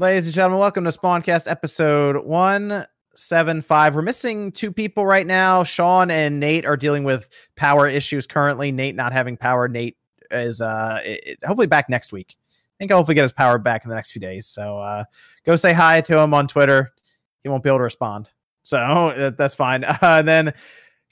[0.00, 3.94] Ladies and gentlemen, welcome to Spawncast episode 175.
[3.94, 5.62] We're missing two people right now.
[5.62, 8.72] Sean and Nate are dealing with power issues currently.
[8.72, 9.68] Nate not having power.
[9.68, 9.98] Nate
[10.30, 12.38] is uh it, hopefully back next week.
[12.38, 14.46] I think I'll hopefully get his power back in the next few days.
[14.46, 15.04] So uh
[15.44, 16.94] go say hi to him on Twitter.
[17.42, 18.30] He won't be able to respond.
[18.62, 19.84] So that, that's fine.
[19.84, 20.54] Uh, and then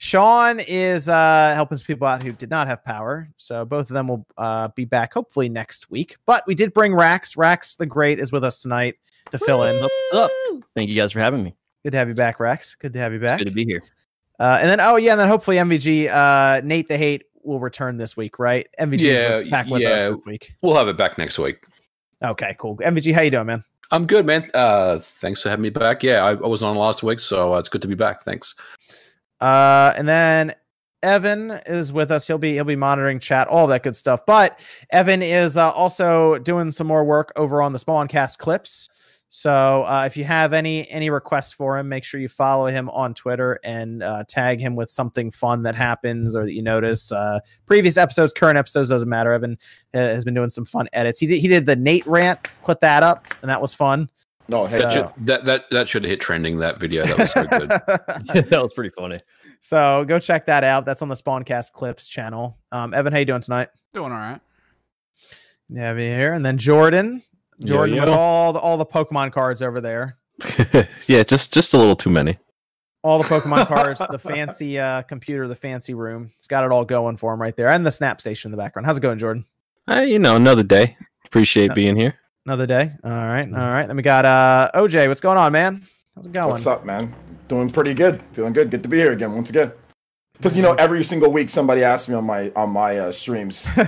[0.01, 3.29] Sean is uh, helping people out who did not have power.
[3.35, 6.15] So both of them will uh, be back hopefully next week.
[6.25, 7.35] But we did bring Rax.
[7.35, 8.95] Rax the Great is with us tonight
[9.31, 9.77] to fill in.
[9.77, 10.31] What's up?
[10.73, 11.53] Thank you guys for having me.
[11.83, 12.75] Good to have you back, Rax.
[12.75, 13.39] Good to have you It's back.
[13.39, 13.81] good to be here.
[14.39, 17.97] Uh, and then, oh yeah, and then hopefully MVG, uh, Nate the Hate will return
[17.97, 18.67] this week, right?
[18.79, 19.89] MVG Yeah, back with yeah.
[19.89, 20.53] us this week.
[20.61, 21.57] We'll have it back next week.
[22.23, 22.77] Okay, cool.
[22.77, 23.65] MVG, how you doing, man?
[23.91, 24.49] I'm good, man.
[24.53, 26.03] Uh, thanks for having me back.
[26.03, 28.23] Yeah, I, I was on last week, so uh, it's good to be back.
[28.23, 28.55] Thanks.
[29.41, 30.53] Uh, and then
[31.03, 32.27] Evan is with us.
[32.27, 34.25] He'll be he'll be monitoring chat, all that good stuff.
[34.25, 34.59] But
[34.91, 38.89] Evan is uh, also doing some more work over on the Spawncast clips.
[39.31, 42.89] So uh, if you have any any requests for him, make sure you follow him
[42.89, 47.11] on Twitter and uh, tag him with something fun that happens or that you notice.
[47.11, 49.31] Uh, previous episodes, current episodes doesn't matter.
[49.31, 49.57] Evan
[49.93, 51.19] uh, has been doing some fun edits.
[51.19, 54.09] He did he did the Nate rant, put that up, and that was fun.
[54.47, 56.57] No, hey, that, So- should, that that that should hit trending.
[56.57, 57.69] That video that was so good.
[58.49, 59.17] that was pretty funny.
[59.61, 60.85] So go check that out.
[60.85, 62.57] That's on the Spawncast Clips channel.
[62.71, 63.69] Um, Evan, how you doing tonight?
[63.93, 64.39] Doing all right.
[65.69, 67.21] Yeah, be here, and then Jordan,
[67.59, 70.17] Yo, Jordan with all the all the Pokemon cards over there,
[71.07, 72.39] yeah, just just a little too many.
[73.03, 76.31] all the Pokemon cards, the fancy uh, computer, the fancy room.
[76.37, 78.57] It's got it all going for him right there, and the Snap Station in the
[78.57, 78.87] background.
[78.87, 79.45] How's it going, Jordan?
[79.87, 80.97] Uh, you know, another day.
[81.25, 82.15] Appreciate being here.
[82.47, 82.91] Another day.
[83.03, 83.85] All right, all right.
[83.85, 85.07] Then we got uh, OJ.
[85.07, 85.85] What's going on, man?
[86.19, 86.49] How's it going?
[86.49, 87.15] What's up, man?
[87.47, 88.21] Doing pretty good.
[88.33, 88.69] Feeling good.
[88.69, 89.71] Good to be here again once again.
[90.33, 93.69] Because you know, every single week somebody asks me on my on my uh, streams,
[93.77, 93.85] you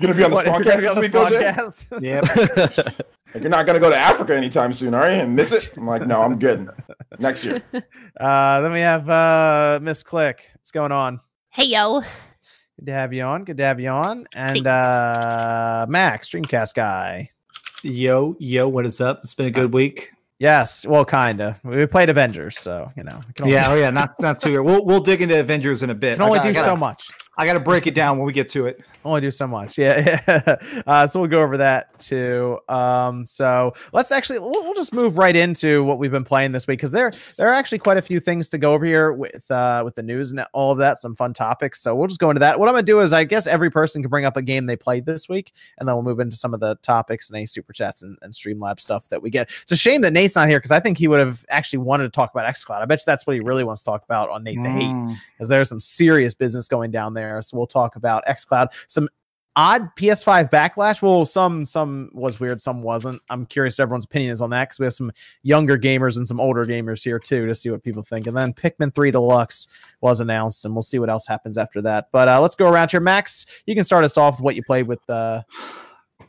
[0.00, 1.54] gonna be on the What, if you're Spawncast gonna be this on the week, OJ?
[1.54, 2.00] Spawncast?
[2.00, 2.96] Yep.
[3.34, 5.18] like, you're not gonna go to Africa anytime soon, are you?
[5.18, 5.70] And miss it?
[5.76, 6.70] I'm like, no, I'm good.
[7.18, 7.62] Next year.
[8.18, 10.50] Uh, then we have uh, Miss Click.
[10.54, 11.20] What's going on?
[11.50, 12.00] Hey yo.
[12.80, 13.44] Good to have you on.
[13.44, 14.26] Good to have you on.
[14.34, 14.66] And Thanks.
[14.66, 17.28] uh, Max, Dreamcast guy.
[17.82, 19.20] Yo, yo, what is up?
[19.24, 20.13] It's been a good week.
[20.44, 21.58] Yes, well, kinda.
[21.64, 23.16] We played Avengers, so you know.
[23.26, 24.62] we can only- Yeah, oh yeah, not not too.
[24.62, 26.16] We'll we'll dig into Avengers in a bit.
[26.16, 27.08] can only I got- do gotta, so much.
[27.36, 28.80] I got to break it down when we get to it.
[29.04, 29.76] Only do so much.
[29.76, 30.20] Yeah.
[30.28, 30.56] yeah.
[30.86, 32.58] uh, so we'll go over that too.
[32.68, 36.66] Um, so let's actually we'll, we'll just move right into what we've been playing this
[36.66, 39.50] week because there there are actually quite a few things to go over here with
[39.50, 41.82] uh with the news and all of that, some fun topics.
[41.82, 42.58] So we'll just go into that.
[42.58, 44.76] What I'm gonna do is I guess every person can bring up a game they
[44.76, 47.72] played this week, and then we'll move into some of the topics and any super
[47.72, 49.50] chats and, and Streamlab stuff that we get.
[49.62, 52.04] It's a shame that Nate's not here because I think he would have actually wanted
[52.04, 52.80] to talk about XCloud.
[52.80, 54.84] I bet you that's what he really wants to talk about on Nate the Hate
[54.84, 55.16] Mm.
[55.36, 57.23] because there's some serious business going down there.
[57.42, 58.68] So we'll talk about xCloud.
[58.88, 59.08] Some
[59.56, 61.00] odd PS5 backlash.
[61.00, 63.20] Well, some some was weird, some wasn't.
[63.30, 65.12] I'm curious what everyone's opinion is on that because we have some
[65.42, 68.26] younger gamers and some older gamers here too to see what people think.
[68.26, 69.68] And then Pikmin 3 Deluxe
[70.00, 72.08] was announced, and we'll see what else happens after that.
[72.12, 73.00] But uh, let's go around here.
[73.00, 75.08] Max, you can start us off with what you played with.
[75.08, 75.42] Uh,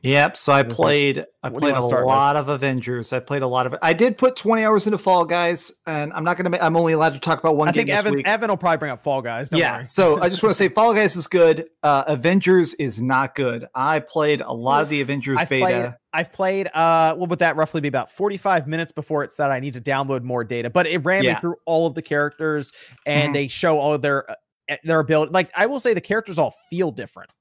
[0.06, 0.38] Yep.
[0.38, 1.26] So I What do you played.
[1.44, 2.06] I what played a wanna with?
[2.06, 3.12] lot of Avengers.
[3.12, 3.76] I played a lot of.
[3.82, 6.58] I did put 20 hours into Fall Guys, and I'm not gonna.
[6.62, 8.28] I'm only allowed to talk about one I game think this Evan week.
[8.28, 9.50] Evan will probably bring up Fall Guys.
[9.50, 9.78] Don't yeah.
[9.78, 9.88] worry.
[9.88, 11.66] So I just want to say Fall Guys is good.
[11.82, 13.68] Uh, Avengers is not good.
[13.74, 15.66] I played a lot of the Avengers I've beta.
[15.66, 15.94] played.
[16.14, 16.70] I've played.
[16.74, 17.88] Uh, what would that roughly be?
[17.88, 20.70] About forty-five minutes before it said I need to download more data.
[20.70, 22.72] But it ran me through all of the characters,
[23.06, 23.34] and Mhm.
[23.34, 24.36] they show all their uh,
[24.84, 25.32] their ability.
[25.32, 27.32] Like I will say, the characters all feel different.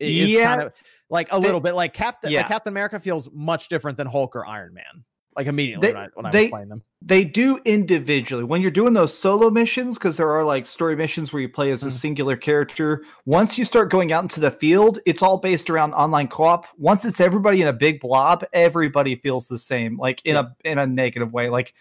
[0.00, 0.44] It Yeah.
[0.46, 0.72] kind of
[1.12, 2.32] like a They- little bit like Captain.
[2.32, 2.40] yeah.
[2.40, 5.04] Like Captain America feels much different than Hulk or Iron Man.
[5.36, 6.82] Like immediately They- when I, when I they- was playing them.
[7.00, 11.32] they do individually when you're doing those solo missions because there are like story missions
[11.32, 11.92] where you play as a Mhm.
[11.92, 16.28] singular character once you start going out into the field it's all based around online
[16.28, 20.54] co-op once it's everybody in a big blob everybody feels the same like in a
[20.64, 21.72] in a negative way like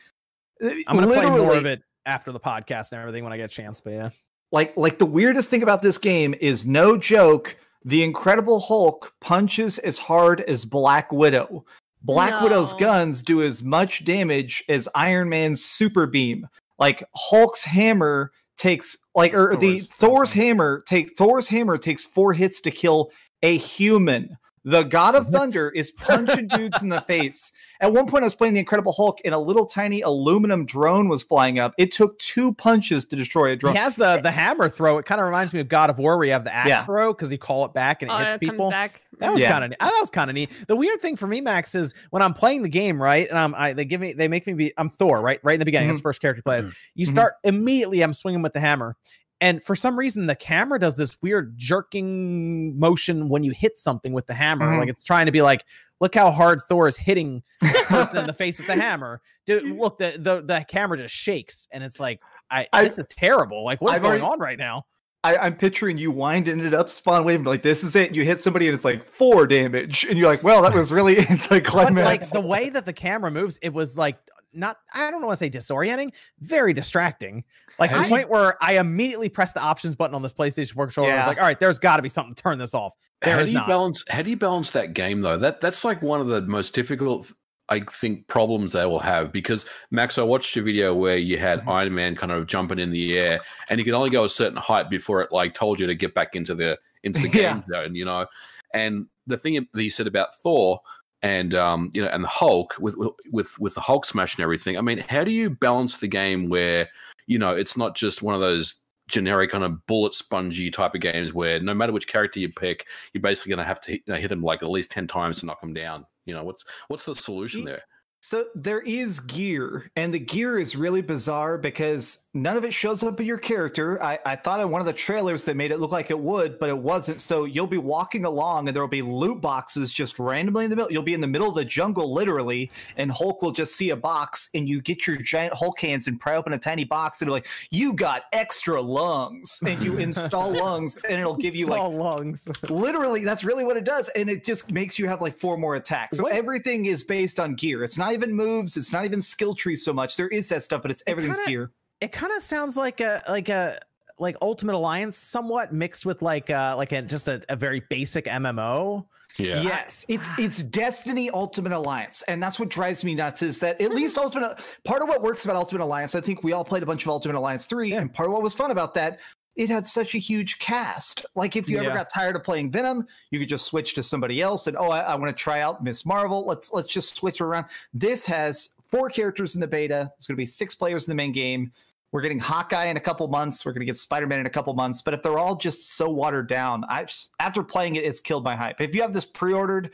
[0.64, 3.46] uh, I'm gonna play more of it after the podcast and everything when I get
[3.52, 3.82] a chance.
[3.82, 4.10] But yeah,
[4.54, 9.78] like like the weirdest thing about this game is no joke the incredible hulk punches
[9.80, 11.66] as hard as black widow.
[12.04, 16.48] Black widow's guns do as much damage as iron man's super beam.
[16.80, 22.34] Like hulk's hammer takes like or the Thor's- thor's hammer take thor's hammer takes four
[22.34, 23.12] hits to kill
[23.42, 28.24] a human the god of thunder is punching dudes in the face at one point
[28.24, 31.74] i was playing the incredible hulk and a little tiny aluminum drone was flying up
[31.78, 34.98] it took two punches to destroy a drone he has the the hammer throw.
[34.98, 36.84] It kind of reminds me of God of War, where you have the axe Yeah.
[36.84, 38.66] throw because you call it back and it Oh, hits it people.
[38.66, 39.02] comes back.
[39.20, 39.52] That was Yeah.
[39.52, 40.50] kind of that was kind of neat.
[40.68, 43.28] The weird thing for me, Max, is when I'm playing the game, right?
[43.28, 45.40] And I'm I they give me they make me be I'm Thor, right?
[45.44, 46.02] Right in the beginning, that's mm-hmm.
[46.02, 46.66] the first character you play as.
[46.66, 46.74] Mm-hmm.
[46.96, 48.02] You start immediately.
[48.02, 48.96] I'm swinging with the hammer,
[49.42, 54.14] and for some reason the camera does this weird jerking motion when you hit something
[54.14, 54.80] with the hammer Mhm.
[54.80, 55.66] like it's trying to be like
[56.00, 59.64] look how hard thor is hitting the person in the face with the hammer dude
[59.78, 63.64] look the, the the camera just shakes and it's like i, I- this is terrible
[63.66, 64.86] like what's I've going already- on right now
[65.24, 68.16] I, I'm picturing you winding it up, spawn wave, like this is it.
[68.16, 71.14] You hit somebody and it's like four damage, and you're like, well, that was really
[71.20, 72.04] but anticlimactic.
[72.06, 74.18] like the way that the camera moves it was like
[74.54, 77.44] not i don't want to say disorienting very distracting
[77.80, 81.12] like the point where i immediately pressed the options button on this playstation 4 controller
[81.12, 83.38] i was like all right there's got to be something to turn this off there
[83.38, 83.68] how do you not.
[83.68, 84.04] balance?
[84.10, 85.38] How do you balance that game though?
[85.38, 87.32] That that's like one of the most difficult,
[87.70, 91.60] I think, problems they will have because Max, I watched a video where you had
[91.60, 91.70] Mm-hmm.
[91.70, 93.40] Iron Man kind of jumping in the air,
[93.70, 96.16] and you could only go a certain height before it like told you to get
[96.16, 97.54] back into the into the Yeah.
[97.54, 98.26] game zone, you know.
[98.74, 100.82] And the thing that you said about Thor
[101.24, 102.96] and um, you know, and the Hulk with
[103.32, 104.78] with with the Hulk smash and everything.
[104.78, 106.90] I mean, how do you balance the game where
[107.28, 108.76] you know it's not just one of those
[109.08, 112.88] generic kind of bullet spongy type of games where no matter which character you pick,
[113.14, 115.06] you're basically going to have to hit, you know, hit him like at least ten
[115.06, 116.06] times to knock him down.
[116.26, 117.82] You know, what's what's the solution there?
[118.24, 123.02] So there is gear, and the gear is really bizarre because none of it shows
[123.02, 124.02] up in your character.
[124.02, 126.60] I, I thought in one of the trailers they made it look like it would,
[126.60, 127.20] but it wasn't.
[127.20, 130.76] So you'll be walking along, and there will be loot boxes just randomly in the
[130.76, 130.92] middle.
[130.92, 133.96] You'll be in the middle of the jungle, literally, and Hulk will just see a
[133.96, 137.28] box, and you get your giant Hulk hands and pry open a tiny box, and
[137.28, 141.80] they're like, "You got extra lungs," and you install lungs, and it'll give you like
[141.80, 145.36] Stall lungs literally that's really what it does and it just makes you have like
[145.36, 148.92] four more attacks so What- everything is based on gear it's not even moves it's
[148.92, 150.16] not even skill trees so much.
[150.18, 151.72] There is that stuff but it's everything's kinda- gear.
[152.02, 153.80] it kind of sounds like a like a
[154.20, 158.26] like ultimate alliance somewhat mixed with like uh like a just a, a very basic
[158.26, 159.06] mmo
[159.38, 163.82] Yeah, yes it's it's destiny ultimate alliance and that's what drives me nuts is that
[163.82, 166.84] at least ultimate part of what works about ultimate alliance i think we all played
[166.84, 169.20] a bunch of ultimate alliance 3 and part of what was fun about that
[169.56, 171.26] it had such a huge cast.
[171.36, 174.42] Like if you ever got tired of playing Venom, you could just switch to somebody
[174.42, 176.46] else and oh, I, I want to try out Miss Marvel.
[176.46, 177.66] Let's let's just switch around.
[177.94, 180.12] This has four characters in the beta.
[180.16, 181.72] There's going to be six players in the main game.
[182.12, 183.66] We're getting Hawkeye in a couple months.
[183.66, 185.02] We're going to get Spider Man in a couple months.
[185.02, 188.56] But if they're all just so watered down, I've after playing it, it's killed my
[188.56, 188.82] hype.
[188.82, 189.92] If you have this pre-ordered,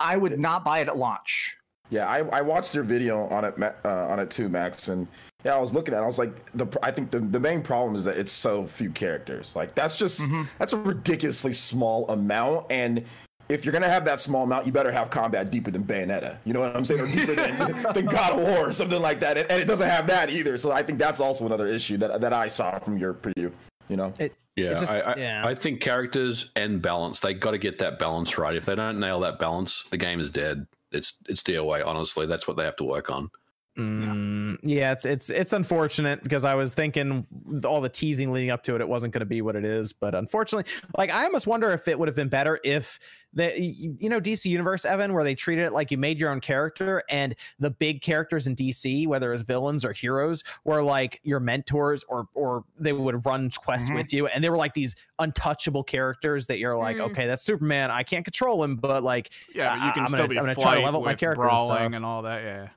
[0.00, 1.56] I would not buy it at launch.
[1.90, 3.72] Yeah, I, I watched your video on it uh,
[4.08, 5.06] on it too, Max, and
[5.44, 5.98] yeah, I was looking at.
[6.00, 6.02] it.
[6.02, 8.90] I was like, the I think the, the main problem is that it's so few
[8.90, 9.54] characters.
[9.56, 10.46] Like that's just Mhm.
[10.58, 13.04] that's a ridiculously small amount, and
[13.48, 16.36] if you're gonna have that small amount, you better have combat deeper than Bayonetta.
[16.44, 19.18] You know what I'm saying, or deeper than, than God of War or something like
[19.20, 19.36] that.
[19.36, 20.56] And, and it doesn't have that either.
[20.58, 23.50] So I think that's also another issue that that I saw from your preview.
[23.88, 24.12] You know,
[24.54, 24.74] yeah.
[24.74, 25.42] just- I, I, yeah.
[25.44, 27.18] I think characters and balance.
[27.18, 28.54] They got to get that balance right.
[28.54, 30.64] If they don't nail that balance, the game is dead.
[30.92, 31.86] It's it's DOA.
[31.86, 33.30] Honestly, that's what they have to work on.
[33.78, 37.26] Mm, yeah, it's it's it's unfortunate because I was thinking
[37.64, 39.92] all the teasing leading up to it, it wasn't going to be what it is.
[39.92, 42.98] But unfortunately, like I almost wonder if it would have been better if
[43.32, 46.40] the you know DC Universe Evan, where they treated it like you made your own
[46.40, 51.38] character, and the big characters in DC, whether it's villains or heroes, were like your
[51.40, 53.94] mentors, or or they would run quests Mhm.
[53.94, 57.12] with you, and they were like these untouchable characters that you're like, Mm.
[57.12, 60.18] okay, that's Superman, I can't control him, but like Yeah, but you can I'm still
[60.18, 61.94] gonna- be I'm gonna try to level up my character and brawling stuff.
[61.94, 62.42] and all that.
[62.42, 62.68] Yeah.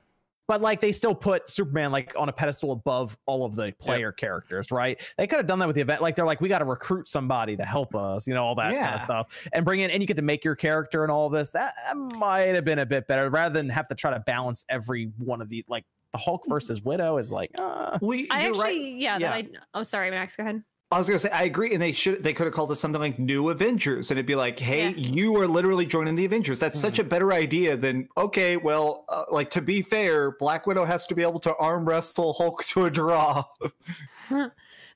[0.46, 4.12] But like they still put Superman like on a pedestal above all of the player
[4.12, 5.00] characters, right?
[5.16, 6.02] They could have done that with the event.
[6.02, 8.72] Like they're like, we got to recruit somebody to help us, you know, all that
[8.84, 11.26] kind of stuff, and bring in, and you get to make your character and all
[11.26, 11.50] of this.
[11.50, 14.64] That, that might have been a bit better rather than have to try to balance
[14.68, 15.64] every one of these.
[15.68, 18.80] Like the Hulk versus Widow is like, uh, We, I actually, right.
[18.80, 19.30] yeah, Yeah.
[19.30, 20.62] That I, oh, sorry, Max, go ahead.
[20.94, 23.00] I was gonna say I agree, and they should they could have called it something
[23.00, 24.96] like New Avengers, and it'd be like, hey, Yeah.
[24.96, 26.60] you are literally joining the Avengers.
[26.60, 30.84] That's such a better idea than okay, well, uh, like to be fair, Black Widow
[30.84, 33.44] has to be able to arm wrestle Hulk to a draw.
[34.30, 34.50] no,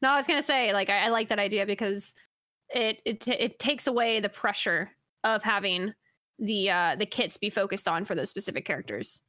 [0.05, 2.15] I was gonna say, like, I, I like that idea because
[2.71, 4.93] it it t- it takes away the pressure
[5.25, 5.93] of having
[6.39, 9.23] the uh the kits be focused on for those specific characters.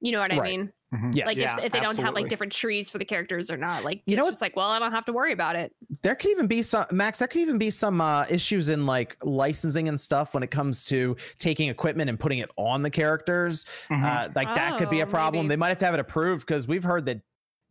[0.00, 0.58] You know what I Right.
[0.58, 0.72] mean?
[1.12, 1.26] yes.
[1.26, 3.84] Like Yeah, if, if they don't have like different trees for the characters or not,
[3.84, 5.72] like You you know know, it's like, well, I don't have to worry about it.
[6.02, 9.16] there could even be some max there could even be some uh, issues in like
[9.22, 13.64] licensing and stuff when it comes to taking equipment and putting it on the characters
[13.90, 15.52] uh, like that could be a Oh, problem maybe.
[15.52, 17.20] they might have to have it approved because we've heard that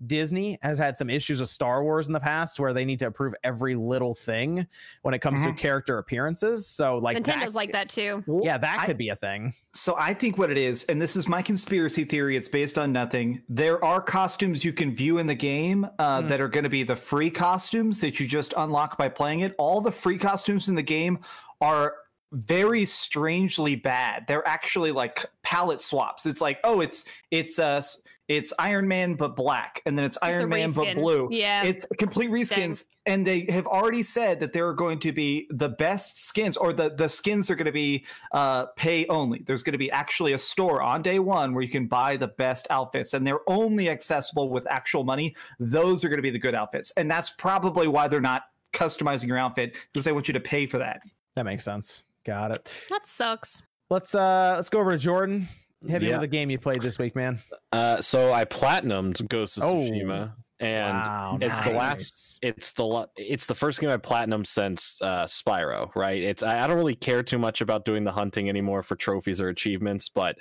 [0.05, 3.07] disney has had some issues with star wars in the past where they need to
[3.07, 4.67] approve every little thing
[5.03, 8.23] when it comes to character appearances so like Nintendo's that, like that too.
[8.43, 11.15] yeah that I- could be a thing So I think what it is, and this
[11.15, 13.41] is my conspiracy theory, it's based on nothing.
[13.49, 16.27] There are costumes you can view in the game uh, Hmm.
[16.29, 19.53] that are going to be the free costumes that you just unlock by playing it.
[19.57, 21.19] All the free costumes in the game
[21.61, 21.95] are
[22.31, 24.25] very strangely bad.
[24.27, 26.25] They're actually like palette swaps.
[26.25, 27.81] It's like, oh, it's it's uh
[28.27, 31.27] it's Iron Man but black, and then it's Just a Iron Man but blue.
[31.31, 31.63] Yeah.
[31.63, 35.69] It's complete reskins, and they have already said that there are going to be the
[35.69, 39.43] best skins, or the the skins are going to be uh, pay only.
[39.45, 42.27] There's going to be actually a store on day one where you can buy the
[42.27, 45.35] best outfits, and they're only accessible with actual money.
[45.59, 49.27] Those are going to be the good outfits, and that's probably why they're not customizing
[49.27, 51.01] your outfit because they want you to pay for that.
[51.35, 52.03] That makes sense.
[52.25, 52.71] Got it.
[52.89, 53.61] That sucks.
[53.89, 55.47] Let's uh let's go over to Jordan.
[55.87, 56.13] Hit me Yeah.
[56.15, 57.39] with the game you played this week, man.
[57.71, 59.75] Uh, so I platinumed Ghost of Oh.
[59.77, 64.97] Tsushima, and wow, it's the last it's the it's the first game I platinum since
[65.01, 66.21] uh Spyro, right?
[66.21, 69.41] It's I, I don't really care too much about doing the hunting anymore for trophies
[69.41, 70.37] or achievements, but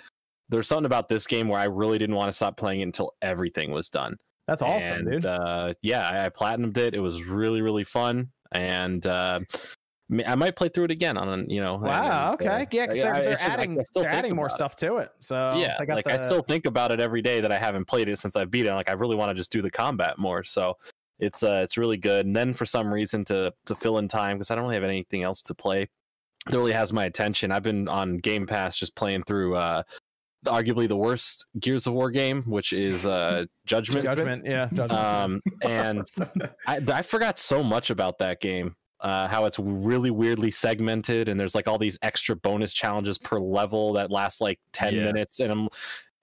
[0.48, 3.12] there's something about this game where I really didn't want to stop playing it until
[3.22, 4.16] everything was done.
[4.46, 5.24] That's awesome, and, dude.
[5.24, 6.94] Uh, yeah, I, I platinumed it.
[6.94, 9.40] It was really really fun, and uh,
[10.26, 11.76] I might play through it again on you know.
[11.76, 12.32] Wow.
[12.38, 12.46] and, Okay.
[12.48, 15.10] uh, Yeah, because they're, I- they're just- adding they're adding more stuff to it.
[15.20, 18.08] So yeah, like the, I still think about it every day that I haven't played
[18.08, 18.72] it since I beat it.
[18.74, 20.44] Like I really want to just do the combat more.
[20.44, 20.76] So
[21.20, 22.26] it's uh it's really good.
[22.26, 24.84] And then for some reason to to fill in time because I don't really have
[24.84, 25.88] anything else to play
[26.46, 27.50] that really has my attention.
[27.50, 29.82] I've been on Game Pass just playing through uh
[30.44, 34.04] arguably the worst Gears of War game, which is uh Judgment.
[34.04, 34.44] judgment.
[34.44, 34.68] Yeah.
[34.74, 34.92] Judgment.
[34.92, 36.06] Um, and
[36.66, 38.76] I, I forgot so much about that game.
[39.04, 43.38] Uh, how it's really weirdly segmented, and there's like all these extra bonus challenges per
[43.38, 45.04] level that last like ten Yeah.
[45.04, 45.68] minutes, and I'm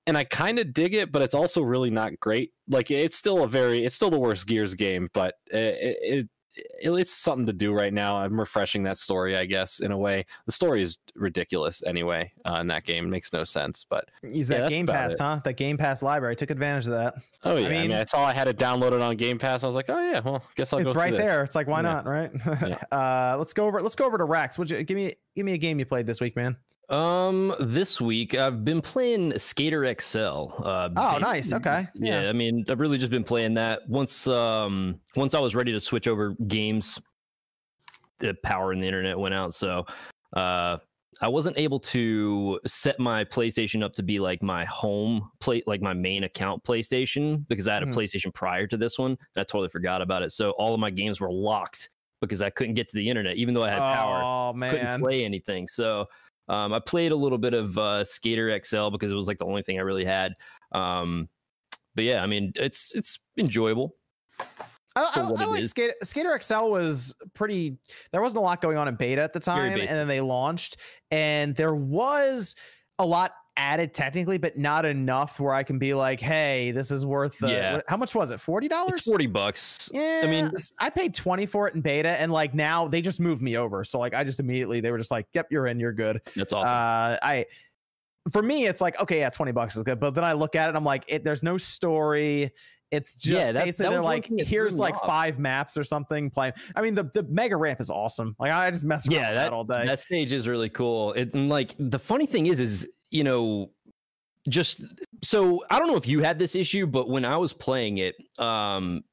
[0.08, 2.52] and I kind of dig it, but it's also really not great.
[2.68, 7.12] Like it's still a very, it's still the worst Gears game, but it, it it's
[7.14, 8.18] something to do right now.
[8.18, 10.26] I'm refreshing that story, I guess, in a way.
[10.46, 13.86] The story is ridiculous anyway uh, in that game, makes no sense.
[13.90, 15.20] But Use that that's Game Pass, it.
[15.20, 15.40] huh?
[15.44, 16.36] That Game Pass library.
[16.36, 17.16] Took advantage of that.
[17.44, 19.64] oh yeah, I mean- mean, I saw I had it downloaded on Game Pass.
[19.64, 21.20] I was like, oh yeah, well, guess I'll it's right this.
[21.22, 21.44] there.
[21.44, 21.94] It's like why Yeah.
[21.94, 22.32] not, right?
[22.46, 22.78] Yeah.
[22.92, 23.82] uh, let's go over.
[23.82, 24.58] Let's go over to Rex.
[24.60, 26.58] Would you give me give me a game you played this week, man?
[26.90, 30.20] Um, this week I've been playing Skater XL.
[30.64, 31.54] Uh, Oh, nice.
[31.54, 31.88] Okay.
[31.96, 32.24] Yeah.
[32.24, 32.30] Yeah.
[32.30, 33.88] I mean, I've really just been playing that.
[33.88, 37.00] Once, um, once I was ready to switch over games,
[38.20, 39.84] the power in the internet went out, so
[40.36, 40.78] uh,
[41.22, 45.82] I wasn't able to set my PlayStation up to be like my home play, like
[45.82, 47.96] my main account PlayStation, because I had a Mhm.
[47.96, 50.32] PlayStation prior to this one, and I totally forgot about it.
[50.34, 51.90] So all of my games were locked
[52.22, 55.00] because I couldn't get to the internet, even though I had power Oh man, couldn't
[55.02, 55.68] play anything.
[55.68, 56.06] So
[56.48, 59.46] um, I played a little bit of uh, Skater XL because it was like the
[59.46, 60.34] only thing I really had.
[60.72, 61.28] Um,
[61.96, 63.96] but yeah, I mean, it's it's enjoyable.
[64.96, 65.66] I, I, I like.
[65.66, 67.78] Skater, Skater XL was pretty.
[68.12, 70.78] There wasn't a lot going on in beta at the time, and then they launched,
[71.12, 72.56] and there was
[73.00, 77.06] a lot added technically, but not enough where I can be like, "Hey, this is
[77.06, 77.74] worth the." Yeah.
[77.76, 78.40] what- how much was it?
[78.40, 79.02] Forty dollars.
[79.02, 79.90] Forty bucks.
[79.94, 83.20] Yeah, I mean- I paid twenty for it in beta, and like now they just
[83.20, 83.84] moved me over.
[83.84, 86.54] So like, I just immediately they were just like, "Yep, you're in, you're good." That's
[86.54, 86.70] awesome.
[86.70, 87.46] Uh, I
[88.32, 90.70] for me, it's like okay, yeah, twenty bucks is good, but then I look at
[90.70, 92.52] it, I'm like, it, there's no story.
[92.92, 96.54] It's just Yeah, that- basically that they're like, here's like five maps or something playing.
[96.76, 98.36] I mean, the the mega ramp is awesome.
[98.38, 99.86] Like I just mess around yeah, with that, that all day.
[99.88, 101.14] that stage is really cool.
[101.14, 103.72] It, and like the funny thing is, is you know,
[104.50, 104.84] just
[105.24, 108.16] so I don't know if you had this issue, but when I was playing it,
[108.40, 109.04] um,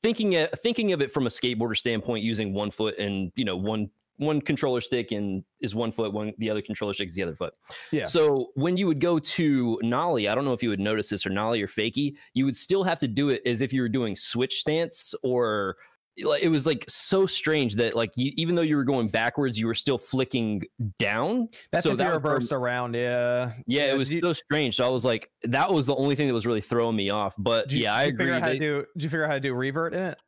[0.00, 3.56] thinking it, thinking of it from a skateboarder standpoint, using one foot and you know
[3.56, 7.22] one one controller stick and is one foot, one the other controller stick is the
[7.22, 7.54] other foot.
[7.92, 8.04] Yeah.
[8.04, 11.26] So when you would go to Nollie, I don't know if you would notice this
[11.26, 13.88] or Nollie or Fakey, you would still have to do it as if you were
[13.88, 15.76] doing switch stance or
[16.18, 19.66] it was like so strange that like you, even though you were going backwards, you
[19.66, 20.62] were still flicking
[20.98, 21.48] down.
[21.70, 22.94] That's so if that you reversed around.
[22.94, 23.52] Yeah.
[23.66, 24.76] Yeah, it was you, so strange.
[24.76, 27.34] So I was like, that was the only thing that was really throwing me off.
[27.38, 28.26] But you, yeah, I agree.
[28.26, 28.84] Figure to They- do?
[28.96, 30.18] Did you figure out how to do revert in it?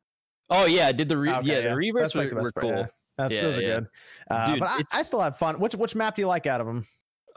[0.50, 2.52] oh yeah, I did the re- Okay, yeah, the reverse That's like were, the were
[2.52, 2.70] cool.
[2.70, 2.86] yeah.
[3.18, 3.68] That's, Yeah, those are yeah.
[3.80, 3.86] good.
[4.30, 5.60] Uh, Dude, but I, I still have fun.
[5.60, 6.86] Which which map do you like out of them?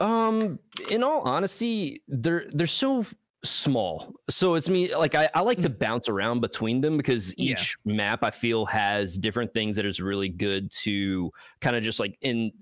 [0.00, 0.58] Um,
[0.90, 3.04] in all honesty, they're they're so
[3.44, 4.14] small.
[4.28, 7.34] So it's me like I, I like to bounce around between them because Mm.
[7.38, 7.52] Yeah.
[7.52, 12.00] each map I feel has different things that is really good to kind of just
[12.00, 12.52] like in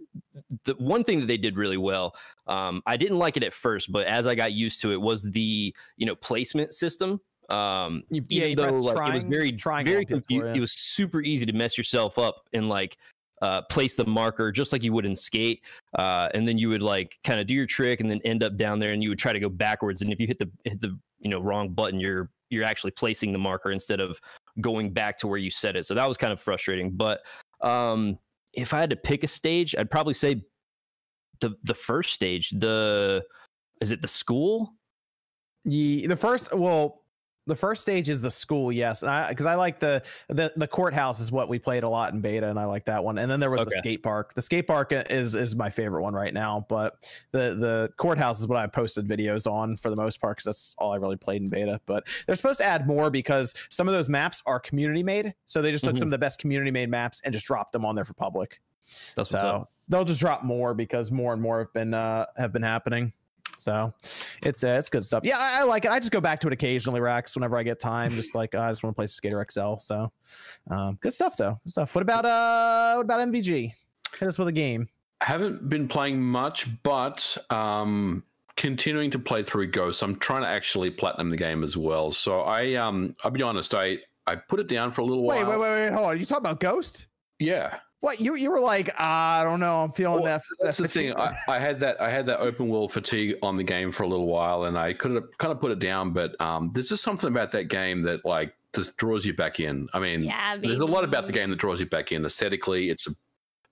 [0.64, 2.14] the one thing that they did really well.
[2.46, 5.22] Um, I didn't like it at first, but as I got used to it, was
[5.22, 7.20] the you know placement system.
[7.48, 10.54] Um, yeah, even though like it was very triangle very on P4, confused, yeah.
[10.54, 12.96] it was super easy to mess yourself up and like
[13.42, 15.64] uh, place the marker just like you would in skate
[15.98, 18.56] uh, and then you would like kind of do your trick and then end up
[18.56, 20.00] down there and you would try to go backwards.
[20.00, 23.32] And if you hit the hit the you know wrong button you're you're actually placing
[23.32, 24.18] the marker instead of
[24.60, 25.84] going back to where you set it.
[25.86, 26.90] So that was kind of frustrating.
[26.90, 27.20] But
[27.60, 28.18] um
[28.54, 30.42] if i had to pick a stage i'd probably say
[31.40, 33.24] the the first stage the
[33.82, 34.74] is it the school?
[35.64, 37.01] Ye the first well
[37.46, 40.68] The first stage is the school, yes, and I because I like the the the
[40.68, 43.18] courthouse is what we played a lot in beta, and I like that one.
[43.18, 44.32] And then there was the skate park.
[44.34, 48.46] The skate park is is my favorite one right now, but the the courthouse is
[48.46, 51.42] what I posted videos on for the most part because that's all I really played
[51.42, 51.80] in beta.
[51.84, 55.60] But they're supposed to add more because some of those maps are community made, so
[55.60, 55.98] they just took Mhm.
[55.98, 58.60] some of the best community made maps and just dropped them on there for public.
[59.16, 62.62] That's So they'll just drop more because more and more have been uh have been
[62.62, 63.12] happening.
[63.62, 63.92] So
[64.44, 65.22] it's uh, it's good stuff.
[65.24, 65.90] Yeah, I, I like it.
[65.90, 68.10] I just go back to it occasionally, Rex, whenever I get time.
[68.12, 69.76] Just like uh, I just want to play Skater XL.
[69.78, 70.12] So
[70.70, 71.58] um, good stuff though.
[71.64, 71.94] Good stuff.
[71.94, 73.72] What about uh what about MVG?
[74.18, 74.88] Hit us with a game.
[75.20, 78.24] I haven't been playing much, but um,
[78.56, 80.02] continuing to play through Ghost.
[80.02, 82.10] I'm trying to actually platinum the game as well.
[82.12, 83.74] So I um, I'll be honest.
[83.74, 85.58] I I put it down for a little Wait, while.
[85.58, 85.90] wait, wait, wait.
[85.92, 86.12] Hold on.
[86.12, 87.06] Are You talking about Ghost?
[87.38, 87.78] Yeah.
[88.02, 88.92] What you you were like?
[89.00, 89.84] I don't know.
[89.84, 90.42] I'm feeling Well, that.
[90.60, 91.14] That's that the thing.
[91.14, 94.08] I, I had that I had that open world fatigue on the game for a
[94.08, 96.12] little while, and I could have kind of put it down.
[96.12, 99.86] But um, there's just something about that game that like just draws you back in.
[99.94, 102.24] I mean, Yeah, there's a lot about the game that draws you back in.
[102.24, 103.14] Aesthetically, it's an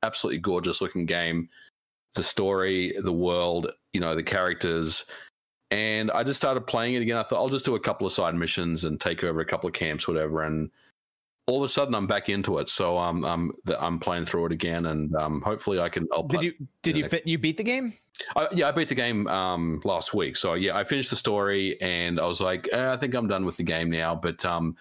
[0.04, 1.48] absolutely gorgeous looking game.
[2.14, 5.06] The story, the world, you know, the characters.
[5.72, 7.16] And I just started playing it again.
[7.16, 9.66] I thought I'll just do a couple of side missions and take over a couple
[9.66, 10.42] of camps, whatever.
[10.42, 10.70] And
[11.50, 12.68] all of a sudden, I'm back into it.
[12.68, 16.06] So um, I'm I'm playing through it again, and um, hopefully, I can.
[16.12, 17.08] I'll did play- you did you yeah.
[17.08, 17.26] fit?
[17.26, 17.94] You beat the game?
[18.36, 20.36] I, yeah, I beat the game um, last week.
[20.36, 23.44] So yeah, I finished the story, and I was like, eh, I think I'm done
[23.44, 24.14] with the game now.
[24.14, 24.76] But um,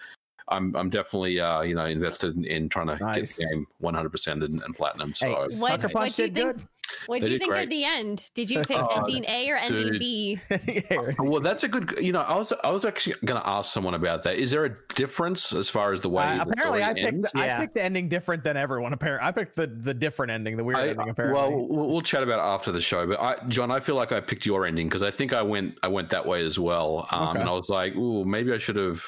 [0.48, 3.36] I'm I'm definitely uh, you know invested in, in trying to Nice.
[3.38, 5.14] get the game 100 percent and, and platinum.
[5.14, 6.66] So Hey, What- Sucker what Punch do you think- good.
[7.06, 7.64] What They do you think great.
[7.64, 8.30] of the end?
[8.34, 9.98] Did you pick Oh, ending A or ending dude.
[10.00, 10.38] B?
[11.18, 11.98] well, that's a good.
[12.00, 14.36] You know, I was I was actually going to ask someone about that.
[14.36, 16.24] Is there a difference as far as the way?
[16.24, 17.32] Uh, the apparently, story I picked ends?
[17.34, 18.92] I picked the ending different than everyone.
[18.92, 21.08] Apparently, I picked the the different ending, the weird I- ending.
[21.08, 23.06] Apparently, well, we'll we'll chat about it after the show.
[23.06, 25.78] But I, John, I feel like I picked your ending because I think I went
[25.82, 27.06] I went that way as well.
[27.10, 27.40] Um, Okay.
[27.40, 29.04] And I was like, ooh, maybe I should have,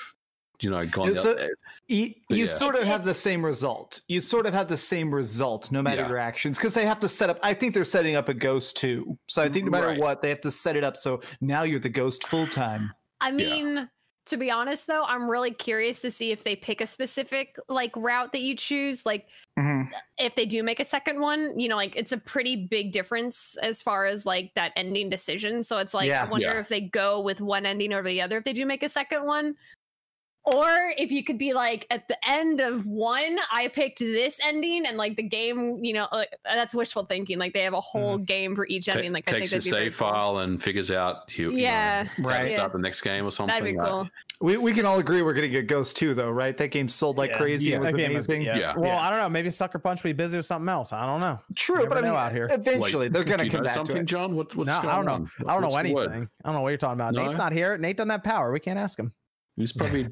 [0.60, 1.08] you know, gone.
[1.08, 1.50] It's the a- other-
[1.88, 2.46] You, you yeah.
[2.46, 4.00] sort of have the same result.
[4.08, 6.08] You sort of have the same result no matter Yeah.
[6.08, 7.38] your actions because they have to set up.
[7.42, 9.18] I think they're setting up a ghost too.
[9.28, 9.98] So I think no matter Right.
[10.00, 12.92] what, they have to set it up so now you're the ghost full time.
[13.20, 13.34] I Yeah.
[13.34, 13.90] mean,
[14.26, 17.94] to be honest though, I'm really curious to see if they pick a specific like
[17.96, 19.04] route that you choose.
[19.04, 19.26] Like
[19.58, 19.92] mm-hmm.
[20.16, 23.56] if they do make a second one, you know, like it's a pretty big difference
[23.60, 25.64] as far as like that ending decision.
[25.64, 26.24] So it's like Yeah.
[26.24, 26.60] I wonder Yeah.
[26.60, 29.26] if they go with one ending over the other if they do make a second
[29.26, 29.56] one.
[30.44, 34.86] Or if you could be like at the end of one, I picked this ending,
[34.86, 37.38] and like the game, you know, like, that's wishful thinking.
[37.38, 39.12] Like they have a whole game for each ending.
[39.12, 40.08] Like I takes a that'd be very save cool.
[40.08, 42.48] file and figures out who, Yeah, you know, how to Right.
[42.48, 42.72] start Yeah.
[42.72, 43.52] the next game or something.
[43.54, 44.08] That'd be Uh, cool.
[44.40, 46.56] We, we can all agree we're going to get Ghost 2, though, right?
[46.56, 47.36] That game sold like Yeah.
[47.38, 47.70] crazy.
[47.70, 48.42] Yeah, it was that game is- amazing.
[48.42, 48.56] yeah.
[48.58, 48.74] Yeah.
[48.76, 49.28] Well, I don't know.
[49.28, 50.92] Maybe Sucker Punch will be busy with something else.
[50.92, 51.38] I don't know.
[51.54, 52.48] True, but I know mean, out here.
[52.50, 54.06] eventually Wait, they're gonna come back something, to it.
[54.06, 54.34] John?
[54.34, 55.12] What, what's no, going I don't know.
[55.12, 55.30] on?
[55.46, 55.94] I don't know What's the anything.
[55.94, 56.28] word?
[56.44, 57.14] I don't know what you're talking about.
[57.14, 57.26] No?
[57.26, 57.78] Nate's not here.
[57.78, 58.50] Nate doesn't have power.
[58.50, 59.12] We can't ask him.
[59.56, 60.08] He's probably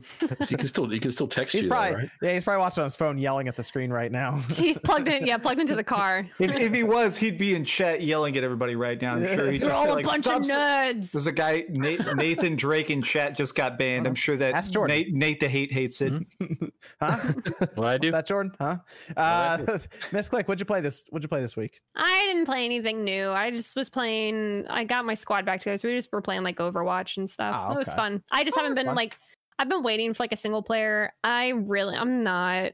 [0.49, 2.11] he can still he can still text He's you, probably though, right?
[2.21, 2.35] yeah.
[2.35, 4.43] He's probably watching on his phone, yelling at the screen right now.
[4.51, 5.27] He's plugged in.
[5.27, 6.27] Yeah, plugged into the car.
[6.39, 9.15] If, if he was, he'd be in chat yelling at everybody right now.
[9.15, 11.13] I'm sure he'd You're just all be a like, bunch "Stop of s- nerds.
[11.13, 14.07] There's a guy, Nathan Drake in chat just got banned.
[14.07, 14.15] I'm uh-huh.
[14.21, 14.95] sure that Ask Jordan.
[14.97, 16.13] Nate, Nate the hate hates it.
[16.13, 16.67] Mm-hmm.
[17.01, 17.33] huh?
[17.77, 18.13] What I do?
[18.13, 18.53] What's that Jordan?
[18.61, 18.77] Huh?
[19.17, 19.79] Uh,
[20.13, 21.03] Miss Click, what'd you play this?
[21.11, 21.81] What'd you play this week?
[21.97, 23.31] I didn't play anything new.
[23.31, 24.67] I just was playing.
[24.69, 27.55] I got my squad back together, so we just were playing like Overwatch and stuff.
[27.57, 27.75] Oh, okay.
[27.75, 28.23] It was fun.
[28.33, 28.97] I just Oh, haven't been fun.
[28.97, 29.17] like.
[29.61, 31.13] I've been waiting for like a single player.
[31.23, 32.73] I really, I'm not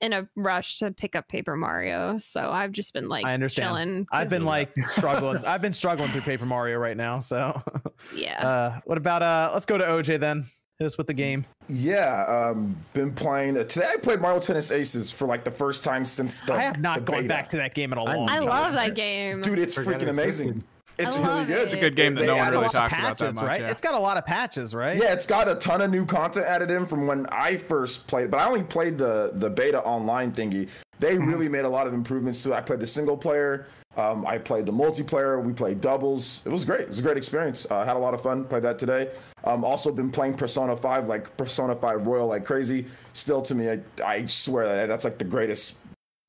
[0.00, 3.68] in a rush to pick up Paper Mario, so I've just been like I understand.
[3.68, 4.06] chilling.
[4.12, 5.44] I've been like struggling.
[5.44, 7.18] I've been struggling through Paper Mario right now.
[7.18, 7.60] So,
[8.14, 8.46] yeah.
[8.46, 9.50] uh, what about uh?
[9.52, 10.46] Let's go to OJ then.
[10.78, 11.44] Hit us with the game.
[11.68, 13.58] Yeah, um, been playing.
[13.58, 16.52] Uh, today I played Mario Tennis Aces for like the first time since the.
[16.52, 18.44] I have not the gone back to that game in a I long I time.
[18.48, 19.42] love that game.
[19.42, 20.62] Dude, it's Forget freaking it amazing.
[21.02, 21.20] Existed.
[21.22, 21.58] It's really good.
[21.58, 21.62] it.
[21.64, 23.44] It's a good game that They no one really lots of talks about that much.
[23.44, 23.60] right?
[23.62, 23.70] yeah.
[23.70, 24.96] It's got a lot of patches, right?
[24.96, 28.30] Yeah, it's got a ton of new content added in from when I first played,
[28.30, 30.68] but I only played the the beta online thingy.
[30.98, 31.28] They Mm-hmm.
[31.28, 32.54] really made a lot of improvements to it.
[32.56, 33.66] I played the single player.
[33.96, 35.42] Um, I played the multiplayer.
[35.42, 36.40] We played doubles.
[36.46, 36.82] It was great.
[36.82, 37.66] It was a great experience.
[37.70, 38.44] Uh, had a lot of fun.
[38.44, 39.10] Played that today.
[39.44, 42.86] Um, also been playing Persona 5, like Persona 5 Royal, like crazy.
[43.12, 45.76] Still, to me, I, I swear that that's like the greatest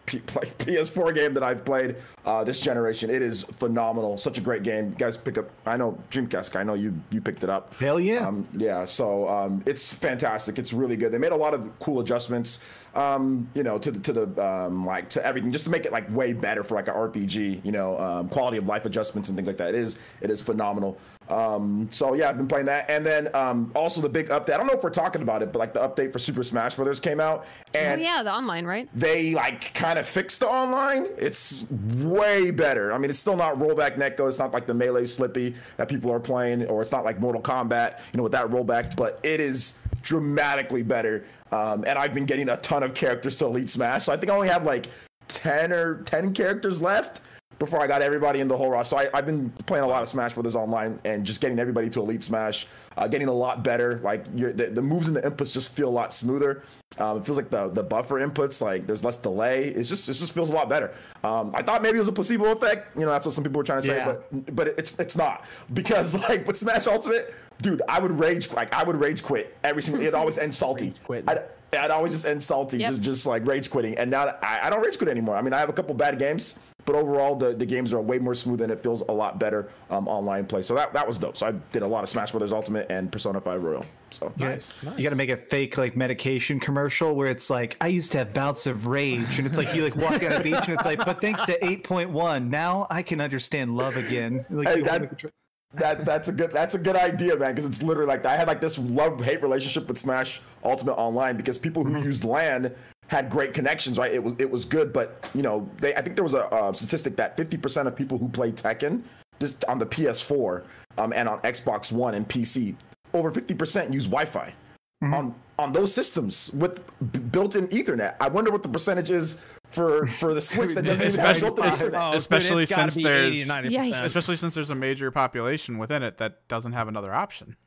[0.06, 3.10] P- play, PS4 game that I've played uh, this generation.
[3.10, 4.18] It is phenomenal.
[4.18, 4.90] Such a great game.
[4.90, 5.50] You guys pick up.
[5.66, 6.56] I know Dreamcast.
[6.56, 7.74] I know you you picked it up.
[7.76, 8.28] Hell yeah.
[8.28, 10.60] Um, yeah, so um, it's fantastic.
[10.60, 11.12] It's really good.
[11.12, 12.60] They made a lot of cool adjustments,
[12.96, 15.92] um, you know, to the to the um, like to everything, just to make it
[15.92, 17.64] like way better for like an RPG.
[17.64, 19.70] You know, um, quality of life adjustments and things like that.
[19.70, 20.98] It is it is phenomenal.
[21.30, 24.54] Um, so yeah, I've been playing that, and then um, also the big update.
[24.54, 26.76] I don't know if we're talking about it, but like the update for Super Smash
[26.76, 28.90] Brothers came out, oh and yeah, the online, right?
[28.94, 31.08] they like kind of fixed the online.
[31.18, 32.94] It's way better.
[32.94, 34.30] I mean, it's still not rollback netcode.
[34.30, 37.42] It's not like the melee Slippi that people are playing, or it's not like Mortal
[37.42, 38.96] Kombat, you know, with that rollback.
[38.96, 41.26] But it is dramatically better.
[41.52, 44.06] Um, and I've been getting a ton of characters to Elite Smash.
[44.06, 44.88] So I think I only have like
[45.28, 47.22] 10 or 10 characters left
[47.66, 48.96] before I got everybody in the whole roster.
[48.96, 51.90] So I, I've been playing a lot of Smash Brothers online and just getting everybody
[51.92, 54.00] to Elite Smash, uh, getting a lot better.
[54.04, 56.64] Like you're, the, the moves and the inputs just feel a lot smoother.
[57.00, 59.70] Um, it feels like the the buffer inputs, like there's less delay.
[59.70, 60.94] It's just it just feels a lot better.
[61.24, 62.96] Um, I thought maybe it was a placebo effect.
[62.96, 64.06] You know, that's what some people were trying to say, Yeah.
[64.32, 68.72] but but it's it's not because like with Smash Ultimate, dude, I would rage like
[68.74, 70.04] I would rage quit every single.
[70.04, 70.94] It always ends salty.
[71.04, 71.28] quitting.
[71.30, 71.42] I'd,
[71.76, 72.90] I'd always just end salty, Yep.
[72.92, 73.98] just just like rage quitting.
[73.98, 75.36] And now I, I don't rage quit anymore.
[75.36, 78.20] I mean, I have a couple bad games, but overall the, the games are way
[78.20, 80.62] more smooth and it feels a lot better um, online play.
[80.62, 81.38] So that that was dope.
[81.38, 83.86] So I did a lot of Smash Brothers Ultimate and Persona 5 Royal.
[84.12, 84.74] So Nice.
[84.98, 88.20] You got to make a fake like medication commercial where it's like, I used to
[88.20, 90.86] have bouts of rage, and it's like you like walk on a beach, and it's
[90.86, 94.46] like, but thanks to eight point one, now I can understand love again.
[94.50, 95.28] Like, Hey, that- make a tr-
[95.76, 97.56] that that's a good that's a good idea, man.
[97.56, 101.36] Because it's literally like I had like this love hate relationship with Smash Ultimate Online
[101.36, 102.76] because people who used LAN
[103.08, 104.12] had great connections, right?
[104.14, 106.74] It was it was good, but you know they I think there was a, uh
[106.74, 109.02] statistic that 50% of people who play Tekken
[109.40, 110.64] just on the PS4
[110.98, 112.76] um, and on Xbox One and PC,
[113.14, 114.54] over 50% use Wi-Fi
[115.02, 118.16] on on those systems with b- built-in Ethernet.
[118.22, 121.56] I wonder what the percentage is for for the Switch that doesn't even have Especially-
[121.56, 122.08] built-in Ethernet.
[122.08, 126.20] Oh, dude, Especially it's since there's- 80 especially since there's a major population within it
[126.20, 127.58] that doesn't have another option.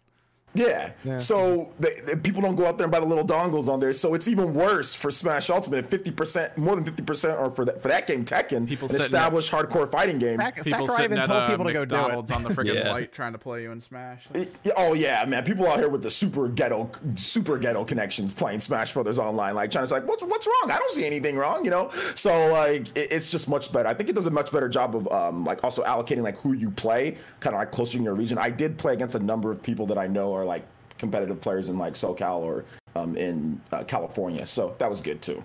[0.57, 1.19] Yeah.
[1.19, 3.92] So they, they- people don't go out there and buy the little dongles on there.
[3.92, 5.87] So it's even worse for Smash Ultimate.
[5.90, 8.92] Fifty percent, more than fifty percent, or for that for that game Tekken, People an
[8.92, 10.38] sitting established hardcore fighting game.
[10.40, 12.35] Sak- People Sakurai sitting even at told uh, people to go do McDonald's it.
[12.35, 12.92] on the friggin' Yeah.
[12.92, 14.25] light trying to play you in Smash.
[14.35, 15.45] Yeah, Oh yeah, man!
[15.45, 19.71] People out here with the super ghetto, super ghetto connections playing Smash Brothers online, like
[19.71, 20.71] trying to like, "What's what's wrong?
[20.71, 21.90] I don't see anything wrong," you know.
[22.14, 23.88] So like, it, it's just much better.
[23.88, 26.53] I think it does a much better job of um, like also allocating like who
[26.53, 28.38] you play, kind of like closer in your region.
[28.38, 30.65] I did play against a number of people that I know are like
[30.99, 35.43] competitive players in like SoCal or um, in uh, California, so that was good too.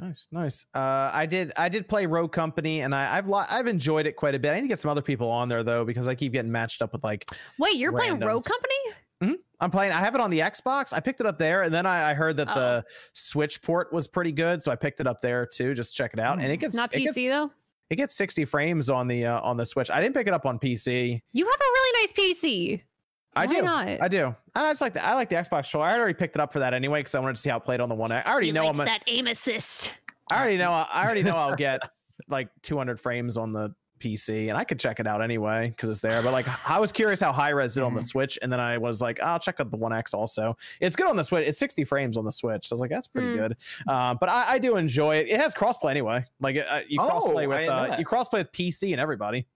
[0.00, 0.64] Nice, nice.
[0.74, 4.16] Uh, I did, I did play Rogue Company, and I, I've, lo- I've enjoyed it
[4.16, 4.50] quite a bit.
[4.52, 6.80] I need to get some other people on there though, because I keep getting matched
[6.80, 8.46] up with like Wait, you're playing Rogue Randoms.
[8.46, 9.44] Company?
[9.62, 9.92] I'm playing.
[9.92, 10.94] I have it on the Xbox.
[10.94, 12.54] I picked it up there, and then I, I heard that Oh.
[12.54, 15.74] the Switch port was pretty good, so I picked it up there too.
[15.74, 17.50] Just check it out, and it gets Not it PC gets, though.
[17.90, 19.90] it gets 60 frames on the uh, on the Switch.
[19.90, 21.20] I didn't pick it up on PC.
[21.34, 22.80] You have a really nice PC.
[23.36, 23.62] I Why do.
[23.62, 23.88] not?
[24.00, 24.24] I do.
[24.26, 25.86] And I just like the I like the Xbox controller.
[25.86, 27.64] I already picked it up for that anyway because I wanted to see how it
[27.64, 28.10] played on the one.
[28.12, 28.78] I already He know I'm.
[28.80, 29.90] A, that aim assist.
[30.30, 30.72] I already know.
[30.72, 31.80] I already know I'll get
[32.28, 36.00] like 200 frames on the PC, and I could check it out anyway because it's
[36.00, 36.22] there.
[36.22, 39.00] But like, I was curious how Hi-Rez did on the Switch, and then I was
[39.02, 40.56] like, I'll check out the One X also.
[40.80, 41.46] It's good on the Switch.
[41.46, 42.66] It's 60 frames on the Switch.
[42.68, 43.36] So I was like, that's pretty Hmm.
[43.36, 43.56] good.
[43.88, 45.28] Um, but I, I do enjoy it.
[45.28, 46.24] It has crossplay anyway.
[46.40, 49.46] Like uh, you Oh, crossplay I with didn't uh, you crossplay with PC and everybody.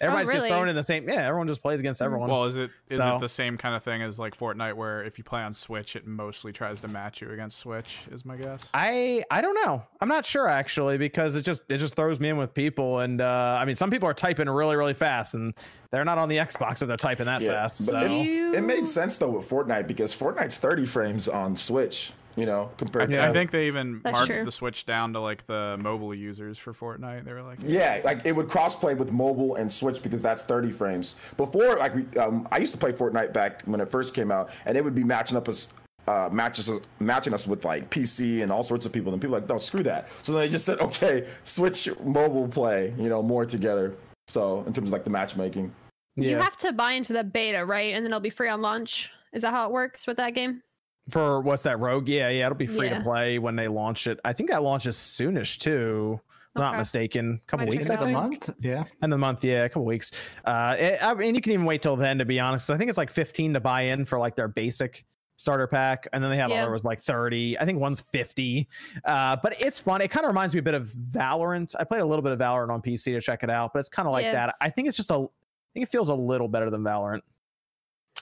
[0.00, 0.48] Everybody gets really?
[0.48, 1.08] thrown in the same.
[1.08, 2.06] Yeah, everyone just plays against Hmm.
[2.06, 2.28] everyone.
[2.28, 5.04] Well, is it is So- it the same kind of thing as like Fortnite, where
[5.04, 7.98] if you play on Switch, it mostly tries to match you against Switch?
[8.10, 8.68] Is my guess.
[8.74, 9.84] I I don't know.
[10.00, 13.20] I'm not sure actually because it just it just throws me in with people and
[13.20, 15.54] uh I mean some people are typing really really fast and
[15.92, 17.78] they're not on the Xbox if they're typing that fast.
[17.86, 21.54] but So it, You- it made sense though with Fortnite because Fortnite's 30 frames on
[21.56, 24.44] Switch, you know, compared th- to I think they even That's marked true.
[24.44, 27.24] the Switch down to like the mobile users for Fortnite.
[27.24, 30.70] They were like, Yeah, like it would crossplay with mobile and Switch because that's 30
[30.72, 31.16] frames.
[31.36, 34.50] Before, like we, um, I used to play Fortnite back when it first came out,
[34.66, 35.68] and it would be matching up us,
[36.08, 39.40] uh, matches matching us with like PC and all sorts of people, and people were
[39.40, 40.08] like, no, screw that.
[40.22, 43.94] So then they just said, okay, Switch mobile play, you know, more together.
[44.26, 45.72] So in terms of like the matchmaking.
[46.16, 47.92] You have to buy into the beta, right?
[47.92, 49.10] And then it'll be free on launch.
[49.32, 50.62] Is that how it works with that game?
[51.10, 52.08] For what's that Rogue?
[52.08, 52.98] Yeah, yeah, it'll be free Yeah.
[52.98, 54.18] to play when they launch it.
[54.24, 56.20] I think that launches soonish too.
[56.54, 57.40] If I'm not mistaken.
[57.44, 58.16] A couple Might weeks, it I the think.
[58.16, 58.50] month.
[58.60, 58.84] Yeah.
[59.02, 60.12] End of the month, yeah, a couple weeks.
[60.44, 62.70] Uh, it, I mean, you can even wait till then to be honest.
[62.70, 65.04] I think it's like 15 to buy in for like their basic
[65.36, 66.62] starter pack, and then they have Yeah.
[66.62, 67.58] other was like 30.
[67.58, 68.68] I think one's 50.
[69.04, 70.00] Uh, but it's fun.
[70.00, 71.74] It kind of reminds me a bit of Valorant.
[71.78, 73.88] I played a little bit of Valorant on PC to check it out, but it's
[73.88, 74.32] kind of like Yeah.
[74.32, 74.54] that.
[74.60, 75.14] I think it's just a.
[75.14, 75.26] I
[75.74, 77.22] think it feels a little better than Valorant.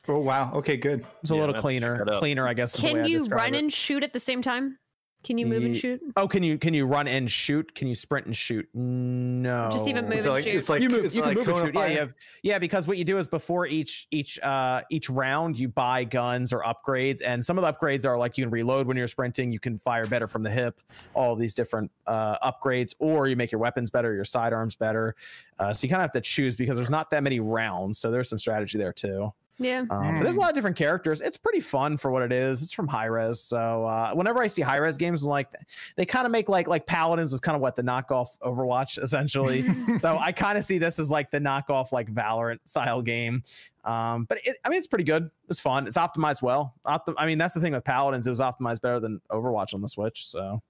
[0.09, 0.53] Oh wow.
[0.55, 1.07] Okay, good.
[1.23, 2.75] It's a Yeah, little I'll have to check cleaner, cleaner, I guess.
[2.75, 3.59] is the way Can you run it.
[3.59, 4.79] and shoot at the same time?
[5.23, 6.01] Can you move and shoot?
[6.17, 7.73] Oh, can you can you run and shoot?
[7.77, 8.69] Can you sprint and shoot?
[8.75, 9.71] No.
[9.73, 10.57] Just even move So and like shoot.
[10.57, 11.75] it's like you move, it's you can like move and shoot.
[11.77, 15.57] Yeah, you have, yeah, because what you do is before each each uh each round
[15.57, 18.89] you buy guns or upgrades, and some of the upgrades are like you can reload
[18.89, 20.81] when you're sprinting, you can fire better from the hip,
[21.15, 25.15] all of these different uh upgrades, or you make your weapons better, your sidearms better.
[25.61, 28.11] Uh, so you kind of have to choose because there's not that many rounds, so
[28.11, 29.33] there's some strategy there too.
[29.59, 29.85] Yeah.
[29.91, 31.21] Um, but there's a lot of different characters.
[31.21, 32.63] It's pretty fun for what it is.
[32.63, 35.49] It's from Hi-Rez, so uh, whenever I see Hi-Rez games, I'm like
[35.97, 39.67] they kind of make like like Paladins is kind of what the knockoff Overwatch essentially.
[39.99, 43.43] so I kind of see this as like the knockoff like Valorant style game.
[43.85, 45.31] Um, but it, I mean, it's pretty good.
[45.49, 45.87] It's fun.
[45.87, 46.75] It's optimized well.
[46.87, 48.27] Opti- I mean, that's the thing with Paladins.
[48.27, 50.27] It was optimized better than Overwatch on the Switch.
[50.27, 50.63] So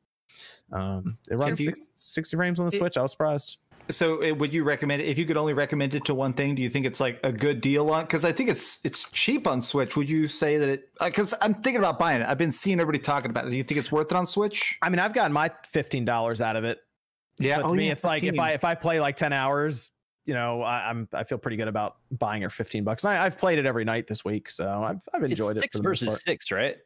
[0.73, 2.97] um, it runs 60, 60 frames on the It- Switch.
[2.97, 3.59] I was surprised.
[3.89, 6.55] So, uh, would you recommend it if you could only recommend it to one thing?
[6.55, 8.05] Do you think it's like a good deal on?
[8.05, 9.97] Because I think it's it's cheap on Switch.
[9.97, 10.89] Would you say that it?
[11.01, 12.29] Because I'm thinking about buying it.
[12.29, 13.51] I've been seeing everybody talking about it.
[13.51, 14.79] Do you think it's worth it on Switch?
[14.83, 16.79] I mean, I've gotten my fifteen dollars out of it.
[17.39, 17.57] Yeah.
[17.57, 19.91] But to Oh, me, yeah, it's like if I if I play like ten hours,
[20.27, 23.05] you know, I, I'm I feel pretty good about buying it fifteen bucks.
[23.05, 25.61] I, I've played it every night this week, so I've I've enjoyed it's it.
[25.63, 26.77] six for the most versus six, right?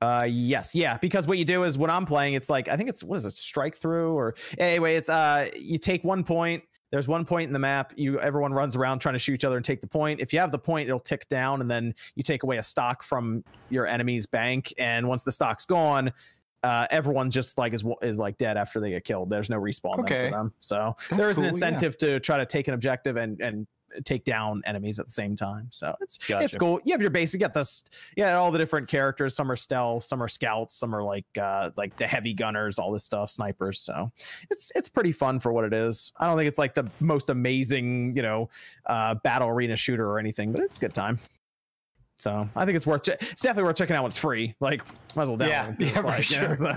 [0.00, 2.88] Uh, yes, yeah, because what you do is when I'm playing, it's like I think
[2.88, 6.62] it's what is it, strike through or anyway, it's uh you take one point.
[6.92, 7.92] There's one point in the map.
[7.96, 10.20] You everyone runs around trying to shoot each other and take the point.
[10.20, 13.02] If you have the point, it'll tick down, and then you take away a stock
[13.02, 14.72] from your enemy's bank.
[14.78, 16.12] And once the stock's gone,
[16.62, 19.30] uh, everyone just like is is like dead after they get killed.
[19.30, 20.30] There's no respawn Okay.
[20.30, 20.52] for them.
[20.58, 21.66] So That's there is an cool, yeah.
[21.68, 23.66] incentive to try to take an objective and and
[24.04, 25.68] take down enemies at the same time.
[25.70, 26.80] So it's it's cool.
[26.84, 27.82] You have your basic, you got this,
[28.16, 29.34] yeah, all the different characters.
[29.34, 32.92] Some are stealth, some are scouts, some are like uh like the heavy gunners, all
[32.92, 33.80] this stuff, snipers.
[33.80, 34.10] So
[34.50, 36.12] it's it's pretty fun for what it is.
[36.18, 38.50] I don't think it's like the most amazing, you know,
[38.86, 41.18] uh battle arena shooter or anything, but it's a good time.
[42.18, 43.02] So I think it's worth.
[43.02, 44.54] che- It's definitely worth checking out when it's free.
[44.58, 44.80] Like,
[45.14, 45.48] might as well download.
[45.48, 46.76] Yeah, yeah, for like, you know, sure.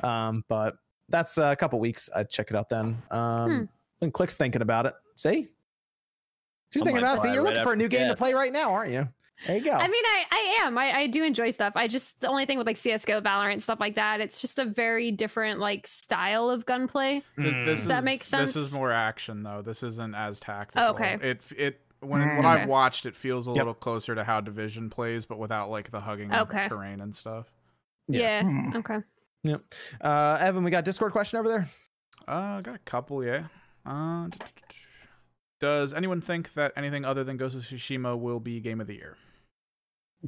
[0.00, 0.76] so, um, but
[1.10, 2.08] that's uh, a couple weeks.
[2.16, 2.96] I'd check it out then.
[3.10, 3.64] Um, Hmm.
[4.04, 4.94] and Click's thinking about it.
[5.16, 5.48] See,
[6.72, 7.20] she's I thinking about it.
[7.22, 9.08] See, you're looking for a new game to play right now, aren't you?
[9.46, 9.72] There you go.
[9.72, 10.76] I mean, I, I am.
[10.76, 11.72] I, I do enjoy stuff.
[11.74, 14.20] I just the only thing with like CS:GO, Valorant, stuff like that.
[14.20, 17.22] It's just a very different like style of gunplay.
[17.36, 17.64] Th- Mm.
[17.64, 18.56] This That is, makes This sense.
[18.56, 19.62] is more action though.
[19.62, 20.90] This isn't as tactical.
[20.90, 21.18] okay.
[21.22, 22.36] It it when Mm.
[22.36, 23.56] what I've watched, it feels a Yep.
[23.56, 26.68] little closer to how Division plays, but without like the hugging of Okay.
[26.68, 27.46] terrain and stuff.
[28.08, 28.20] Yeah.
[28.20, 28.42] Yeah.
[28.42, 28.76] Hmm.
[28.76, 28.98] Okay.
[29.44, 29.62] Yep.
[30.02, 31.70] Uh, Evan, we got Discord question over there.
[32.28, 33.44] Uh, got a couple, yeah.
[33.86, 34.28] Uh,
[35.60, 38.94] does anyone think that anything other than Ghost of Tsushima will be Game of the
[38.94, 39.16] Year?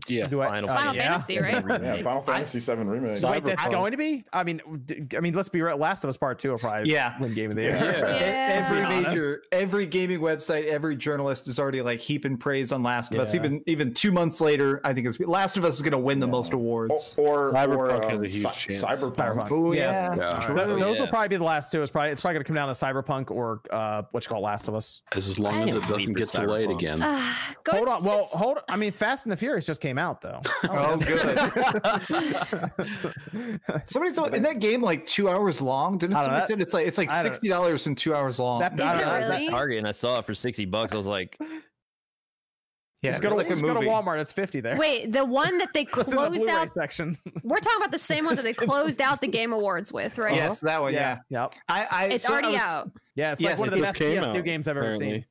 [0.08, 0.24] Yeah.
[0.24, 0.48] Do I?
[0.48, 1.10] Final uh, Final yeah.
[1.10, 1.64] Fantasy, right?
[1.82, 3.18] Yeah, Final Fantasy VII remake.
[3.18, 4.24] So- Wait, that's going to be?
[4.32, 5.76] I mean, d- I mean, let's be real.
[5.76, 7.18] Last of Us Part Two will probably Yeah.
[7.20, 7.76] win Game of the Year.
[7.76, 7.98] Yeah.
[8.20, 8.64] Yeah.
[8.64, 13.12] Every To major, every gaming website, every journalist is already like heaping praise on Last
[13.14, 13.34] of Us.
[13.34, 16.20] Even even two months later, I think it's Last of Us is going to win
[16.20, 16.32] the Yeah.
[16.32, 17.14] most awards.
[17.18, 18.82] Or, or, Cyberpunk or, has um, a huge Cy- chance.
[18.82, 19.16] Cyberpunk.
[19.16, 19.50] Cyberpunk.
[19.50, 20.14] Oh Yeah.
[20.16, 20.16] yeah.
[20.16, 20.40] Yeah.
[20.46, 21.82] Th- Oh, those will probably be the last two.
[21.82, 24.40] It's probably it's probably going to come down to Cyberpunk or uh, what you call
[24.40, 25.02] Last of Us.
[25.12, 27.02] As, as long I as it doesn't get delayed again.
[27.02, 27.20] Uh,
[27.68, 28.02] hold on.
[28.04, 28.58] Well, hold.
[28.70, 30.40] I mean, Fast and the Furious just came out though.
[30.70, 31.20] Oh, good.
[33.86, 35.98] Somebody told in that game like two hours long.
[35.98, 38.14] Didn't I don't know, somebody that- said it's like it's like sixty dollars and two
[38.14, 38.60] hours long?
[38.60, 39.48] That- Is I don't know, that- really?
[39.48, 40.92] Target, and I saw it for sixty bucks.
[40.92, 41.36] I was like,
[43.02, 43.80] yeah, just go to, it's like a just go to.
[43.80, 44.20] Walmart.
[44.20, 44.76] It's fifty there.
[44.76, 46.72] Wait, the one that they It's in the closed out.
[46.74, 47.18] section.
[47.42, 50.34] We're talking about the same one that they closed out the Game Awards with, right?
[50.36, 50.94] Yes, that one.
[50.94, 51.54] Yeah, Yep.
[51.68, 52.90] I, I It's so I already was- out.
[53.14, 53.32] Yeah.
[53.32, 55.10] It's Yes, like one of the best PS2 games I've ever apparently.
[55.10, 55.24] seen.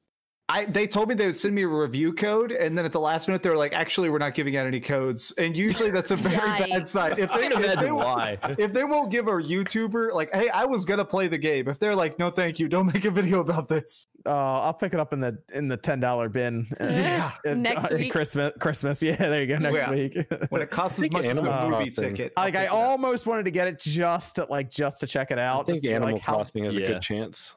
[0.53, 2.99] I they told me they would send me a review code, and then at the
[2.99, 6.11] last minute they were like, "Actually, we're not giving out any codes." And usually that's
[6.11, 6.35] a very
[6.69, 7.13] bad sign.
[7.17, 8.37] If I they, can if, they, imagine won't- why.
[8.57, 11.79] if they won't give a YouTuber like, "Hey, I was gonna play the game," if
[11.79, 14.29] they're like, "No, thank you, don't make a video about this," Uh,
[14.61, 16.67] I'll pick it up in the in the ten dollar bin.
[16.81, 17.31] uh, Yeah.
[17.45, 18.11] in- Next in week.
[18.11, 18.51] Christmas.
[18.59, 19.01] Christmas.
[19.01, 19.15] Yeah.
[19.15, 19.57] There you go.
[19.57, 19.91] Next Yeah.
[19.91, 20.17] week.
[20.49, 22.33] when it costs as think much as the Animal movie Crossing- ticket.
[22.37, 22.89] like I I'll pick it up.
[22.89, 25.65] almost wanted to get it just to like just to check it I out.
[25.65, 27.55] think just Animal like, how- Crossing has a good chance.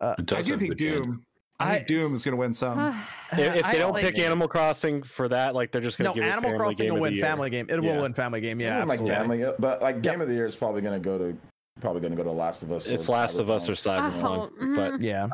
[0.00, 1.16] uh, I do think a good chance.
[1.60, 1.68] Doom.
[1.68, 2.78] I, I- Doom is gonna win some.
[3.30, 6.08] If, if I they don't like- pick Animal Crossing for that, like they're just gonna
[6.10, 7.20] No, give it Animal Family Crossing Game will win.
[7.20, 7.66] Family Game.
[7.68, 8.58] It will win Family Game.
[8.60, 11.18] Yeah, Yeah, like family, but like Game of the Year is probably going to go
[11.18, 11.36] to
[11.80, 12.86] probably going to go to Last of Us.
[12.86, 14.20] It's or Last of Us or Cyberpunk.
[14.20, 15.02] Cyberpunk, Oh, but mhm.
[15.02, 15.28] Yeah.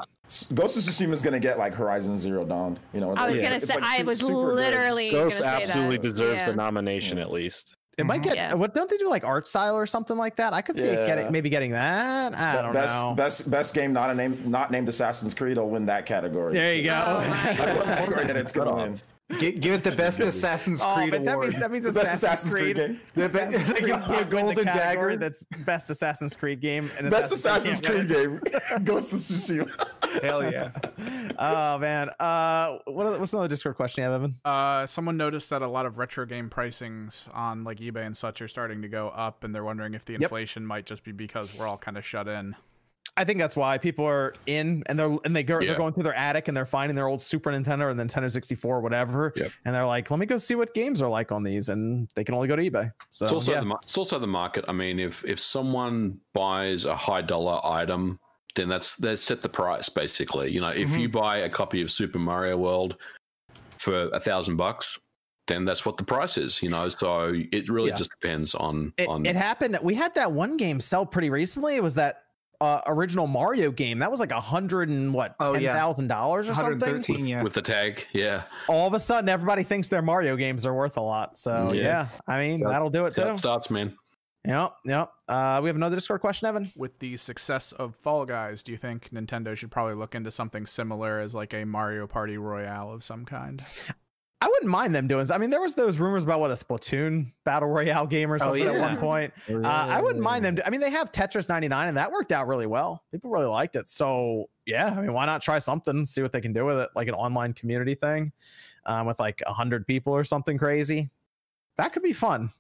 [0.54, 2.78] Ghost of Tsushima is going to get like Horizon Zero Dawn.
[2.92, 5.96] You know, I was gonna say like, I su- was literally Ghost gonna say absolutely
[5.98, 6.02] that.
[6.02, 6.46] deserves Yeah.
[6.50, 7.22] the nomination Yeah.
[7.24, 7.74] at least.
[7.96, 8.24] It might Mhm.
[8.24, 8.37] get.
[8.37, 8.54] Yeah.
[8.54, 10.52] What don't they do like art style or something like that?
[10.52, 12.35] I could see it getting maybe getting that.
[12.37, 13.14] I don't best, know.
[13.14, 16.54] Best best game not a name not named Assassin's Creed will win that category.
[16.54, 17.04] There you go.
[17.07, 19.40] Oh my That's what category that it's going to win.
[19.40, 21.48] Gi- give it the best Assassin's Oh, Creed but that award.
[21.48, 22.76] means that means The best Assassin's, Assassin's Creed Creed.
[22.88, 23.00] game.
[23.14, 25.16] They- Assassin's they Creed give you a can't the golden dagger.
[25.16, 26.90] That's best Assassin's Creed game.
[26.98, 28.84] And Best Assassin's Assassin's can't Creed game.
[28.84, 30.22] Ghost of Tsushima.
[30.22, 30.70] Hell yeah.
[30.98, 31.37] it.
[31.38, 32.10] Oh man.
[32.20, 34.37] Uh, what what's another Discord question you have, Evan?
[34.44, 38.40] Uh, someone noticed that a lot of retro game pricings on like eBay and such
[38.42, 40.22] are starting to go up, and they're wondering if the Yep.
[40.22, 42.54] inflation might just be because we're all kind of shut in.
[43.16, 45.68] I think that's why people are in and they're and they go Yeah.
[45.68, 48.81] they're going through their attic and they're finding their old Super Nintendo or Nintendo 64
[48.81, 49.53] whatever Yep.
[49.64, 52.24] and they're like let me go see what games are like on these and they
[52.24, 53.61] can only go to eBay so It's also yeah.
[53.61, 54.64] the it's also the market.
[54.66, 58.18] I mean, if if someone buys a high dollar item,
[58.57, 60.50] then that's they set the price basically.
[60.50, 61.12] You know, if you mhm.
[61.12, 62.96] buy a copy of Super Mario World
[63.79, 64.98] for a thousand bucks,
[65.46, 66.62] then that's what the price is.
[66.62, 67.96] You know, so it really Yeah.
[67.96, 69.24] just depends on It, on.
[69.27, 69.79] it happened.
[69.83, 71.77] We had that one game sell pretty recently.
[71.77, 72.23] It was that
[72.60, 73.98] uh, original Mario game.
[73.98, 76.14] That was like a hundred and what oh, ten thousand yeah.
[76.14, 76.80] dollars or something.
[76.80, 77.42] 113, yeah.
[77.42, 78.42] with the tag, yeah.
[78.68, 81.38] All of a sudden, everybody thinks their Mario games are worth a lot.
[81.38, 82.08] So yeah, Yeah.
[82.26, 83.30] I mean So- that'll do it That's how too.
[83.32, 83.96] it starts, man.
[84.46, 85.10] Yep, yep.
[85.26, 86.70] Uh, we have another Discord question, Evan.
[86.76, 90.66] With the success of Fall Guys, do you think Nintendo should probably look into something
[90.66, 93.64] similar as like a Mario Party Royale of some kind?
[94.44, 95.26] I wouldn't mind them doing.
[95.33, 98.38] I mean, there was those rumors about what a Splatoon battle royale game or Oh,
[98.38, 99.00] something at one yeah.
[99.00, 99.33] point.
[99.48, 100.57] Uh, I wouldn't mind them.
[100.57, 103.02] do- I mean, they have Tetris 99, and that worked out really well.
[103.11, 103.88] People really liked it.
[103.88, 106.04] So yeah, I mean, why not try something?
[106.04, 108.33] See what they can do with it, like an online community thing,
[108.85, 111.09] um, with like a hundred people or something crazy.
[111.78, 112.52] That could be fun.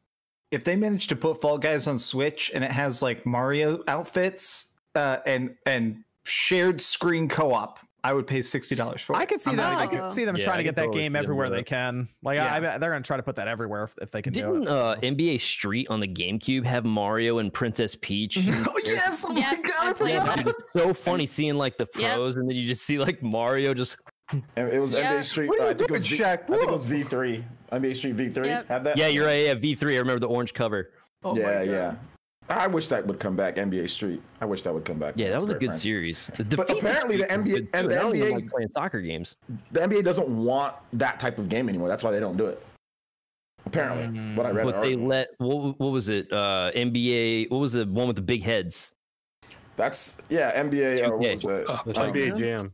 [0.50, 4.68] if they manage to put Fall Guys on Switch and it has like Mario outfits
[4.94, 9.16] uh, and and shared screen co-op, I would pay sixty dollars for.
[9.16, 9.78] I could see I'm that.
[9.78, 12.06] I could see them Yeah, trying to get that game everywhere they can.
[12.22, 14.64] Like, I, I they're gonna try to put that everywhere if, if they can Didn't
[14.64, 14.68] it.
[14.68, 14.96] uh.
[15.02, 18.36] NBA Street on the GameCube have Mario and Princess Peach?
[18.46, 19.24] oh yes!
[19.24, 19.72] Oh my Yeah, god!
[19.80, 20.36] I I forgot.
[20.36, 20.46] that.
[20.48, 22.12] It's so funny seeing like the Yep.
[22.14, 23.96] pros, and then you just see like Mario just.
[24.56, 25.14] It was Yeah.
[25.14, 25.48] NBA Street.
[25.48, 26.42] What are uh, you I think it was doing, V- Shaq?
[26.42, 27.44] I think it was V3.
[27.72, 28.68] NBA Street V3 Yep.
[28.68, 28.98] had that.
[28.98, 29.40] Yeah, you're right.
[29.46, 29.94] Yeah, V3.
[29.94, 30.90] I remember the orange cover.
[31.22, 31.70] Oh my yeah, God.
[31.72, 31.94] yeah.
[32.48, 33.56] I wish that would come back.
[33.56, 34.20] NBA Street.
[34.40, 35.14] I wish that would come back.
[35.16, 35.80] Yeah, that was a good frank.
[35.80, 36.30] series.
[36.36, 39.00] The But apparently the NBA good, and the I don't even NBA like playing soccer
[39.00, 39.36] games.
[39.72, 41.88] The NBA doesn't want that type of game anymore.
[41.88, 42.62] That's why they don't do it.
[43.66, 44.64] Apparently, what I read.
[44.66, 45.06] But they article.
[45.06, 46.30] let what, what was it?
[46.30, 47.50] Uh, NBA.
[47.50, 48.94] What was the one with the big heads?
[49.76, 51.08] That's yeah, NBA.
[51.08, 51.64] Or what was it?
[51.66, 52.72] Oh, That's Um, NBA Jam.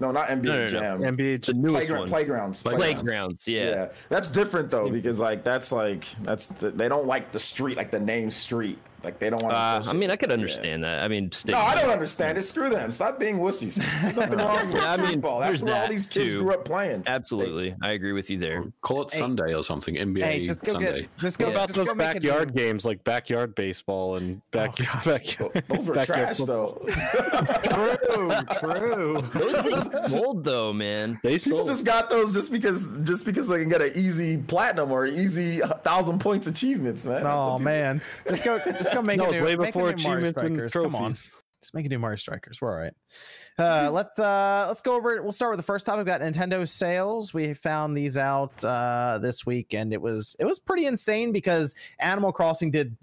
[0.00, 0.68] No, not NBA No, no, no.
[0.68, 1.16] Jam.
[1.16, 1.60] NBA The Jam.
[1.62, 2.08] newest Playground, one.
[2.08, 2.62] playgrounds.
[2.62, 3.48] Playgrounds.
[3.48, 3.64] Yeah.
[3.70, 7.76] Yeah, that's different though because like that's like that's the, they don't like the street
[7.76, 9.54] like the name street like they don't want.
[9.54, 11.02] Uh, I mean, I could understand that.
[11.02, 12.42] I mean, stick No, I don't understand it.
[12.42, 12.90] Screw them.
[12.92, 13.74] Stop being wussies.
[13.76, 15.40] There's nothing wrong with Yeah, I mean, football.
[15.40, 16.42] That's there's where all these kids too.
[16.42, 17.04] grew up playing.
[17.06, 18.64] Absolutely, I agree with you there.
[18.82, 19.20] Call it Hey.
[19.20, 19.94] Sunday or something.
[19.94, 21.00] NBA Hey, just go Sunday.
[21.02, 21.18] get.
[21.18, 21.46] Just go.
[21.46, 24.74] What about just those go make a new- backyard games like backyard baseball and back,
[24.76, 25.04] gosh.
[25.04, 25.64] backyard?
[25.68, 26.82] Those were backyard trash football?
[26.84, 27.48] though.
[27.64, 28.30] True,
[28.60, 29.22] true.
[29.34, 31.18] Those things sold though, man.
[31.22, 34.90] They People just got those just because just because they can get an easy platinum
[34.90, 37.26] or easy thousand points achievements, man.
[37.26, 38.58] Oh man, just go.
[38.58, 39.44] Just go make no, a new.
[39.44, 40.72] way make a before new Mario Strikers.
[40.72, 41.14] Come on.
[41.60, 42.60] Just make a new Mario Strikers.
[42.60, 42.92] We're all right.
[43.58, 45.20] Uh, let's uh, let's go over.
[45.22, 45.98] We'll start with the first topic.
[45.98, 47.34] We've got Nintendo sales.
[47.34, 51.74] We found these out uh, this week, and it was it was pretty insane because
[51.98, 52.96] Animal Crossing did.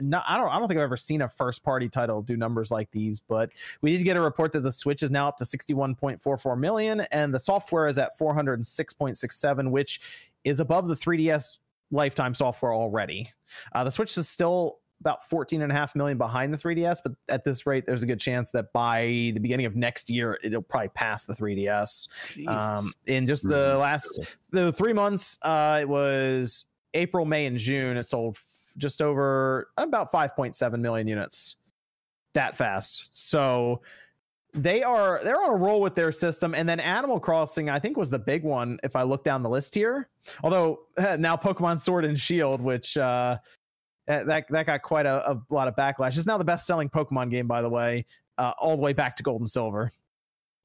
[0.00, 0.48] Not, I don't.
[0.48, 3.50] I don't think I've ever seen a first party title do numbers like these, but
[3.82, 6.20] we did get a report that the Switch is now up to sixty one point
[6.20, 9.70] four four million, and the software is at four hundred and six point six seven,
[9.70, 10.00] which
[10.42, 11.58] is above the 3DS
[11.90, 13.30] lifetime software already.
[13.74, 17.12] Uh, the Switch is still about 14 and a half million behind the 3DS, but
[17.28, 20.62] at this rate, there's a good chance that by the beginning of next year, it'll
[20.62, 22.08] probably pass the 3DS.
[22.48, 23.80] Um, in just the Mhm.
[23.80, 24.18] last
[24.50, 26.64] the three months, uh, it was
[26.94, 27.98] April, May, and June.
[27.98, 28.38] It sold
[28.78, 31.56] just over about 5.7 million units.
[32.32, 33.10] That fast.
[33.12, 33.82] So
[34.54, 37.96] they are they're on a roll with their system and then animal crossing i think
[37.96, 40.08] was the big one if i look down the list here
[40.44, 40.78] although
[41.18, 43.36] now pokemon sword and shield which uh
[44.06, 47.30] that that got quite a, a lot of backlash it's now the best selling pokemon
[47.30, 48.04] game by the way
[48.38, 49.90] uh, all the way back to gold and silver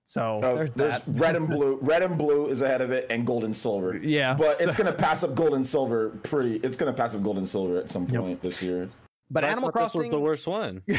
[0.05, 1.03] so Oh, there's there's that.
[1.07, 1.77] red and blue.
[1.83, 3.95] Red and blue is ahead of it, and gold and silver.
[3.97, 6.09] yeah But it's so- gonna pass up gold and silver.
[6.23, 6.55] Pretty.
[6.63, 8.19] It's gonna pass up gold and silver at some Yep.
[8.21, 8.89] point this year.
[9.29, 10.81] but I animal Crossing this was the worst one.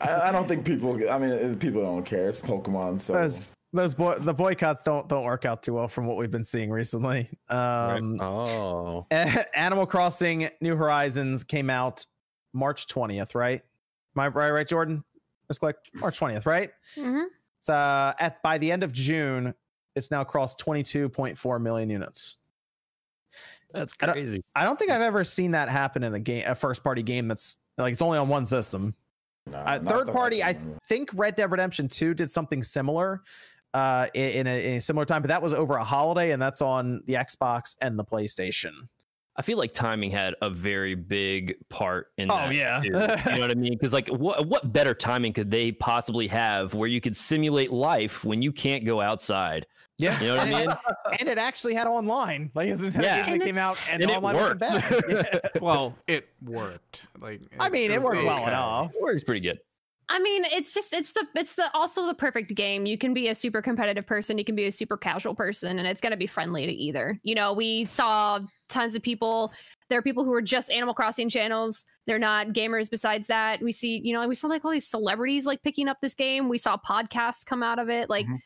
[0.00, 0.98] I, I don't think people.
[1.10, 2.28] I mean, people don't care.
[2.28, 6.06] It's Pokemon, so those those boy the boycotts don't don't work out too well from
[6.06, 12.06] what we've been seeing recently um Oh, Animal Crossing New Horizons came out
[12.52, 13.62] March 20th, right?
[14.16, 15.04] Am I right, right, Jordan?
[15.48, 16.70] Let's click March 20th, right?
[16.94, 17.22] hmm
[17.58, 19.52] It's uh at by the end of June,
[19.94, 22.36] it's now crossed 22.4 million units.
[23.72, 24.42] That's I don't- crazy.
[24.54, 27.28] I don't think I've ever seen that happen in a game, a first party game
[27.28, 28.94] that's like it's only on one system.
[29.48, 30.56] Nah, Uh, third that party, I
[30.88, 33.22] think Red Dead Redemption 2 did something similar
[33.76, 36.40] uh in, in, a, in a similar time, but that was over a holiday and
[36.40, 38.72] that's on the Xbox and the PlayStation.
[39.38, 42.54] I feel like timing had a very big part in Oh, that.
[42.54, 42.80] yeah.
[42.80, 42.86] too.
[43.30, 43.74] you know what I mean?
[43.74, 48.24] Because like, what what better timing could they possibly have where you could simulate life
[48.24, 49.66] when you can't go outside?
[49.98, 50.18] Yeah.
[50.20, 50.76] You know what I mean?
[51.20, 52.50] and it actually had online.
[52.54, 53.26] Like it's a Yeah.
[53.26, 54.60] game that And came out and, And it online wasn't worked.
[55.10, 55.32] bad.
[55.54, 55.60] Yeah.
[55.62, 57.02] Well, it worked.
[57.20, 58.48] Like I mean, it was worked well okay.
[58.48, 58.90] enough.
[58.94, 59.58] It works pretty good.
[60.08, 62.86] I mean, it's just it's the it's the also the perfect game.
[62.86, 65.86] You can be a super competitive person, you can be a super casual person, and
[65.88, 67.18] it's gonna be friendly to either.
[67.24, 68.38] You know, we saw
[68.68, 69.52] tons of people.
[69.88, 71.86] There are people who are just Animal Crossing channels.
[72.06, 72.88] They're not gamers.
[72.88, 75.98] Besides that, we see you know we saw like all these celebrities like picking up
[76.00, 76.48] this game.
[76.48, 78.08] We saw podcasts come out of it.
[78.08, 78.38] Like Mhm.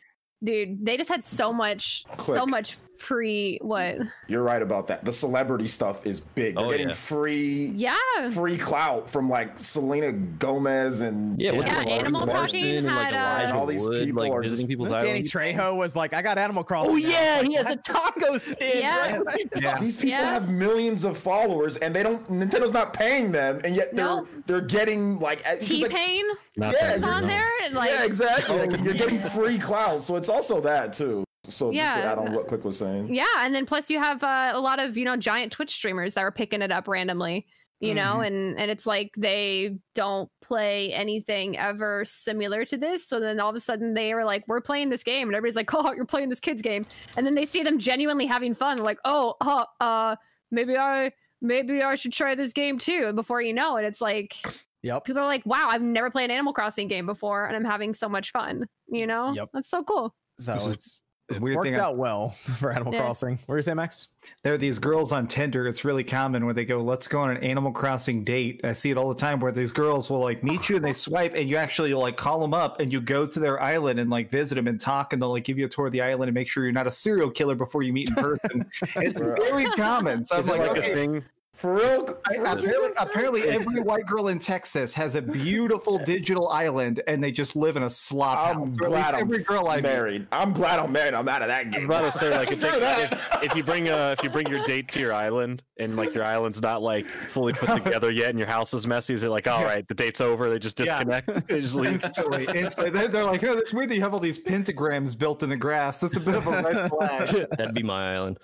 [0.43, 2.49] dude, they just had so much, so Click.
[2.49, 3.99] much free what?
[4.29, 5.05] You're right about that.
[5.05, 6.57] The celebrity stuff is big.
[6.57, 6.95] They're Oh, getting yeah.
[6.95, 7.97] free Yeah.
[8.33, 13.13] free clout from like Selena Gomez and Yeah, Yeah, wasn't Animal Crossing Marston and like
[13.13, 15.33] had, uh, Elijah And all these Wood, people like are visiting just- people's Danny islands.
[15.33, 16.93] Trejo was like, I got Animal Crossing.
[16.93, 18.79] Oh yeah, Like, he has a taco stand.
[18.79, 19.19] Yeah.
[19.19, 19.49] right?
[19.57, 19.79] Yeah.
[19.81, 20.33] These people Yeah.
[20.35, 22.27] have millions of followers, and they don't.
[22.31, 24.27] Nintendo's not paying them, and yet they're No.
[24.47, 26.25] they're getting like T Pain.
[26.57, 28.59] Not Yeah, that is you're on there, and like, yeah, exactly.
[28.59, 31.25] Like, you're getting free clout, so it's also that too.
[31.51, 32.13] So just to Yeah.
[32.13, 33.13] add on what Click was saying.
[33.15, 36.15] yeah, and then plus you have uh, a lot of you know giant Twitch streamers
[36.15, 37.47] that are picking it up randomly,
[37.81, 38.23] you know, Mm-hmm.
[38.25, 43.07] and and it's like they don't play anything ever similar to this.
[43.09, 45.57] So then all of a sudden they are like, we're playing this game, and everybody's
[45.57, 46.87] like, oh, you're playing this kid's game,
[47.17, 50.17] and then they see them genuinely having fun, like, oh, uh, uh
[50.51, 53.05] maybe I maybe I should try this game too.
[53.07, 54.35] And before you know it, it's like
[54.83, 55.05] Yep.
[55.05, 57.93] people are like, wow, I've never played an Animal Crossing game before, and I'm having
[57.95, 58.67] so much fun.
[58.89, 59.49] You know, Yep.
[59.53, 60.15] that's so cool.
[60.39, 63.01] So This is it's, it's weird worked thing I- out well for Animal Yeah.
[63.01, 63.33] Crossing.
[63.47, 64.09] What were you saying, Max?
[64.43, 65.67] There are these girls on Tinder.
[65.67, 68.91] It's really common where they go, "Let's go on an Animal Crossing date." I see
[68.91, 71.49] it all the time where these girls will like meet you and they swipe, and
[71.49, 74.57] you actually like call them up and you go to their island and like visit
[74.57, 76.49] them and talk, and they'll like give you a tour of the island and make
[76.49, 78.67] sure you're not a serial killer before you meet in person.
[78.97, 80.25] it's very common.
[80.25, 81.25] So I was like, like okay, a thing?
[81.61, 82.19] For real.
[82.27, 87.03] I- for real, apparently, apparently every white girl in Texas has a beautiful digital island,
[87.07, 88.77] and they just live in a slop I'm house.
[88.81, 89.83] Or at least glad I'm every girl I meet.
[89.83, 90.27] married.
[90.33, 91.15] I'm glad I'm married.
[91.15, 91.87] I'm out of that I game.
[91.89, 92.69] was about to say like if, they,
[93.03, 96.15] if, if you bring uh if you bring your date to your island and like
[96.15, 99.29] your island's not like fully put together yet and your house is messy, is it
[99.29, 100.49] like all right the date's over?
[100.49, 101.03] They just Yeah.
[101.05, 101.49] disconnect.
[101.49, 101.93] they just leave.
[102.03, 102.91] Instantly, instantly.
[102.91, 105.57] They're, they're like, oh, that's weird that you have all these pentagrams built in the
[105.57, 105.99] grass.
[105.99, 107.47] That's a bit of a red flag.
[107.59, 108.39] That'd be my island.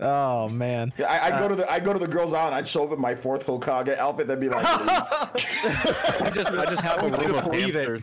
[0.00, 0.92] Oh man.
[0.98, 2.54] Yeah, I, I go to the I go to the girls' island.
[2.58, 4.26] I'd show up in my fourth Hokage outfit.
[4.26, 8.02] They'd be like, I just I just have a room of hamsters.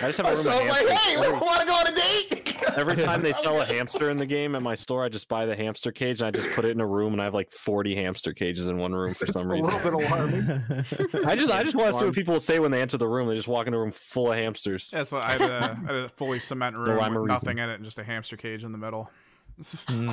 [0.00, 1.74] I just have a I room show of up like, hey, Every- want to go
[1.74, 2.50] on a date?
[2.76, 5.46] Every time they sell a hamster in the game at my store, I just buy
[5.46, 7.50] the hamster cage and I just put it in a room, and I have like
[7.52, 9.70] forty hamster cages in one room for some a reason.
[9.70, 10.62] little bit alarming.
[11.26, 13.06] I just I just want to see what people will say when they enter the
[13.08, 13.28] room.
[13.28, 14.90] They just walk in a room full of hamsters.
[14.94, 17.26] Yeah, so I had a, I had a fully cement room with reason.
[17.26, 19.10] nothing in it, and just a hamster cage in the middle.
[19.60, 20.10] Mm.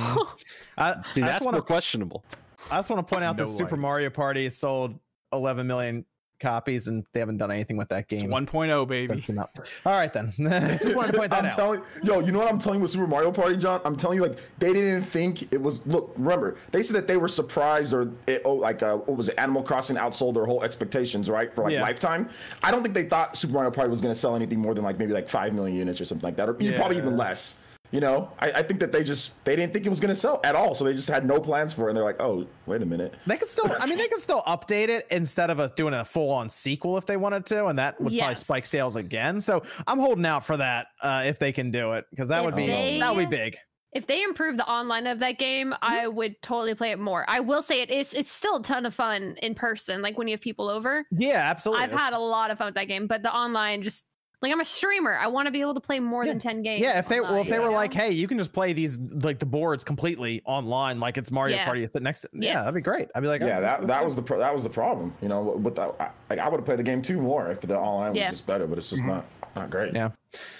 [0.78, 2.22] I, See, I that's just want more to questionable.
[2.70, 3.76] I just want to point out No that Super.
[3.76, 4.98] Mario Party has sold
[5.32, 6.04] 11 million
[6.40, 8.28] copies, and they haven't done anything with that It's game.
[8.30, 9.06] 1.0, baby.
[9.16, 9.50] since out.
[9.86, 10.32] All right then.
[10.82, 11.56] just wanted to point that I'm out.
[11.56, 13.80] telling yo, you know what I'm telling you with Super Mario Party, John?
[13.84, 15.86] I'm telling you, like they didn't think it was.
[15.86, 19.28] Look, remember they said that they were surprised or it, oh, like uh, what was
[19.28, 19.36] it?
[19.38, 21.52] Animal Crossing outsold their whole expectations, right?
[21.54, 21.82] For like Yeah.
[21.82, 22.28] lifetime.
[22.62, 24.82] I don't think they thought Super Mario Party was going to sell anything more than
[24.82, 27.56] like maybe like five million units or something like that, or e- probably even less.
[27.92, 30.18] You know, I, I think that they just they didn't think it was going to
[30.18, 31.90] sell at all, so they just had no plans for it.
[31.90, 33.14] And they're like, oh, wait a minute.
[33.26, 36.02] They could still, I mean, they could still update it instead of a, doing a
[36.04, 39.40] full on sequel if they wanted to, and that would probably spike sales again.
[39.42, 42.46] So I'm holding out for that uh, if they can do it because that If
[42.46, 43.56] would be they- that would be big.
[43.92, 47.26] if they improve the online of that game, I would totally play it more.
[47.28, 50.28] I will say it is it's still a ton of fun in person, like when
[50.28, 51.04] you have people over.
[51.10, 51.84] Yeah, absolutely.
[51.84, 54.06] I've had a lot of fun with that game, but the online just
[54.42, 55.16] like I'm a streamer.
[55.16, 56.82] I want to be able to play more than 10 games.
[56.82, 57.74] Yeah, if they well, if they you were know?
[57.74, 61.56] like, hey, you can just play these like the boards completely online, like it's Mario
[61.56, 61.64] Yeah.
[61.64, 61.88] Party.
[61.92, 63.08] Sit next, yeah, that'd be great.
[63.14, 65.14] I'd be like, Yeah, oh, that that was the pro- that was the problem.
[65.22, 67.60] You know, with that, I, like I would have played the game two more if
[67.60, 69.24] the online was just better, but it's just not
[69.54, 69.94] not great.
[69.94, 70.10] Yeah.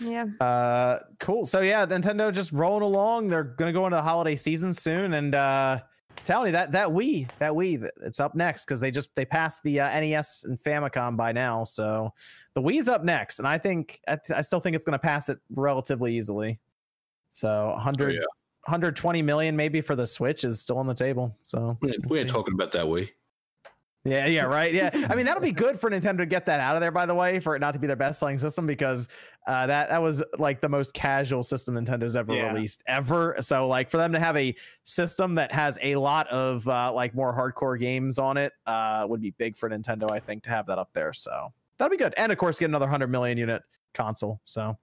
[0.01, 0.27] Yeah.
[0.41, 1.47] Uh, cool.
[1.47, 3.29] So yeah, Nintendo just rolling along.
[3.29, 5.81] They're gonna go into the holiday season soon, and uh,
[6.25, 9.63] tell you that that Wii, that Wii, it's up next because they just they passed
[9.63, 11.65] the uh, NES and Famicom by now.
[11.65, 12.13] So
[12.55, 15.29] the Wii's up next, and I think I, th- I still think it's gonna pass
[15.29, 16.59] it relatively easily.
[17.31, 18.21] So 100, Oh, yeah.
[18.67, 21.37] 120 million maybe for the Switch is still on the table.
[21.45, 23.11] So We ain't, we ain't talking about that way.
[24.05, 24.73] Yeah, yeah, right.
[24.75, 26.91] Yeah, I mean that'll be good for Nintendo to get that out of there.
[26.91, 29.09] By the way, for it not to be their best selling system because
[29.47, 32.53] uh, that that was like the most casual system Nintendo's ever Yeah.
[32.53, 33.37] released ever.
[33.41, 37.15] So like for them to have a system that has a lot of uh, like
[37.15, 40.11] more hardcore games on it uh, would be big for Nintendo.
[40.11, 41.13] I think to have that up there.
[41.13, 42.15] So that'll be good.
[42.17, 43.63] And of course, get another hundred million unit
[43.95, 44.41] console.
[44.47, 44.75] So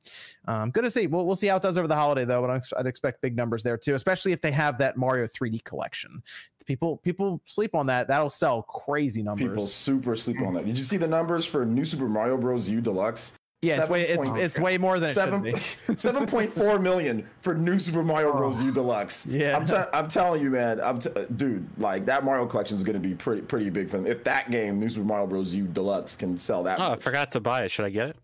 [0.47, 1.07] um, good to see.
[1.07, 2.41] We'll we'll see how it does over the holiday though.
[2.41, 5.63] But I'd I'd expect big numbers there too, especially if they have that Mario 3D
[5.63, 6.21] collection.
[6.69, 8.07] People people sleep on that.
[8.07, 9.47] That'll sell crazy numbers.
[9.47, 10.67] People super sleep on that.
[10.67, 12.69] Did you see the numbers for New Super Mario Bros.
[12.69, 13.33] U Deluxe?
[13.63, 15.55] Yeah, it's way it's, Seven it's way more than seven be.
[15.97, 18.61] seven point four million for New Super Mario Bros.
[18.61, 19.25] U Deluxe.
[19.25, 19.57] Yeah.
[19.57, 20.79] I'm, te- I'm telling you, man.
[20.79, 23.97] I'm t- dude, like that Mario collection is going to be pretty pretty big for
[23.97, 24.05] them.
[24.05, 25.51] If that game, New Super Mario Bros.
[25.55, 26.79] U Deluxe, can sell that.
[26.79, 27.71] Oh, I forgot to buy it.
[27.71, 28.17] Should I get it?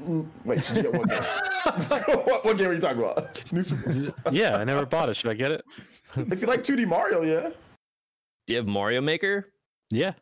[0.00, 1.18] Mm, Wait, should you get what, game?
[2.24, 3.52] what, what game are you talking about?
[3.52, 4.14] New Super.
[4.30, 5.16] Yeah, I never bought it.
[5.16, 5.64] Should I get it?
[6.16, 7.50] If you like 2D Mario, yeah.
[8.46, 9.52] Do you have Mario Maker?
[9.90, 10.14] Yeah.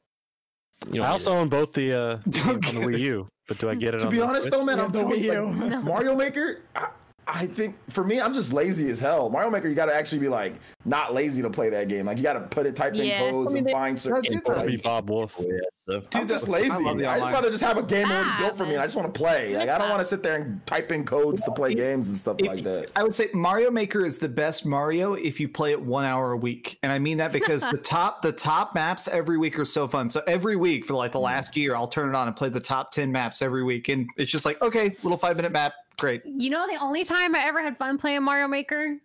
[0.86, 3.68] You don't I need also own both the uh, on the Wii U, but do
[3.68, 3.99] I get it?
[3.99, 5.82] To on be the honest, though, man, Yeah, I'm the telling you, like, No.
[5.82, 6.61] Mario Maker.
[6.76, 6.91] I,
[7.31, 9.29] I think for me, I'm just lazy as hell.
[9.29, 10.55] Mario Maker, you got to actually be like
[10.87, 12.07] not lazy to play that game.
[12.07, 14.22] Like you got to put it, type in codes, I mean, and find certain.
[14.22, 14.64] they do people, that.
[14.66, 15.39] Be like, Bob Wolf.
[15.87, 16.68] So, I'm Dude, just lazy.
[16.70, 18.72] love the I just rather just have a game already Ah, built for me.
[18.72, 19.57] and I just want to play.
[19.57, 22.16] Like I don't want to sit there and type in codes to play games and
[22.16, 22.91] stuff If- like that.
[22.97, 26.33] I would say Mario Maker is the best Mario if you play it one hour
[26.33, 29.64] a week, and I mean that because the top the top maps every week are
[29.66, 30.09] so fun.
[30.11, 32.61] So every week for like the last year, I'll turn it on and play the
[32.61, 36.22] top ten maps every week, and it's just like okay, little five minute map, great.
[36.24, 38.96] You know, the only time I ever had fun playing Mario Maker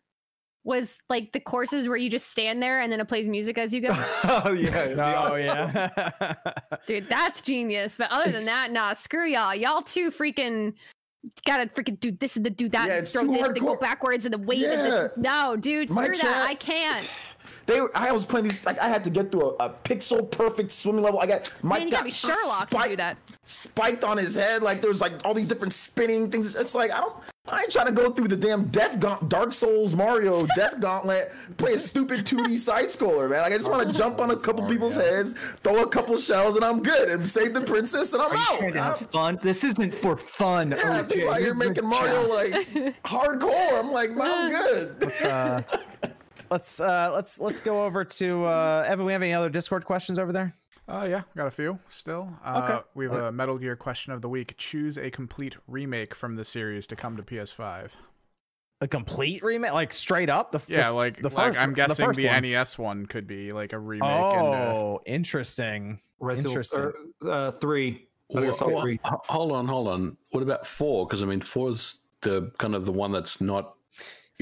[0.64, 3.74] was like the courses where you just stand there and then it plays music as
[3.74, 3.90] you go.
[4.24, 6.34] oh yeah, Oh yeah.
[6.88, 7.98] Dude, that's genius.
[7.98, 9.54] But other than that, nah, screw y'all.
[9.54, 10.74] Y'all too freaking
[11.46, 13.60] gotta freaking do this and the do that Yeah, and it's throw too this and
[13.60, 16.22] go backwards and the wait and the, no, dude, My screw that.
[16.22, 17.10] chat- I can't.
[17.66, 20.72] They, I was playing these like I had to get through a, a pixel perfect
[20.72, 21.20] swimming level.
[21.20, 23.18] I got my Man, you gotta be Sherlock to do that.
[23.46, 24.62] spiked on his head.
[24.62, 26.56] Like there's like all these different spinning things.
[26.56, 27.16] It's like I don't.
[27.50, 31.34] I ain't trying to go through the damn Death Gaunt, Dark Souls, Mario, Death Gauntlet,
[31.58, 33.42] play a stupid 2D side scroller, man.
[33.42, 36.56] Like I just want to jump on a couple people's heads, throw a couple shells,
[36.56, 38.58] and I'm good, and save the princess, and I'm Are out.
[38.60, 39.40] trying I'm- fun?
[39.42, 40.70] This isn't for fun.
[40.72, 41.12] yeah, OJ.
[41.12, 42.54] people out here making Mario like
[43.04, 43.78] hardcore.
[43.78, 44.96] I'm like, man, I'm good.
[45.04, 45.62] let's uh,
[46.54, 49.06] let's uh, let's let's go over to uh, Evan.
[49.06, 50.56] We have any other Discord questions over there?
[50.88, 52.30] Uh, yeah, got a few still.
[52.44, 52.88] Uh, Okay.
[52.94, 54.54] We have a Metal Gear question of the week.
[54.58, 57.92] Choose a complete remake from the series to come to PS5.
[58.82, 60.52] A complete remake, like straight up.
[60.52, 62.42] The f- Yeah, like, the like I'm guessing first the, one.
[62.42, 64.04] NES one could be like a remake.
[64.10, 66.02] and, uh, Oh, interesting.
[66.20, 66.92] Resident Interesting.
[67.24, 68.08] uh, uh, three.
[68.30, 69.00] Well, well, three.
[69.04, 70.18] hold on, hold on.
[70.32, 71.06] What about four?
[71.08, 73.76] Because I mean, four is the kind of the one that's not.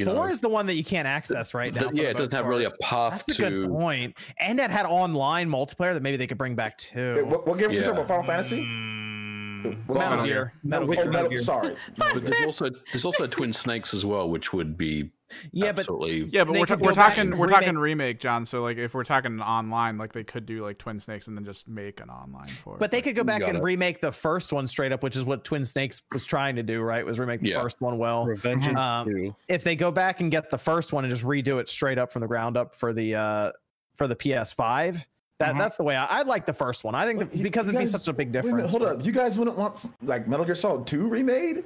[0.02, 1.90] You Four know, is the one that you can't access right now.
[1.90, 2.50] the yeah, it doesn't most have part.
[2.50, 3.24] really a path to.
[3.28, 4.18] That's a good point.
[4.38, 7.16] And it had online multiplayer that maybe they could bring back too.
[7.18, 7.86] Wait, what, what game are you Yeah.
[7.88, 8.08] talking about?
[8.08, 8.62] Final Fantasy?
[8.64, 10.54] Mm, What Metal Metal Gear.
[10.64, 10.96] Metal Oh, Gear.
[11.06, 11.40] Metal- Metal Gear.
[11.44, 11.76] Sorry.
[11.98, 15.12] But there's also there's also Twin Snakes as well, which would be
[15.52, 16.26] Yeah, but absolutely.
[16.32, 18.46] Yeah, but we're, ta- we're talking we're remake- talking remake, John.
[18.46, 21.46] So like if we're talking online, like they could do like Twin Snakes and then
[21.46, 22.80] just make an online for it.
[22.80, 23.64] but they could go back and it.
[23.64, 26.82] remake the first one straight up, which is what Twin Snakes was trying to do,
[26.82, 27.06] right?
[27.06, 27.62] Was remake the Yeah.
[27.62, 28.26] first one well.
[28.26, 29.36] Revengeance Um, 2.
[29.48, 32.12] If they go back and get the first one and just redo it straight up
[32.12, 33.52] from the ground up for the uh
[33.98, 35.06] for the PS5,
[35.40, 35.58] that Mhm.
[35.60, 36.96] that's the way I, I like the first one.
[36.96, 38.72] I think that You- because you it'd be such a big Wait a minute, difference.
[38.72, 39.06] hold but- up.
[39.06, 41.64] You guys wouldn't want like Metal Gear Solid 2 remade?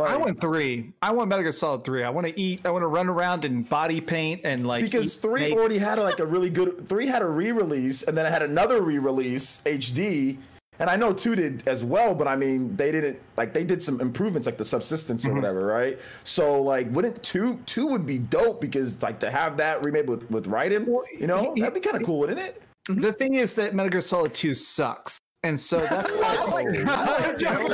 [0.00, 0.92] I want three.
[1.02, 2.04] I want Metal Gear Solid three.
[2.04, 2.60] I want to eat.
[2.64, 5.56] I want to run around and body paint and like because three snake.
[5.56, 8.82] already had like a really good three had a re-release and then it had another
[8.82, 10.38] re-release HD
[10.78, 13.82] and I know two did as well but I mean they didn't like they did
[13.82, 15.38] some improvements like the subsistence or mm-hmm.
[15.38, 19.84] whatever right so like wouldn't two two would be dope because like to have that
[19.84, 20.86] remade with with Raiden
[21.18, 24.00] you know that'd be kind of cool wouldn't it The thing is that Metal Gear
[24.00, 26.10] Solid two sucks, and so that's.
[26.22, 27.72] I'm joking.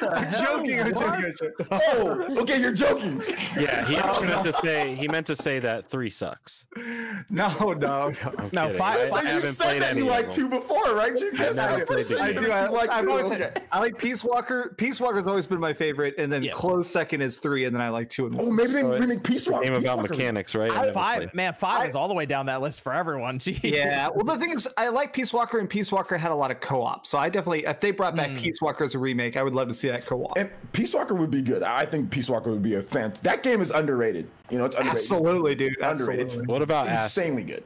[0.00, 0.80] I'm joking.
[0.80, 1.50] I'm joking.
[1.70, 3.22] oh okay you're joking
[3.58, 3.96] Yeah, he
[4.26, 6.66] meant to say he meant to say that three sucks.
[6.76, 8.12] No, no, no.
[8.38, 8.78] I'm No, kidding.
[8.78, 11.18] five- I, so I you haven't said played that you of like two before right
[11.18, 12.42] you I've never I game.
[12.42, 13.52] do I, you like I've two always okay.
[13.72, 14.74] I like Peace Walker.
[14.76, 16.52] Peace Walker's always been my favorite, and then Yeah.
[16.52, 18.48] close second is three, and then I like two and oh, one.
[18.48, 20.10] oh maybe they So it- remake Peace Walker Game Peace about Walker.
[20.14, 20.70] mechanics, right?
[20.72, 23.38] I I- five man, five is all the way down that list for everyone.
[23.38, 23.60] Jeez.
[23.62, 24.08] Yeah.
[24.14, 26.60] Well, the thing is, I like Peace Walker, and Peace Walker had a lot of
[26.60, 26.89] co-op.
[27.02, 29.68] So I definitely, if they brought back Peace Walker as a remake, I would love
[29.68, 30.36] to see that co-op.
[30.38, 31.62] And Peace Walker would be good.
[31.62, 33.12] I think Peace Walker would be a fan.
[33.22, 34.28] That game is underrated.
[34.50, 34.98] You know, it's underrated.
[35.00, 35.78] Absolutely, dude.
[35.80, 36.24] Underrated.
[36.26, 36.52] It's Absolutely.
[36.52, 37.24] What about Acid?
[37.24, 37.64] insanely good.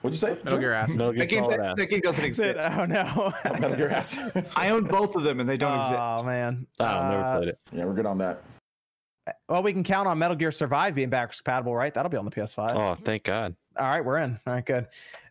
[0.00, 0.36] What'd you say?
[0.42, 0.96] Metal Gear Acid.
[0.96, 1.78] Metal Gear That game, Solid that, Acid.
[1.78, 2.50] that game doesn't That's it.
[2.56, 2.68] exist.
[2.72, 3.32] Oh no.
[3.44, 4.46] Metal Gear Acid.
[4.56, 5.94] I own both of them, and they don't exist.
[5.96, 6.66] Oh man.
[6.80, 7.58] Oh, I've never Uh, played it.
[7.72, 8.42] yeah, we're good on that.
[9.48, 11.94] Well, we can count on Metal Gear Survive being backwards compatible, right?
[11.94, 12.72] That'll be on the PS5.
[12.74, 13.54] Oh, thank God.
[13.78, 14.40] All right, we're in.
[14.44, 14.88] All right, good.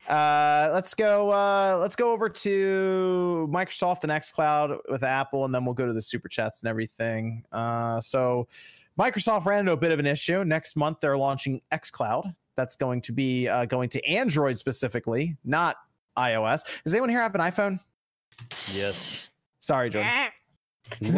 [0.07, 1.29] Uh, let's go.
[1.31, 5.93] Uh, let's go over to Microsoft and XCloud with Apple, and then we'll go to
[5.93, 7.43] the super chats and everything.
[7.51, 8.47] Uh, so,
[8.99, 10.43] Microsoft ran into a bit of an issue.
[10.43, 12.33] Next month, they're launching XCloud.
[12.57, 15.77] That's going to be uh, going to Android specifically, not
[16.17, 16.61] iOS.
[16.83, 17.79] Does anyone here have an iPhone?
[18.73, 19.29] Yes.
[19.59, 20.11] Sorry, Jordan.
[21.01, 21.17] I don't need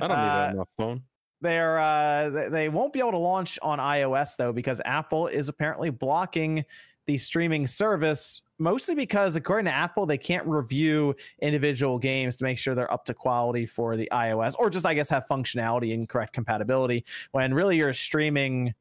[0.00, 1.02] Uh, that phone.
[1.40, 5.48] they're uh they, they won't be able to launch on iOS though because Apple is
[5.48, 6.64] apparently blocking
[7.06, 12.58] the streaming service mostly because according to Apple they can't review individual games to make
[12.58, 16.08] sure they're up to quality for the iOS or just I guess have functionality and
[16.08, 18.74] correct compatibility when really you're streaming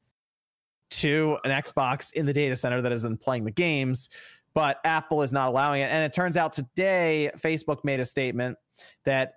[0.92, 4.10] to an Xbox in the data center that isn't playing the games
[4.54, 5.86] but Apple is not allowing it.
[5.86, 8.58] And it turns out today Facebook made a statement
[9.04, 9.36] that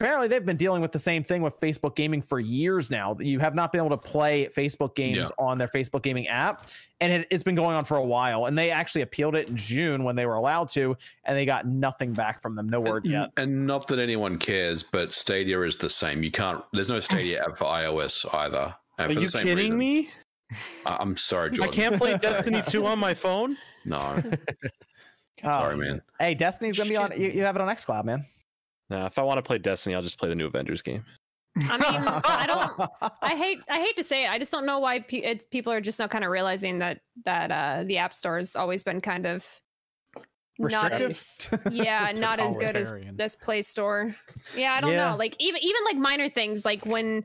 [0.00, 3.16] apparently they've been dealing with the same thing with Facebook gaming for years now.
[3.20, 5.28] You have not been able to play Facebook games Yeah.
[5.38, 6.66] on their Facebook gaming app,
[7.02, 8.46] and it, it's been going on for a while.
[8.46, 11.66] And they actually appealed it in June when they were allowed to, and they got
[11.66, 12.68] nothing back from them.
[12.68, 13.30] No word yet.
[13.36, 16.22] And not that anyone cares, but Stadia is the same.
[16.22, 16.64] You can't.
[16.72, 18.74] There's no Stadia app for iOS either.
[18.98, 19.78] And Are for the you same kidding reason.
[19.78, 20.10] me?
[20.86, 21.72] I- I'm sorry, Jordan.
[21.72, 23.56] I can't play Destiny 2 on my phone.
[23.84, 24.22] No,
[25.42, 26.02] sorry, man.
[26.18, 27.12] Hey, Destiny's gonna be on.
[27.18, 28.24] You, you have it on XCloud, man.
[28.90, 31.04] Nah, if I want to play Destiny, I'll just play the new Avengers game.
[31.68, 32.90] I mean, I don't.
[33.22, 33.60] I hate.
[33.68, 34.30] I hate to say it.
[34.30, 37.00] I just don't know why pe- it, people are just now kind of realizing that
[37.24, 39.44] that uh, the App Store has always been kind of
[40.58, 41.10] not Restrictive?
[41.10, 44.14] as yeah, not as good as this Play Store.
[44.56, 45.10] Yeah, I don't Yeah.
[45.10, 45.16] know.
[45.16, 47.24] Like even even like minor things like when.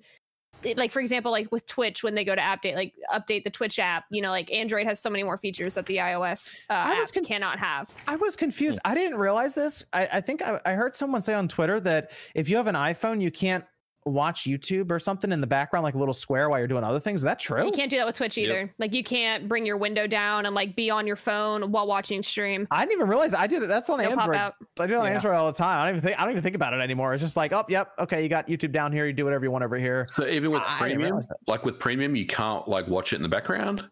[0.66, 3.50] It- Like for example, like with Twitch, when they go to update, like update the
[3.50, 6.74] Twitch app, you know, like Android has so many more features that the iOS uh,
[6.74, 7.90] I was app con- cannot have.
[8.08, 8.80] I was confused.
[8.86, 9.86] I didn't realize this.
[9.94, 12.76] I, I think I, I heard someone say on Twitter that if you have an
[12.76, 13.64] iPhone, you can't
[14.06, 17.00] watch YouTube or something in the background, like a little square while you're doing other
[17.00, 17.22] things.
[17.22, 17.66] Is that true?
[17.66, 18.46] You can't do that with Twitch Yep.
[18.46, 18.74] either.
[18.78, 22.22] Like you can't bring your window down and like be on your phone while watching
[22.22, 22.68] stream.
[22.70, 23.68] I didn't even realize I do that.
[23.68, 24.38] That's on It'll pop Android.
[24.40, 24.56] out.
[24.80, 25.14] I do it on Yeah.
[25.16, 25.80] Android all the time.
[25.80, 27.14] I don't even think I don't even think about it anymore.
[27.14, 29.08] It's just like, oh, yep, okay, you got YouTube down here.
[29.08, 30.08] You do whatever you want over here.
[30.16, 33.30] So even with I premium, like with premium, you can't like watch it in the
[33.30, 33.86] background.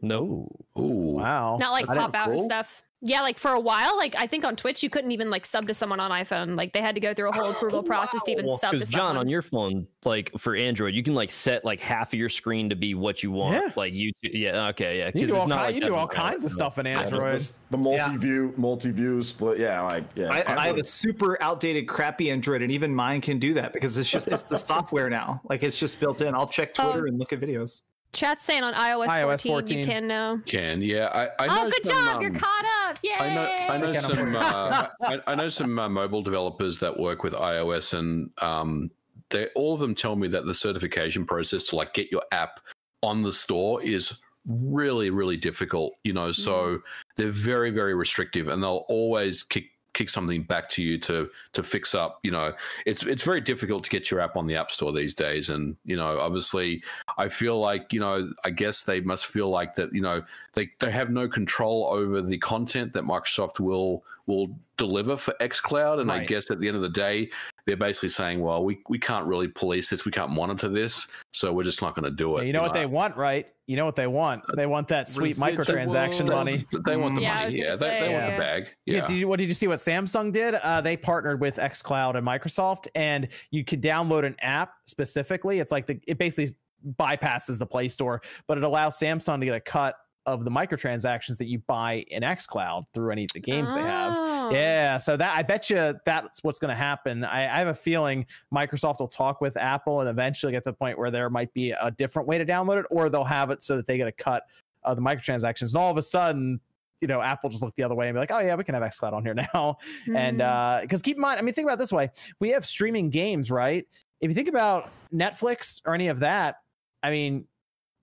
[0.00, 0.48] No.
[0.76, 1.56] Oh Wow.
[1.58, 2.82] not like I pop out and stuff.
[3.00, 5.68] Yeah, like for a while, like I think on Twitch you couldn't even like sub
[5.68, 6.56] to someone on iPhone.
[6.56, 8.78] Like they had to go through a whole oh, approval process to even sub to
[8.78, 9.16] Because John, someone.
[9.18, 12.68] on your phone, like for Android, you can like set like half of your screen
[12.70, 13.54] to be what you want.
[13.54, 13.72] Yeah.
[13.76, 15.06] Like you, yeah, okay, yeah.
[15.14, 16.88] You 'cause do all, it's not ki- like you do all kinds of stuff in
[16.88, 17.38] Android.
[17.40, 19.58] the, the multi-view, multi-view split.
[19.60, 20.30] Yeah, like yeah.
[20.32, 23.96] I, I have a super outdated, crappy Android, and even mine can do that because
[23.96, 25.40] it's just it's the software now.
[25.48, 26.34] Like it's just built in.
[26.34, 27.08] I'll check Twitter Oh.
[27.08, 27.82] and look at videos.
[28.12, 29.78] Chat's saying on iOS, iOS 14, 14.
[29.78, 30.40] you can now.
[30.46, 31.06] can yeah.
[31.06, 32.22] I, I Oh, know good some, job!
[32.22, 32.98] You're um, caught up.
[33.02, 33.14] Yay!
[33.18, 34.36] I know, I know some.
[34.36, 38.90] Uh, I, I know some uh, mobile developers that work with iOS, and um,
[39.28, 42.60] they all of them tell me that the certification process to like get your app
[43.02, 45.94] on the store is really, really difficult.
[46.02, 46.80] You know, so
[47.16, 49.66] they're very, very restrictive, and they'll always kick
[49.98, 52.20] kick something back to you to to fix up.
[52.22, 52.52] You know,
[52.86, 55.76] it's it's very difficult to get your app on the app store these days, and
[55.84, 56.82] you know, obviously,
[57.18, 59.92] I feel like you know, I guess they must feel like that.
[59.92, 60.22] You know,
[60.54, 66.00] they they have no control over the content that Microsoft will will deliver for xCloud,
[66.00, 67.30] and I guess at the end of the day,
[67.68, 71.52] they're basically saying, well, we we can't really police this, we can't monitor this, so
[71.52, 72.40] we're just not going to do it.
[72.40, 73.46] Yeah, you know what they want, right?
[73.66, 74.42] You know what they want?
[74.56, 76.64] They want that sweet microtransaction They- money.
[76.86, 77.58] They want the Yeah, money.
[77.58, 78.34] Yeah, they, they say, want yeah.
[78.34, 78.68] the bag.
[78.86, 78.94] Yeah.
[78.96, 79.06] Yeah.
[79.06, 79.66] did you, what did you see?
[79.66, 80.54] What Samsung did?
[80.54, 85.60] Uh, they partnered with XCloud and Microsoft, and you could download an app specifically.
[85.60, 86.56] It's like the it basically
[86.98, 91.38] bypasses the Play Store, but it allows Samsung to get a cut of the microtransactions
[91.38, 94.14] that you buy in XCloud through any of the games they have.
[94.52, 97.24] Yeah, so that I bet you that's what's going to happen.
[97.24, 100.76] I, I have a feeling Microsoft will talk with Apple and eventually get to the
[100.76, 103.62] point where there might be a different way to download it, or they'll have it
[103.62, 104.42] so that they get a cut
[104.84, 105.74] of the microtransactions.
[105.74, 106.60] And all of a sudden,
[107.00, 108.74] you know, Apple just look the other way and be like, "Oh yeah, we can
[108.74, 109.78] have XCloud on here now."
[110.14, 110.78] And Mhm.
[110.78, 113.50] uh, because keep in mind, I mean, think about this way: we have streaming games,
[113.50, 113.86] right?
[114.20, 116.56] If you think about Netflix or any of that,
[117.04, 117.46] I mean,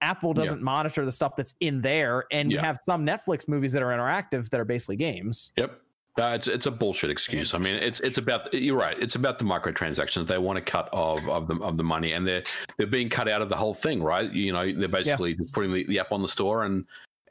[0.01, 3.81] Apple doesn't monitor the stuff that's in there, and you have some Netflix movies that
[3.83, 5.51] are interactive that are basically games.
[5.57, 5.81] Yep.
[6.17, 7.53] Uh, it's it's a bullshit excuse.
[7.53, 8.97] I mean, it's it's about you're right.
[8.97, 10.27] It's about the microtransactions.
[10.27, 12.43] They want a cut of of the of the money, and they're
[12.77, 14.31] they're being cut out of the whole thing, right?
[14.31, 16.85] You know, they're basically just putting the, the app on the store, and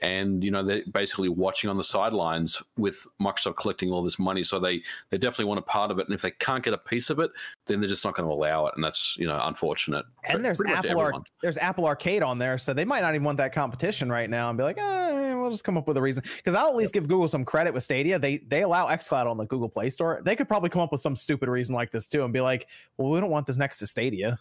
[0.04, 4.44] and you know they're basically watching on the sidelines with Microsoft collecting all this money.
[4.44, 6.78] So they they definitely want a part of it, and if they can't get a
[6.78, 7.30] piece of it,
[7.66, 10.04] then they're just not going to allow it, and that's you know unfortunate.
[10.24, 13.38] and there's Apple Ar- there's Apple Arcade on there, so they might not even want
[13.38, 16.22] that competition right now and be like, eh, we'll just come up with a reason.
[16.36, 18.18] Because I'll at least give Google some credit with Stadia.
[18.18, 20.20] They they allow XCloud on the Google Play Store.
[20.22, 22.68] They could probably come up with some stupid reason like this too and be like,
[22.98, 24.38] well, we don't want this next to Stadia.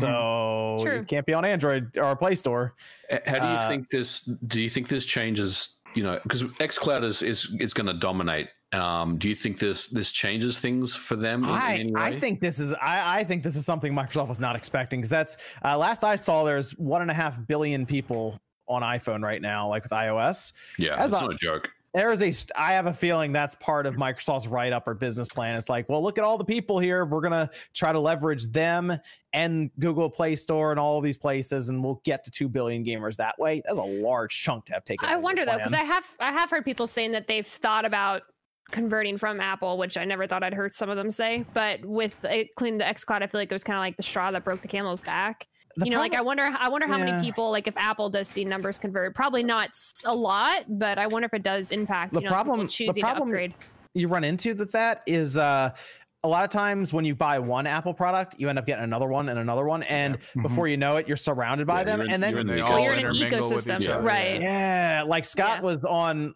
[0.00, 0.92] So True.
[1.00, 2.74] it can't be on Android or Play Store.
[3.10, 4.20] How do you Uh, think this?
[4.46, 5.76] Do you think this changes?
[5.94, 8.48] You know, because XCloud is is is going to dominate.
[8.72, 12.00] Um, do you think this this changes things for them in, in I, any way?
[12.00, 15.10] I think this is I, I think this is something Microsoft was not expecting because
[15.10, 18.38] that's uh, last I saw there's one and a half billion people
[18.68, 20.54] on iPhone right now, like with iOS.
[20.78, 21.70] yeah, that's, it's a- not a joke.
[21.94, 25.56] There is a have a feeling that's part of microsoft's write up or business plan
[25.56, 28.46] it's like well look at all the people here we're going to try to leverage
[28.46, 28.96] them
[29.32, 32.84] and google play store and all of these places and we'll get to 2 billion
[32.84, 35.44] gamers that way that's a large chunk to have taken I out of your wonder
[35.44, 38.22] though, because I have I have heard people saying that they've thought about
[38.70, 41.44] converting from Apple, which I never thought I'd heard some of them say.
[41.54, 44.02] But with it, cleaning the XCloud, I feel like it was kind of like the
[44.02, 45.46] straw that broke the camel's back.
[45.76, 47.04] The you know, like I wonder, I wonder how Yeah.
[47.06, 49.70] many people, like if Apple does see numbers convert, probably not
[50.04, 52.12] a lot, but I wonder if it does impact.
[52.12, 53.54] The you know, problem- people the choosing problem- to upgrade.
[53.94, 55.70] you run into with that is uh
[56.24, 59.08] a lot of times when you buy one Apple product, you end up getting another
[59.08, 62.00] one and another one, and before you know it, you're surrounded by Yeah, them.
[62.02, 64.40] in- and then you're in the Well, you're in an intermingle with each ecosystem, right.
[64.40, 65.62] Yeah, like Scott Yeah.
[65.62, 66.34] was on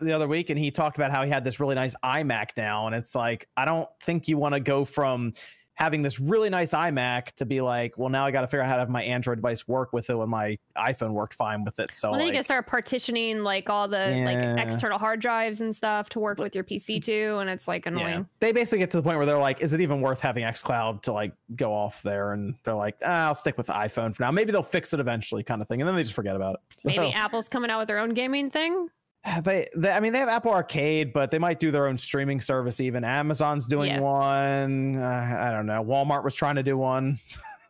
[0.00, 2.86] the other week and he talked about how he had this really nice iMac now.
[2.86, 5.32] And it's like, I don't think you want to go from
[5.78, 8.66] having this really nice iMac to be like, well, now I got to figure out
[8.68, 11.78] how to have my Android device work with it when my iPhone worked fine with
[11.78, 11.94] it.
[11.94, 14.24] So, Well, then you like, can start partitioning like all the Yeah.
[14.56, 17.86] like external hard drives and stuff to work with your PC too, and it's like
[17.86, 18.28] yeah, annoying.
[18.40, 21.02] they basically get to the point where they're like, is it even worth having xCloud
[21.02, 22.32] to like go off there?
[22.32, 24.32] And they're like, ah, I'll stick with the iPhone for now.
[24.32, 25.80] Maybe they'll fix it eventually, kind of thing.
[25.80, 26.60] And then they just forget about it.
[26.76, 28.88] So- Maybe Apple's coming out with their own gaming thing.
[29.42, 32.40] They, they, I mean, they have Apple Arcade, but they might do their own streaming
[32.40, 32.80] service.
[32.80, 34.00] Even Amazon's doing Yeah.
[34.00, 34.96] one.
[34.96, 35.84] Uh, I don't know.
[35.84, 37.18] Walmart was trying to do one.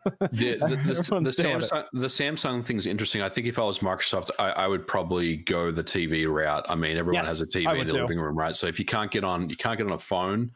[0.05, 1.63] The, the, the, the, Everyone's doing it.
[1.65, 3.23] Samsung, the Samsung thing's interesting.
[3.23, 6.65] I think if I was Microsoft, I, I would probably go the TV route.
[6.69, 8.01] I mean, everyone Yes, has a TV in would the too.
[8.03, 8.55] living room, right?
[8.55, 10.51] So if you can't get on, you can't get on a phone,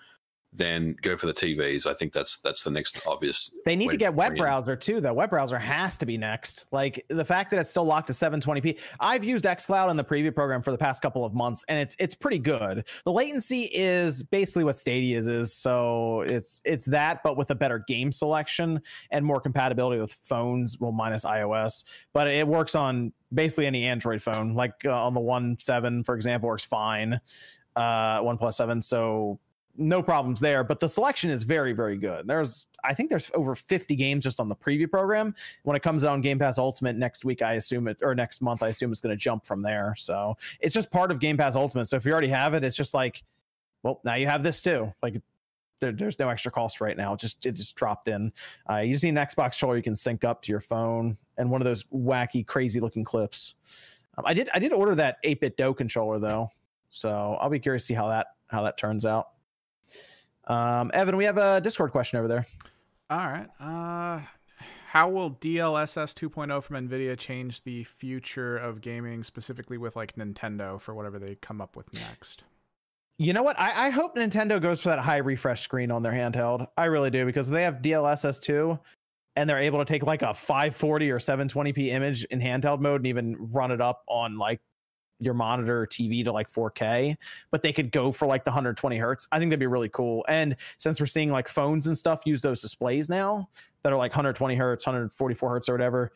[0.52, 1.86] then go for the TVs.
[1.86, 3.50] I think that's that's the next obvious.
[3.64, 4.38] They need to get web in.
[4.38, 5.14] browser too, though.
[5.14, 6.66] Web browser has to be next.
[6.72, 8.78] Like the fact that it's still locked to 720p.
[9.00, 11.96] I've used xCloud in the preview program for the past couple of months, and it's
[11.98, 12.84] it's pretty good.
[13.04, 17.54] The latency is basically what Stadia is, is so it's it's that, but with a
[17.54, 21.84] better game selection and more compatibility with phones, well, minus iOS.
[22.12, 26.14] But it works on basically any Android phone, like uh, on the One Seven, for
[26.14, 27.18] example, works fine.
[27.74, 29.40] Uh, One Plus Seven, so
[29.76, 30.64] no problems there.
[30.64, 32.26] But the selection is very, very good.
[32.26, 35.34] There's, I think there's over 50 games just on the preview program.
[35.62, 38.42] When it comes out on Game Pass Ultimate next week, I assume it, or next
[38.42, 39.94] month, I assume it's going to jump from there.
[39.96, 41.86] So it's just part of Game Pass Ultimate.
[41.86, 43.22] So if you already have it, it's just like,
[43.82, 44.92] well, now you have this too.
[45.02, 45.20] Like
[45.82, 47.12] there, there's no extra cost right now.
[47.12, 48.32] It just it just dropped in.
[48.70, 51.50] Uh, you just need an Xbox controller you can sync up to your phone and
[51.50, 53.56] one of those wacky, crazy looking clips.
[54.16, 56.50] Um, I did I did order that 8BitDo controller though,
[56.88, 59.31] so I'll be curious to see how that how that turns out.
[60.46, 62.46] Um, Evan, we have a Discord question over there.
[63.10, 63.48] All right.
[63.60, 64.20] Uh,
[64.86, 70.80] how will DLSS 2.0 from Nvidia change the future of gaming, specifically with like Nintendo
[70.80, 72.44] for whatever they come up with next?
[73.18, 73.58] You know what?
[73.58, 76.66] I, I hope Nintendo goes for that high refresh screen on their handheld.
[76.76, 78.78] I really do because they have DLSS 2
[79.36, 83.06] and they're able to take like a 540 or 720p image in handheld mode and
[83.06, 84.60] even run it up on like
[85.22, 87.16] your monitor or TV to like 4K,
[87.50, 89.26] but they could go for like the 120 hertz.
[89.30, 90.24] I think that'd be really cool.
[90.28, 93.48] And since we're seeing like phones and stuff use those displays now
[93.82, 96.12] that are like 120 hertz, 144 hertz or whatever,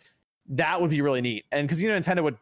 [0.49, 1.45] that would be really neat.
[1.53, 2.37] And because you know Nintendo would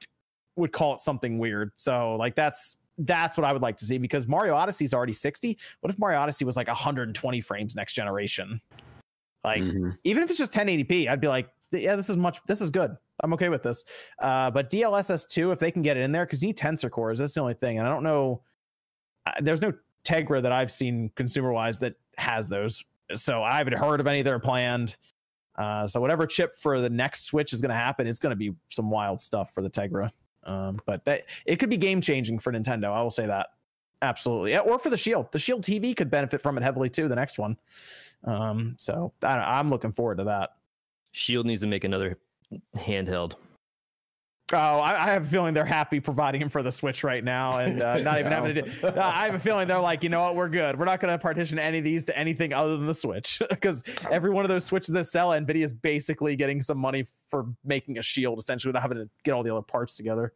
[0.57, 3.99] would call it something weird, so like that's that's what I would like to see
[3.99, 5.59] because Mario Odyssey is already 60.
[5.81, 8.61] What if Mario Odyssey was like 120 frames next generation?
[9.43, 9.99] Like Mhm.
[10.05, 11.49] even if it's just 1080p, I'd be like,
[11.83, 12.97] yeah, this is much, this is good.
[13.23, 13.85] I'm okay with this.
[14.19, 16.91] Uh, but DLSS 2, if they can get it in there, because you need tensor
[16.91, 17.79] cores, that's the only thing.
[17.79, 18.43] And I don't know,
[19.41, 19.73] there's no
[20.05, 22.85] Tegra that I've seen consumer wise that has those.
[23.15, 24.97] So I haven't heard of any that are planned.
[25.57, 28.37] Uh, so whatever chip for the next Switch is going to happen, it's going to
[28.37, 30.11] be some wild stuff for the Tegra.
[30.45, 32.93] Um, but that it could be game changing for Nintendo.
[32.93, 33.49] I will say that
[34.03, 35.33] absolutely, Yeah, or for the Shield.
[35.33, 37.09] The Shield TV could benefit from it heavily too.
[37.09, 37.57] The next one.
[38.25, 40.51] Um, so I, I'm looking forward to that.
[41.15, 42.19] Shield needs to make another
[42.77, 43.35] handheld.
[44.53, 47.59] Oh, I, I have a feeling they're happy providing him for the Switch right now,
[47.59, 48.63] and uh, not even having to.
[48.63, 50.77] Do, uh, I have a feeling they're like, you know what, we're good.
[50.77, 53.85] We're not going to partition any of these to anything other than the Switch, because
[54.11, 57.99] every one of those Switches that sell, Nvidia is basically getting some money for making
[57.99, 60.33] a Shield, essentially, without having to get all the other parts together.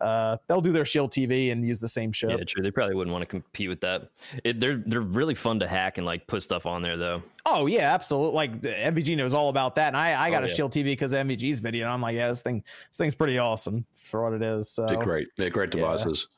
[0.00, 2.30] Uh, they'll do their Shield TV and use the same chip.
[2.30, 2.62] Yeah, true.
[2.62, 4.10] They probably wouldn't want to compete with that.
[4.42, 7.22] It, they're they're really fun to hack and like put stuff on there though.
[7.46, 8.34] Oh yeah, absolutely.
[8.34, 10.54] Like the MVG knows all about that, and I I got Oh, a yeah.
[10.54, 13.38] Shield TV because of MVG's video, and I'm like, yeah, this thing this thing's pretty
[13.38, 14.68] awesome for what it is.
[14.68, 15.28] So They're great.
[15.36, 15.80] They're great Yeah.
[15.82, 16.28] devices.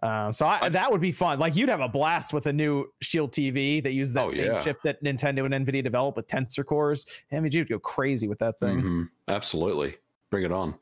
[0.00, 1.40] Um, so I, that would be fun.
[1.40, 4.52] Like you'd have a blast with a new Shield TV that uses that Oh, same
[4.52, 4.62] yeah.
[4.62, 7.04] chip that Nintendo and Nvidia developed with tensor cores.
[7.32, 8.80] MVG would go crazy with that thing.
[8.80, 9.08] Mhm.
[9.26, 9.96] Absolutely.
[10.30, 10.74] Bring it on.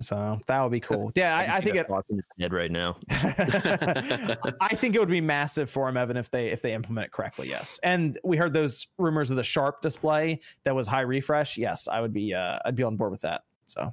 [0.00, 1.10] So that would be cool.
[1.16, 1.88] Yeah, I, I think it.
[1.88, 2.96] thoughts in his head right now.
[3.10, 7.12] I think it would be massive for him, Evan, if they if they implement it
[7.12, 7.48] correctly.
[7.48, 11.58] Yes, and we heard those rumors of the sharp display that was high refresh.
[11.58, 12.32] Yes, I would be.
[12.32, 13.42] Uh, I'd be on board with that.
[13.66, 13.92] So,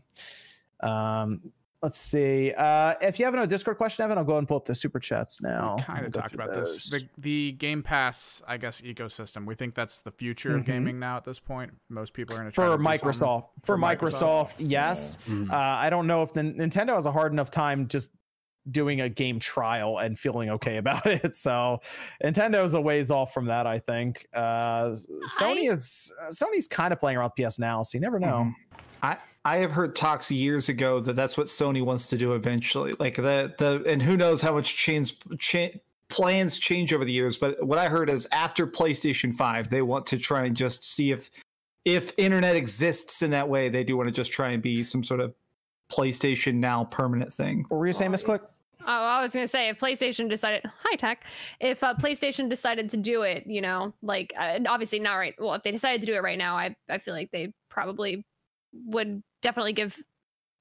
[0.81, 1.41] um,
[1.85, 2.51] let's see.
[2.57, 4.99] Uh, if you have no Discord question, Evan, I'll go and pull up the super
[4.99, 5.75] chats now.
[5.77, 6.89] we kind of talked through about this.
[6.89, 9.45] The, the Game Pass, I guess, ecosystem.
[9.45, 10.55] We think that's the future Mhm.
[10.59, 11.17] of gaming now.
[11.17, 13.45] At this point, most people are going to for Microsoft.
[13.63, 14.53] For, for Microsoft, Microsoft.
[14.57, 15.17] yes.
[15.27, 15.51] Mhm.
[15.51, 18.09] Uh, I don't know if the Nintendo has a hard enough time just
[18.71, 21.35] doing a game trial and feeling okay about it.
[21.37, 21.81] So
[22.23, 24.27] Nintendo's a ways off from that, I think.
[24.33, 24.95] Uh,
[25.39, 28.51] Sony is Sony's kind of playing around with PS now, so you never know.
[29.01, 32.93] I I have heard talks years ago that that's what Sony wants to do eventually.
[32.99, 35.69] Like the the and who knows how much change cha-
[36.09, 40.05] plans change over the years, but what I heard is after PlayStation 5, they want
[40.07, 41.29] to try and just see if
[41.83, 45.03] if internet exists in that way, they do want to just try and be some
[45.03, 45.35] sort of
[45.91, 47.65] PlayStation Now permanent thing.
[47.69, 48.41] What were you saying, Miss Click?
[48.81, 51.25] Oh, I was gonna say if PlayStation decided, high tech,
[51.59, 55.33] if uh, PlayStation decided to do it, you know, like uh, obviously not right.
[55.39, 58.25] Well, if they decided to do it right now, I I feel like they probably
[58.73, 59.97] would definitely give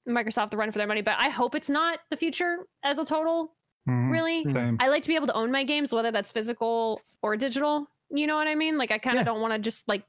[0.08, 1.02] Microsoft the run for their money.
[1.02, 3.54] But I hope it's not the future as a total.
[3.88, 4.10] Mhm.
[4.10, 4.76] Really, Same.
[4.80, 7.86] I like to be able to own my games, whether that's physical or digital.
[8.10, 8.78] You know what I mean?
[8.78, 9.32] Like I kind of Yeah.
[9.32, 10.04] don't want to just like,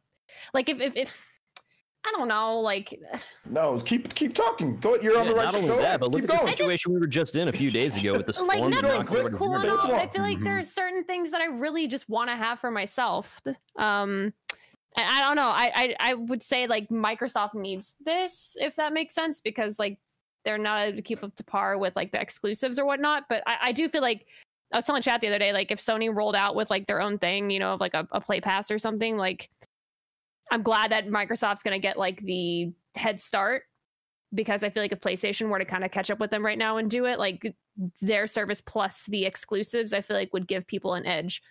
[0.53, 1.13] like if if if
[2.05, 2.99] I don't know, like
[3.49, 4.79] No, keep keep talking.
[4.79, 4.95] Go.
[4.95, 5.45] You're on Yeah, the right.
[5.45, 6.55] not only Go that, but look keep at the going.
[6.55, 8.49] situation we were just in a few days ago with the storm.
[8.49, 10.59] Netflix knocking is over cool and all, I feel like Mhm.
[10.59, 13.41] are certain things that I really just want to have for myself.
[13.77, 14.33] Um,
[14.97, 15.51] and I don't know.
[15.53, 19.99] I, I I would say like Microsoft needs this if that makes sense because like
[20.45, 23.23] they're not able to keep up to par with like the exclusives or whatnot.
[23.27, 24.27] But I, I do feel like
[24.71, 27.01] I was telling chat the other day like if Sony rolled out with like their
[27.01, 29.49] own thing, you know, of like a, a Play Pass or something, like
[30.51, 33.63] I'm glad that Microsoft's gonna get like the head start
[34.33, 36.57] because I feel like if PlayStation were to kind of catch up with them right
[36.57, 37.55] now and do it, like
[38.01, 41.41] their service plus the exclusives, I feel like would give people an edge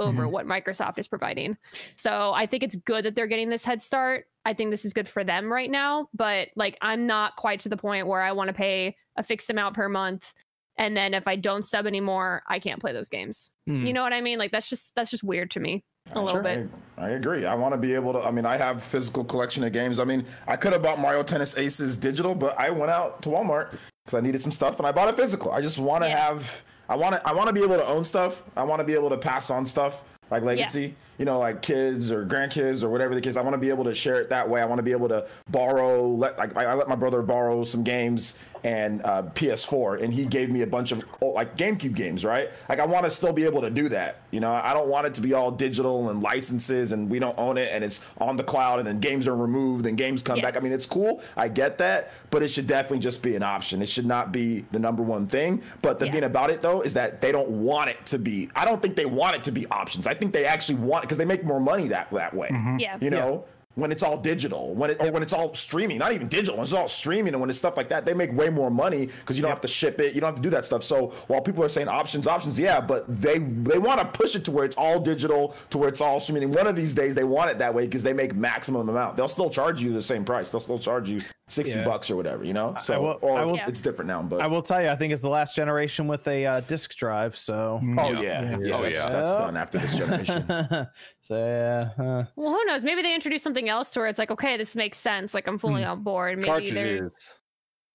[0.00, 1.56] over what Microsoft is providing.
[1.96, 4.24] So I think it's good that they're getting this head start.
[4.44, 7.68] I think this is good for them right now, but like I'm not quite to
[7.68, 10.32] the point where I want to pay a fixed amount per month
[10.76, 13.52] and then if I don't sub anymore, I can't play those games.
[13.66, 13.86] Hmm.
[13.86, 14.38] You know what I mean?
[14.38, 16.68] Like that's just that's just weird to me a little Sure, bit.
[16.98, 17.46] I, I agree.
[17.46, 18.20] I want to be able to.
[18.20, 19.98] I mean, I have physical collection of games.
[19.98, 23.28] I mean, I could have bought Mario Tennis Aces digital, but I went out to
[23.30, 25.50] Walmart because I needed some stuff, and I bought a physical.
[25.50, 26.26] I just want to Yeah.
[26.28, 26.62] have.
[26.88, 27.26] I want to.
[27.26, 28.42] I want to be able to own stuff.
[28.56, 30.94] I want to be able to pass on stuff like legacy.
[31.18, 33.36] You know, like kids or grandkids or whatever the case.
[33.36, 34.60] I want to be able to share it that way.
[34.60, 36.06] I want to be able to borrow.
[36.06, 40.24] Let like I I let my brother borrow some games and uh, PS4, and he
[40.24, 42.48] gave me a bunch of oh, like GameCube games, right?
[42.68, 44.16] Like I want to still be able to do that.
[44.30, 47.38] You know, I don't want it to be all digital and licenses, and we don't
[47.38, 50.40] own it, and it's on the cloud, and then games are removed, and games come
[50.40, 50.56] back.
[50.56, 51.22] I mean, it's cool.
[51.36, 53.82] I get that, but it should definitely just be an option.
[53.82, 55.62] It should not be the number one thing.
[55.82, 56.12] But the Yeah.
[56.12, 58.48] thing about it though is that they don't want it to be.
[58.56, 60.06] I don't think they want it to be options.
[60.06, 62.48] I think they actually want it because they make more money that that way.
[62.78, 62.96] Yeah.
[62.98, 63.44] You know,
[63.76, 66.62] when it's all digital, when it or when it's all streaming, not even digital, when
[66.64, 69.36] it's all streaming and when it's stuff like that, they make way more money because
[69.36, 70.84] you don't have to ship it, you don't have to do that stuff.
[70.84, 74.44] So while people are saying options, options, yeah, but they they want to push it
[74.44, 76.44] to where it's all digital, to where it's all streaming.
[76.44, 79.16] And one of these days they want it that way because they make maximum amount.
[79.16, 80.50] They'll still charge you the same price.
[80.50, 81.84] They'll still charge you sixty Yeah.
[81.84, 82.74] bucks or whatever, you know.
[82.82, 85.12] So will- or I will- it's different now, but I will tell you, I think
[85.12, 87.36] it's the last generation with a uh, disc drive.
[87.36, 87.80] So.
[87.98, 88.20] oh Yeah.
[88.20, 89.08] yeah, yeah, Oh, that's, yeah.
[89.10, 90.46] that's done after this generation.
[91.22, 92.84] so yeah, uh, Well, who knows?
[92.84, 95.34] Maybe they introduce something else to where it's like, okay, this makes sense.
[95.34, 95.90] Like I'm fully Hmm.
[95.90, 96.36] on board.
[96.38, 97.38] Maybe Cartridges.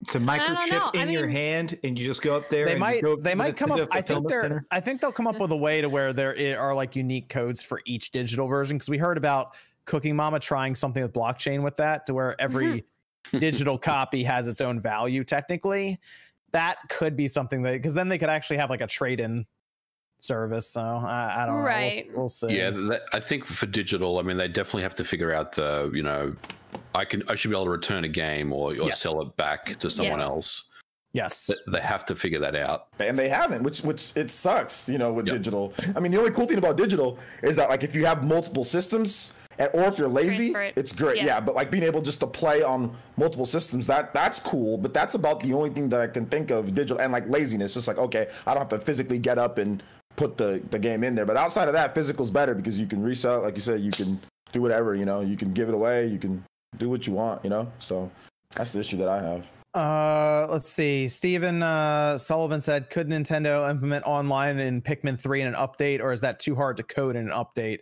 [0.02, 0.92] It's a microchip know.
[0.94, 2.66] I in your mean- hand, and you just go up there.
[2.66, 3.90] they and might they might the- come to up.
[3.90, 4.66] the I think they're center.
[4.72, 7.62] I think they'll come up with a way to where there are like unique codes
[7.62, 9.56] for each digital version because we heard about
[9.86, 12.86] Cooking Mama trying something with blockchain with that to where every
[13.38, 16.00] digital copy has its own value technically.
[16.54, 19.46] That could be something that because then they could actually have like a trade in
[20.24, 20.68] service.
[20.70, 21.62] So I, I don't know.
[21.62, 22.10] We'll- Right.
[22.16, 22.48] We'll, see.
[22.58, 25.90] Yeah, that, I think for digital, I mean, they definitely have to figure out the,
[25.94, 26.36] you know,
[26.96, 29.02] I can, I should be able to return a game or, or Yes.
[29.02, 30.26] sell it back to someone Yeah.
[30.26, 30.66] else.
[31.14, 31.48] Yes.
[31.48, 32.88] Th- They have to figure that out.
[33.00, 35.38] and they haven't which which it sucks you know with Yep.
[35.38, 38.24] digital i mean the only cool thing about digital is that like if you have
[38.24, 40.74] multiple systems and, or if you're lazy it.
[40.76, 41.26] it's great Yeah.
[41.26, 41.40] yeah.
[41.40, 45.16] but like being able just to play on multiple systems that that's cool but that's
[45.16, 47.98] about the only thing that i can think of digital and like laziness just like
[47.98, 49.82] okay i don't have to physically get up and
[50.20, 53.02] put the the game in there but outside of that physical's better because you can
[53.02, 54.20] resell it like you said you can
[54.52, 56.44] do whatever you know you can give it away you can
[56.78, 58.12] do what you want you know so
[58.54, 59.46] that's the issue that i have
[59.76, 61.08] Uh, let's see.
[61.08, 66.12] Steven uh, Sullivan said, "Could Nintendo implement online in Pikmin three in an update, or
[66.12, 67.82] is that too hard to code in an update?"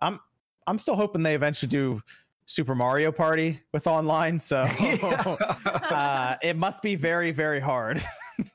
[0.00, 0.18] I'm
[0.66, 2.00] I'm still hoping they eventually do
[2.46, 4.38] Super Mario Party with online.
[4.38, 4.64] So
[5.92, 8.02] uh, it must be very very hard.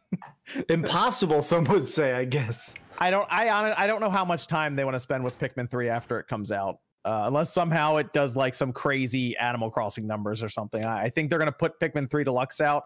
[0.70, 2.14] Impossible, some would say.
[2.14, 2.76] I guess.
[3.02, 5.38] I don't I hon- I don't know how much time they want to spend with
[5.40, 6.80] Pikmin three after it comes out.
[7.04, 10.86] Uh, unless somehow it does like some crazy Animal Crossing numbers or something.
[10.86, 12.84] I, I think they're gonna put Pikmin three Deluxe out,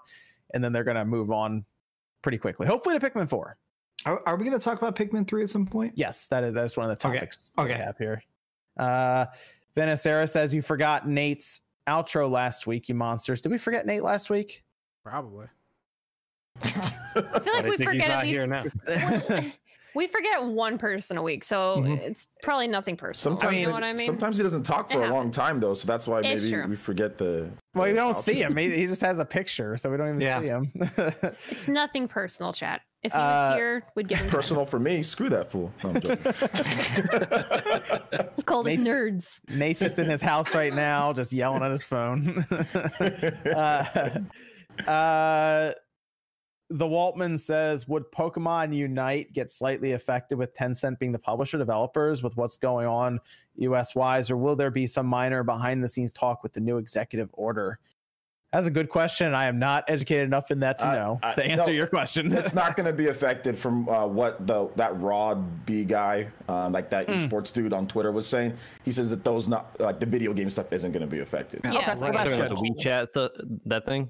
[0.53, 1.65] and then they're gonna move on
[2.21, 2.65] pretty quickly.
[2.65, 3.57] Hopefully to Pikmin four.
[4.05, 5.93] Are, are we going to talk about Pikmin three at some point?
[5.95, 8.21] Yes, that is that's one of the Okay, topics we have here.
[8.77, 9.25] Uh,
[9.75, 12.87] Venicera says you forgot Nate's outro last week.
[12.87, 13.41] You monsters!
[13.41, 14.63] Did we forget Nate last week?
[15.03, 15.47] Probably.
[16.63, 19.51] I feel like I we think he's forget at not here least now.
[19.95, 21.99] we forget one person a week, so Mhm.
[22.01, 23.39] it's probably nothing personal.
[23.39, 24.05] Sometimes, you know what I mean?
[24.05, 26.51] sometimes he doesn't talk for It a long time though, so that's why It's maybe
[26.51, 26.67] true.
[26.67, 27.49] we forget the.
[27.73, 28.17] well, we don't outro.
[28.21, 28.55] see him.
[28.57, 30.39] He, he just has a picture, so we don't even Yeah.
[30.41, 30.71] see him.
[31.49, 32.81] It's nothing personal, chat.
[33.03, 35.03] If he Uh, was here, we'd get him Personal for me.
[35.03, 35.71] Screw that fool.
[35.83, 36.17] No, I'm joking.
[38.45, 39.41] called us nerds.
[39.49, 42.43] Nate's just in his house right now, just yelling at his phone.
[43.45, 44.09] uh,
[44.87, 45.71] uh,
[46.69, 52.23] the Waltman says, "Would Pokemon Unite get slightly affected with Tencent being the publisher developers
[52.23, 53.19] with what's going on
[53.57, 56.77] US wise, or will there be some minor behind the scenes talk with the new
[56.77, 57.79] executive order?"
[58.51, 59.33] That's a good question.
[59.35, 61.87] I am not educated enough in that to I- know I- to answer no, your
[61.87, 62.31] question.
[62.31, 66.69] it's not going to be affected from uh, what the that Rod B guy, uh,
[66.69, 67.15] like that Hmm.
[67.15, 68.53] esports dude on Twitter was saying.
[68.83, 71.61] He says that those not like the video game stuff isn't going to be affected.
[71.65, 73.31] Yeah, Okay, it's well, like that's Talking the WeChat, th-
[73.65, 74.09] that thing.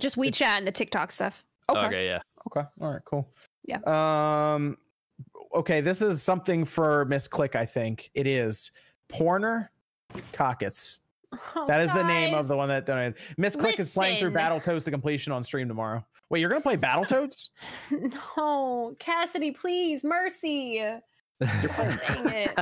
[0.00, 1.44] Just WeChat and the TikTok stuff.
[1.68, 2.20] Okay, yeah.
[2.48, 2.66] Okay.
[2.80, 3.02] All right.
[3.04, 3.28] Cool.
[3.64, 3.78] Yeah.
[3.86, 4.76] Um.
[5.54, 5.80] Okay.
[5.80, 7.54] This is something for Miss Click.
[7.54, 8.72] I think it is
[9.10, 9.68] Porner
[10.32, 11.00] Cockets.
[11.54, 13.14] Oh, That is the name of the one that donated.
[13.36, 14.50] Miss Click is playing through Listen.
[14.60, 16.04] Battletoads to completion on stream tomorrow.
[16.28, 17.50] Wait, you're gonna play Battletoads?
[18.36, 20.82] No, Cassidy, please, mercy.
[21.40, 22.58] Dang it.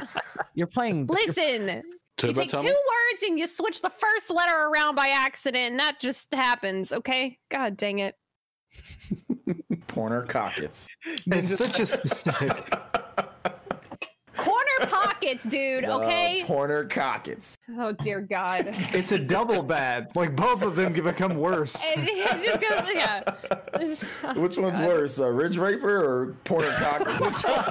[0.55, 1.09] You're playing.
[1.11, 1.83] you're- Listen,
[2.27, 5.81] you Turbo take two words and you switch the first letter around by accident, and
[5.81, 7.39] that just happens, okay?
[7.51, 8.15] God dang it.
[9.89, 10.89] Porner Cockets.
[11.27, 12.75] It's such a specific.
[15.21, 16.43] Corner pockets, dude, okay?
[16.43, 17.59] Uh, Porner Cockets.
[17.79, 18.75] Oh, dear God.
[18.99, 20.09] It's a double bad.
[20.15, 21.77] Like both of them can become worse.
[21.97, 23.23] It, it just goes, yeah.
[23.79, 24.03] This-
[24.37, 27.21] Which one's worse, uh, Ridge Raper or Porner Cockets?
[27.21, 27.65] Which one?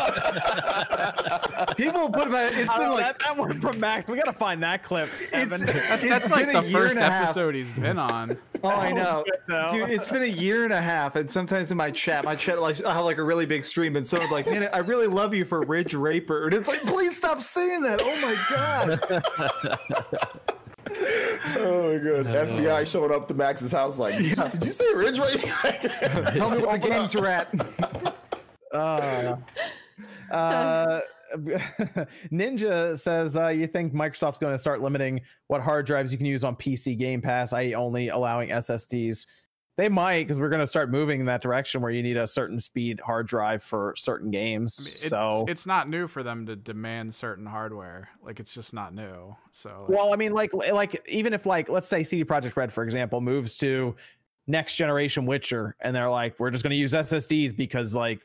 [1.76, 2.54] People put that.
[2.54, 4.08] It's Oh, been like that, that one from Max.
[4.08, 5.10] We gotta find that clip.
[5.32, 5.66] Evan.
[5.66, 7.26] That's It's like been the first and a half.
[7.30, 8.38] episode he's been on.
[8.64, 9.24] Oh, I know,
[9.72, 9.90] dude.
[9.92, 12.84] It's been a year and a half, and sometimes in my chat, my chat, like
[12.84, 15.46] I have like a really big stream, and someone's like, "Man, I really love you
[15.46, 18.02] for Ridge Raper," and it's like, please stop saying that.
[18.04, 19.00] Oh my god.
[21.58, 22.26] oh my gosh.
[22.26, 26.32] FBI showing up to Max's house like, did you say Ridge Raper?
[26.36, 27.54] Tell me what the games are at.
[28.74, 29.38] Uh,
[30.32, 31.00] uh,
[32.32, 36.28] Ninja says, uh, "You think Microsoft's going to start limiting what hard drives you can
[36.28, 39.26] use on PC Game Pass, i.e., only allowing SSDs?"
[39.78, 42.26] They might, because we're going to start moving in that direction where you need a
[42.26, 44.80] certain speed hard drive for certain games.
[44.80, 48.10] I mean, it's, so, it's not new for them to demand certain hardware.
[48.24, 49.36] Like it's just not new.
[49.52, 52.74] So like, well, I mean, like, like even if, like, let's say CD Projekt Red,
[52.74, 53.96] for example, moves to
[54.48, 58.22] next generation Witcher, and they're like, we're just going to use SSDs because, like,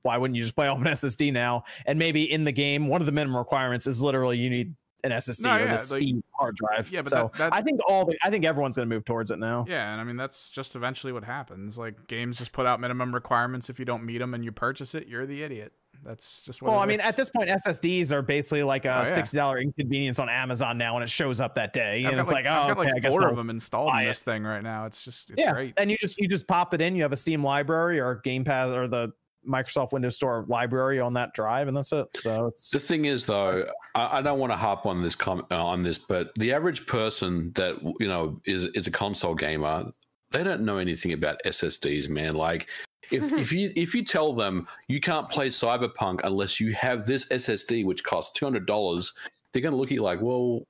[0.00, 1.64] why wouldn't you just play off an SSD now?
[1.84, 5.10] And maybe in the game, one of the minimum requirements is literally you need an
[5.10, 6.90] SSD No, or yeah, the like- speed hard drive.
[6.92, 9.04] Yeah, but so that- that- I think all the I think everyone's going to move
[9.04, 9.64] towards it now.
[9.68, 11.76] yeah, and I mean that's just eventually what happens.
[11.78, 13.68] Like games just put out minimum requirements.
[13.70, 15.72] If you don't meet them and you purchase it, you're the idiot.
[16.04, 16.72] That's just what.
[16.72, 19.14] Well, it I mean, at this point, SSDs are basically like Oh, a yeah.
[19.14, 22.32] sixty dollar inconvenience on Amazon now, and it shows up that day, I've and it's
[22.32, 24.04] like, I've oh, got okay, I like four of them installed in it.
[24.06, 24.86] this thing right now.
[24.86, 25.74] It's just it's yeah, great.
[25.76, 26.96] and you just you just pop it in.
[26.96, 29.12] You have a Steam library or Game Pass or the
[29.48, 32.06] Microsoft Windows Store library on that drive, and that's it.
[32.14, 33.64] So it's The thing is, though,
[33.94, 36.86] I, I don't want to harp on this com- uh, on this, but the average
[36.86, 39.90] person that you know is is a console gamer,
[40.30, 42.34] they don't know anything about SSDs, man.
[42.34, 42.68] Like,
[43.10, 47.28] if if you if you tell them you can't play Cyberpunk unless you have this
[47.28, 49.12] SSD, which costs two hundred dollars,
[49.52, 50.66] they're going to look at you like, well,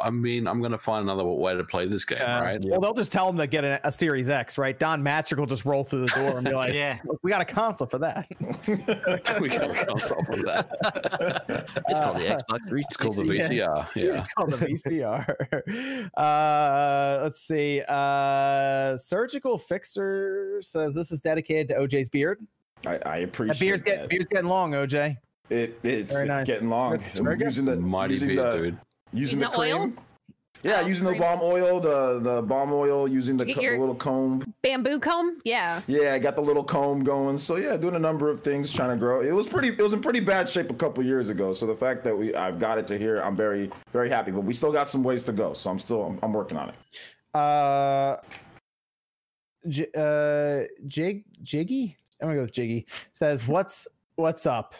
[0.00, 2.60] I mean, I'm going to find another way to play this game, Uh, right?
[2.62, 4.78] Well, they'll just tell them to get a, a Series X, right?
[4.78, 6.98] Don Mattrick will just roll through the door and be like, Yeah.
[7.04, 8.26] "Look, we got a console for that."
[9.40, 10.68] we got a console for that.
[11.88, 12.78] It's called the Xbox 360.
[12.78, 13.88] It's called the VCR.
[13.94, 14.18] Yeah.
[14.20, 16.10] It's called the VCR.
[16.16, 17.82] uh, let's see.
[17.86, 22.40] Uh, Surgical Fixer says this is dedicated to OJ's beard.
[22.86, 23.96] I, I appreciate That beard's, that.
[23.98, 25.16] get, beard's getting long, OJ.
[25.50, 26.46] It, it's Very it's nice.
[26.46, 26.98] getting long.
[26.98, 27.44] That's very good.
[27.46, 28.78] using the Mighty using beard, the, dude.
[29.12, 29.78] Using the Using the oil?
[29.82, 29.98] cream.
[30.62, 31.22] Yeah, Oh, using the cream.
[31.22, 34.44] bomb oil, the the bomb oil, using the, co- little comb.
[34.62, 35.40] Bamboo comb?
[35.42, 35.80] Yeah.
[35.86, 37.38] Yeah, I got the little comb going.
[37.38, 39.22] So yeah, doing a number of things, trying to grow.
[39.22, 39.68] It was pretty.
[39.68, 41.54] It was in pretty bad shape a couple years ago.
[41.54, 44.30] So the fact that we I've got it to here, I'm very very happy.
[44.32, 45.54] But we still got some ways to go.
[45.54, 46.74] So I'm still I'm, I'm working on it.
[47.34, 48.16] Uh,
[49.66, 51.96] J- uh, Jig Jiggy.
[52.20, 52.86] I'm gonna go with Jiggy.
[53.14, 54.74] Says what's what's up.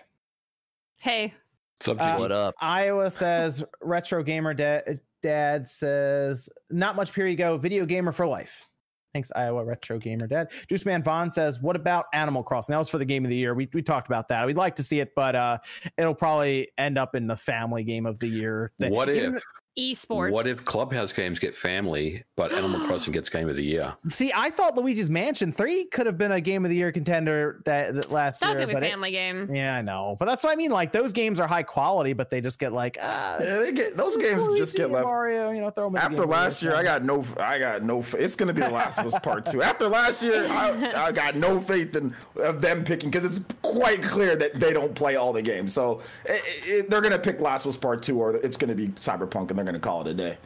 [1.01, 1.32] Hey.
[1.80, 2.07] Subject.
[2.07, 2.55] Uh, what up?
[2.61, 5.01] Iowa says retro gamer dad.
[5.22, 7.57] Dad says not much period go.
[7.57, 8.68] Video gamer for life.
[9.14, 10.53] Thanks, Iowa retro gamer dad.
[10.68, 12.74] Juice Man Vaughn says, "What about Animal Crossing?
[12.74, 13.55] That was for the game of the year.
[13.55, 14.46] We we talked about that.
[14.46, 15.59] We'd like to see it, but uh,
[15.96, 18.72] it'll probably end up in the family game of the year.
[18.78, 18.92] thing.
[18.92, 19.42] What Even if?
[19.78, 20.30] Esports.
[20.32, 23.94] What if Clubhouse games get family, but Animal Crossing gets game of the year?
[24.08, 27.62] See, I thought Luigi's Mansion 3 could have been a game of the year contender
[27.66, 28.60] that, that last That's year.
[28.62, 29.54] gonna be but a it- family game.
[29.54, 30.16] yeah, I know.
[30.18, 30.70] But that's what I mean.
[30.70, 33.96] Like those games are high quality, but they just get like ah, Yeah, they get
[33.96, 35.06] those it's games just get and left.
[35.06, 37.82] Mario, you know, throw 'em in After the last year, I got no, I got
[37.84, 38.04] no.
[38.18, 39.62] It's gonna be the Last of Us Part Two.
[39.62, 44.02] After last year, I, I got no faith in of them picking because it's quite
[44.02, 45.72] clear that they don't play all the games.
[45.72, 48.88] So it, it, they're gonna pick Last of Us Part Two, or it's gonna be
[48.88, 50.38] Cyberpunk, and they're gonna call it a day.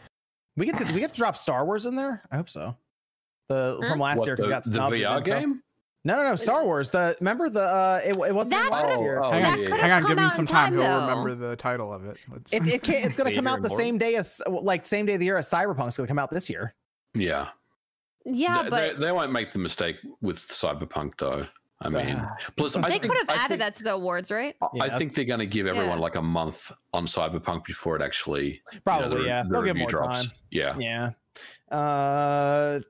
[0.56, 2.22] We get to we get to drop Star Wars in there.
[2.30, 2.76] I hope so.
[3.48, 3.88] The Huh?
[3.90, 4.96] from last What, year because the, got the.
[4.96, 5.62] VR It didn't come- game?
[6.06, 6.36] No, no, no.
[6.36, 6.90] Star Wars.
[6.90, 9.20] The remember the uh, it, it wasn't That last could've- year.
[9.22, 10.02] Oh, hang on, yeah, hang on.
[10.06, 10.76] Give Come him some time.
[10.76, 12.18] time, He'll remember the title of it.
[12.30, 13.76] Let's, It, it can't, it's going to come out the Immortal?
[13.78, 16.30] same day as like same day of the year as Cyberpunk's going to come out
[16.30, 16.74] this year.
[17.14, 17.48] Yeah.
[18.26, 21.44] Yeah, They- but they, they won't make the mistake with Cyberpunk, though.
[21.84, 22.22] I mean,
[22.56, 24.56] plus, I they think, could have I added think- that to the awards, right?
[24.62, 24.98] I Yeah.
[24.98, 26.02] think they're going to give everyone Yeah.
[26.02, 29.42] like a month on Cyberpunk before it actually you know, Probably, the- yeah.
[29.42, 30.26] the They'll give review more time.
[30.50, 30.76] Yeah.
[30.78, 31.10] Yeah.
[31.76, 32.80] Uh,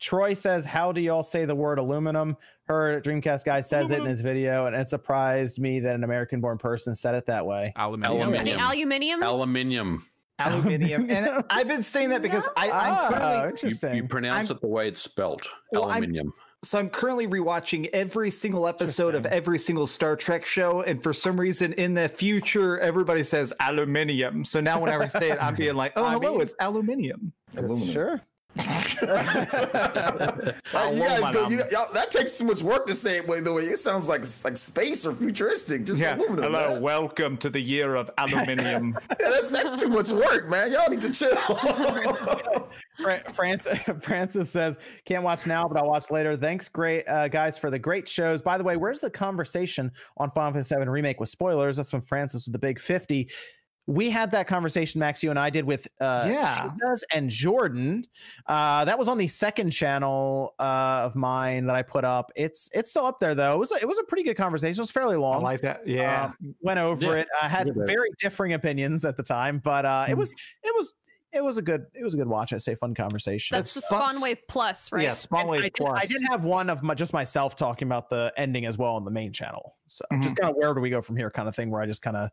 [0.00, 4.06] Troy says, "How do y'all say the word aluminum?" Her Dreamcast guy says it in
[4.06, 7.72] his video, and it surprised me that an American-born person said it that way.
[7.76, 8.34] aluminium.
[8.34, 9.22] Is it Aluminium.
[9.22, 9.22] aluminium?
[9.22, 10.06] Aluminium.
[10.38, 11.10] Aluminium.
[11.10, 13.94] and I've been saying that because I, I'm Ah, currently You, interesting.
[13.94, 15.48] you pronounce I'm- it the way it's spelt.
[15.70, 16.32] Well, I'm- Aluminium.
[16.64, 21.12] So I'm currently rewatching every single episode of every single Star Trek show, and for
[21.12, 24.44] some reason in the future, everybody says aluminium.
[24.44, 27.32] So now whenever I say it, I'm being like, "Oh, I hello, mean- it's aluminium."
[27.56, 27.92] Aluminum.
[27.92, 28.20] Sure.
[30.74, 33.40] Uh, you guys go, you, y'all, that takes too much work to say it way
[33.40, 35.84] the way it sounds like like space or futuristic.
[35.84, 36.52] Just aluminum.
[36.52, 36.80] man.
[36.80, 38.96] welcome to the year of aluminium.
[39.20, 40.72] Yeah, that's that's too much work, man.
[40.72, 41.36] Y'all need to chill.
[43.34, 47.70] Francis, Francis says, "Can't watch now, but I'll watch later." Thanks, great uh, guys, for
[47.70, 48.40] the great shows.
[48.40, 51.76] By the way, where's the conversation on Final Fantasy VII remake with spoilers?
[51.76, 53.28] That's when Francis with the big fifty.
[53.88, 56.68] We had that conversation, Max, you and I did with uh, Yeah.
[56.68, 58.06] Jesus and Jordan.
[58.46, 62.30] Uh, that was on the second channel uh, of mine that I put up.
[62.36, 63.54] It's it's still up there though.
[63.54, 64.78] It was a, it was a pretty good conversation.
[64.78, 65.42] It was fairly I long.
[65.42, 65.86] like that.
[65.86, 66.26] Yeah.
[66.40, 67.28] Um, went over Yeah, it.
[67.42, 70.12] I had very differing opinions at the time, but uh, Hmm.
[70.12, 70.94] it was it was
[71.32, 72.52] it was a good it was a good watch.
[72.52, 73.56] I'd say fun conversation.
[73.56, 75.02] That's the Spawn Wave Plus, right?
[75.02, 75.98] Yeah, Spawn And Wave I, did, Plus.
[76.00, 79.04] I did have one of my, just myself talking about the ending as well on
[79.04, 79.76] the main channel.
[79.86, 81.86] So just kind of where do we go from here kind of thing where I
[81.86, 82.30] just kind of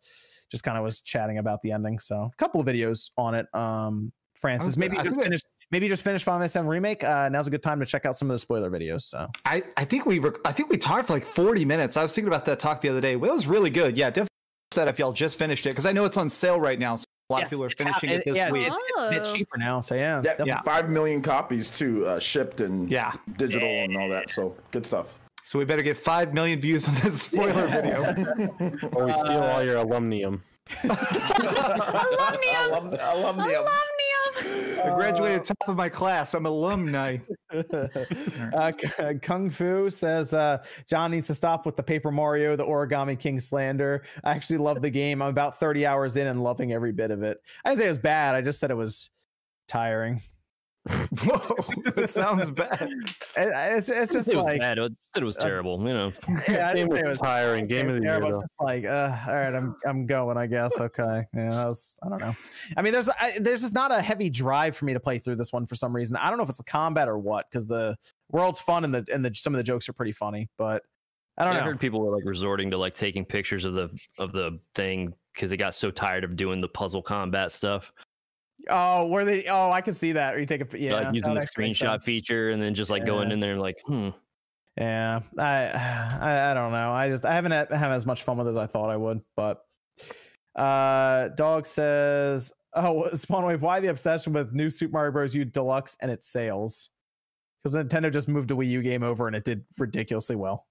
[0.52, 2.00] just kind of was chatting about the ending.
[2.00, 3.48] So a couple of videos on it.
[3.54, 5.42] Um Francis, maybe just think that- finish
[5.72, 7.04] maybe just finish Final Fantasy VII remake.
[7.04, 9.02] Uh now's a good time to check out some of the spoiler videos.
[9.04, 11.98] So I, I think we rec- I think we talked for like 40 minutes.
[11.98, 13.16] I was thinking about that talk the other day.
[13.16, 13.98] Well, it was really good.
[13.98, 14.28] Yeah, definitely
[14.76, 16.96] that if y'all just finished it because I know it's on sale right now.
[16.96, 18.68] So a lot Yes, of people are it's half- finishing it, this yeah, week.
[18.68, 19.36] It's, it's a bit Oh.
[19.36, 19.82] cheaper now.
[19.82, 20.62] So yeah, it's yeah, Yeah.
[20.62, 23.14] five million copies too, uh, shipped and Yeah.
[23.38, 24.32] digital and all that.
[24.32, 25.14] So good stuff.
[25.50, 28.04] So we better get five million views on this spoiler video.
[28.94, 30.44] Or we steal all your alumnium.
[30.84, 32.70] Alumnium!
[32.70, 33.66] Alum- alumnium.
[33.66, 34.86] Alumnium!
[34.86, 36.36] I graduated top of my class.
[36.36, 37.18] I'm alumni.
[38.54, 38.72] uh,
[39.24, 43.40] Kung Fu says uh, John needs to stop with the Paper Mario, the Origami King
[43.40, 44.04] slander.
[44.24, 45.20] I actually love the game.
[45.20, 47.40] I'm about 30 hours in and loving every bit of it.
[47.66, 48.36] I didn't say it was bad.
[48.36, 49.10] I just said it was
[49.68, 50.22] tiring.
[50.90, 51.56] Whoa,
[51.96, 52.90] that sounds bad.
[53.36, 54.78] It- it's, it's just it was like bad.
[54.80, 55.78] It was terrible.
[55.80, 56.14] You know,
[56.48, 57.68] yeah, I didn't it was was tiring.
[57.68, 58.20] Game of the year.
[58.20, 58.30] though.
[58.30, 60.38] just like, uh, all right, I'm I'm going.
[60.38, 60.80] I guess.
[60.80, 61.26] Okay.
[61.36, 61.96] Yeah, that was.
[62.04, 62.36] I don't know.
[62.78, 65.36] I mean, there's I, there's just not a heavy drive for me to play through
[65.36, 66.16] this one for some reason.
[66.16, 67.96] I don't know if it's the combat or what, because the
[68.32, 70.84] world's fun and the and the some of the jokes are pretty funny, but
[71.38, 71.66] I don't I know.
[71.66, 75.50] heard people were like resorting to like taking pictures of the of the thing because
[75.50, 77.92] they got so tired of doing the puzzle combat stuff.
[78.68, 79.46] Oh, where they?
[79.46, 80.36] Oh, I can see that.
[80.36, 83.32] Or you take a yeah, like using the screenshot feature and then just like going
[83.32, 84.10] in there and like, hmm.
[84.78, 85.66] Yeah, I,
[86.22, 86.92] I I don't know.
[86.92, 88.98] I just I haven't had, have as much fun with it as I thought I
[88.98, 89.22] would.
[89.36, 89.62] But
[90.56, 95.36] uh, dog says, "Oh, Spawn Wave, why the obsession with new Super Mario Bros.
[95.36, 96.90] U Deluxe and its sales?
[97.64, 100.66] Because Nintendo just moved a Wii U game over and it did ridiculously well.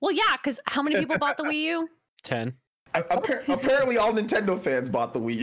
[0.00, 1.88] Well, yeah, because how many people bought the Wii U?
[2.24, 2.54] Ten.
[2.94, 5.42] Appar- apparently, all Nintendo fans bought the Wii.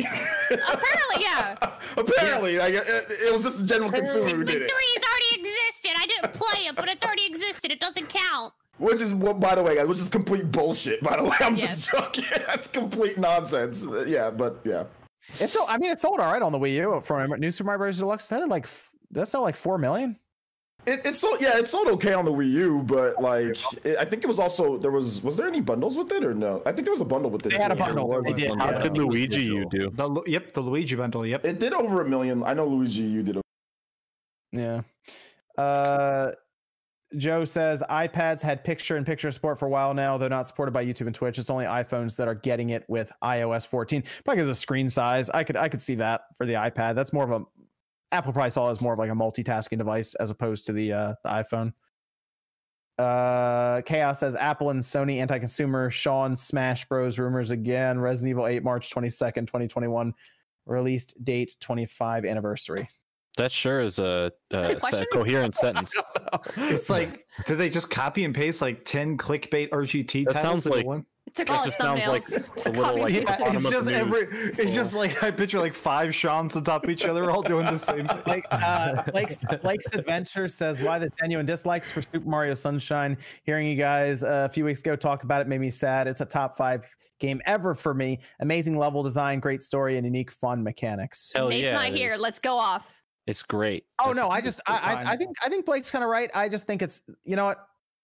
[0.51, 1.55] Apparently, yeah.
[1.97, 4.71] apparently, like, it, it was just a general consumer who did it.
[4.71, 5.91] three's already existed.
[5.97, 7.71] I didn't play it, but it's already existed.
[7.71, 8.53] It doesn't count.
[8.77, 11.01] Which is, well, by the way, guys, which is complete bullshit.
[11.01, 12.23] By the way, I'm just joking.
[12.47, 13.85] That's complete nonsense.
[14.05, 14.85] Yeah, but yeah.
[15.39, 17.65] It's so I mean, it sold all right on the Wii U from New Super
[17.67, 17.97] Mario Bros.
[17.97, 18.27] Deluxe.
[18.29, 20.17] That had like f- that sold like four million.
[20.85, 24.05] It, it sold, yeah, it sold okay on the Wii U, but like, it, I
[24.05, 26.61] think it was also there was was there any bundles with it or no?
[26.65, 27.49] I think there was a bundle with it.
[27.49, 28.07] They as had a well.
[28.07, 28.23] bundle.
[28.23, 28.57] They did.
[28.57, 28.83] How yeah.
[28.83, 29.91] did Luigi you do?
[29.91, 31.25] The, yep, the Luigi bundle.
[31.25, 31.45] Yep.
[31.45, 32.43] It did over a million.
[32.43, 33.37] I know Luigi U did.
[33.37, 33.41] A,
[34.51, 34.81] Yeah.
[35.57, 36.31] Uh
[37.17, 40.17] Joe says iPads had picture in picture support for a while now.
[40.17, 41.39] They're not supported by YouTube and Twitch.
[41.39, 44.03] It's only iPhones that are getting it with iOS 14.
[44.23, 45.29] Probably because of screen size.
[45.31, 46.95] I could I could see that for the iPad.
[46.95, 47.45] That's more of a
[48.11, 50.91] Apple probably saw it as more of like a multitasking device as opposed to the
[50.93, 51.73] uh, the iPhone.
[52.97, 55.89] Uh, Chaos says Apple and Sony anti-consumer.
[55.89, 57.17] Sean Smash Bros.
[57.17, 57.97] rumors again.
[57.99, 60.13] Resident Evil 8 March 22nd, 2021.
[60.65, 62.89] Released date 25 anniversary.
[63.37, 65.93] That sure is a, that a a, a coherent sentence.
[66.57, 70.65] It's like, did they just copy and paste like 10 clickbait RGT That titles sounds
[70.65, 71.05] into like- one?
[71.27, 72.65] It took That all its just sounds like thumbnails.
[72.65, 73.39] a little, Copy like, and the pasted.
[73.45, 74.59] bottom it's just every news.
[74.59, 77.65] it's just like I picture like five Shams on top of each other all doing
[77.67, 78.21] the same thing.
[78.25, 83.15] like uh Blake's, Blake's Adventure says why the genuine dislikes for Super Mario Sunshine.
[83.43, 86.07] Hearing you guys uh, a few weeks ago talk about it made me sad.
[86.07, 86.83] It's a top five
[87.19, 88.19] game ever for me.
[88.39, 91.31] Amazing level design, great story, and unique fun mechanics.
[91.35, 91.97] Hell Nate's yeah, not dude.
[91.97, 92.15] here.
[92.17, 92.87] Let's go off.
[93.27, 93.83] It's great.
[93.99, 94.73] Oh It's- no, I just I,
[95.05, 96.31] I I think I think Blake's kind of right.
[96.33, 97.59] I just think it's you know what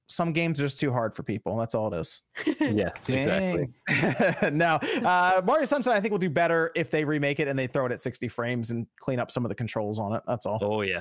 [0.08, 1.58] some games are just too hard for people.
[1.58, 2.22] That's all it is.
[2.60, 3.70] Yes, exactly.
[4.52, 7.68] Now, uh, Mario Sunshine, I think will do better if they remake it and they
[7.68, 10.22] throw it at 60 frames and clean up some of the controls on it.
[10.28, 10.60] That's all.
[10.62, 11.00] Oh yeah.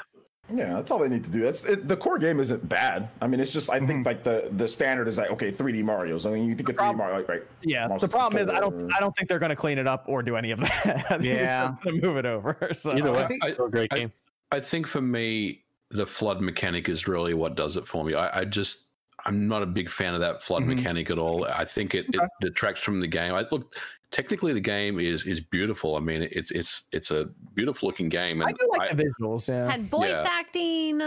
[0.54, 1.40] Yeah, that's all they need to do.
[1.40, 3.08] That's it, the core game isn't bad.
[3.22, 6.26] I mean, it's just I think like the the standard is like okay, 3D Mario's.
[6.26, 7.42] I mean, you think of 3D prob- Mario, like, right?
[7.62, 9.86] Yeah, Mario the problem is I don't I don't think they're going to clean it
[9.86, 10.86] up or do any of that.
[11.10, 11.74] I think Yeah.
[11.82, 12.58] gonna move it over.
[12.76, 14.12] So Either way, I- still a great I- game.
[14.52, 18.12] I think for me, the flood mechanic is really what does it for me.
[18.14, 18.84] I, I just
[19.26, 20.76] I'm not a big fan of that flood Mhm.
[20.76, 21.44] mechanic at all.
[21.46, 23.34] I think it, it detracts from the game.
[23.34, 23.74] I look
[24.10, 25.96] technically the game is is beautiful.
[25.96, 29.48] I mean it's it's it's a beautiful looking game I do like the visuals.
[29.48, 30.26] Yeah, Had voice Yeah.
[30.28, 31.00] acting.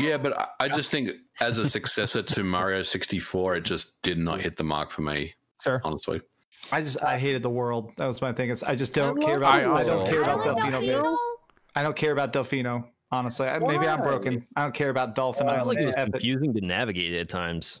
[0.00, 1.10] yeah, but I, I just think
[1.40, 5.34] as a successor to Mario 64, it just did not hit the mark for me.
[5.62, 5.80] Sure.
[5.84, 6.20] honestly.
[6.72, 7.92] I just I hated the world.
[7.98, 8.50] That was my thing.
[8.50, 10.08] It's, I just don't I care about the I, don't world.
[10.08, 11.02] care I about like Delfino.
[11.02, 11.16] Delfino.
[11.74, 12.84] I don't care about Delfino.
[13.12, 14.46] Honestly, I, maybe I'm broken.
[14.56, 15.68] I don't care about Dolphin I feel Island.
[15.68, 17.80] like it was confusing to navigate at times.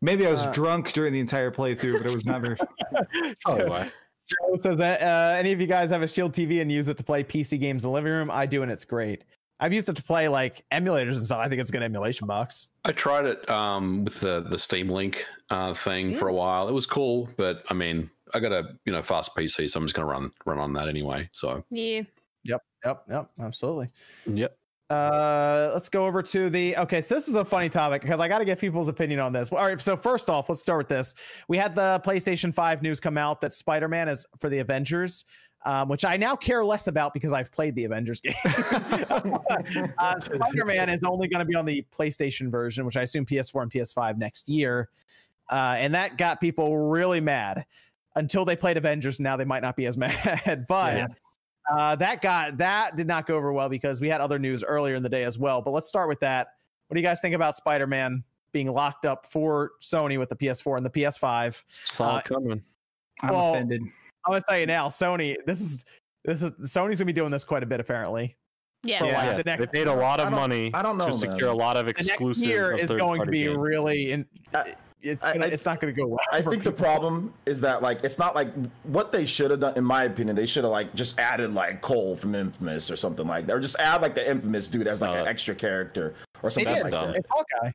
[0.00, 2.56] Maybe I was Uh, drunk during the entire playthrough, but it was never.
[2.92, 3.34] very.
[3.46, 3.84] Oh, wow.
[3.84, 6.98] Joe says, uh, uh, any of you guys have a Shield TV and use it
[6.98, 8.30] to play PC games in the living room?
[8.30, 9.24] I do, and it's great.
[9.58, 11.38] I've used it to play like emulators and stuff.
[11.40, 12.70] I think it's a good emulation box.
[12.84, 16.68] I tried it um, with the the Steam Link uh, thing for a while.
[16.68, 19.86] It was cool, but I mean, I got a you know fast PC, so I'm
[19.86, 21.28] just gonna run run on that anyway.
[21.32, 22.02] So Yeah.
[22.44, 23.88] Yep, yep, yep, absolutely.
[24.26, 24.56] Yep.
[24.90, 27.02] Uh, let's go over to the okay.
[27.02, 29.52] So this is a funny topic because I got to get people's opinion on this.
[29.52, 29.78] All right.
[29.78, 31.14] So first off, let's start with this.
[31.46, 35.26] We had the PlayStation Five news come out that Spider Man is for the Avengers,
[35.66, 38.34] um, which I now care less about because I've played the Avengers game.
[38.46, 43.26] uh, Spider Man is only going to be on the PlayStation version, which I assume
[43.26, 44.88] PS4 and PS5 next year,
[45.50, 47.66] uh, and that got people really mad
[48.16, 49.20] until they played Avengers.
[49.20, 50.96] Now they might not be as mad, but.
[50.96, 51.06] Yeah.
[51.70, 54.94] Uh, that got that did not go over well because we had other news earlier
[54.94, 55.60] in the day as well.
[55.62, 56.54] But let's start with that.
[56.88, 60.78] What do you guys think about Spider-Man being locked up for Sony with the PS4
[60.78, 61.62] and the PS5?
[61.84, 62.62] Saw Uh, it coming.
[63.22, 63.82] I'm Well, offended.
[63.82, 65.36] I'm gonna tell you now, Sony.
[65.46, 65.84] This is
[66.24, 68.36] this is Sony's gonna be doing this quite a bit apparently.
[68.84, 69.04] Yeah.
[69.04, 69.26] Yeah.
[69.26, 71.10] like the next, they paid a lot of I don't- money I don't know, to
[71.10, 71.18] man.
[71.18, 72.18] secure a lot of exclusive.
[72.18, 73.56] the next year of is going to be games.
[73.58, 74.24] really in.
[74.54, 76.18] I- It's gonna, I- it's not going to go well.
[76.32, 78.48] I for think the problem is that like it's not like
[78.82, 80.34] what they should have done, in my opinion.
[80.34, 83.60] They should have like just added like Cole from Infamous or something like that, or
[83.60, 86.90] just add like the Infamous dude as like Uh, an extra character or something like
[86.90, 87.14] that.
[87.16, 87.70] It's Hawkeye.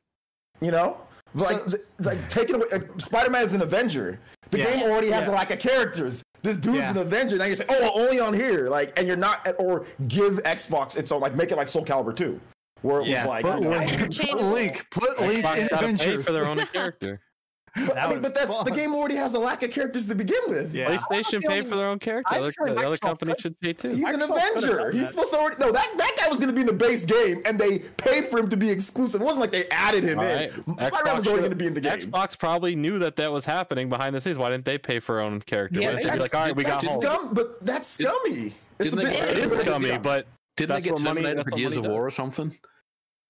[0.60, 0.98] You know,
[1.34, 4.18] like So- like taking away uh, Spider-Man is an Avenger.
[4.50, 4.74] The Yeah.
[4.74, 5.32] game already has Yeah.
[5.32, 6.22] like of characters.
[6.42, 6.90] This dude's Yeah.
[6.90, 7.38] an Avenger.
[7.38, 10.98] Now you say, oh, well, only on here, like, and you're not, or give Xbox
[10.98, 12.38] its own, like, make it like Soul Calibur 2,
[12.84, 13.90] where it Yeah, was like, put, you know, Link,
[14.20, 16.26] put Link, put Link Xbox in gotta pay Avengers.
[16.26, 17.20] for their own character.
[17.74, 20.38] but, I mean, but that's the game already has a lack of characters to begin
[20.46, 20.72] with.
[20.72, 20.86] Yeah.
[20.94, 22.32] PlayStation feeling- paid for their own character.
[22.36, 23.88] Other, the other company could- should pay too.
[23.88, 24.90] He's an Microsoft could've Avenger.
[24.92, 27.04] He's supposed to already no that that guy was going to be in the base
[27.04, 29.20] game, and they paid for him to be exclusive.
[29.20, 30.36] It wasn't like they added him All in.
[30.36, 30.52] right.
[30.52, 31.92] Spider-Man was Xbox already going to be in the game.
[31.98, 34.38] Xbox probably knew that that was happening behind the scenes.
[34.38, 35.80] Why didn't they pay for their own character?
[35.80, 38.52] Yeah, Why didn't they be like, all right, we got that's scum, but that's scummy.
[38.78, 39.04] It's a bit.
[39.06, 41.86] they- It is scummy, but Didn't That's they get money- terminated that's for Gears of
[41.86, 42.56] War or something?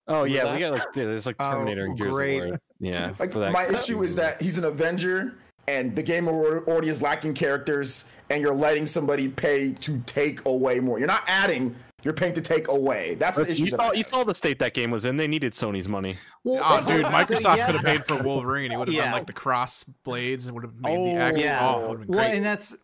[0.08, 0.54] Oh Remember yeah, that?
[0.54, 2.40] we got like there's like Oh, Terminator and Gears great.
[2.42, 2.60] of War.
[2.80, 5.34] Yeah, Like for that my issue is that he's an Avenger,
[5.68, 10.80] and the game already is lacking characters, and you're letting somebody pay to take away
[10.80, 10.98] more.
[10.98, 11.74] You're not adding.
[12.02, 13.14] You're paying to take away.
[13.14, 13.64] That's the issue.
[13.64, 15.16] you that saw you saw the state that game was in.
[15.16, 16.18] They needed Sony's money.
[16.46, 17.66] Oh, dude, Microsoft yes.
[17.66, 18.70] could have paid for Wolverine.
[18.70, 19.04] He would have Yeah.
[19.04, 21.42] done like the cross blades and would have made Oh, the X.
[21.42, 21.60] yeah.
[21.62, 22.36] Oh, it been Well, great.
[22.36, 22.76] and that's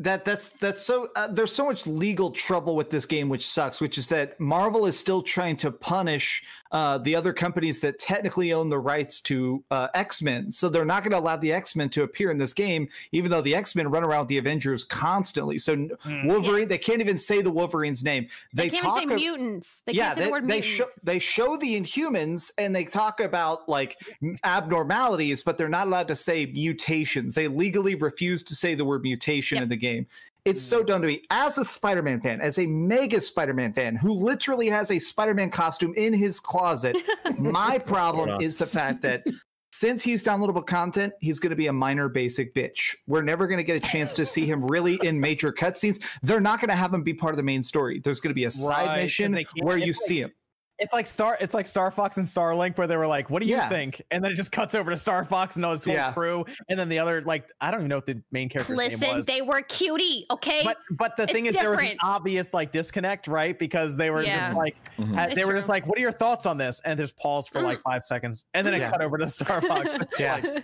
[0.00, 3.80] that that's that's so uh, there's so much legal trouble with this game which sucks
[3.80, 8.52] which is that marvel is still trying to punish uh, the other companies that technically
[8.52, 10.50] own the rights to uh, X Men.
[10.50, 13.30] So they're not going to allow the X Men to appear in this game, even
[13.30, 15.58] though the X Men run around with the Avengers constantly.
[15.58, 15.88] So
[16.24, 16.68] Wolverine, Yes.
[16.68, 18.28] they can't even say the Wolverine's name.
[18.52, 19.82] They, They, can't talk even say of- mutants.
[19.86, 20.64] They yeah, can't say they, the word they mutant.
[20.74, 23.96] show they show the Inhumans and they talk about like
[24.44, 27.34] abnormalities, but they're not allowed to say mutations.
[27.34, 29.62] They legally refuse to say the word mutation Yep.
[29.62, 30.06] in the game.
[30.44, 31.24] It's so dumb to me.
[31.30, 35.92] As a Spider-Man fan, as a mega Spider-Man fan who literally has a Spider-Man costume
[35.96, 36.96] in his closet,
[37.38, 39.24] my problem is the fact that
[39.72, 42.96] since he's downloadable content, he's going to be a minor basic bitch.
[43.06, 46.02] We're never going to get a chance to see him really in major cutscenes.
[46.22, 48.00] They're not going to have him be part of the main story.
[48.02, 50.32] There's going to be a side Right, 'cause mission where you like- see him.
[50.78, 51.36] It's like Star.
[51.40, 53.68] It's like Star Fox and Starlink, where they were like, "What do you Yeah.
[53.68, 56.12] think?" And then it just cuts over to Star Fox and all his whole Yeah.
[56.12, 58.90] crew, and then the other, like, I don't even know what the main character's name
[58.90, 59.26] Listen, was.
[59.26, 60.62] they were cutie, okay?
[60.64, 63.58] but but the It's thing is, there was an obvious like disconnect, right?
[63.58, 64.48] Because they were Yeah.
[64.48, 65.14] just like, Mhm.
[65.14, 67.60] had- they were just like, "What are your thoughts on this?" And there's pause for
[67.60, 68.90] like five seconds, and then it Yeah.
[68.90, 69.88] cut over to Star Fox.
[70.18, 70.60] Yeah.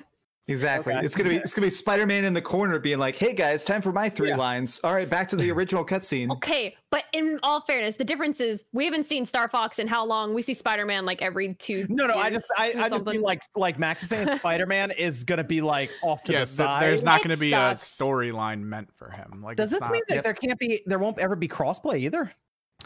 [0.46, 0.92] Exactly.
[0.92, 1.02] Okay.
[1.04, 3.64] It's gonna be it's gonna be Spider Man in the corner being like, "Hey guys,
[3.64, 4.36] time for my three Yeah.
[4.36, 6.30] lines." All right, back to the original cutscene.
[6.32, 10.04] okay, but in all fairness, the difference is we haven't seen Star Fox in how
[10.04, 10.34] long?
[10.34, 11.86] We see Spider Man like every two.
[11.88, 14.90] No, no, I just, I, I just mean like, like Max is saying, Spider Man
[14.90, 16.82] is gonna be like off to yeah, the side.
[16.82, 17.98] there's not It going to be sucks.
[17.98, 19.40] a storyline meant for him.
[19.42, 20.24] Like, Does this not- mean that Yep.
[20.24, 22.30] there can't be, there won't ever be crossplay either?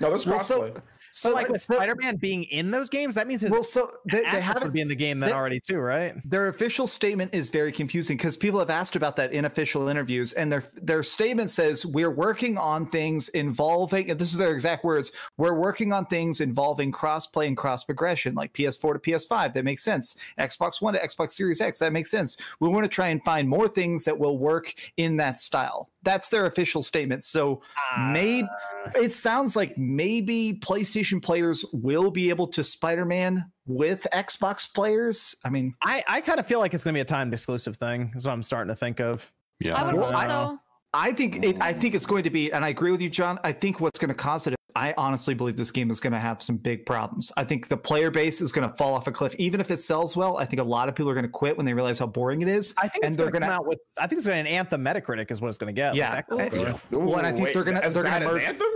[0.00, 0.74] No, that's Well, so-
[1.12, 4.20] So, like with so- Spider-Man being in those games, that means his well, so they,
[4.20, 6.14] they haven't would be in the game then they- already too, right?
[6.24, 10.32] their official statement is very confusing because people have asked about that in official interviews
[10.32, 14.84] and their their statement says we're working on things involving and this is their exact
[14.84, 19.64] words we're working on things involving cross-play and cross progression like ps4 to ps5 that
[19.64, 20.16] makes sense.
[20.38, 21.78] Xbox one to xbox series x.
[21.78, 22.36] That makes sense.
[22.60, 25.90] We want to try and find more things that will work in that style.
[26.02, 27.24] That's their official statement.
[27.24, 27.62] So
[27.98, 28.48] maybe
[28.86, 28.90] uh.
[28.96, 35.34] it sounds like maybe PlayStation players will be able to Spider-Man with Xbox players.
[35.44, 38.12] I mean, I, I kind of feel like it's gonna be a timed exclusive thing.
[38.16, 39.30] Is what I'm starting to think of.
[39.60, 39.76] Yeah.
[39.76, 40.58] I would I hope so.
[40.94, 43.38] I think it, I think it's going to be, and I agree with you, John.
[43.44, 44.54] I think what's going to cause it.
[44.74, 47.30] I honestly believe this game is going to have some big problems.
[47.36, 49.78] I think the player base is going to fall off a cliff, even if it
[49.80, 50.38] sells well.
[50.38, 52.40] I think a lot of people are going to quit when they realize how boring
[52.42, 52.72] it is.
[52.78, 53.80] I think And it's they're gonna, come gonna- out with.
[53.98, 55.90] I think it's gonna an Anthem Metacritic is what it's gonna get.
[55.90, 56.10] like Yeah.
[56.14, 56.98] that kind of Ooh.
[57.00, 58.68] Well, and I think wait, they're gonna- they're gonna merge- Anthem.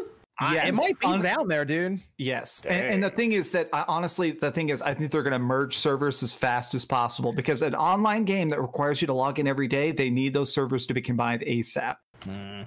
[0.43, 0.69] I- Yes.
[0.69, 2.01] it might be Un- down there, dude.
[2.19, 5.23] Yes, and, and the thing is that I, honestly, the thing is, I think they're
[5.23, 9.07] going to merge servers as fast as possible because an online game that requires you
[9.07, 11.97] to log in every day, they need those servers to be combined ASAP.
[12.25, 12.63] Hmm.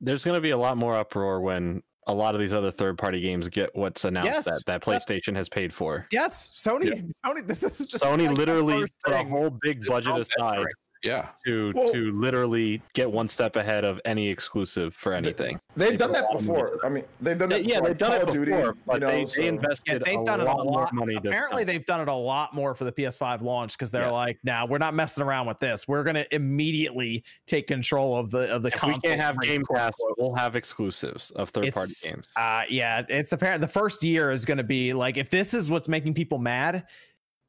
[0.00, 2.98] There's going to be a lot more uproar when a lot of these other third
[2.98, 6.06] party games get what's announced Yes, that, that that's- PlayStation has paid for.
[6.12, 7.10] Yes, Sony.
[7.26, 7.46] Sony.
[7.46, 10.64] This is just Sony like literally first put a whole big budget aside
[11.06, 11.28] Yeah.
[11.46, 15.58] to Well- to literally get one step ahead of any exclusive for anything.
[15.76, 16.86] They've They done that lot of money before.
[16.86, 17.64] I mean, they've done that.
[17.64, 19.98] yeah, they've done Call it of Duty, before, but you know, they, they invested Yeah,
[20.04, 22.74] they've a done it a lot more money Apparently, they've done it a lot more
[22.74, 24.12] for the PS5 launch because they're Yes.
[24.12, 25.86] like, "Now we're not messing around with this.
[25.86, 29.78] We're gonna immediately take control of the of the If we can't have Game quote,
[29.78, 32.32] Pass, we'll have exclusives of third party games.
[32.36, 33.60] Uh, yeah, it's apparent.
[33.60, 36.84] The first year is going to be like if this is what's making people mad,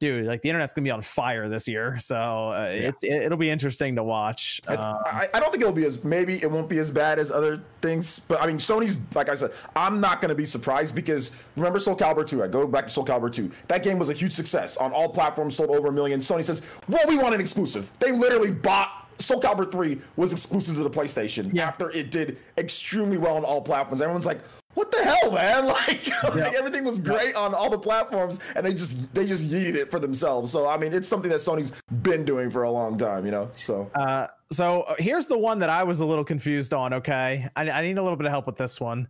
[0.00, 0.26] dude.
[0.26, 3.50] Like the internet's to be on fire this year, so uh, it, it it'll be
[3.50, 4.60] interesting to watch.
[4.68, 7.18] I, Um, I, I don't think it'll be as maybe it won't be as bad
[7.18, 10.94] as other things, but I mean Sony's like I said, I'm not to be surprised
[10.94, 12.42] because remember Soul Calibur 2.
[12.44, 13.50] I go back to Soul Calibur 2.
[13.68, 16.20] That game was a huge success on all platforms, sold over a million.
[16.20, 18.92] Sony says, "Well, we want an exclusive." They literally bought.
[19.20, 21.66] Soul Calibur 3 was exclusive to the PlayStation Yeah.
[21.66, 24.00] after it did extremely well on all platforms.
[24.00, 24.38] Everyone's like,
[24.78, 28.72] "What the hell, man?" Like, like everything was great on all the platforms, and they
[28.72, 30.52] just they just yeeted it for themselves.
[30.52, 31.72] So I mean, it's something that Sony's
[32.02, 33.50] been doing for a long time, you know.
[33.60, 36.92] So Uh, so uh, here's the one that I was a little confused on.
[36.94, 39.08] Okay, I, I need a little bit of help with this one.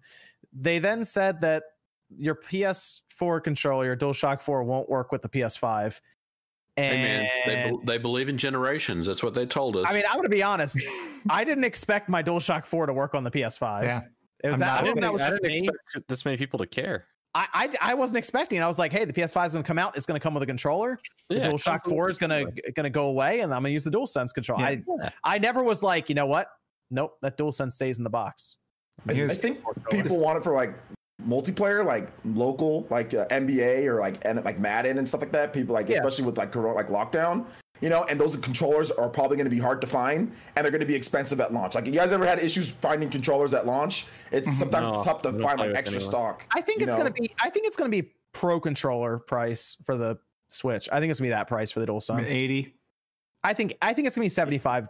[0.53, 1.65] They then said that
[2.11, 6.01] your PS4 controller, your DualShock 4, won't work with the PS5.
[6.77, 9.07] Hey, man, they, they believe in generations.
[9.07, 9.85] That's what they told us.
[9.89, 10.79] I mean, I'm gonna be honest.
[11.29, 13.83] I didn't expect my DualShock 4 to work on the PS5.
[13.83, 14.03] Yeah.
[14.45, 16.59] It was I'm not I I didn't, know that I didn't expect this many people
[16.59, 17.07] to care.
[17.35, 17.47] I,
[17.81, 18.63] I I wasn't expecting.
[18.63, 19.97] I was like, hey, the PS5 is gonna come out.
[19.97, 20.99] It's gonna come with a controller.
[21.29, 24.33] The Yeah, DualShock 4 is gonna gonna go away, and I'm gonna use the DualSense
[24.33, 24.61] control.
[24.61, 25.11] I Yeah.
[25.23, 26.49] I never was like, you know what?
[26.91, 28.57] Nope, that DualSense stays in the box.
[29.09, 29.59] I, I think
[29.91, 30.75] people want it for like
[31.27, 35.53] multiplayer, like local, like uh, NBA or like and like Madden and stuff like that.
[35.53, 35.99] People like, Yeah.
[35.99, 37.45] especially with like corona, like lockdown,
[37.81, 38.05] you know.
[38.05, 40.87] And those controllers are probably going to be hard to find, and they're going to
[40.87, 41.75] be expensive at launch.
[41.75, 44.07] Like, you guys ever had issues finding controllers at launch?
[44.31, 46.11] It's sometimes No, it's tough to find like extra anyone.
[46.13, 46.45] stock.
[46.55, 47.35] I think it's gonna be.
[47.43, 50.19] I think it's gonna be pro controller price for the
[50.49, 50.89] Switch.
[50.91, 52.31] I think it's gonna be that price for the DualSense.
[52.31, 52.75] Eighty.
[53.45, 54.89] I think I think it's gonna be 75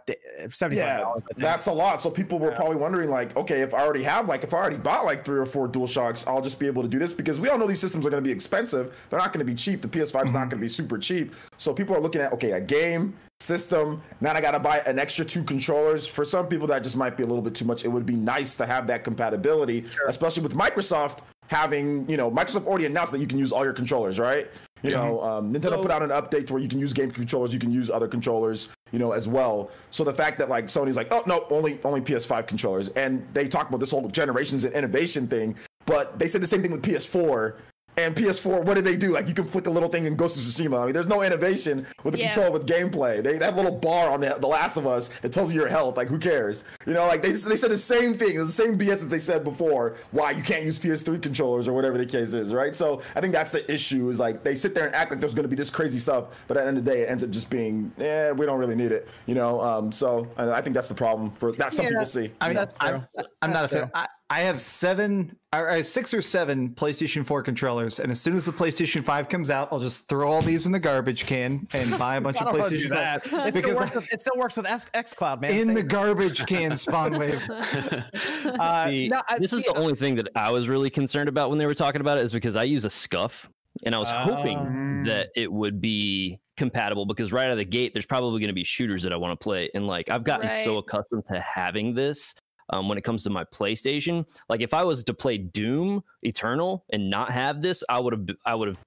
[0.51, 1.21] 75 Yeah, dollars.
[1.23, 1.39] I think.
[1.39, 2.01] that's a lot.
[2.01, 2.55] So people were Yeah.
[2.55, 5.37] probably wondering, like, okay, if I already have, like, if I already bought like three
[5.39, 7.67] or four dual shocks, I'll just be able to do this because we all know
[7.67, 8.93] these systems are going to be expensive.
[9.09, 9.81] They're not going to be cheap.
[9.81, 10.25] The PS5 is Mm-hmm.
[10.33, 11.33] not going to be super cheap.
[11.57, 14.01] So people are looking at, okay, a game system.
[14.19, 16.07] Now I got to buy an extra two controllers.
[16.07, 17.85] For some people, that just might be a little bit too much.
[17.85, 21.19] It would be nice to have that compatibility, especially with Microsoft
[21.49, 24.49] having, you know, Microsoft already announced that you can use all your controllers, right?
[24.83, 27.11] You know, um, Nintendo So- put out an update to where you can use game
[27.11, 29.71] controllers, you can use other controllers, you know, as well.
[29.91, 33.47] So the fact that like Sony's like, oh no, only only PS5 controllers, and they
[33.49, 35.55] talk about this whole generations and innovation thing,
[35.85, 37.55] but they said the same thing with PS4.
[37.99, 39.11] And PS4, what did they do?
[39.11, 40.81] Like you can flick a little thing in Ghost of Tsushima.
[40.81, 42.33] I mean, there's no innovation with the Yeah.
[42.33, 43.21] control with gameplay.
[43.21, 45.97] They that little bar on the, the Last of Us that tells you your health.
[45.97, 46.63] Like who cares?
[46.85, 48.39] You know, like they they said the same thing.
[48.39, 49.97] It's the same BS that they said before.
[50.11, 52.75] Why you can't use PS3 controllers or whatever the case is, right?
[52.75, 54.09] So I think that's the issue.
[54.09, 56.25] Is like they sit there and act like there's going to be this crazy stuff,
[56.47, 58.59] but at the end of the day, it ends up just being, yeah, we don't
[58.59, 59.07] really need it.
[59.25, 62.05] You know, um, so I, I think that's the problem for that some Yeah, people
[62.05, 62.31] see.
[62.39, 63.25] I mean, That's I'm, true.
[63.41, 63.91] I'm not a fan.
[63.93, 68.21] I, I have seven, or I have six or seven PlayStation 4 controllers, and as
[68.21, 71.25] soon as the PlayStation 5 comes out, I'll just throw all these in the garbage
[71.25, 73.23] can and buy a bunch of don't wanna PlayStation that.
[73.25, 75.51] 5 It still, works with, it still works with X, xCloud, man.
[75.51, 77.41] in Same- the garbage can, Spawnwave.
[78.59, 81.27] uh, See, no, I- this is see, the only thing that I was really concerned
[81.29, 83.49] about when they were talking about it is because I use a scuff
[83.83, 85.09] and I was hoping Oh.
[85.09, 88.53] that it would be compatible because right out of the gate there's probably going to
[88.53, 91.93] be shooters that I want to play and like I've gotten so accustomed to having
[91.95, 92.35] this
[92.71, 96.85] um, when it comes to my PlayStation like if I was to play Doom Eternal
[96.91, 98.77] and not have this I would have I would have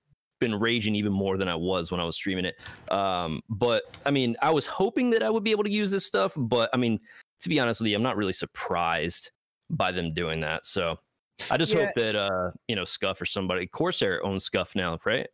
[0.40, 2.56] been raging even more than I was when I was streaming it
[2.92, 6.04] um, but I mean I was hoping that I would be able to use this
[6.06, 6.98] stuff but I mean
[7.40, 9.30] to be honest with you I'm not really surprised
[9.70, 10.66] by them doing that.
[10.66, 10.98] So
[11.50, 11.86] I just Yeah.
[11.86, 15.26] hope that uh, you know, Scuff or somebody Corsair owns Scuff now, right?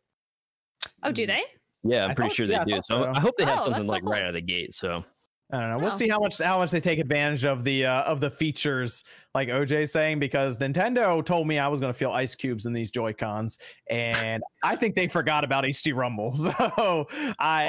[1.02, 1.42] Oh, do they?
[1.82, 2.74] Yeah, I'm I pretty thought- sure they yeah, do.
[2.76, 3.12] thought So, so.
[3.16, 4.12] I hope they have Oh, something that's so like cool.
[4.12, 4.74] right out of the gate.
[4.74, 5.04] So
[5.50, 5.78] I don't know.
[5.78, 5.96] We'll Oh.
[5.96, 9.02] see how much how much they take advantage of the uh, of the features,
[9.34, 12.74] like OJ saying, because Nintendo told me I was going to feel ice cubes in
[12.74, 13.58] these Joy Cons,
[13.88, 16.34] and I think they forgot about HD Rumble.
[16.36, 17.06] So I Oh,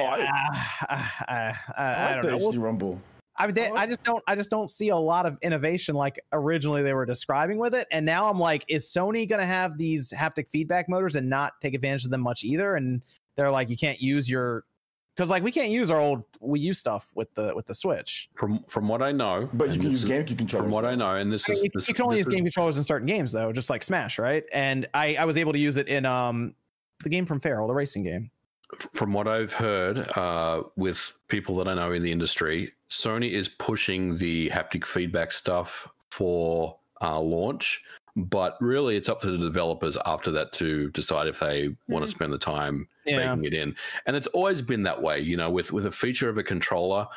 [0.09, 0.27] I-
[0.89, 0.95] I, I,
[1.27, 2.49] I, I I like don't know.
[2.51, 3.01] HD Rumble.
[3.37, 3.75] I mean, they, oh.
[3.75, 7.05] I just don't I just don't see a lot of innovation like originally they were
[7.05, 10.89] describing with it, and now I'm like, is Sony going to have these haptic feedback
[10.89, 12.75] motors and not take advantage of them much either?
[12.75, 13.01] And
[13.37, 14.65] they're like, you can't use your
[15.19, 18.29] because like we can't use our old Wii U stuff with the with the Switch.
[18.35, 20.63] From from what I know, But you can use is- GameCube controllers.
[20.67, 22.27] From what I know, and this I mean, is you, this, you can only use
[22.27, 24.45] is- game controllers in certain games though, just like Smash, right?
[24.53, 26.55] And I I was able to use it in um
[27.03, 28.31] the game from Feral, the racing game.
[28.93, 33.49] from what I've heard uh, with people that I know in the industry, Sony is
[33.49, 37.83] pushing the haptic feedback stuff for uh, launch,
[38.15, 42.11] but really it's up to the developers after that to decide if they want to
[42.11, 42.17] hmm.
[42.17, 43.33] spend the time Yeah.
[43.35, 43.75] making it in.
[44.05, 47.07] And it's always been that way, you know, with with a feature of a controller,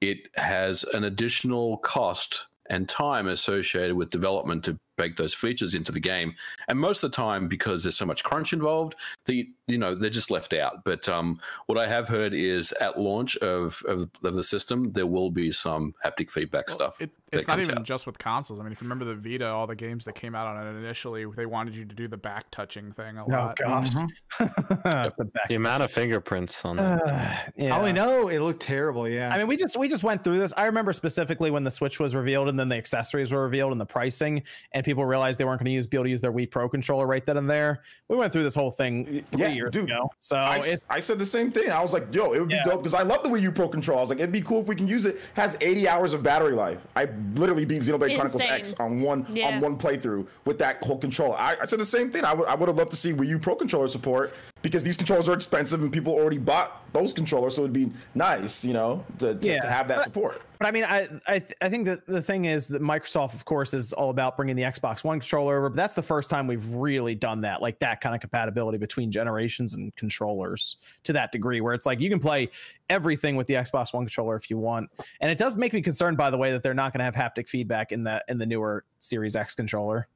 [0.00, 5.92] it has an additional cost and time associated with development to bake those features into
[5.92, 6.34] the game.
[6.68, 8.94] And most of the time, because there's so much crunch involved,
[9.26, 10.84] the you know they're just left out.
[10.84, 15.06] But um, what I have heard is at launch of, of of the system, there
[15.06, 17.00] will be some haptic feedback Well, stuff.
[17.00, 17.84] It, it's not even out.
[17.84, 18.60] just with consoles.
[18.60, 20.78] I mean, if you remember the Vita, all the games that came out on it
[20.78, 23.56] initially, they wanted you to do the back touching thing a Oh lot.
[23.56, 23.90] gosh.
[24.38, 27.02] The The amount of fingerprints on that.
[27.02, 27.76] Uh, yeah.
[27.76, 29.08] Oh, I know it looked terrible.
[29.08, 29.30] Yeah.
[29.34, 30.52] I mean, we just we just went through this.
[30.56, 33.80] I remember specifically when the Switch was revealed, and then the accessories were revealed, and
[33.80, 34.42] the pricing,
[34.72, 36.68] and people realized they weren't going to use be able to use their Wii Pro
[36.68, 37.82] controller right then and there.
[38.08, 39.84] We went through this whole thing three Yeah, years dude.
[39.90, 40.10] ago.
[40.20, 41.70] So I, it's I said the same thing.
[41.70, 42.62] I was like, yo, it would be Yeah.
[42.64, 43.98] dope because I love the Wii U Pro controller.
[43.98, 45.18] I was like, it'd be cool if we can use it.
[45.34, 46.86] Has 80 hours of battery life.
[46.94, 48.48] I literally beat Xenoblade Chronicles Insane.
[48.60, 49.48] X on one Yeah.
[49.48, 51.36] on one playthrough with that whole controller.
[51.36, 52.24] I, I said the same thing.
[52.24, 54.32] I would I would have loved to see Wii U Pro controller support
[54.62, 58.64] because these controllers are expensive and people already bought those controllers, so it'd be nice,
[58.64, 59.60] you know, to, to, Yeah.
[59.60, 60.42] to have that But- support.
[60.58, 63.44] But I mean, I I, th- I think that the thing is that Microsoft, of
[63.44, 65.68] course, is all about bringing the Xbox One controller over.
[65.68, 69.10] But that's the first time we've really done that, like that kind of compatibility between
[69.10, 72.48] generations and controllers to that degree, where it's like you can play
[72.88, 74.88] everything with the Xbox One controller if you want.
[75.20, 77.14] And it does make me concerned, by the way, that they're not going to have
[77.14, 80.08] haptic feedback in the in the newer Series X controller.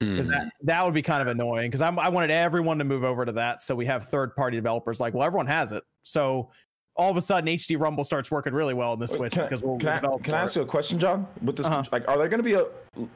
[0.00, 0.32] because Mm.
[0.32, 3.32] that that would be kind of annoying because I wanted everyone to move over to
[3.32, 6.50] that so we have third party developers like well everyone has it so
[6.96, 9.62] all of a sudden HD Rumble starts working really well in the Switch Can, because
[9.62, 11.26] we'll can, I, develop can I ask you a question, John?
[11.42, 11.84] With this, Uh-huh.
[11.92, 12.64] like, are they going to be uh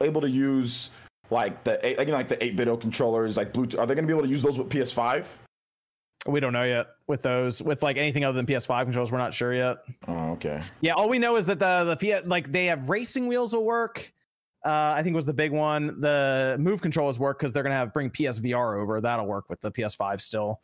[0.01, 0.91] able to use
[1.29, 3.79] like the eight- like, you know, like the eight bit controllers, like Bluetooth?
[3.79, 5.25] Are they going to be able to use those with PS5?
[6.27, 9.33] we don't know yet with those with like anything other than PS5 controllers we're not
[9.33, 9.77] sure yet
[10.07, 10.61] Oh, okay.
[10.79, 14.13] yeah all we know is that the the like they have racing wheels will work
[14.63, 15.99] uh, I think was the big one.
[15.99, 19.01] The move controllers work because they're gonna have bring PSVR over.
[19.01, 20.61] That'll work with the PS5 still.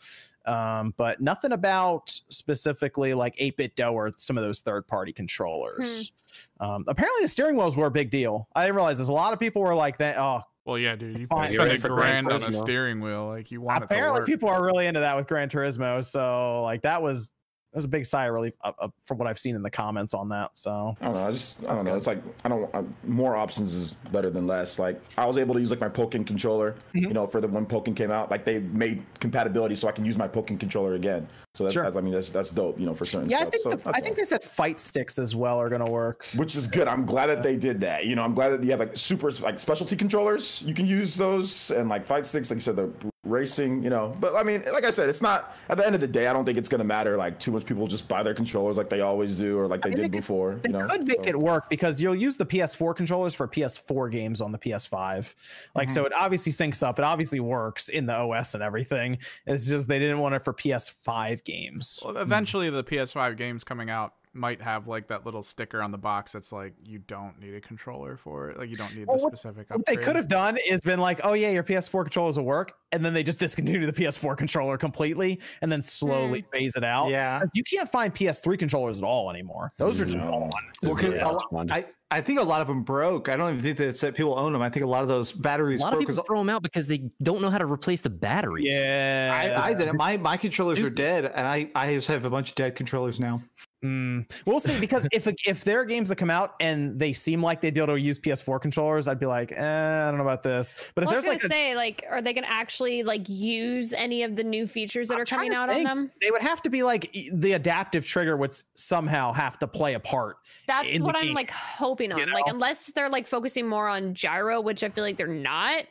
[0.47, 6.11] Um, but nothing about specifically like 8BitDo or some of those third-party controllers.
[6.59, 8.47] Um, apparently the steering wheels were a big deal.
[8.55, 10.17] I didn't realize there's a lot of people were like that.
[10.17, 11.47] Oh, Well, yeah, dude, you Fine.
[11.49, 13.27] spend a ready grand on a steering wheel.
[13.27, 14.27] Like you want it to apparently work.
[14.27, 16.03] people are really into that with Gran Turismo.
[16.03, 17.36] So like that was that
[17.77, 20.13] was a big sigh of relief uh, uh, from what I've seen in the comments
[20.13, 20.57] on that.
[20.57, 21.27] So I don't know.
[21.27, 21.95] I just I don't know.
[21.95, 22.73] It's like I don't.
[22.75, 24.79] I, more options is better than less.
[24.79, 26.75] Like I was able to use like my Pokken controller.
[26.93, 30.03] You know, for the when Pokken came out, like they made compatibility so I can
[30.05, 31.27] use my Pokken controller again.
[31.53, 31.83] So that's, Sure.
[31.83, 32.79] that's I mean that's that's dope.
[32.79, 33.29] You know, for certain.
[33.29, 33.51] yeah, I stuff.
[33.51, 36.25] think So the, that's I think they said fight sticks as well are gonna work.
[36.35, 36.87] which is good.
[36.87, 38.05] I'm glad that they did that.
[38.05, 40.61] You know, I'm glad that you have like super like specialty controllers.
[40.63, 42.91] You can use those and like fight sticks, like you said, the
[43.29, 43.83] racing.
[43.83, 46.07] You know, but I mean, like I said, it's not at the end of the
[46.07, 46.27] day.
[46.27, 47.65] I don't think it's gonna matter like too much.
[47.65, 50.11] People just buy their controllers like they always do or like they I mean, did
[50.11, 50.55] they could- before.
[50.55, 53.47] They you know, could make So- it work because you'll use the PS4 controllers for
[53.47, 55.33] PS4 games on the PS5.
[55.75, 56.07] Like, so mm-hmm.
[56.07, 56.99] it obviously syncs up.
[56.99, 59.17] It obviously works in the OS and everything.
[59.45, 62.01] It's just they didn't want it for PS5 games.
[62.03, 65.97] Well, eventually, the PS5 games coming out might have like that little sticker on the
[65.97, 68.57] box that's like you don't need a controller for it.
[68.57, 69.69] Like you don't need Well, the specific.
[69.69, 72.73] What they could have done is been like, oh yeah, your PS4 controllers will work,
[72.91, 76.49] and then they just discontinue the PS4 controller completely, and then slowly hmm.
[76.51, 77.09] phase it out.
[77.09, 79.71] yeah you can't find PS3 controllers at all anymore.
[79.77, 80.29] Those are just No.
[80.29, 80.51] gone.
[80.83, 81.71] Well, 'cause Yeah, a lo- it's fun.
[81.71, 83.27] I, I think a lot of them broke.
[83.27, 84.61] I don't even think that it's that people own them.
[84.61, 85.81] I think a lot of those batteries.
[85.81, 87.99] A batteries lot of people throw them out because they don't know how to replace
[87.99, 88.67] the batteries.
[88.69, 89.97] Yeah, I, I didn't.
[89.97, 93.19] My my controllers are dead, and I I just have a bunch of dead controllers
[93.19, 93.41] now.
[93.83, 97.43] Mm, we'll see because if if there are games that come out and they seem
[97.43, 100.23] like they'd be able to use PS4 controllers, I'd be like, eh, I don't know
[100.23, 100.75] about this.
[100.95, 103.29] But if Well, I was there's like a, say, like, are they gonna actually like
[103.29, 106.11] use any of the new features that I'm are coming out to on them?
[106.21, 109.99] they would have to be like the adaptive trigger would somehow have to play a
[109.99, 110.37] part.
[110.65, 112.17] That's what I'm game, like hoping on.
[112.19, 115.85] you Like, unless they're like focusing more on gyro, which I feel like they're not.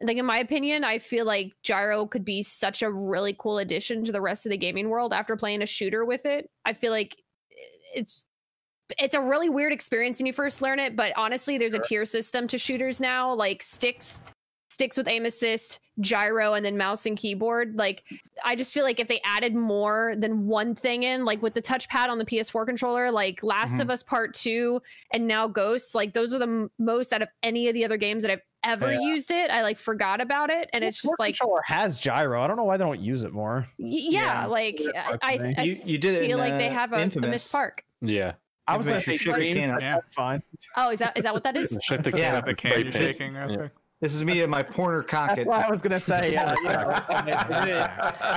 [0.00, 4.04] Like in my opinion, I feel like gyro could be such a really cool addition
[4.04, 6.50] to the rest of the gaming world after playing a shooter with it.
[6.64, 7.16] I feel like
[7.94, 8.26] it's
[8.98, 12.04] it's a really weird experience when you first learn it, but honestly, there's a tier
[12.04, 14.22] system to shooters now, like sticks,
[14.68, 17.76] sticks with aim assist, gyro, and then mouse and keyboard.
[17.76, 18.04] Like,
[18.44, 21.62] I just feel like if they added more than one thing in, like with the
[21.62, 23.82] touchpad on the PS4 controller, like Last mm-hmm.
[23.82, 27.28] of Us Part Two, and now Ghosts, like those are the m- most out of
[27.42, 29.00] any of the other games that I've ever Yeah.
[29.00, 29.50] used it.
[29.50, 32.42] I like forgot about it, and it's just like, controller has gyro.
[32.42, 33.66] I don't know why they don't use it more.
[33.78, 34.46] y- yeah, Yeah.
[34.46, 36.26] like I, I, I You you did it.
[36.26, 37.30] feel in, like they uh, have a, a Infamous.
[37.30, 37.84] missed spark.
[38.00, 38.34] Yeah.
[38.66, 40.42] I was going to say shook the can but uh, that's fine.
[40.76, 41.78] Oh, is that is that what that is?
[41.82, 42.30] Shut the Yeah.
[42.30, 43.34] can up the and can you're shaking.
[43.34, 43.68] real Yeah.
[44.04, 44.10] Quick.
[44.10, 45.46] This is me and my Porter That's Cocket.
[45.46, 46.68] why I was gonna say, uh, you
[47.24, 47.90] they, they did it,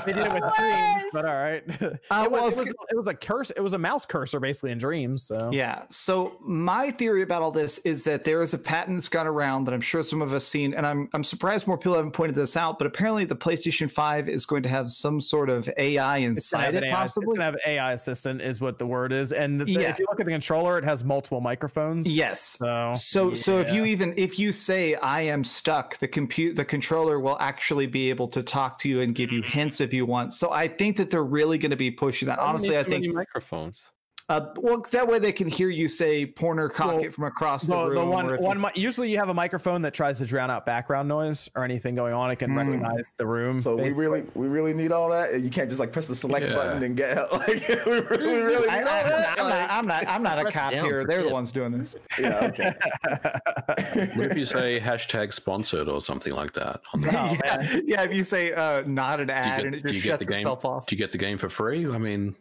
[0.06, 1.64] they did it with dreams, but all right.
[1.68, 3.49] it, well, was, it's it, was, it was a curse.
[3.52, 5.23] It was a mouse cursor basically in dreams.
[5.23, 5.84] So Yeah.
[5.89, 9.65] So my theory about all this is that there is a patent that's gone around
[9.65, 12.35] that I'm sure some of us seen, and I'm I'm surprised more people haven't pointed
[12.35, 12.77] this out.
[12.77, 16.76] But apparently, the PlayStation Five is going to have some sort of AI inside have
[16.76, 17.35] it, an AI, it's possibly.
[17.35, 19.89] gonna have AI assistant is what the word is, and the- Yeah.
[19.89, 22.07] if you look at the controller, it has multiple microphones.
[22.11, 22.57] Yes.
[22.60, 26.66] So So so if you even if you say I am stuck, the compute the
[26.66, 30.06] controller will actually be able to talk to you and give you hints if you
[30.06, 30.34] want.
[30.34, 32.40] So I think that they're really going to be pushing that.
[32.40, 33.90] Honestly, I think microphones.
[34.30, 37.76] Uh, well that way they can hear you say Porter Cocket Well, from across the,
[37.76, 37.95] the, room.
[37.95, 41.08] the one one mi- usually you have a microphone that tries to drown out background
[41.08, 42.30] noise or anything going on.
[42.32, 42.58] It can Hmm.
[42.58, 43.60] recognize the room.
[43.60, 45.40] So we really, we really need all that.
[45.40, 46.56] You can't just like press the select Yeah.
[46.56, 47.32] button and get help.
[47.48, 49.38] Like we really, we really I, need all that.
[49.40, 50.08] am not, I'm not.
[50.08, 51.06] I'm not a cop here.
[51.08, 51.95] They're the ones doing this.
[52.20, 52.74] yeah, okay.
[54.16, 56.82] What if you say hashtag sponsored or something like that?
[56.94, 58.02] On the, Oh, yeah, yeah.
[58.04, 60.26] If you say uh, not an ad you and it do just you get the
[60.26, 60.38] shuts game?
[60.40, 60.86] itself off.
[60.88, 61.86] Do you get the game for free?
[61.90, 62.36] I mean,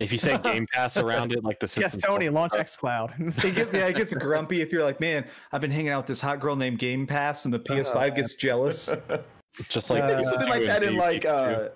[0.00, 1.82] If you say Game Pass around it, like the system.
[1.82, 3.44] yes, Tony, launch XCloud.
[3.44, 6.06] It gets, yeah, it gets grumpy if you're like, man, I've been hanging out with
[6.06, 8.88] this hot girl named Game Pass, and the PS5 gets jealous.
[9.68, 11.68] just like Uh, something like that in like uh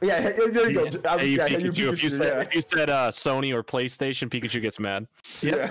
[0.00, 1.08] yeah, there you go.
[1.08, 2.40] I was, Hey, yeah, Pikachu, hey, you if you said yeah.
[2.40, 5.06] if you said uh, Sony or PlayStation, Pikachu gets mad.
[5.42, 5.68] yeah.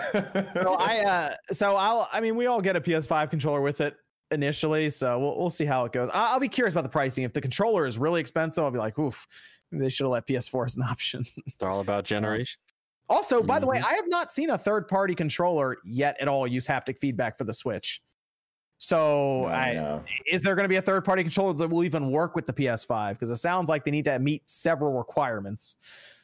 [0.54, 3.96] so I uh so I'll I mean we all get a PS5 controller with it
[4.32, 6.10] initially, so we'll we'll see how it goes.
[6.14, 7.24] I- I'll be curious about the pricing.
[7.24, 10.28] If the controller is really expensive, I'll be like, oof, maybe they should have let
[10.28, 11.26] PS4 as an option.
[11.60, 12.60] They're all about generation.
[13.10, 13.86] Also, by the way, Mm-hmm.
[13.86, 17.44] I have not seen a third party controller yet at all use haptic feedback for
[17.46, 18.02] the Switch.
[18.80, 20.04] So I No.
[20.26, 22.54] is there going to be a third party controller that will even work with the
[22.54, 23.12] PS5?
[23.14, 25.78] Because it sounds like they need to meet several requirements.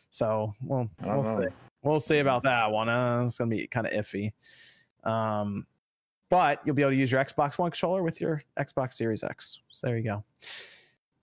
[0.10, 1.42] So well, I we'll know.
[1.42, 1.48] see.
[1.84, 2.90] We'll see about that one.
[2.90, 4.32] Uh, it's going to be kind of iffy.
[5.04, 5.66] Um,
[6.30, 9.60] but you'll be able to use your Xbox One controller with your Xbox Series X.
[9.70, 10.24] So there you go.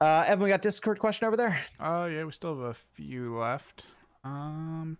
[0.00, 1.60] Uh, Evan, we got Discord question over there.
[1.78, 3.84] Oh yeah, we still have a few left.
[4.24, 4.96] Um,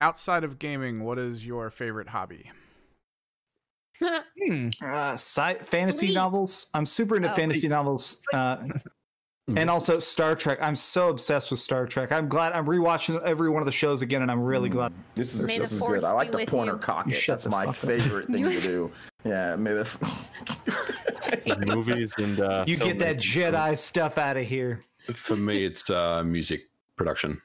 [0.00, 2.50] outside of gaming, what is your favorite hobby?
[4.00, 4.68] Hmm.
[4.82, 6.14] Uh, sci- fantasy Sleep.
[6.14, 6.68] novels.
[6.74, 8.24] I'm super into Oh, fantasy novels.
[8.32, 8.56] Uh,
[9.46, 10.58] And also Star Trek.
[10.62, 12.10] I'm so obsessed with Star Trek.
[12.10, 14.90] I'm glad I'm rewatching every one of the shows again, and I'm really glad.
[15.14, 16.02] This is May this is good.
[16.02, 16.78] I like be the with pointer you.
[16.78, 17.22] cock it.
[17.26, 18.90] That's my favorite thing to do.
[19.22, 19.86] Yeah, may the.
[21.46, 23.16] The movies and uh, You get that.
[23.16, 24.82] Jedi stuff out of here.
[25.12, 27.40] For me, it's uh, music production.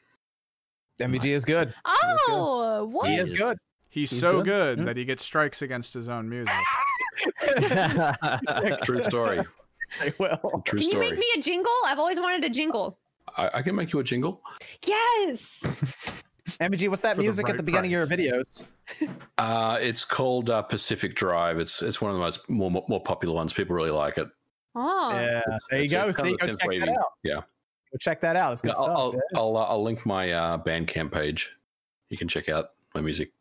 [1.00, 1.74] MVG is good.
[1.86, 3.10] Oh, what?
[3.10, 3.58] He is good.
[3.90, 4.46] He's, He's so good.
[4.46, 4.86] good, Yeah.
[4.86, 6.54] that he gets strikes against his own music.
[8.84, 9.42] True story.
[10.20, 11.10] well, True Can you story.
[11.12, 11.72] make me a jingle?
[11.86, 12.98] I've always wanted a jingle.
[13.38, 14.42] I, I can make you a jingle.
[14.86, 15.64] Yes.
[16.62, 18.64] MVG, what's that For the music at the beginning of your videos?
[19.38, 21.60] Uh, it's called uh, Pacific Drive.
[21.60, 23.54] It's it's one of the most more more popular ones.
[23.54, 24.28] People really like it.
[24.76, 25.12] Oh.
[25.14, 26.10] Yeah, there you go.
[26.10, 27.06] it's See, go check that out.
[27.24, 27.36] Yeah.
[27.36, 28.52] Go check that out.
[28.52, 28.98] It's good I'll stuff.
[28.98, 29.40] I'll, yeah.
[29.40, 31.56] I'll, uh, I'll link my uh, Bandcamp page.
[32.10, 33.32] You can check out my music.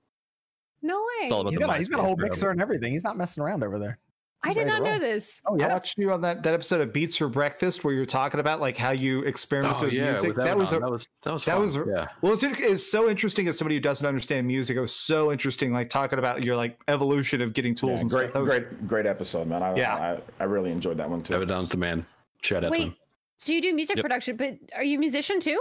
[0.83, 1.25] No way.
[1.25, 2.93] It's all about He's the got, a, he's got a whole mixer and everything.
[2.93, 3.99] He's not messing around over there.
[4.45, 5.41] I did not know this.
[5.47, 5.73] Oh I yeah.
[5.73, 8.77] watched you on that, that episode of Beats for Breakfast where you're talking about like
[8.77, 10.37] how you experimented Oh with yeah, music.
[10.37, 11.61] with That was a, that was that was that fun.
[11.63, 12.07] was yeah.
[12.23, 14.77] well, it's, it's so interesting as somebody who doesn't understand music.
[14.77, 18.11] It was so interesting, like talking about your like evolution of getting tools Yeah, and
[18.11, 18.33] great, stuff.
[18.35, 19.63] That was- great, great episode, man.
[19.63, 19.95] I, Yeah.
[19.95, 21.35] I, I really enjoyed that one too.
[21.35, 22.07] Everdon's the man.
[22.43, 22.83] Shout out to Wait.
[22.83, 22.97] him.
[23.39, 24.03] So you do music Yep.
[24.05, 25.61] production, but are you a musician too?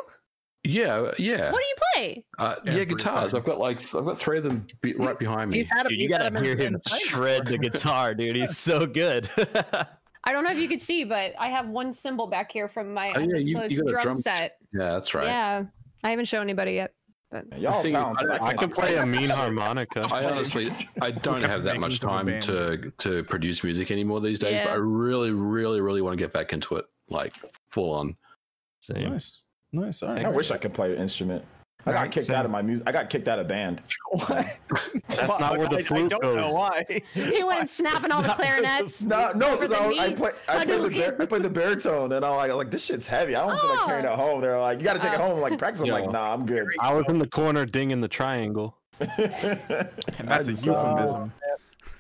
[0.68, 1.52] Yeah, yeah.
[1.52, 2.26] What do you play?
[2.38, 3.34] Uh, yeah, guitars.
[3.34, 5.62] I've got like I've got three of them be, right behind me.
[5.62, 8.36] A, Dude, you gotta hear him shred the guitar, dude.
[8.36, 9.30] He's so good.
[10.24, 12.94] I don't know if you could see, but I have one cymbal back here from
[12.94, 14.58] my Oh, yeah, you- undisclosed you drum, drum- set.
[14.74, 15.28] Yeah, that's right.
[15.28, 15.64] Yeah.
[16.04, 16.94] I haven't shown anybody yet.
[17.58, 18.30] Y'all thing- talented.
[18.32, 20.08] I- I can play a mean harmonica.
[20.12, 20.70] I honestly,
[21.02, 24.40] I don't have that much makings of a time to to produce music anymore these
[24.40, 24.60] days.
[24.66, 27.34] But I really, really, really want to get back into it, like
[27.70, 28.18] full on.
[28.82, 29.12] Same.
[29.12, 29.42] Nice,
[29.78, 30.04] nice.
[30.04, 30.26] All right.
[30.26, 31.44] I wish I could play an instrument.
[31.86, 32.36] I got Right, kicked same.
[32.36, 32.84] out of my music.
[32.86, 33.82] I got kicked out of band.
[34.12, 34.58] Why?
[35.08, 36.84] That's not where the I, I don't know why.
[37.14, 39.02] He went snapping all the clarinets.
[39.02, 41.50] No, no, because I, Over was- I play I played the bar- I played the
[41.50, 43.36] baritone and I'm like, like this shit's heavy.
[43.36, 44.16] I don't feel like carrying it Oh.
[44.18, 44.42] home.
[44.42, 45.30] They're like, you got to take it Oh.
[45.30, 45.80] home like practice.
[45.82, 45.94] I'm Yo.
[45.94, 46.68] like, nah, I'm good.
[46.82, 48.76] I was in the corner dinging the triangle.
[49.00, 51.32] And that's a uh, euphemism.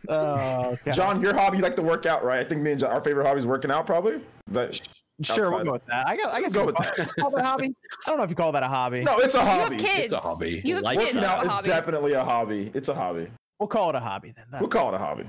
[0.09, 0.93] Oh, God.
[0.93, 2.39] John, your hobby, you like to work out, right?
[2.39, 4.21] I think me and John, our favorite hobby is working out, probably.
[4.51, 4.79] That,
[5.23, 6.07] Sure, we'll go with that.
[6.07, 6.27] I guess.
[6.31, 7.15] I guess Go with call- that.
[7.19, 7.73] call that a hobby.
[8.05, 9.01] I don't know if you call that a hobby.
[9.01, 9.77] no, it's a hobby.
[9.77, 10.03] You have hobby.
[10.03, 10.61] It's a hobby.
[10.63, 11.05] You have Like kids.
[11.15, 11.69] Working That's out a is hobby.
[11.69, 12.71] definitely a hobby.
[12.75, 13.27] It's a hobby.
[13.59, 14.45] We'll call it a hobby then.
[14.51, 15.27] That, We'll call it a hobby.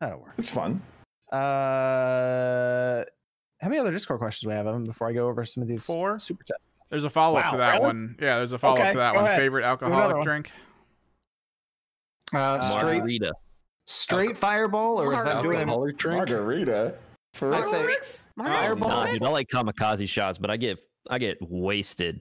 [0.00, 0.34] that'll work.
[0.38, 0.82] It's fun.
[1.32, 3.04] Uh,
[3.60, 5.84] how many other Discord questions do we have before I go over some of these
[5.84, 6.18] Four.
[6.18, 6.64] super chats?
[6.88, 7.84] There's a follow up Wow, to that really?
[7.84, 8.16] one.
[8.20, 9.24] Yeah, there's a follow up Okay, to that one.
[9.24, 9.38] ahead.
[9.38, 10.24] Favorite alcoholic one.
[10.24, 10.50] drink?
[12.34, 13.32] uh, straight Margarita.
[13.86, 16.16] straight fireball, or if I'm doing it, Alcoholic drink.
[16.28, 16.94] Margarita.
[17.34, 17.68] For I'd real?
[18.02, 18.88] say Fireball.
[18.88, 20.78] Nah, dude, I like kamikaze shots, but I get
[21.10, 22.20] I get wasted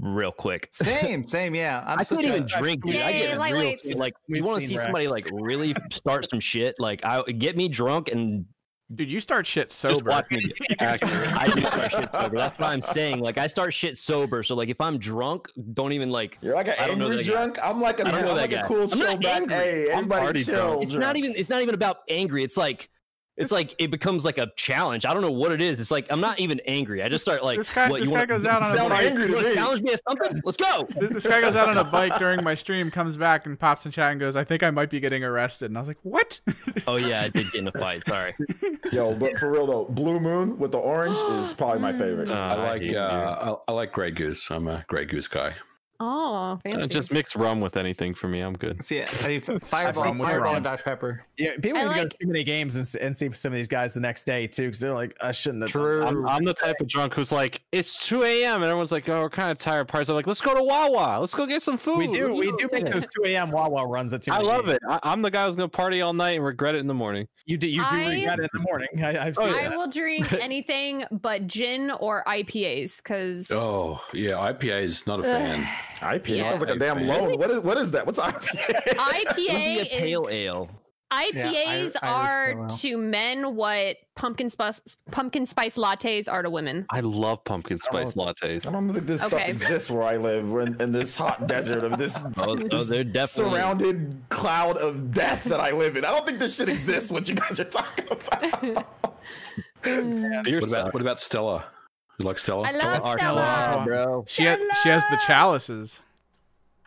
[0.00, 0.68] real quick.
[0.72, 1.54] same, same.
[1.54, 2.96] Yeah, I'm I such can't a- even drink, dude.
[2.96, 3.94] I Yay, get real, lightweights.
[3.96, 4.84] like We've want to see Rex.
[4.84, 6.74] somebody like really start some shit.
[6.78, 8.46] Like I get me drunk and
[8.94, 10.10] Dude, you start shit just sober.
[10.10, 10.44] watch me.
[10.78, 10.96] I
[11.52, 12.36] do start shit sober.
[12.38, 13.18] That's what I'm saying.
[13.18, 14.44] Like I start shit sober.
[14.44, 16.38] So like if I'm drunk, don't even like.
[16.40, 17.32] You're like an I don't know angry that guy.
[17.32, 17.58] drunk.
[17.64, 19.42] I'm like a, I don't know I'm that like a cool I'm chill not back.
[19.42, 19.56] angry.
[19.56, 20.54] Hey, I'm everybody party chill.
[20.68, 20.82] drunk.
[20.84, 21.32] It's not even.
[21.34, 22.44] It's not even about angry.
[22.44, 22.88] It's like.
[23.36, 25.04] It's like it becomes like a challenge.
[25.04, 25.78] I don't know what it is.
[25.78, 27.02] It's like I'm not even angry.
[27.02, 28.28] I just start like, This guy- what this you guy want?
[28.30, 29.04] goes out on a bike.
[29.06, 29.54] angry You to want to me.
[29.56, 30.40] challenge me at something?
[30.44, 30.84] Let's go.
[30.98, 33.84] Th- This guy goes out on a bike during my stream, comes back and pops
[33.84, 35.98] in chat and goes, "I think I might be getting arrested." And I was like,
[36.02, 36.40] "What?"
[36.86, 38.04] Oh yeah, I did get in a fight.
[38.06, 38.32] Sorry.
[38.92, 42.28] Yo, but for real though, Blue Moon with the orange is probably my favorite.
[42.30, 44.50] Uh, I like hate uh, I, I like Grey Goose.
[44.50, 45.54] I'm a Grey Goose guy.
[46.00, 46.88] Oh, fancy.
[46.88, 48.40] Just mix rum with anything for me.
[48.40, 48.84] I'm good.
[48.84, 50.54] See, Yeah, I need fireball, rum with fireball rum.
[50.56, 51.24] and Dr Pepper.
[51.38, 53.56] Yeah, people I need to go to too many games and, and see some of
[53.56, 55.70] these guys the next day too, because they're like, I shouldn't have.
[55.70, 56.04] True.
[56.04, 58.56] I'm, I'm the type of drunk who's like, it's 2 a.m.
[58.56, 59.88] and everyone's like, oh, we're kind of tired.
[59.88, 60.08] Parties.
[60.08, 61.18] I'm like, let's go to Wawa.
[61.20, 61.98] Let's go get some food.
[61.98, 62.34] We do.
[62.34, 63.50] We do make those 2 a.m.
[63.50, 64.80] Wawa runs at 2 I love it.
[64.88, 67.26] I, I'm the guy who's gonna party all night and regret it in the morning.
[67.46, 67.66] You do.
[67.68, 68.88] You do I- regret it in the morning.
[69.02, 69.56] I, I've oh, seen it.
[69.56, 69.76] I that.
[69.76, 75.66] will drink anything but gin or IPAs because Oh yeah, IPA is not a fan.
[76.00, 76.48] IPA Yeah.
[76.48, 77.08] sounds like a damn Really?
[77.08, 77.38] loan.
[77.38, 78.06] What is what is that?
[78.06, 78.96] What's IPA?
[78.96, 80.70] IPA a pale ale.
[81.12, 84.80] IPAs I- Irish are to men what pumpkin spice
[85.12, 86.84] pumpkin spice lattes are to women.
[86.90, 88.20] I love pumpkin spice Oh.
[88.26, 88.66] lattes.
[88.66, 90.50] I don't think this stuff exists where I live.
[90.50, 93.52] We're in, in this hot desert of this, Oh, oh, this they're definitely.
[93.52, 96.04] surrounded cloud of death that I live in.
[96.04, 97.08] I don't think this shit exists.
[97.10, 98.60] What you guys are talking about?
[99.82, 100.02] Beer
[100.60, 101.66] What about what about Stella?
[102.18, 102.68] You like Stella?
[102.68, 103.42] I love Stella Stella.
[103.42, 103.84] Artois.
[103.84, 104.24] bro.
[104.26, 106.02] She has, she has the chalices.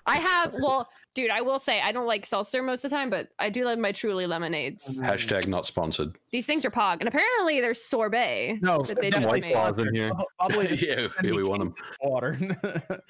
[0.05, 0.89] I have well,
[1.19, 1.31] dude.
[1.31, 3.77] I will say I don't like seltzer most of the time, but I do love
[3.79, 5.01] my Truly lemonades.
[5.01, 6.15] Hashtag not sponsored.
[6.31, 8.59] These things are pog, and apparently they're sorbet.
[8.61, 9.53] No, that they yeah, just white made.
[9.53, 10.11] claws in here.
[10.39, 11.73] Probably just yeah, yeah, we want them.
[12.01, 12.37] water.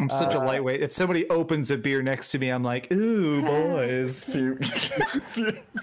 [0.00, 0.82] I'm such a Uh, lightweight.
[0.82, 4.24] If somebody opens a beer next to me, I'm like, ooh, boys.
[4.28, 4.60] Fume-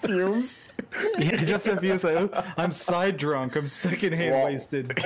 [0.01, 0.65] Fumes.
[1.17, 4.97] Yeah, just a you say, "Oh, I'm side drunk, I'm secondhand Well- wasted.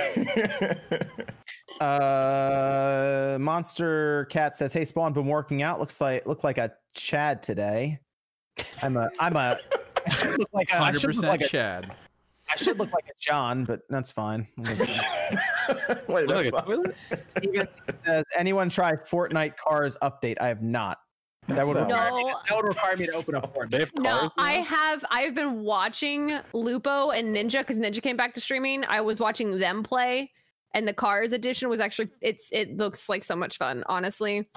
[1.80, 5.78] Uh, Monster Cat says, "Hey, Spawn, been working out.
[5.80, 8.00] Looks like look like a Chad today.
[8.82, 9.58] I'm a I'm a.
[10.06, 11.92] I should look like a, I Hundred should look percent like a, Chad.
[12.50, 14.48] I should look like a John, but that's fine.
[14.58, 14.88] Wait,
[16.08, 16.96] Look like a that's- toilet.
[17.26, 17.68] Steven
[18.04, 20.36] says, "Anyone try Fortnite Cars update?
[20.40, 20.98] I have not.
[21.48, 22.38] That would a- require me to, No.
[22.48, 23.70] that would require me to open up Fortnite.
[23.70, 25.04] They No, cars I have.
[25.10, 28.84] I've been watching Lupo and Ninja because Ninja came back to streaming.
[28.86, 30.30] I was watching them play,
[30.74, 32.08] and the Cars edition was actually.
[32.20, 32.48] It's.
[32.52, 33.84] It looks like so much fun.
[33.86, 34.48] Honestly,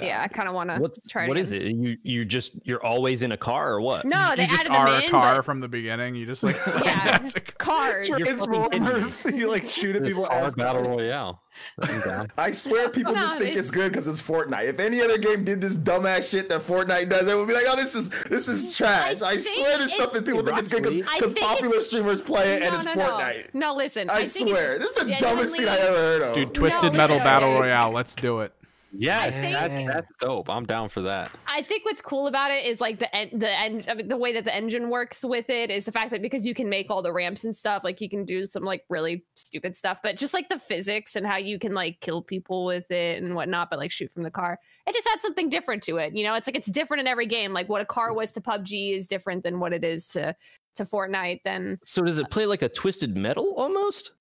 [0.00, 1.26] yeah, I kind of want to What's try.
[1.28, 1.62] what it is it?
[1.62, 4.04] You you just you're always in a car or what?
[4.04, 5.10] No, they you just added are them a in.
[5.10, 6.14] car but from the beginning.
[6.14, 7.18] You just like Yeah.
[7.18, 7.54] That's a car.
[7.58, 8.08] cars.
[8.08, 8.90] You're it's fucking kidding me.
[8.92, 9.24] rumors.
[9.34, 10.24] You like shoot at people.
[10.26, 11.42] car ask battle royale.
[11.80, 12.26] I'm down.
[12.36, 14.64] I swear people No, just think it's- it's good because it's Fortnite.
[14.68, 17.64] If any other game did this dumbass shit that Fortnite does, it would be like,
[17.66, 19.22] oh, this is this is trash.
[19.22, 22.20] I, think swear this stuff it's- is people think it's good because think popular streamers
[22.20, 23.02] play it and it's no, no.
[23.02, 23.54] Fortnite.
[23.54, 24.10] No, listen.
[24.10, 26.34] I, think swear, it's this is the dumbest thing I genuinely- ever heard of.
[26.34, 27.90] Dude, Twisted Metal Battle Royale.
[27.90, 28.52] Let's do it.
[28.92, 30.48] Yeah, think- that, that's dope.
[30.48, 31.30] I'm down for that.
[31.46, 34.16] I think what's cool about it is like the en- the en- I mean, the
[34.16, 36.90] way that the engine works with it is the fact that because you can make
[36.90, 40.16] all the ramps and stuff, like you can do some like really stupid stuff, but
[40.16, 43.70] just like the physics and how you can like kill people with it and whatnot,
[43.70, 46.14] but like shoot from the car, it just adds something different to it.
[46.14, 47.52] You know, it's like it's different in every game.
[47.52, 50.34] Like what a car was to PUBG is different than what it is to
[50.76, 51.40] to Fortnite.
[51.44, 54.12] Then So does it play like a twisted metal almost?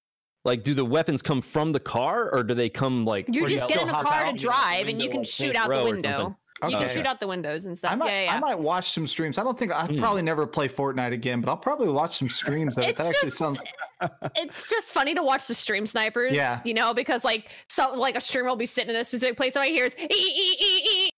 [0.46, 3.26] Like, do the weapons come from the car, or do they come like?
[3.28, 5.02] you or just you get in the car to and get out the drive and
[5.02, 6.18] you can shoot out the window.
[6.18, 6.36] something?
[6.72, 7.92] You can shoot out the windows and stuff.
[7.92, 8.36] I might, yeah, yeah.
[8.36, 9.38] I might watch some streams.
[9.38, 9.98] I don't think I'd Hmm.
[10.00, 12.96] probably never play Fortnite again, but I'll probably watch some streams of it.
[12.96, 13.62] That actually just- sounds.
[14.38, 16.34] it's just funny to watch the stream snipers.
[16.34, 16.62] Yeah.
[16.64, 19.56] You know, because like some like a streamer will be sitting in a specific place
[19.56, 21.10] and I hear is ee, ee, ee, ee.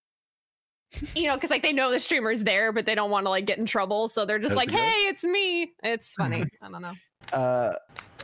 [1.15, 3.45] You know, because like they know the streamer's there, but they don't want to like
[3.45, 4.79] get in trouble, so they're just That's like, good.
[4.79, 6.45] "Hey, it's me." It's funny.
[6.61, 6.93] I don't know.
[7.33, 7.73] Uh,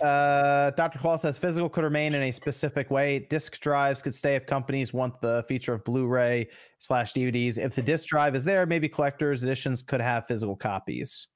[0.02, 1.00] uh, Dr.
[1.00, 3.20] Claw says physical could remain in a specific way.
[3.30, 6.50] Disk drives could stay if companies want the feature of Blu-ray
[6.80, 7.58] slash DVDs.
[7.58, 11.28] If the disk drive is there, maybe collectors editions could have physical copies.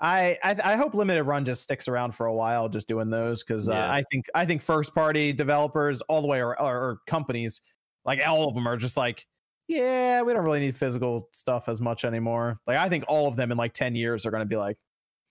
[0.00, 3.44] I I, I hope limited run just sticks around for a while, just doing those
[3.44, 6.98] because uh, I think I think first party developers all the way or, or, or
[7.06, 7.60] companies
[8.04, 9.26] like all of them are just like.
[9.68, 12.56] Yeah, we don't really need physical stuff as much anymore.
[12.66, 14.76] Like I think all of them in like 10 years are going to be like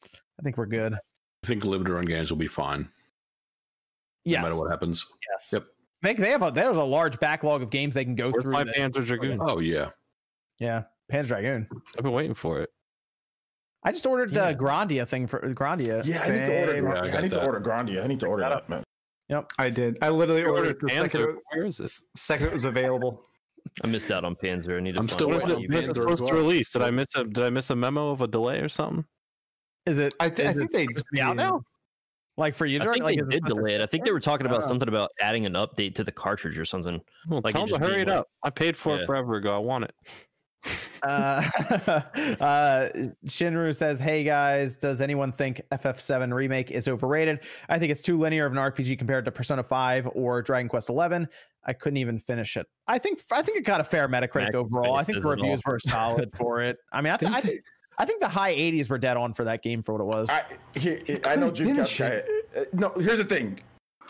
[0.04, 0.96] I think we're good.
[1.44, 2.90] I think limited run games will be fine,
[4.26, 4.42] Yes.
[4.44, 5.06] no matter what happens.
[5.32, 5.50] Yes.
[5.54, 5.66] Yep.
[6.04, 8.54] They, they have a there's a large backlog of games they can go Where's through.
[8.54, 9.40] my Panzer Dragoon?
[9.42, 9.90] Oh yeah,
[10.60, 11.68] yeah, Panzer Dragoon.
[11.98, 12.70] I've been waiting for it.
[13.84, 14.52] I just ordered Yeah.
[14.52, 16.04] the Grandia thing for Grandia.
[16.06, 16.72] yeah, I need to order.
[16.74, 16.84] Same.
[16.84, 17.02] Yeah, I Grandia.
[17.02, 18.04] I, got need to order Grandia.
[18.04, 18.84] I need to order Shut that, man.
[19.30, 19.52] Yep.
[19.58, 19.98] I did.
[20.02, 21.30] I literally You ordered ordered the second, Panzer.
[21.34, 21.92] it, Where is it?
[22.16, 23.24] second it was available.
[23.84, 24.78] I missed out on Panzer.
[24.78, 25.00] I need to.
[25.00, 25.92] I'm still a waiting way on to When use is it.
[25.92, 26.72] it supposed to release?
[26.74, 29.06] Did I miss a Did I miss a memo of a delay or something?
[29.86, 30.14] Is it?
[30.20, 31.62] I, th- I think they just be out now.
[32.38, 33.82] Like for you, I think like, they did delay it.
[33.82, 36.66] I think they were talking about something about adding an update to the cartridge or
[36.66, 37.00] something.
[37.28, 38.28] Well, Like tell them to hurry being it like- up.
[38.44, 39.02] I paid for Yeah.
[39.04, 39.54] it forever ago.
[39.56, 39.94] I want it.
[41.04, 41.42] Uh,
[42.40, 42.90] uh,
[43.26, 47.40] Shinru says, "Hey guys, does anyone think FF7 remake is overrated?
[47.70, 50.90] I think it's too linear of an RPG compared to Persona 5 or Dragon Quest
[50.90, 51.28] 11.
[51.66, 52.68] I couldn't even finish it.
[52.88, 54.96] I think I think it got a fair Metacritic Max overall.
[54.96, 56.78] I think the reviews were solid for it.
[56.94, 57.62] I mean, I, th- I Didn't think
[57.98, 60.30] I think the high 80s were dead on for that game for what it was.
[60.30, 60.44] I,
[60.78, 62.24] here, I know couldn't Dreamcast finish guy.
[62.60, 63.60] uh, No, here's the thing.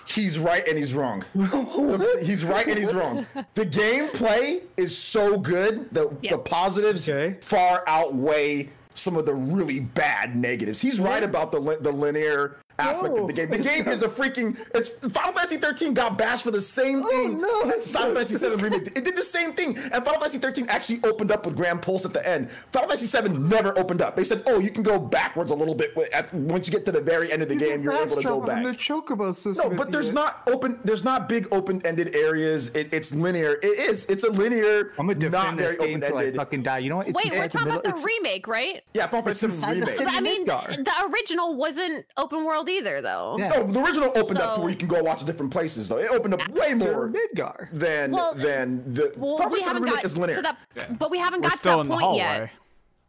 [0.08, 1.24] He's right and he's wrong.
[1.36, 3.26] The- he's right and he's wrong.
[3.54, 5.90] The gameplay is so good.
[5.94, 6.32] The Yeah.
[6.32, 7.38] the positives Okay.
[7.42, 10.82] far outweigh some of the really bad negatives.
[10.82, 13.50] He's right about the the linear aspect of the game.
[13.50, 14.58] The game is a freaking.
[14.74, 17.40] It's Final Fantasy 13 got bashed for the same thing.
[17.40, 18.88] no, Final Fantasy 7 remake.
[18.98, 22.06] It did the same thing, and Final Fantasy 13 actually opened up with Gran Pulse
[22.06, 22.50] at the end.
[22.72, 24.16] Final Fantasy 7 never opened up.
[24.16, 26.92] They said, "Oh, you can go backwards a little bit at, once you get to
[26.92, 27.84] the very end of the game.
[27.84, 29.70] You're able to go back." The chocobo system.
[29.70, 30.80] No, but there's not open.
[30.84, 32.74] There's not big open-ended areas.
[32.76, 33.54] It, it's linear.
[33.62, 34.06] It is.
[34.06, 34.92] It's a linear.
[34.98, 36.36] I'm gonna not defend very this game till I open-ended.
[36.36, 36.78] fucking die.
[36.80, 37.08] You know what?
[37.10, 37.80] It's Wait, we're inside the talking middle.
[37.82, 38.84] about the it's, remake, right?
[38.94, 40.50] Yeah, Final It's Fantasy 7 inside the remake.
[40.50, 43.36] I mean, the original wasn't open world either, though.
[43.40, 43.50] Yeah.
[43.50, 45.98] No, the original opened up to where you can go watch different places though.
[45.98, 47.70] It opened up way more Midgar.
[47.72, 50.36] than Well, than the Well, Final we Fantasy 7 haven't got is linear.
[50.38, 52.18] to that, but we haven't We're got to that in point hallway.
[52.20, 52.50] yet.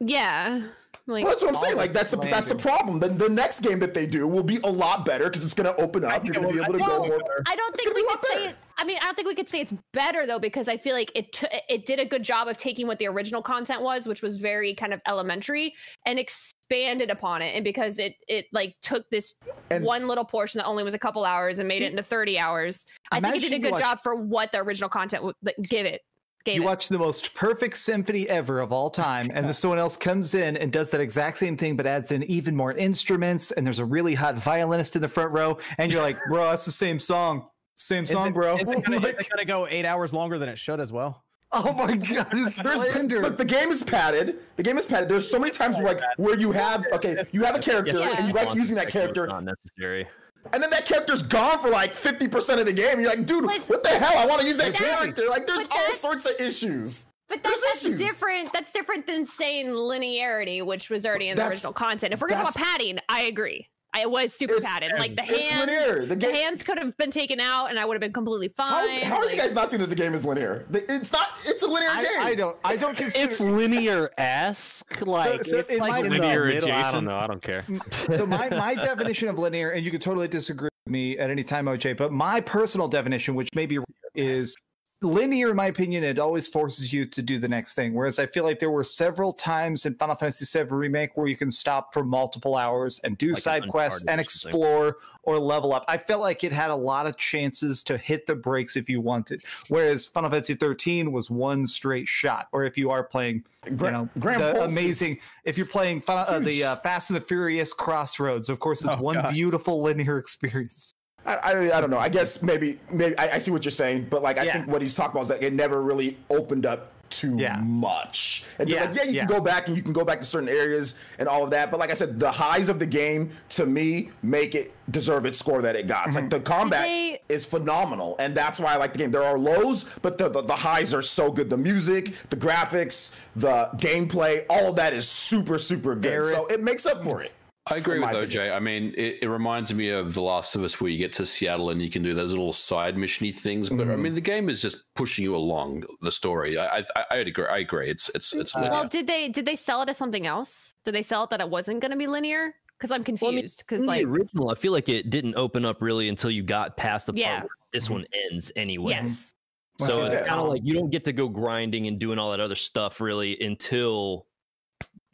[0.05, 0.63] Yeah,
[1.07, 1.77] like Well, that's what I'm saying.
[1.77, 3.01] Like that's the that's the problem.
[3.01, 5.73] Then the next game that they do will be a lot better because it's going
[5.75, 6.25] to open up.
[6.25, 7.21] You're going to be able to I go more.
[7.47, 8.47] I don't think we a could say.
[8.49, 10.95] It, I mean, I don't think we could say it's better though because I feel
[10.95, 14.07] like it t- it did a good job of taking what the original content was,
[14.07, 15.75] which was very kind of elementary,
[16.07, 17.55] and expanded upon it.
[17.55, 19.35] And because it it like took this
[19.71, 22.39] And- one little portion that only was a couple hours and made it into thirty
[22.39, 25.35] hours, I think it did a good watch- job for what the original content would
[25.43, 26.01] like, give it.
[26.45, 26.65] Gave you it.
[26.67, 30.57] watch the most perfect symphony ever of all time, and then someone else comes in
[30.57, 33.85] and does that exact same thing, but adds in even more instruments, and there's a
[33.85, 37.47] really hot violinist in the front row, and you're like, bro, that's the same song.
[37.77, 38.55] Same song, it- bro.
[38.57, 41.23] Is it gonna, Like, it gonna go eight hours longer than it should as well?
[41.55, 43.21] oh my god, it's There's, slander.
[43.21, 44.39] look, the game is padded.
[44.57, 45.09] The game is padded.
[45.11, 48.17] There's so many times where like where you have okay, you have a character Yeah.
[48.17, 50.09] and you like using that character, not necessary.
[50.53, 53.01] And then that character's gone for like 50% of the game.
[53.01, 54.17] You're like, dude, what the hell?
[54.17, 55.29] I want to use that character.
[55.29, 57.07] Like, there's all sorts of issues.
[57.29, 58.53] But that's, that's different.
[58.53, 62.13] That's different than saying linearity, which was already in the That's- original content.
[62.13, 63.69] If we're talking about padding, I agree.
[63.95, 64.93] I was super It's- padded.
[64.99, 66.07] Like the it's hands, linear.
[66.07, 68.89] The the hands could have been taken out, and I would have been completely fine.
[68.89, 70.65] is, how are you guys not seeing that the game is linear?
[70.73, 71.29] It's not.
[71.45, 72.21] It's a linear game.
[72.21, 72.57] I, I don't.
[72.65, 73.25] I don't consider.
[73.29, 76.73] It's linear esque, like so it's in like my- Linear middle.
[76.73, 77.17] I don't know.
[77.17, 77.65] I don't care.
[78.13, 81.45] so my my definition of linear, and you could totally disagree with me at any
[81.45, 83.79] time, OJ, but my personal definition, which maybe
[84.15, 84.57] is
[85.03, 87.95] linear, in my opinion, it always forces you to do the next thing.
[87.95, 91.37] Whereas I feel like there were several times in Final Fantasy VII Remake where you
[91.37, 95.73] can stop for multiple hours and do Like an side quests and explore or level
[95.73, 95.85] up.
[95.89, 99.01] I felt like it had a lot of chances to hit the brakes if you
[99.01, 99.45] wanted.
[99.69, 102.49] Whereas Final Fantasy 13 was one straight shot.
[102.53, 106.01] Or if you are playing, you Gra- know, Grand the Pulse amazing if you're playing
[106.01, 109.35] Final, uh, the uh, Fast and the Furious Crossroads, of course, it's Oh, one gosh.
[109.35, 110.93] beautiful linear experience.
[111.25, 111.99] I, I, I don't know.
[111.99, 114.53] I guess maybe maybe I, I see what you're saying, but like I Yeah.
[114.55, 117.59] think what he's talking about is that it never really opened up too Yeah.
[117.63, 118.45] much.
[118.59, 119.27] And Yeah, like, yeah, you yeah.
[119.27, 121.71] can go back and you can go back to certain areas and all of that.
[121.71, 125.39] But like I said, the highs of the game to me make it deserve its
[125.39, 126.07] score that it got.
[126.07, 126.31] It's Like mm-hmm.
[126.31, 129.11] the combat they- is phenomenal, and that's why I like the game.
[129.11, 131.51] There are lows, but the, the the highs are so good.
[131.51, 136.13] The music, the graphics, the gameplay, all of that is super super good.
[136.13, 137.33] Eric- So it makes up for it.
[137.67, 138.25] I agree with OJ.
[138.35, 138.53] opinion.
[138.55, 141.27] I mean, it, it reminds me of The Last of Us, where you get to
[141.27, 143.69] Seattle and you can do those little side missiony things.
[143.69, 144.01] But I Mhm.
[144.01, 146.59] mean, the game is just pushing you along the story.
[146.59, 147.47] I I, I agree.
[147.47, 147.89] I agree.
[147.89, 148.71] It's it's it's linear.
[148.73, 150.75] Well, did they did they sell it as something else?
[150.85, 152.53] Did they sell it that it wasn't going to be linear?
[152.79, 153.59] Because I'm Well, I mean, confused.
[153.59, 156.77] Because like, the original, I feel like it didn't open up really until you got
[156.77, 157.41] past the part Yeah.
[157.43, 158.95] where this one ends anyway.
[158.95, 159.35] yes,
[159.79, 160.07] So Yeah.
[160.11, 162.57] it's kind of like you don't get to go grinding and doing all that other
[162.57, 164.27] stuff really until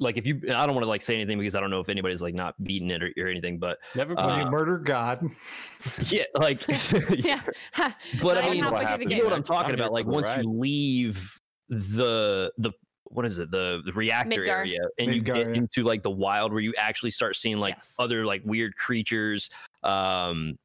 [0.01, 1.89] like if you I don't want to like say anything because I don't know if
[1.89, 5.29] anybody's like not beating it or, or anything, but Never Uh, When you murder God,
[6.07, 6.65] yeah, like
[7.11, 7.41] yeah.
[8.23, 9.93] But I mean, what happens you know what I'm I'm talking about.
[9.93, 10.45] Like once ride.
[10.45, 12.73] you leave the the
[13.11, 14.49] what is it the, the reactor Midgar.
[14.49, 15.55] area and you get yeah.
[15.55, 17.97] into like the wild where you actually start seeing like Yes.
[17.99, 19.49] other like weird creatures
[19.83, 20.59] um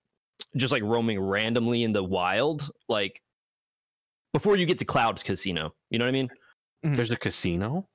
[0.57, 3.21] just like roaming randomly in the wild like
[4.33, 6.29] before you get to cloud casino you know what i mean
[6.83, 7.87] There's a casino.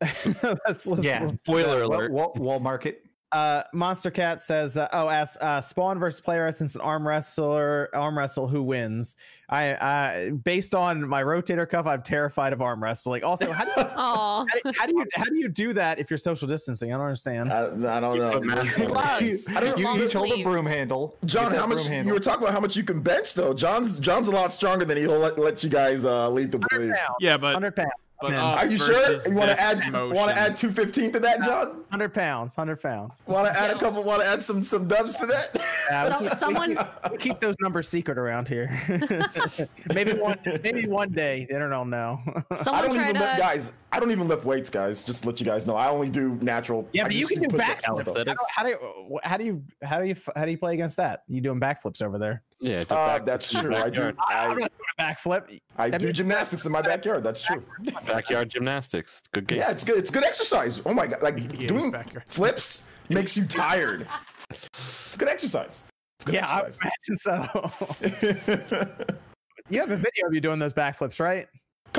[0.66, 1.26] let's, let's, Yeah.
[1.26, 3.04] spoiler Wal- alert Wal- Wall Market.
[3.32, 7.88] Uh, Monster Cat says, uh, "Oh, as uh, Spawn versus player essence and arm wrestler,
[7.94, 9.14] arm wrestle, who wins?"
[9.48, 13.22] I, I, based on my rotator cuff, I'm terrified of arm wrestling.
[13.22, 16.10] Also, how do you, how do, how do you how do you do that if
[16.10, 16.92] you're social distancing?
[16.92, 17.52] I don't understand.
[17.52, 18.40] I, I don't know.
[18.40, 19.46] gloves.
[19.48, 21.16] I don't You Long each hold a broom handle.
[21.24, 23.54] John, how much broom you were talking about how much you can bench though?
[23.54, 26.90] John's John's a lot stronger than he'll let, let you guys uh, lead the blade.
[27.20, 27.92] Yeah, but- hundred pounds.
[28.20, 28.40] But Man.
[28.40, 28.88] Are you sure?
[28.94, 31.84] versus You want to add want to add two fifteen to that, John?
[31.90, 32.54] Hundred pounds.
[32.54, 33.22] Hundred pounds.
[33.26, 34.02] Want to add a couple?
[34.04, 35.58] Want to add some some dubs to that?
[35.90, 38.68] Yeah, we keep- someone- keep, we keep those numbers secret around here.
[39.94, 42.20] maybe one maybe one day the internet will know.
[42.26, 43.40] I don't tried even lift, to.
[43.40, 43.72] guys.
[43.92, 45.02] I don't even lift weights, guys.
[45.02, 46.88] Just to let you guys know, I only do natural.
[46.92, 48.22] yeah, but you can do push-ups backflips.
[48.22, 48.36] stuff.
[48.50, 51.24] How do, you how do you how do you how do you play against that?
[51.26, 52.42] You doing backflips over there?
[52.60, 53.74] Yeah, it's Uh, that's true.
[53.74, 54.02] I do.
[54.02, 54.68] I'm I, not doing
[54.98, 55.58] a backflip.
[55.76, 57.24] I That'd do be- gymnastics in my backyard.
[57.24, 57.64] That's true.
[58.06, 59.22] backyard gymnastics.
[59.32, 59.58] Good game.
[59.58, 59.98] Yeah, it's good.
[59.98, 60.80] It's good exercise.
[60.86, 62.24] Oh my god, like He is doing backyard.
[62.28, 64.06] flips makes you tired.
[64.50, 65.88] It's good exercise.
[66.18, 66.78] It's good Yeah, I exercise.
[66.94, 69.04] imagine so.
[69.68, 71.48] you have a video of you doing those backflips, right?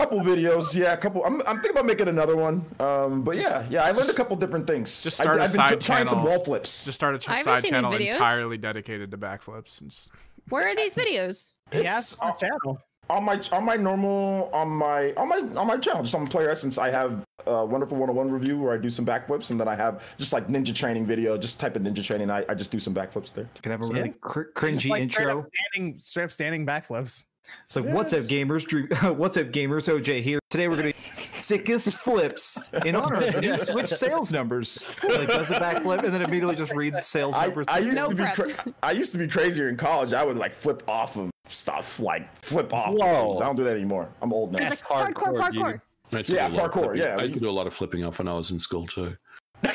[0.02, 1.24] Couple videos, yeah, a couple.
[1.24, 2.66] I'm, I'm thinking about making another one.
[2.80, 5.04] Um, but yeah, yeah, I learned a couple different things.
[5.04, 6.86] just I, start a I've been side tr- trying some wall flips.
[6.86, 8.14] Just start a ch- I haven't side seen these channel videos.
[8.14, 9.82] entirely dedicated to backflips.
[9.88, 10.10] Just,
[10.50, 11.54] Where are these videos?
[11.72, 12.80] He It's on his channel.
[13.10, 16.50] on my on my normal on my on my on my channel, just on Player
[16.50, 16.78] Essence.
[16.78, 20.04] I have a wonderful 101 review where I do some backflips, and then I have
[20.18, 21.38] just like ninja training video.
[21.38, 22.30] Just type in ninja training.
[22.30, 23.48] I, I just do some backflips there.
[23.62, 24.08] Can I have a Yeah.
[24.22, 25.46] cr- cringy like straight up intro?
[25.74, 27.26] standing straight up standing backflips.
[27.68, 28.66] So like what's up, gamers?
[28.68, 29.88] Drew, what's up, gamers?
[29.90, 30.40] OJ here.
[30.50, 30.94] Today we're gonna
[31.42, 34.96] sickest flips in honor of the new Switch sales numbers.
[35.04, 37.66] Like does a backflip and then immediately just reads sales I, numbers.
[37.70, 40.14] I used No to be cra- I used to be crazier in college.
[40.14, 42.94] I would like flip off of stuff, like flip off.
[42.94, 43.30] Whoa.
[43.32, 43.42] things.
[43.42, 44.10] I don't do that anymore.
[44.22, 44.60] I'm old now.
[44.60, 45.62] There's like hardcore, hardcore, dude.
[45.64, 45.82] parkour.
[46.14, 47.50] I used to Yeah, do a lot of parkour, yeah, I used we- to do
[47.50, 49.16] a lot of flipping off when I was in school too.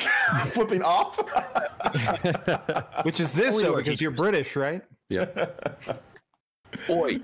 [0.51, 1.17] Flipping off.
[3.05, 4.81] Which is this Only though, because you're British, right?
[5.09, 5.25] Yeah.
[6.89, 7.21] Oi.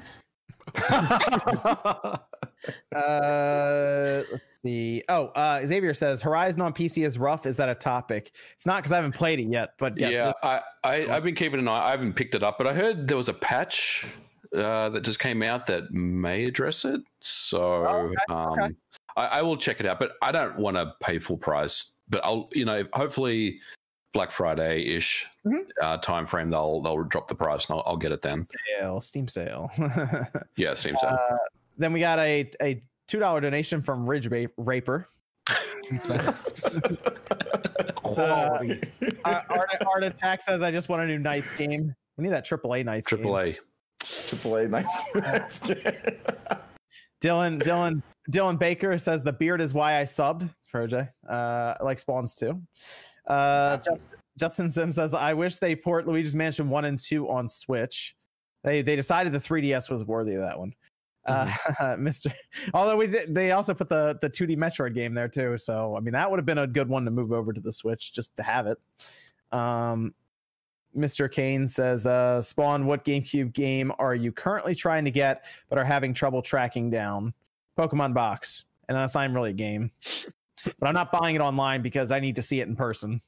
[2.95, 5.03] Uh, let's see.
[5.10, 7.45] Oh, uh, Xavier says Horizon on PC is rough.
[7.45, 8.31] Is that a topic?
[8.53, 11.35] It's not because I haven't played it yet, but yes, yeah, I, I I've been
[11.35, 11.88] keeping an eye.
[11.88, 14.06] I haven't picked it up, but I heard there was a patch
[14.56, 17.02] uh, that just came out that may address it.
[17.19, 18.76] So Oh, okay, um, okay.
[19.18, 21.95] I, I will check it out, but I don't want to pay full price.
[22.10, 23.60] But I'll, you know, hopefully
[24.14, 25.65] Black Friday ish Mhm.
[25.81, 28.45] uh, time frame, they'll they'll drop the price and I'll, I'll get it then.
[28.77, 29.72] sale, Steam sale.
[30.56, 31.18] Yeah, Steam sale.
[31.19, 31.38] Uh,
[31.77, 35.10] then we got a a two dollar donation from Ridge Ra- Raper.
[37.95, 38.81] Quality.
[39.26, 41.95] Uh, Art, Art Attack says, "I just want a new NiGHTS game.
[42.18, 43.57] We need that AAA NiGHTS game." Triple A.
[44.03, 45.03] Triple A nice.
[47.22, 50.49] Dylan Dylan Dylan Baker says the beard is why I subbed.
[50.69, 51.14] Project.
[51.30, 52.61] Uh, I like Spawns too.
[53.28, 54.02] Uh, Just-
[54.38, 58.16] Justin Sim says I wish they port Luigi's Mansion one and two on Switch.
[58.64, 60.74] They they decided the 3DS was worthy of that one.
[61.26, 61.45] Uh,
[61.98, 62.34] Mr.
[62.74, 65.58] Although we did, they also put the the 2D Metroid game there too.
[65.58, 67.72] So I mean that would have been a good one to move over to the
[67.72, 68.78] Switch just to have it.
[69.52, 70.14] Um,
[70.98, 71.32] Mr.
[71.32, 75.84] Kane says, uh, Spawn, what GameCube game are you currently trying to get but are
[75.84, 77.34] having trouble tracking down?
[77.78, 78.66] Pokemon Box.
[78.88, 79.91] And that's not really a game.
[80.80, 83.22] But I'm not buying it online because I need to see it in person.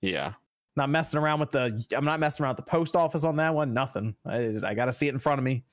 [0.00, 0.34] Yeah.
[0.76, 3.54] Not messing around with the I'm not messing around with the post office on that
[3.54, 3.72] one.
[3.72, 4.14] Nothing.
[4.26, 5.64] I, I got to see it in front of me,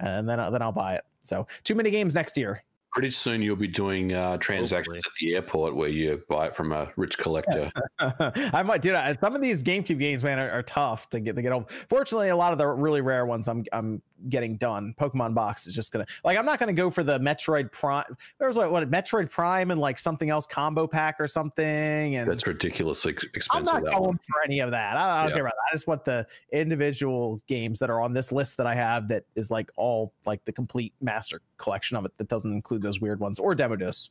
[0.00, 1.04] and then then I'll buy it.
[1.22, 2.64] So too many games next year.
[2.92, 4.98] Pretty soon you'll be doing uh, transactions Hopefully.
[4.98, 7.72] at the airport where you buy it from a rich collector.
[7.98, 9.18] I might do that.
[9.18, 11.64] Some of these GameCube games, man, are, are tough to get to get over.
[11.88, 14.94] Fortunately, a lot of the really rare ones I'm I'm getting done.
[15.00, 18.04] Pokemon Box is just gonna like I'm not gonna go for the Metroid Prime.
[18.38, 22.30] There was what, what Metroid Prime and like something else combo pack or something, and
[22.30, 24.18] That's ridiculously ex- I'm not going one.
[24.18, 24.96] for any of that.
[24.98, 25.34] I, I don't Yeah.
[25.36, 25.72] care about that.
[25.72, 29.24] I just want the individual games that are on this list that I have that
[29.34, 33.20] is like all like the complete master collection of it that doesn't include those weird
[33.20, 34.10] ones or demo discs.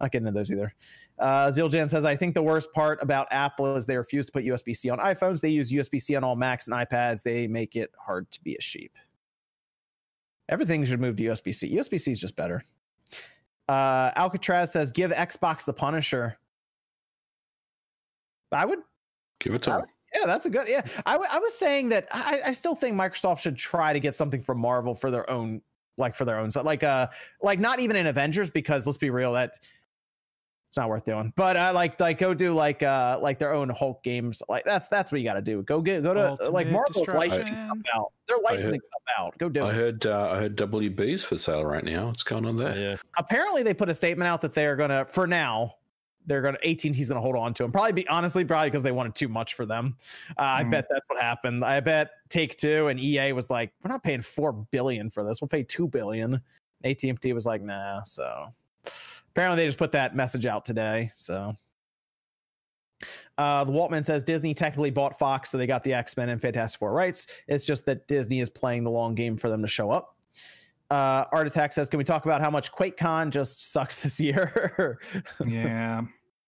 [0.00, 0.72] Not getting into those either.
[1.18, 4.44] Uh, Ziljan says, I think the worst part about Apple is they refuse to put
[4.44, 5.40] USB C on iPhones.
[5.40, 7.22] They use USB C on all Macs and iPads.
[7.22, 8.92] They make it hard to be a sheep.
[10.48, 11.74] Everything should move to USB C.
[11.76, 12.64] USB C is just better.
[13.68, 16.36] Uh, Alcatraz says, give Xbox the Punisher.
[18.52, 18.80] I would
[19.40, 19.86] Give it to I them.
[20.14, 20.68] yeah, that's a good.
[20.68, 23.98] Yeah, I, w- I was saying that I, I still think Microsoft should try to
[24.00, 25.60] get something from Marvel for their own,
[25.96, 26.50] like for their own.
[26.50, 27.08] So like uh,
[27.42, 29.52] like not even in Avengers because let's be real, that
[30.74, 31.32] it's not worth doing.
[31.36, 34.42] But uh, like like go do like uh like their own Hulk games.
[34.48, 35.62] Like that's that's what you got to do.
[35.62, 38.12] Go get go to like Ultimate Marvel's licensing stuff out.
[38.26, 39.38] They're licensing stuff out.
[39.38, 39.74] Go do I it.
[39.74, 42.06] heard uh, I heard WB's for sale right now.
[42.06, 42.76] What's going on there?
[42.76, 42.96] Yeah.
[43.18, 45.76] Apparently, they put a statement out that they're gonna for now.
[46.26, 46.94] They're gonna 18.
[46.94, 47.72] He's gonna hold on to him.
[47.72, 49.96] Probably be honestly, probably because they wanted too much for them.
[50.38, 50.70] Uh, I Mm.
[50.70, 51.64] bet that's what happened.
[51.64, 55.40] I bet Take Two and EA was like, "We're not paying four billion for this.
[55.40, 56.40] We'll pay two billion."
[56.84, 58.52] AT and T was like, "Nah." So
[59.30, 61.10] apparently, they just put that message out today.
[61.16, 61.56] So
[63.36, 66.40] uh, the Waltman says Disney technically bought Fox, so they got the X Men and
[66.40, 67.26] Fantastic Four rights.
[67.48, 70.13] It's just that Disney is playing the long game for them to show up.
[70.94, 74.98] Uh, Art Attack says, "Can we talk about how much QuakeCon just sucks this year?"
[75.46, 76.02] Yeah.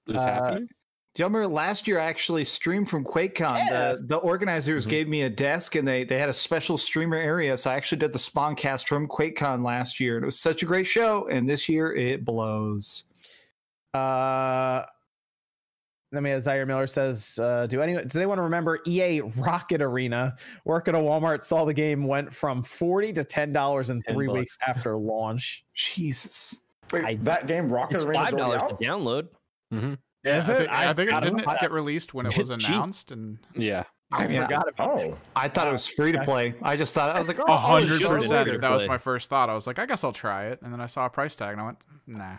[0.06, 0.68] Is Uh, happening?
[1.14, 3.56] Do you remember last year I actually streamed from QuakeCon?
[3.56, 3.92] Yeah.
[3.94, 4.90] The, the organizers Mhm.
[4.90, 7.56] gave me a desk and they, they had a special streamer area.
[7.56, 10.16] So I actually did the Spawncast from QuakeCon last year.
[10.16, 11.26] And it was such a great show.
[11.28, 13.04] And this year it blows.
[13.94, 14.84] Uh,
[16.14, 20.36] I mean, Zaire Miller says, uh, "Do anyone does anyone remember EA Rocket Arena?
[20.64, 24.26] Work at a Walmart saw the game went from forty to ten dollars in three
[24.28, 24.38] bucks.
[24.38, 25.64] weeks after launch.
[25.74, 26.60] Jesus.
[26.92, 28.80] Wait, I- that game Rocket It's Arena five dollars to out?
[28.80, 29.28] download.
[29.72, 30.56] Yeah, Is I it?
[30.58, 31.52] think, I, think it I don't didn't know.
[31.54, 33.84] it get released when it was announced, and Yeah.
[34.12, 34.44] I Yeah.
[34.46, 35.10] forgot about it.
[35.12, 36.54] Oh, I thought it was free to play.
[36.62, 38.60] I just thought, I was like, oh, a hundred percent.
[38.60, 39.50] That was my first thought.
[39.50, 41.52] I was like, I guess I'll try it, and then I saw a price tag,
[41.52, 42.36] and I went, Nah.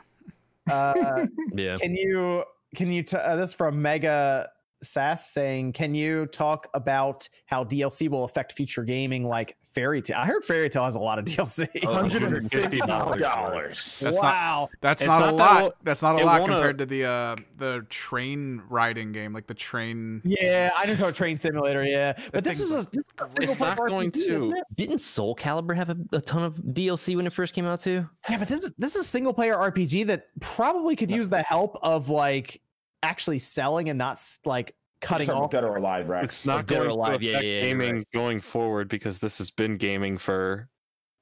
[0.70, 1.78] Uh, Yeah.
[1.78, 2.44] can you
[2.76, 4.50] can you t- uh, this from Mega
[4.84, 10.18] Sass saying, can you talk about how DLC will affect future gaming like Fairy Tail?
[10.20, 11.68] I heard Fairy Tail has a lot of DLC.
[11.86, 13.20] Oh, hundred and $150.
[13.20, 14.00] dollars.
[14.04, 14.70] That's not- wow.
[14.82, 15.56] That's not, not a lot.
[15.62, 19.34] well- That's not a lot won't, uh, compared to the uh the train riding game,
[19.34, 20.22] like the train.
[20.24, 21.84] Yeah, I know Train Simulator.
[21.84, 25.36] Yeah, but this is a, this is a It's not player going to- Didn't Soul
[25.36, 28.08] Calibur have a, a ton of DLC when it first came out too?
[28.30, 31.78] Yeah, but this is this is single player RPG that probably could use the help
[31.82, 32.62] of like
[33.04, 35.52] actually selling and not like cutting off.
[35.52, 36.26] Dead or Alive, Rex.
[36.26, 38.08] It's not Dead or going Alive, to yeah, affect yeah, you're gaming right.
[38.14, 40.70] going forward because this has been gaming for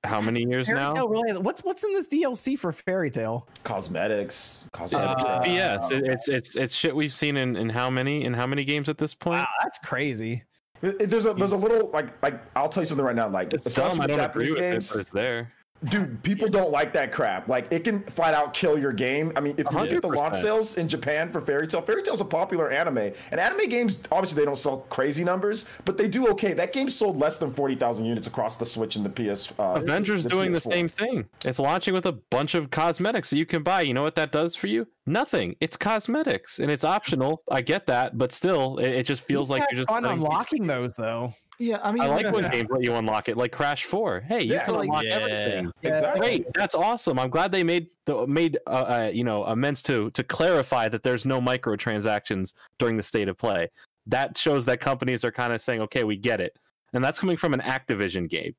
[0.04, 0.94] how many years now?
[1.08, 3.48] Really what's what's in this DLC for Fairy Tail?
[3.64, 4.66] cosmetics.
[4.72, 5.24] Cosmetics.
[5.24, 8.46] Uh, yes, it, it's it's it's shit we've seen in, in how many in how
[8.46, 9.40] many games at this point?
[9.40, 10.44] Wow, that's crazy.
[10.82, 13.28] It- it- there's a there's a little like like I'll tell you something right now.
[13.30, 14.00] Like It's dumb.
[14.00, 15.52] I don't agree Japanese with games, it, but it's there.
[15.84, 17.48] Dude, people don't like that crap.
[17.48, 19.32] Like it can flat out kill your game.
[19.36, 22.02] I mean, if you look at the launch sales in Japan for Fairy Tail, Fairy
[22.02, 23.12] Tail's a popular anime.
[23.32, 26.54] And anime games, obviously, they don't sell crazy numbers, but they do okay.
[26.54, 29.52] That game sold less than forty thousand units across the Switch and the PS.
[29.60, 30.72] Uh, Avengers the doing the PS4.
[30.72, 31.26] same thing.
[31.44, 33.82] It's launching with a bunch of cosmetics that you can buy.
[33.82, 34.88] You know what that does for you?
[35.06, 35.56] Nothing.
[35.60, 37.44] It's cosmetics and it's optional.
[37.52, 40.66] I get that, but still, it, it just feels like you're just fun letting- unlocking
[40.66, 41.34] those though.
[41.58, 44.20] Yeah, I mean, I like when games let you unlock it, like Crash Four.
[44.22, 45.16] Hey, you Yeah, can like- unlock Yeah.
[45.16, 45.72] everything.
[45.84, 46.20] Exactly.
[46.20, 47.18] Great, that's awesome.
[47.18, 51.02] I'm glad they made the made uh, uh, you know amends to to clarify that
[51.04, 53.70] there's no microtransactions during the state of play.
[54.08, 56.58] That shows that companies are kind of saying, okay, we get it,
[56.94, 58.54] and that's coming from an Activision game.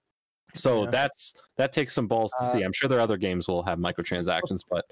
[0.54, 0.90] So Yeah.
[0.90, 2.62] that's that takes some balls to Uh, see.
[2.62, 4.84] I'm sure there are other games will have microtransactions, but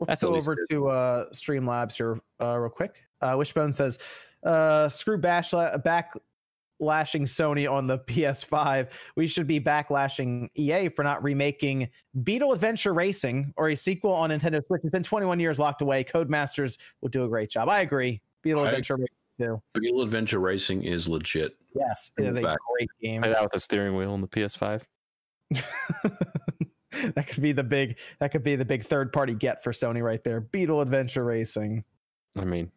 [0.00, 0.66] Let's That's go over good.
[0.70, 3.04] to uh, Streamlabs here uh, real quick.
[3.20, 4.00] Uh, Wishbone says,
[4.42, 5.80] uh, "Screw bashla-
[6.82, 8.88] backlashing Sony on the PS5.
[9.16, 11.88] We should be backlashing EA for not remaking
[12.22, 14.80] Beetle Adventure Racing or a sequel on Nintendo Switch.
[14.82, 16.04] It's been 21 years locked away.
[16.04, 17.68] Codemasters will do a great job.
[17.68, 18.20] I agree.
[18.42, 19.08] Beetle I- Adventure Racing
[19.40, 19.62] too.
[19.74, 21.56] Beetle Adventure Racing is legit.
[21.74, 22.58] Yes, it is a Back.
[22.76, 23.22] great game.
[23.22, 24.82] play that with a steering wheel on the PS5.
[27.14, 27.98] that could be the big.
[28.20, 30.40] That could be the big third party get for Sony right there.
[30.40, 31.82] Beetle Adventure Racing."
[32.38, 32.70] I mean,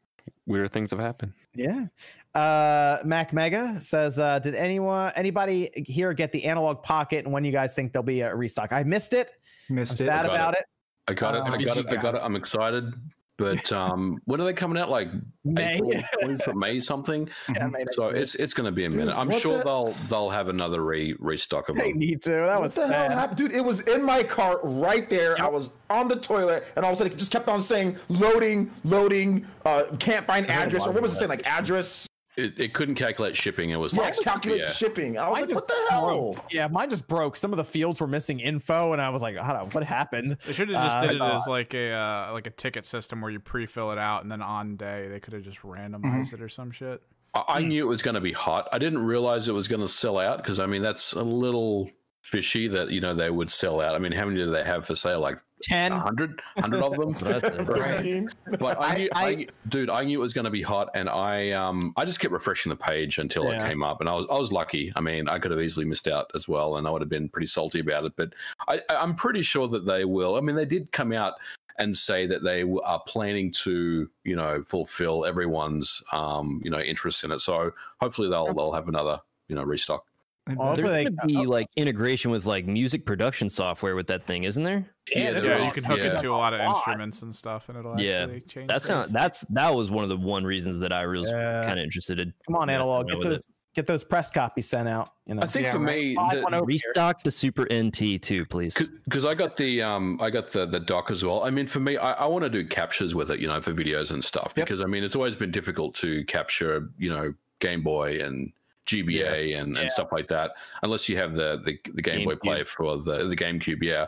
[0.45, 1.33] weirder things have happened.
[1.53, 1.85] Yeah.
[2.33, 7.45] Uh Mac Mega says, uh, did anyone anybody here get the Analogue Pocket and when
[7.45, 8.73] you guys think there'll be a restock?
[8.73, 9.31] I missed it.
[9.69, 10.05] I'm missed it.
[10.05, 10.65] sad about it.
[11.07, 11.41] I got it.
[11.41, 11.87] Uh, I got it.
[11.87, 12.17] I got got it?
[12.17, 12.21] it.
[12.23, 12.93] I'm excited.
[13.37, 14.89] But um, when are they coming out?
[14.89, 15.09] Like
[15.43, 15.75] May.
[15.75, 15.91] April,
[16.37, 17.29] 20 May something.
[17.53, 19.13] Yeah, May So it's it's going to be a Dude, minute.
[19.17, 21.99] I'm sure the- they'll they'll have another re restock of they them.
[21.99, 22.29] need to.
[22.31, 23.51] That What was the hell happened, dude?
[23.51, 25.39] It was in my cart right there.
[25.41, 27.97] I was on the toilet, and all of a sudden it just kept on saying
[28.09, 29.45] loading, loading.
[29.65, 31.29] Uh, can't find address, or what was it saying?
[31.29, 32.07] Like address.
[32.37, 33.69] It, it couldn't calculate shipping.
[33.69, 34.71] It was Yeah, like calculate yeah.
[34.71, 35.17] shipping.
[35.17, 36.33] I was Mine like, just what the hell?
[36.33, 36.51] broke.
[36.53, 37.37] Yeah, mine just broke.
[37.37, 40.37] Some of the fields were missing info, and I was like, "Hold on, what happened?"
[40.45, 43.21] They should have just Uh, did it as like a uh, like a ticket system
[43.21, 46.41] where you pre-fill it out and then on day they could have just randomized it
[46.41, 47.01] or some shit.
[47.33, 48.67] I, I knew it was going to be hot.
[48.71, 51.89] I didn't realize it was going to sell out because I mean that's a little
[52.25, 53.93] fishy that you know they would sell out.
[53.95, 55.19] I mean, how many do they have for sale?
[55.19, 55.91] Like Ten.
[55.93, 57.65] a hundred, hundred of them.
[57.65, 58.25] Right.
[58.59, 60.89] But I, I- knew, I, I- dude, I knew it was going to be hot,
[60.95, 63.63] and I, um, I just kept refreshing the page until Yeah.
[63.63, 64.91] it came up, and I was, I was lucky.
[64.95, 67.29] I mean, I could have easily missed out as well, and I would have been
[67.29, 68.13] pretty salty about it.
[68.15, 68.33] But
[68.67, 70.35] I, I- I'm pretty sure that they will.
[70.35, 71.33] I mean, they did come out
[71.77, 77.23] and say that they are planning to, you know, fulfill everyone's, um, you know, interest
[77.23, 77.39] in it.
[77.39, 79.19] So hopefully they'll, they'll have another,
[79.49, 80.05] you know, restock.
[80.47, 84.43] Hopefully There's they- gonna be like integration with like music production software with that thing,
[84.43, 84.85] isn't there?
[85.13, 86.17] Yeah, they're Yeah, you can hook yeah.
[86.17, 88.23] it to a lot of instruments and stuff, and it'll Yeah.
[88.23, 88.67] actually change.
[88.67, 91.63] That's not that's that was one of the one reasons that I was Yeah.
[91.63, 92.31] kind of interested in.
[92.47, 93.07] Come on, Analogue.
[93.09, 95.09] Get those, get those press copies sent out.
[95.25, 95.41] You know.
[95.41, 95.95] I think Yeah, for right.
[95.95, 96.79] me, Five the- one over here.
[96.89, 98.77] Restock the Super NT too, please.
[99.05, 101.43] because I got the um I got the the dock as well.
[101.43, 103.73] I mean, for me, I, I want to do captures with it, you know, for
[103.73, 104.53] videos and stuff.
[104.55, 104.67] Yep.
[104.67, 108.51] Because I mean, it's always been difficult to capture, you know, Game Boy and
[108.85, 109.81] GBA and, Yeah.
[109.81, 110.51] and stuff like that,
[110.83, 112.41] unless you have the the, the Game Boy GameCube.
[112.41, 113.81] Play for the the GameCube.
[113.81, 114.05] Yeah.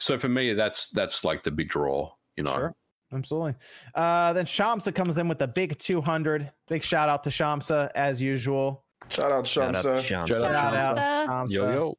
[0.00, 2.54] So for me, that's that's like the big draw, you know.
[2.54, 2.74] Sure.
[3.12, 3.54] Absolutely.
[3.94, 6.52] Uh, then Shamsa comes in with a big 200.
[6.68, 8.84] Big shout out to Shamsa as usual.
[9.08, 10.02] Shout out, Shout out Shamsa.
[10.06, 10.26] to Shamsa.
[10.28, 11.28] Shout out Shout out, Shamsa.
[11.28, 11.50] Shamsa.
[11.50, 11.98] Yo yo.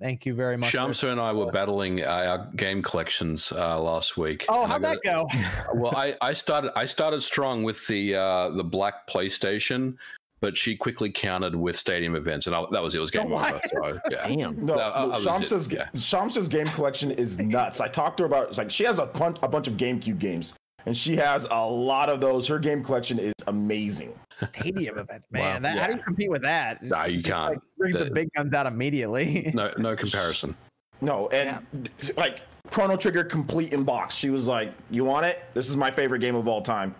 [0.00, 0.72] Thank you very much.
[0.72, 4.46] Shamsa and I were battling uh, our game collections uh, last week.
[4.48, 5.28] Oh, how'd that go?
[5.74, 9.96] well, I, I started I started strong with the uh, the black PlayStation,
[10.40, 12.98] but she quickly countered with stadium events, and I, that was it.
[12.98, 13.52] it was game What?
[13.74, 13.92] over.
[13.92, 14.26] So, yeah.
[14.28, 14.64] Damn.
[14.64, 15.88] No, That- uh, that look, was Shamsa's, yeah.
[15.94, 17.80] Shamsa's game collection is nuts.
[17.80, 20.54] I talked to her about like she has a bunch a bunch of GameCube games,
[20.86, 22.46] and she has a lot of those.
[22.48, 24.12] Her game collection is amazing.
[24.34, 25.62] Stadium events, man.
[25.62, 25.68] Wow.
[25.68, 26.82] That, How do you compete with that?
[26.82, 27.52] No, you can't.
[27.54, 29.50] Like, brings the The- big guns out immediately.
[29.54, 30.56] No, no comparison.
[31.02, 32.40] No, and like
[32.70, 34.14] Chrono Trigger complete in box.
[34.14, 35.42] She was like, "You want it?
[35.54, 36.94] This is my favorite game of all time."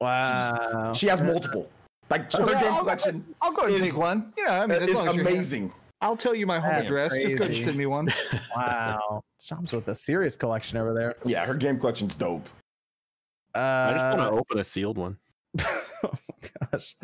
[0.00, 0.92] Wow.
[0.94, 1.68] She has multiple.
[2.12, 4.32] Like her Yeah, game I'll, collection I'll go and is- take one.
[4.36, 5.34] Yeah, I mean, as is long as you're here.
[5.34, 5.72] amazing.
[6.02, 7.14] I'll tell you my home That's address.
[7.16, 8.12] Just go and send me one.
[8.56, 9.22] Wow.
[9.40, 11.14] Shamsa with a serious collection over there.
[11.24, 12.48] Yeah, her game collection's dope.
[13.54, 15.16] Uh, I just want to open a sealed one.
[15.60, 15.70] oh
[16.02, 16.96] my gosh.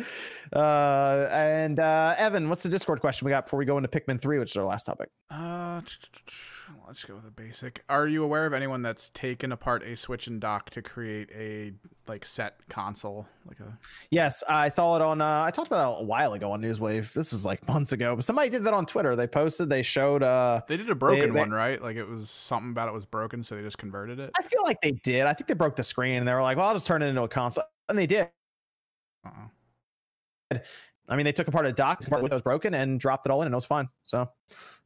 [0.55, 4.21] Uh, and uh, Evan, what's the Discord question we got before we go into Pikmin
[4.21, 5.09] 3, which is our last topic?
[5.31, 5.81] Uh,
[6.87, 7.83] let's go with the basic.
[7.89, 11.73] Are you aware of anyone that's taken apart a Switch and dock to create a
[12.07, 13.79] like set console, like a
[14.11, 15.21] Yes, I saw it on.
[15.21, 17.13] Uh, I talked about it a while ago on Newswave.
[17.13, 19.15] This was like months ago, but somebody did that on Twitter.
[19.17, 20.23] They posted, they showed.
[20.23, 21.81] Uh, They did a broken they- one, right?
[21.83, 24.31] Like it was something about it was broken, so they just converted it.
[24.39, 25.27] I feel like they did.
[25.27, 27.07] I think they broke the screen and they were like, well, I'll just turn it
[27.09, 27.65] into a console.
[27.89, 28.29] And they did.
[29.25, 30.59] Uh-uh.
[31.09, 33.41] I mean, they took apart a dock, part that was broken, and dropped it all
[33.41, 33.89] in, and it was fine.
[34.05, 34.29] So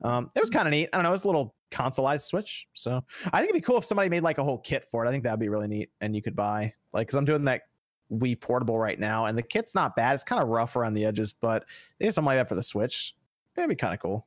[0.02, 0.88] um, it was kind of neat.
[0.92, 2.66] I don't know, it was a little consoleized Switch.
[2.74, 5.08] So I think it'd be cool if somebody made like a whole kit for it.
[5.08, 7.62] I think that'd be really neat, and you could buy like because I'm doing that
[8.12, 10.14] Wii Portable right now, and the kit's not bad.
[10.14, 11.64] It's kind of rough around the edges, but
[11.98, 13.14] they have something like that for the Switch.
[13.54, 14.26] That'd be kind of cool.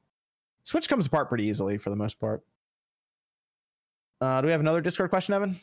[0.64, 2.44] Switch comes apart pretty easily for the most part.
[4.20, 5.60] Uh, do we have another Discord question, Evan?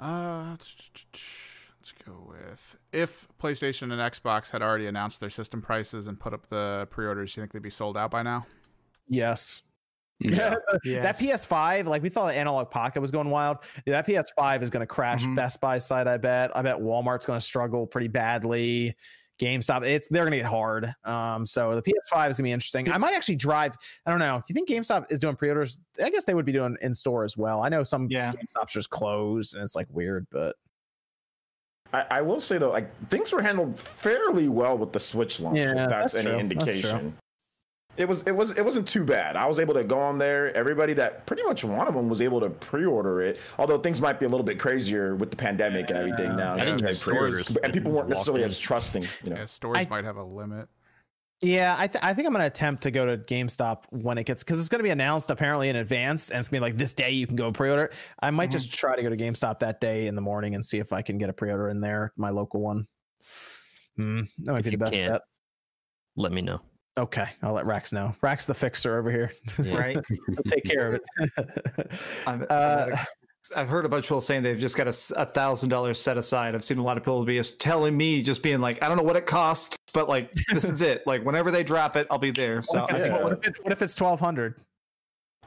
[0.00, 0.56] Uh,
[1.82, 6.32] let's go with if PlayStation and Xbox had already announced their system prices and put
[6.32, 8.46] up the pre-orders, do you think they'd be sold out by now?
[9.08, 9.62] Yes.
[10.20, 10.50] Yeah.
[10.84, 13.58] that PS5, like we thought the Analogue Pocket was going wild.
[13.84, 15.34] Yeah, that PS5 is going to crash Mhm.
[15.34, 16.06] Best Buy side.
[16.06, 16.56] I bet.
[16.56, 18.94] I bet Walmart's going to struggle pretty badly.
[19.40, 20.94] GameStop, it's they're going to get hard.
[21.02, 22.92] Um, so the PS5 is going to be interesting.
[22.92, 23.74] I might actually drive.
[24.06, 24.36] I don't know.
[24.38, 25.78] Do you think GameStop is doing pre-orders?
[26.00, 27.60] I guess they would be doing in store as well.
[27.60, 28.30] I know some Yeah.
[28.30, 30.54] GameStops just closed, and it's like weird, but
[31.92, 35.58] I, I will say though, like things were handled fairly well with the Switch launch.
[35.58, 36.32] Yeah, if that's, that's any true.
[36.58, 37.16] That's indication.
[37.98, 39.36] It was it was it wasn't too bad.
[39.36, 40.50] I was able to go on there.
[40.56, 43.38] Everybody that pretty much one of them was able to pre-order it.
[43.58, 46.54] Although things might be a little bit crazier with the pandemic and everything now.
[46.54, 47.56] I didn't and get pre-orders- pre-orders.
[47.64, 48.48] and people weren't necessarily in.
[48.48, 49.02] as trusting.
[49.24, 50.68] You know, Yeah, stores I- might have a limit.
[51.42, 54.24] Yeah, I, th- I think I'm going to attempt to go to GameStop when it
[54.24, 56.70] gets because it's going to be announced apparently in advance, and it's going to be
[56.70, 57.90] like this day you can go pre-order.
[58.22, 58.52] I might Mhm.
[58.52, 61.02] just try to go to GameStop that day in the morning and see if I
[61.02, 62.86] can get a pre-order in there, my local one.
[63.96, 65.22] Hmm, that might If be the best can't, bet.
[66.16, 66.60] Let me know.
[66.96, 68.14] Okay, I'll let Rax know.
[68.22, 69.32] Rax the fixer over here.
[69.64, 69.76] Yeah.
[69.76, 69.98] Right.
[70.08, 71.90] He'll take care of it.
[72.26, 72.96] I've, Uh,
[73.56, 76.54] I've heard a bunch of people saying they've just got a thousand dollars set aside.
[76.54, 78.96] I've seen a lot of people be just telling me, just being like, I don't
[78.96, 81.06] know what it costs, but like this is it.
[81.06, 82.62] Like whenever they drop it, I'll be there.
[82.62, 83.22] So what, if it's, yeah.
[83.22, 84.56] what, if it, what if it's twelve hundred?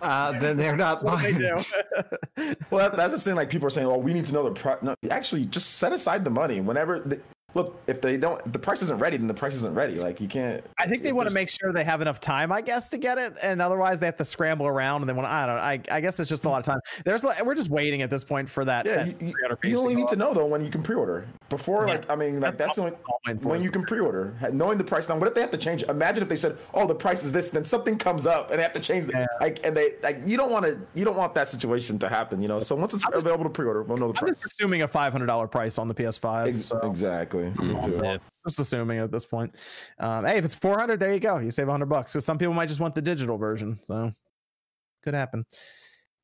[0.02, 1.38] uh, then they're not buying.
[1.38, 1.52] they
[2.70, 3.36] well, that, that's the thing.
[3.36, 5.94] Like people are saying, "Well, we need to know the price." No, actually, just set
[5.94, 7.00] aside the money whenever.
[7.00, 7.20] The,
[7.56, 9.96] look, if they don't, if the price isn't ready, then the price isn't ready.
[9.96, 10.64] Like you can't.
[10.78, 13.18] I think they want to make sure they have enough time, I guess, to get
[13.18, 15.02] it, and otherwise they have to scramble around.
[15.02, 16.80] And then when I don't, know, I, I guess it's just a lot of time.
[17.04, 18.86] There's like we're just waiting at this point for that.
[18.86, 19.34] Yeah, you, you-
[19.64, 20.10] you only need up.
[20.12, 21.26] to know though when you can pre-order.
[21.50, 23.84] Before, like, I mean, like that's the only all I'm for when is you can
[23.84, 25.08] pre-order, knowing the price.
[25.08, 25.84] Now, what if they have to change?
[25.84, 25.90] it?
[25.90, 28.64] Imagine if they said, "Oh, the price is this," then something comes up and they
[28.64, 29.28] have to change it.
[29.40, 32.42] Like, and they like you don't want to, you don't want that situation to happen.
[32.42, 32.60] You know.
[32.62, 34.36] So once it's available to pre-order, we'll know the I'm price.
[34.42, 36.64] just assuming a five hundred dollar price on the PS5.
[36.64, 37.52] So Exactly.
[37.62, 38.00] Me too.
[38.02, 38.18] Yeah.
[38.48, 39.54] just assuming at this point.
[40.00, 41.38] Um, hey, if it's four hundred, there you go.
[41.38, 42.14] You save hundred bucks.
[42.14, 43.80] Because some people might just want the digital version.
[43.84, 44.12] So
[45.04, 45.46] could happen.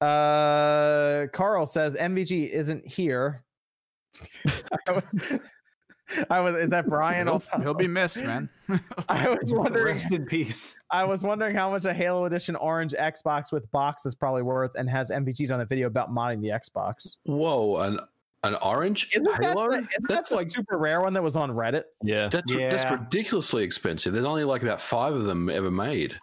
[0.02, 3.44] Uh, Carl says MVG isn't here.
[6.30, 7.28] I was, Is that Brian?
[7.28, 8.50] He'll, he'll be missed, man.
[9.10, 9.86] I was wondering.
[9.86, 10.78] Rest in peace.
[10.92, 14.76] I was wondering how much a Halo Edition orange Xbox with box is probably worth,
[14.76, 17.18] and has MVG done a video about modding the Xbox?
[17.24, 18.00] Whoa, an
[18.44, 19.70] an orange Isn't that, Halo?
[19.70, 21.84] the, isn't that That's the like super rare one that was on Reddit?
[22.04, 22.28] Yeah.
[22.28, 24.14] that's that's ridiculously expensive.
[24.14, 26.20] There's only like about five of them ever made.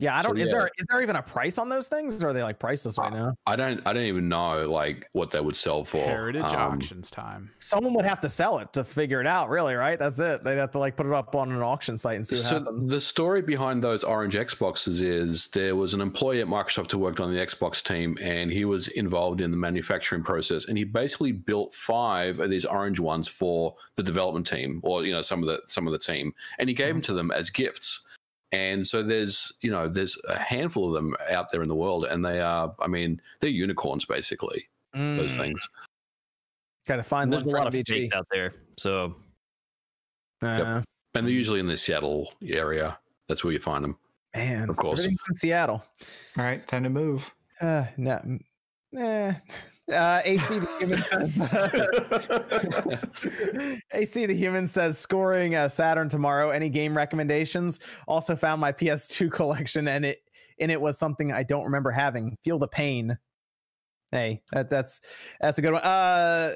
[0.00, 0.36] Yeah, I don't.
[0.36, 0.54] is yeah.
[0.54, 3.12] there is there even a price on those things, or are they like priceless right
[3.12, 3.36] now?
[3.46, 5.98] I don't I don't even know like what they would sell for.
[6.02, 7.50] Heritage Um, auctions time.
[7.60, 9.96] Someone would have to sell it to figure it out, really, right?
[9.96, 10.42] That's it.
[10.42, 12.58] They'd have to like put it up on an auction site and see what So
[12.58, 12.90] happens.
[12.90, 17.20] the story behind those orange Xboxes is there was an employee at Microsoft who worked
[17.20, 21.30] on the Xbox team, and he was involved in the manufacturing process, and he basically
[21.30, 25.46] built five of these orange ones for the development team, or you know some of
[25.46, 28.03] the some of the team, and he gave them to them as gifts.
[28.54, 32.04] And so there's you know there's a handful of them out there in the world,
[32.04, 35.68] and they are I mean they're unicorns basically those Mm, things.
[36.86, 37.86] Gotta find There's a lot of MVG.
[37.94, 38.54] fakes out there.
[38.78, 39.16] So
[40.42, 40.82] Uh,
[41.14, 42.98] And they're usually in the Seattle area.
[43.28, 43.96] That's where you find them.
[44.34, 44.98] Man, Of course.
[45.00, 45.82] everything's in Seattle.
[46.38, 47.34] All right, time to move.
[47.60, 48.20] Uh, no,
[48.98, 49.34] eh.
[49.92, 51.30] Uh, AC the human says.
[53.92, 56.50] AC the human says scoring uh, Saturn tomorrow.
[56.50, 57.80] Any game recommendations?
[58.08, 60.22] Also found my PS2 collection, and it
[60.58, 62.36] in it was something I don't remember having.
[62.44, 63.18] Feel the pain.
[64.10, 65.00] Hey, that, that's
[65.40, 65.82] that's a good one.
[65.82, 66.54] Uh,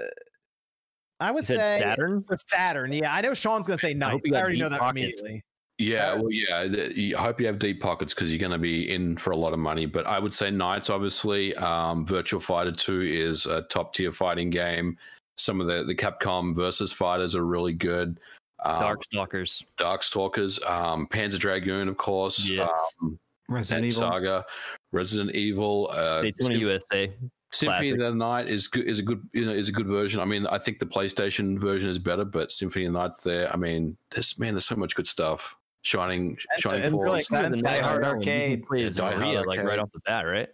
[1.20, 2.24] I would say Saturn?
[2.46, 2.92] Saturn.
[2.92, 4.20] Yeah, I know Sean's gonna say NiGHTS.
[4.24, 5.00] you I already know that pockets.
[5.00, 5.44] immediately.
[5.78, 6.66] Yeah, well, yeah.
[6.66, 9.36] the- I hope you have deep pockets because you're going to be in for a
[9.36, 9.86] lot of money.
[9.86, 11.54] But I would say NiGHTS, obviously.
[11.54, 14.98] Um, Virtua Fighter 2 is a top tier fighting game.
[15.36, 18.18] Some of the, the Capcom versus fighters are really good.
[18.64, 19.62] Um, Darkstalkers.
[19.78, 22.48] Darkstalkers, um, Panzer Dragoon, of course.
[22.48, 22.68] Yes.
[23.00, 23.18] Um,
[23.48, 24.00] Resident Evil.
[24.00, 24.44] Saga,
[24.92, 25.88] Resident Evil.
[25.92, 27.12] Uh, Daytona Symf- USA.
[27.50, 27.92] Symphony Classic.
[27.92, 28.86] of the Night is good.
[28.86, 29.26] Is a good.
[29.32, 30.20] You know, is a good version.
[30.20, 33.50] I mean, I think the PlayStation version is better, but Symphony of the Night's there.
[33.50, 35.56] I mean, there's man, there's so much good stuff.
[35.82, 37.52] Shining, That's- Shining it's Force, exciting.
[37.52, 38.50] Die Die Hard Hard Arcade.
[38.50, 40.48] You can play Yeah, Die Hard Maria, like right off the bat, right?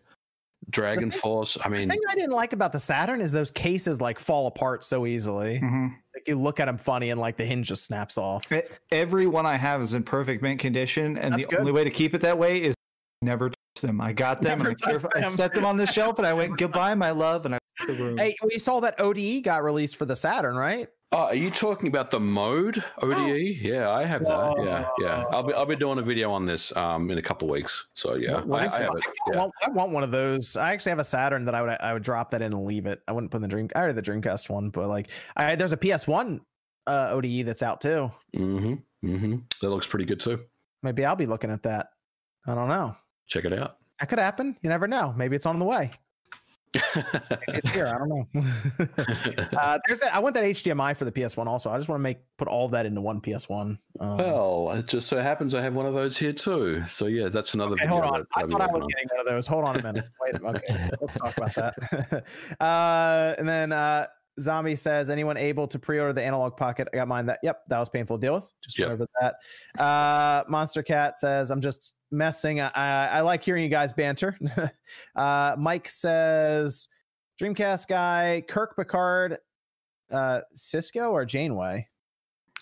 [0.70, 1.58] Dragon Force.
[1.62, 4.18] I mean, The mean, thing I didn't like about the Saturn is those cases like
[4.18, 5.60] fall apart so easily.
[5.60, 5.90] Mhm.
[5.90, 8.50] Like like you look at them funny and like the hinge just snaps off.
[8.52, 11.58] E- Every one I have is in perfect mint condition, and That's the good.
[11.60, 12.74] only way to keep it that way is
[13.20, 14.00] never touch them.
[14.00, 16.26] I got them, Never and I, caref- touch I set them on the shelf, and
[16.26, 18.16] I went goodbye, my love, and I the room.
[18.16, 20.88] Hey, we saw that ODE got released for the Saturn, right?
[21.16, 23.56] Oh, are you talking about the mode ODE?
[23.60, 24.54] Yeah, I have that.
[24.64, 25.22] Yeah, yeah.
[25.30, 27.90] I'll be I'll be doing a video on this um in a couple weeks.
[27.94, 29.04] So yeah, I, I have it.
[29.06, 29.38] I Yeah.
[29.38, 30.56] want, I want one of those.
[30.56, 32.86] I actually have a Saturn that I would I would drop that in and leave
[32.86, 33.00] it.
[33.06, 33.68] I wouldn't put in the dream.
[33.76, 36.40] I had the Dreamcast one, but like I there's a PS1
[36.88, 38.10] uh, ODE that's out too.
[38.36, 38.74] Mm-hmm.
[39.08, 39.36] Mm-hmm.
[39.62, 40.40] That looks pretty good too.
[40.82, 41.90] Maybe I'll be looking at that.
[42.48, 42.96] I don't know.
[43.28, 43.76] Check it out.
[44.00, 44.56] That could happen.
[44.62, 45.14] You never know.
[45.16, 45.92] Maybe it's on the way.
[47.48, 47.86] It's here.
[47.86, 48.26] I don't know.
[49.58, 50.14] uh, there's that.
[50.14, 51.70] I want that HDMI for the PS1 also.
[51.70, 53.78] I just want to make put all of that into one PS1.
[54.00, 56.84] Um, well, it just so happens I have one of those here too.
[56.88, 58.26] So yeah, that's another Okay, hold on.
[58.34, 58.88] I thought I was on.
[58.88, 59.46] getting one of those.
[59.46, 60.08] Hold on a minute.
[60.20, 60.34] Wait.
[60.42, 60.90] Okay.
[61.00, 62.24] Let's talk about that.
[62.60, 64.06] uh, and then uh,
[64.40, 66.88] Zombie says, anyone able to pre-order the Analogue Pocket?
[66.92, 67.26] I got mine.
[67.26, 68.52] That yep, that was painful to deal with.
[68.62, 68.88] Just Yep.
[68.88, 69.82] went over that.
[69.82, 72.60] Uh, Monster Cat says, I'm just messing.
[72.60, 74.36] I, I, I like hearing you guys banter.
[75.16, 76.88] uh, Mike says,
[77.40, 79.38] Dreamcast guy, Kirk Picard,
[80.12, 81.88] uh, Sisko or Janeway.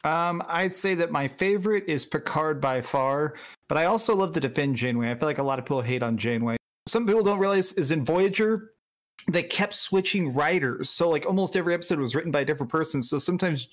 [0.05, 3.35] Um, I'd say that my favorite is Picard by far,
[3.69, 5.11] but I also love to defend Janeway.
[5.11, 6.57] I feel like a lot of people hate on Janeway.
[6.89, 8.72] Some people don't realize is in Voyager,
[9.33, 10.91] they kept switching writers.
[10.91, 13.03] So like almost every episode was written by a different person.
[13.03, 13.69] So sometimes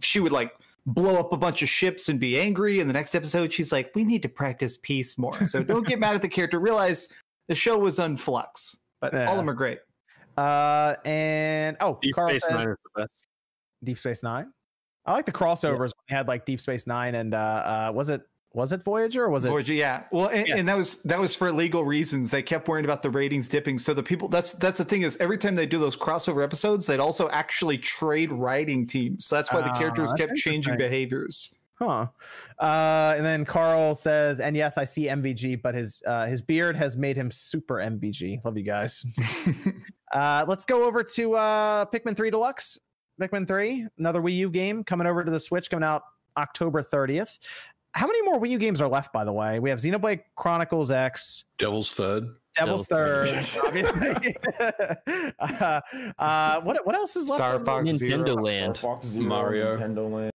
[0.00, 0.52] she would like
[0.86, 3.92] blow up a bunch of ships and be angry, and the next episode she's like,
[3.94, 6.58] "We need to practice peace more." So don't get mad at the character.
[6.58, 7.08] Realize
[7.48, 9.80] the show was on flux, but all of them are great.
[10.36, 13.24] Uh, and oh, Deep Carl Space said- Nine is the best.
[13.84, 14.52] Deep Space Nine.
[15.04, 18.08] I like the crossovers when they had like Deep Space Nine and uh, uh was
[18.08, 18.22] it
[18.54, 19.48] was it Voyager or was it?
[19.48, 20.02] Voyager, yeah.
[20.12, 20.56] Well, and, Yeah.
[20.56, 22.30] and that was that was for legal reasons.
[22.30, 23.78] They kept worrying about the ratings dipping.
[23.78, 26.86] So the people that's that's the thing is every time they do those crossover episodes,
[26.86, 29.26] they'd also actually trade writing teams.
[29.26, 31.54] So that's why the Ah, characters kept changing behaviors.
[31.78, 32.06] Huh.
[32.60, 36.76] Uh, and then Carl says, and yes, I see MVG, but his uh, his beard
[36.76, 38.44] has made him super MVG.
[38.44, 39.04] Love you guys.
[40.14, 42.78] uh, let's go over to uh, Pikmin 3 Deluxe.
[43.20, 46.02] Pikmin 3, another Wii U game coming over to the Switch, coming out
[46.36, 47.38] October 30th.
[47.94, 49.58] How many more Wii U games are left, by the way?
[49.60, 52.24] We have Xenoblade Chronicles X, Devil's Third.
[52.56, 54.36] Devil's Devil's Third, obviously.
[55.38, 55.80] uh,
[56.18, 57.38] uh, what what else is left?
[57.40, 58.24] Star Fox Nintendo Zero.
[58.26, 58.78] Star Land.
[58.78, 59.76] Fox Zero, Mario.
[59.78, 60.32] Nintendo Land,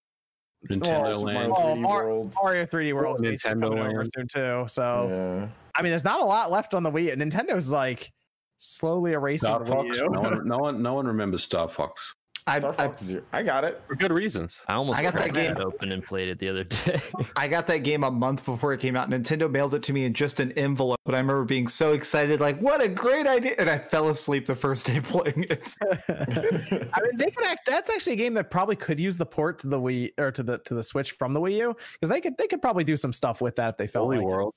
[0.70, 1.50] Nintendo Oh, Land.
[1.50, 2.34] Mario Oh, 3D Mar- World.
[2.44, 4.12] Mario 3D World Nintendo coming over Land.
[4.16, 4.66] soon too.
[4.68, 5.48] So Yeah.
[5.76, 7.16] I mean, there's not a lot left on the Wii.
[7.16, 8.12] Nintendo's like
[8.58, 10.00] slowly erasing Star the Wii Fox.
[10.02, 10.10] U.
[10.10, 12.16] No one, no one, no one remembers Star Fox.
[12.48, 13.24] I, Star I Zero.
[13.34, 13.82] I got it.
[13.88, 14.62] For good reasons.
[14.68, 15.52] I almost I got that game.
[15.52, 17.02] it open and played it the other day.
[17.36, 19.10] I got that game a month before it came out.
[19.10, 22.40] Nintendo mailed it to me in just an envelope, but I remember being so excited,
[22.40, 23.56] like, what a great idea.
[23.58, 25.74] And I fell asleep the first day playing it.
[26.10, 27.66] I mean, they could act.
[27.66, 30.42] That's actually a game that probably could use the port to the Wii or to
[30.42, 32.96] the to the Switch from the Wii U because they could they could probably do
[32.96, 34.54] some stuff with that if they felt Holy like it.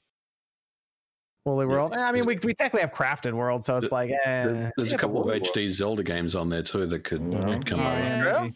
[1.44, 1.56] World.
[1.58, 1.92] Woolly World.
[1.94, 4.92] Eh, I mean, we, we technically have Crafted World, so it's like, eh, There- There's
[4.92, 7.44] a couple of Woolly HD Zelda games on there too that could, Yeah.
[7.44, 8.24] could come Yeah.
[8.28, 8.40] out.
[8.42, 8.50] World.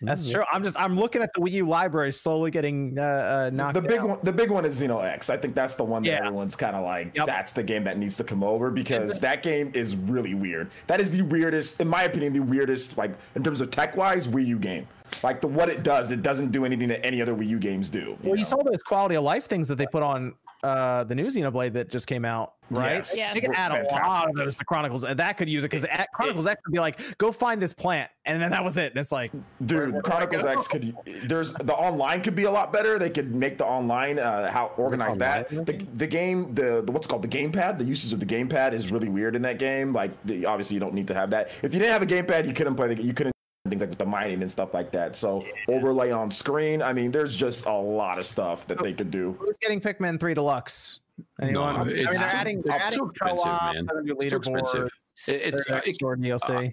[0.00, 0.44] That's true.
[0.52, 3.82] I'm just I'm looking at the Wii U library slowly getting uh, uh knocked the
[3.82, 4.08] big out.
[4.08, 5.28] one, the big one is Xeno X.
[5.28, 6.18] I think that's the one that Yeah.
[6.18, 7.10] everyone's kind of like.
[7.16, 7.26] Yep.
[7.26, 10.70] That's the game that needs to come over because that game is really weird.
[10.86, 14.28] That is the weirdest, in my opinion, the weirdest like in terms of tech wise
[14.28, 14.86] Wii U game.
[15.24, 17.88] Like the what it does, it doesn't do anything that any other Wii U games
[17.88, 18.16] do.
[18.22, 20.32] Well, you saw those quality of life things that they put on
[20.62, 22.94] uh the new Xenoblade that just came out, right?
[22.94, 23.14] Yes.
[23.16, 23.34] Yeah.
[23.34, 25.86] They could add a lot of those to Chronicles, and that could use it because
[26.14, 28.92] Chronicles X could be like, go find this plant, and then that was it.
[28.92, 29.32] And it's like,
[29.64, 30.60] Dude, where Chronicles do I go?
[30.60, 32.98] X could there's the online could be a lot better.
[32.98, 35.48] They could make the online uh, how organize that.
[35.48, 37.78] The, the game the, the what's it called the gamepad.
[37.78, 39.92] The usage of the gamepad is really weird in that game.
[39.92, 41.50] Like the, obviously you don't need to have that.
[41.62, 43.32] If you didn't have a gamepad, you couldn't play the you couldn't
[43.68, 45.16] things like with the mining and stuff like that.
[45.16, 46.82] So overlay on screen.
[46.82, 49.36] I mean, there's just a lot of stuff that they could do.
[49.38, 51.00] who's getting Pikmin Three Deluxe?
[51.40, 51.74] Anyone?
[51.74, 53.86] No, I mean, it's they're too- adding, they're adding too expensive, co-op, man.
[53.86, 54.90] they're It's too expensive.
[55.28, 56.72] It, it's their it, next door DLC.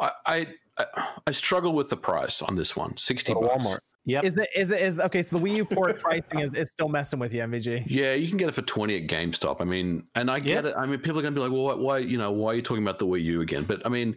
[0.00, 0.46] I, I
[1.26, 2.96] I struggle with the price on this one.
[2.96, 3.66] Sixty bucks.
[3.66, 3.78] Walmart.
[4.04, 4.24] Yep.
[4.24, 5.24] Is it is it is okay?
[5.24, 7.82] So the Wii U port pricing is it's still messing with you, MVG.
[7.88, 9.56] Yeah, you can get it for twenty at GameStop.
[9.60, 10.74] I mean, and I get it.
[10.78, 11.98] I mean, people are going to be like, "Well, why, why?
[11.98, 14.16] You know, why are you talking about the Wii U again?" But I mean,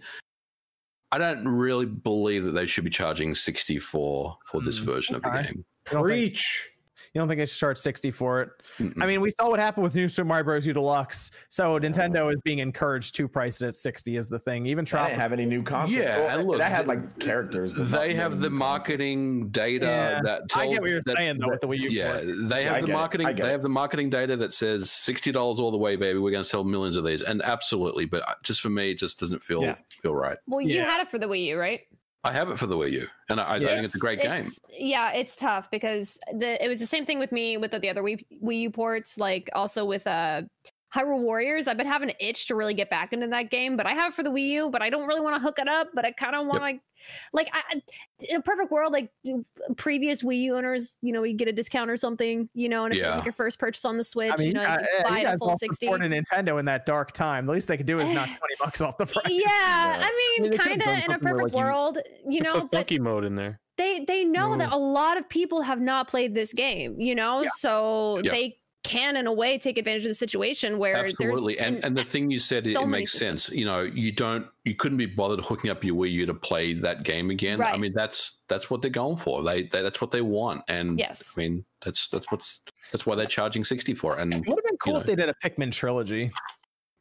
[1.12, 5.16] I don't really believe that they should be charging sixty for for this Mm, version
[5.16, 5.44] of the game.
[5.58, 6.70] You don't think- Preach.
[7.14, 8.50] You don't think they should charge sixty for it?
[8.80, 9.04] Mm-mm.
[9.04, 10.66] I mean, we saw what happened with New Super Mario Bros.
[10.66, 11.30] U Deluxe.
[11.50, 14.16] So Nintendo is being encouraged to price it at sixty.
[14.16, 14.66] Is the thing?
[14.66, 15.98] Even I Trop- didn't have any new content.
[16.04, 17.74] Yeah, Well, and look, that had like characters.
[17.76, 20.74] they have the marketing data Yeah, that I tells.
[20.74, 21.90] get what you're that- saying though with the Wii U.
[21.90, 22.24] Yeah, port.
[22.50, 22.94] they Yeah, I have the get it.
[22.94, 23.28] marketing.
[23.28, 23.52] I They it.
[23.52, 26.18] have the marketing data that says sixty dollars all the way, baby.
[26.20, 28.06] We're going to sell millions of these, and absolutely.
[28.06, 29.76] But uh, just for me, it just doesn't feel Yeah.
[30.02, 30.38] feel right.
[30.48, 30.90] Well, you Yeah.
[30.90, 31.82] had it for the Wii U, right?
[32.24, 34.46] I have it for the Wii U, and I, I think it's a great game.
[34.70, 37.90] Yeah, it's tough because the it was the same thing with me with the, the
[37.90, 39.18] other Wii, Wii U ports.
[39.18, 40.44] Like also with uh
[40.96, 43.86] Hyrule Warriors, I've been having an itch to really get back into that game, but
[43.86, 45.68] I have it for the Wii U, but I don't really want to hook it
[45.70, 45.88] up.
[45.94, 46.82] But I kind of want to, like,
[47.32, 47.82] like I,
[48.30, 49.10] in a perfect world, like
[49.78, 52.94] previous Wii U owners, you know, you get a discount or something, you know, and
[52.94, 54.72] if it's like your first purchase on the Switch, I mean, you know, you uh,
[54.72, 55.86] uh, buy you it guys full sixty.
[55.88, 57.46] supported Nintendo in that dark time.
[57.46, 59.26] The least they could do is knock twenty bucks off the price.
[59.30, 62.62] Yeah, I I mean, mean, kind of in a perfect like, world, you You know,
[62.68, 63.60] put but mode in there.
[63.78, 67.42] they they know that a lot of people have not played this game, you know,
[67.44, 67.50] Yeah.
[67.58, 68.32] so Yeah.
[68.32, 71.98] they can in a way take advantage of the situation where Absolutely, there's and and
[71.98, 73.50] the thing you said it, so it many makes sense.
[73.50, 76.74] You know, you don't, you couldn't be bothered hooking up your Wii U to play
[76.74, 77.62] that game again.
[77.62, 79.44] I mean, that's that's what they're going for.
[79.44, 81.34] They, they that's what they want, and Yes.
[81.38, 84.22] I mean, that's that's what's that's why they're charging sixty for it.
[84.22, 85.00] And It would have been cool know.
[85.00, 86.32] if they did a Pikmin trilogy.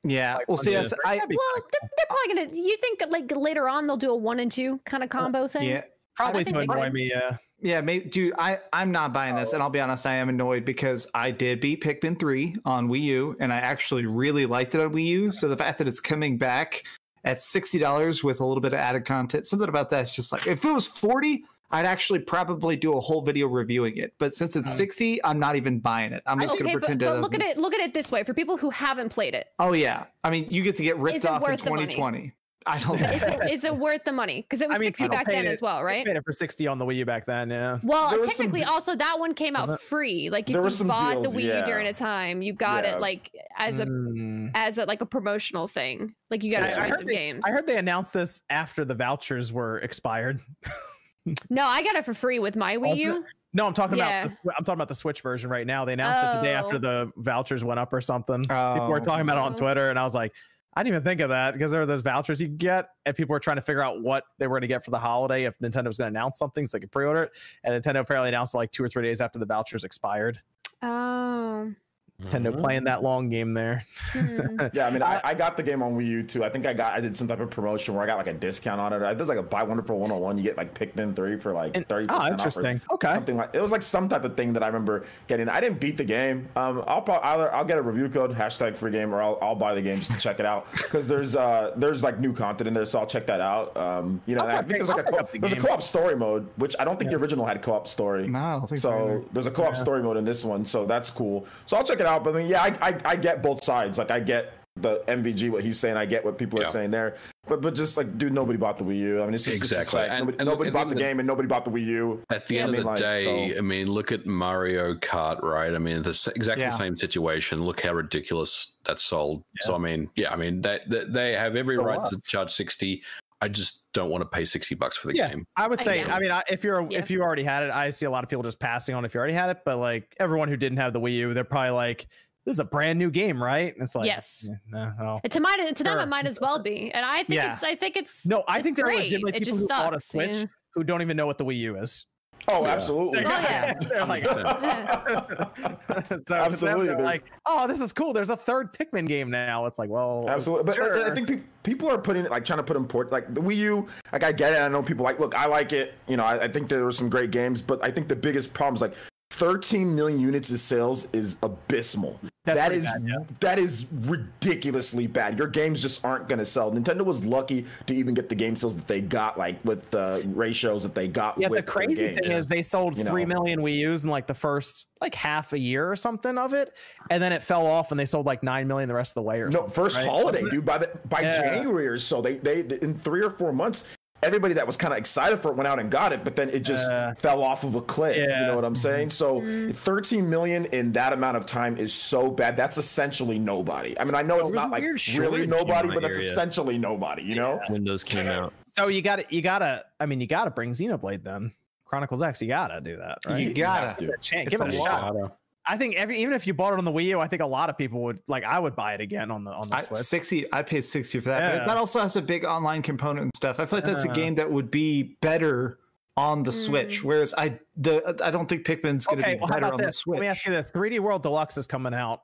[0.05, 0.37] Yeah.
[0.37, 2.63] Like well, one see, of that's, the- I That'd well, they're, they're probably gonna.
[2.63, 5.69] You think like later on they'll do a one and two kind of combo thing?
[5.69, 5.83] yeah.
[6.17, 7.09] Probably to annoy me.
[7.09, 7.37] Yeah.
[7.63, 8.33] Yeah, maybe, dude.
[8.39, 9.67] I I'm not buying this, and oh.
[9.67, 10.07] I'll be honest.
[10.07, 14.07] I am annoyed because I did beat Pikmin three on Wii U, and I actually
[14.07, 15.33] really liked it on Wii U.
[15.33, 16.83] So the fact that it's coming back
[17.25, 20.47] at sixty dollars with a little bit of added content, something about that's just like
[20.47, 24.15] if it was forty, I'd actually probably do a whole video reviewing it.
[24.19, 26.23] But since it's sixty, I'm not even buying it.
[26.25, 27.59] I'm just Okay, gonna but, pretend but it look at it.
[27.59, 30.47] Look at it this way: for people who haven't played it, Oh yeah, I mean,
[30.49, 31.83] you get to get ripped Is it off in worth the money?
[31.83, 32.33] 2020.
[32.67, 33.01] I don't.
[33.01, 33.07] Know.
[33.09, 34.43] Is it is it worth the money?
[34.43, 36.05] Because it was I mean, sixty back then it- as well, I right?
[36.07, 37.49] paid it for sixty on the Wii U back then.
[37.51, 37.79] Yeah.
[37.83, 40.29] Well, There was some technically, also that one came out Was free.
[40.29, 41.65] Like if you bought deals, the Wii U yeah.
[41.65, 42.97] during a time, you got Yeah.
[42.97, 44.51] it like as a Mm.
[44.55, 46.15] as a like a promotional thing.
[46.31, 47.43] Like you got I, a I choice heard of they, games.
[47.47, 50.41] I heard they announced this after the vouchers were expired.
[51.51, 53.25] no, I got it for free with my Wii U.
[53.53, 54.25] No, I'm talking Yeah.
[54.27, 55.85] about the, I'm talking about the Switch version right now.
[55.85, 56.79] They announced it the day after Oh.
[56.79, 58.43] the vouchers went up or something.
[58.43, 59.05] People were Oh.
[59.05, 59.57] talking about it on Oh.
[59.57, 60.33] Twitter, and I was like,
[60.75, 63.33] I didn't even think of that because there were those vouchers you get, and people
[63.33, 65.59] were trying to figure out what they were going to get for the holiday if
[65.59, 67.33] Nintendo was going to announce something so they could pre-order it.
[67.65, 70.41] And Nintendo apparently announced it like two or three days after the vouchers expired.
[70.83, 71.75] Oh,
[72.21, 73.85] Nintendo playing that long game there.
[74.13, 74.39] hmm.
[74.73, 76.45] Yeah, I mean, I, I got the game on Wii U too.
[76.45, 78.35] I think I got I did some type of promotion where I got like a
[78.35, 79.03] discount on it.
[79.03, 80.37] I There's like a buy one for one on one.
[80.39, 82.07] You get like Pikmin three for like thirty.
[82.11, 82.81] oh, interesting.
[82.93, 83.15] Okay.
[83.15, 85.49] Something like it was like some type of thing that I remember getting.
[85.49, 86.49] I didn't beat the game.
[86.57, 89.55] Um, I'll probably either I'll get a review code hashtag free game or I'll, I'll
[89.55, 92.69] buy the game just to check it out because there's uh there's like new content
[92.69, 93.77] in there, so I'll check that out.
[93.77, 95.83] Um, you know, I'll pick- think there's like I'll a co- the there's a co-op
[95.83, 98.29] story mode, which I don't think the original had co-op story.
[98.29, 98.91] No, I don't think so.
[98.91, 99.23] So either.
[99.33, 99.83] there's a co-op Yeah.
[99.83, 101.47] story mode in this one, so that's cool.
[101.67, 102.10] So I'll check it out.
[102.19, 103.99] But I mean, yeah, I, I, I get both sides.
[103.99, 106.69] Like I get the MVG what he's saying, I get what people Yeah.
[106.69, 107.17] are saying there.
[107.49, 109.23] But but just like, dude, nobody bought the Wii U.
[109.23, 110.01] I mean, it's just it's just Exactly.
[110.01, 110.11] facts.
[110.19, 112.23] And- nobody, and nobody look, bought the the- game, and nobody bought the Wii U.
[112.31, 114.27] At the Yeah, end I of mean, the like, day, so- I mean, look at
[114.27, 115.75] Mario Kart, right?
[115.75, 116.69] I mean, the exactly Yeah.
[116.71, 117.63] the same situation.
[117.65, 119.43] Look how ridiculous that's sold.
[119.63, 122.11] So I mean, yeah, I mean, they they, they have every So right what?
[122.11, 123.03] to charge sixty.
[123.43, 125.31] I just don't want to pay sixty bucks for the Yeah.
[125.31, 125.47] game.
[125.57, 126.11] I would say, know.
[126.11, 126.99] I mean, I- if you're Yeah.
[126.99, 129.15] if you already had it, I see a lot of people just passing on if
[129.15, 129.59] you already had it.
[129.65, 132.07] But like everyone who didn't have the Wii U, they're probably like,
[132.45, 134.47] "This is a brand new game, right?" And it's like, Yes.
[134.49, 135.21] yeah, no, no.
[135.29, 136.01] to my to them Sure.
[136.03, 137.53] it might as well be, and I think Yeah.
[137.55, 139.97] it's I think it's No, I it's think there are legitimately people just who bought
[139.97, 140.45] a Switch yeah.
[140.75, 142.07] who don't even know what the Wii U is.
[142.49, 142.73] Oh, Yeah.
[142.73, 143.25] absolutely.
[143.25, 143.75] Oh, yeah.
[143.89, 144.27] they're like,
[146.27, 148.13] so Absolutely, They're like, oh, this is cool.
[148.13, 149.67] There's a third Pikmin game now.
[149.67, 151.05] It's like, well, Absolutely, but sure.
[151.05, 153.41] I, I think pe- people are putting it like trying to put import like the
[153.41, 153.89] Wii U.
[154.13, 154.61] Like I get it.
[154.61, 155.35] I know people like look.
[155.35, 155.95] I like it.
[156.09, 158.53] You know, I, I think there were some great games, but I think the biggest
[158.53, 158.95] problem is like
[159.41, 162.21] 13 million units of sales is abysmal.
[162.45, 163.17] That's That is bad, yeah.
[163.41, 165.39] that is ridiculously bad.
[165.39, 166.71] Your games just aren't going to sell.
[166.71, 170.23] Nintendo was lucky to even get the game sales that they got, like with the
[170.35, 171.39] ratios that they got.
[171.41, 173.35] Yeah, the crazy thing is they sold you three know.
[173.35, 176.75] million Wii U's in like the first like half a year or something of it,
[177.09, 179.23] and then it fell off and they sold like nine million the rest of the
[179.23, 180.07] way or No, first right?
[180.07, 180.67] holiday, dude.
[180.67, 181.43] By the by Yeah.
[181.55, 183.87] January or so, they they in three or four months,
[184.23, 186.49] everybody that was kind of excited for it went out and got it, but then
[186.51, 188.17] it just Uh, fell off of a cliff.
[188.17, 189.11] You know what I'm saying?
[189.11, 189.41] So
[189.73, 192.57] 13 million in that amount of time is so bad.
[192.57, 193.99] That's essentially nobody.
[193.99, 194.83] I mean, I know it's Really not like
[195.17, 196.31] really nobody, but that's area.
[196.31, 197.23] essentially nobody.
[197.23, 197.61] You know?
[197.69, 199.85] When those came out, So you got to you gotta.
[199.99, 201.53] I mean, you gotta bring Xenoblade then.
[201.85, 203.19] Chronicles X, you gotta do that.
[203.27, 203.41] Right?
[203.41, 203.97] You gotta.
[203.99, 204.49] Give it a chance.
[204.49, 205.15] Give it a a shot.
[205.15, 205.37] lot.
[205.67, 207.47] I think every even if you bought it on the Wii U, I think a
[207.47, 208.45] lot of people would like.
[208.45, 210.01] I would buy it again on the on the I, Switch.
[210.01, 211.59] 60 i paid 60 for that Yeah.
[211.59, 214.09] but that also has a big online component and stuff i feel like that's a
[214.09, 215.79] game that would be better
[216.17, 216.65] on the Mm.
[216.65, 219.73] switch whereas i the i don't think pikmin's going to Okay, be well, better about
[219.75, 219.99] on the this?
[219.99, 222.23] switch Let me ask you this: 3D World Deluxe is coming out.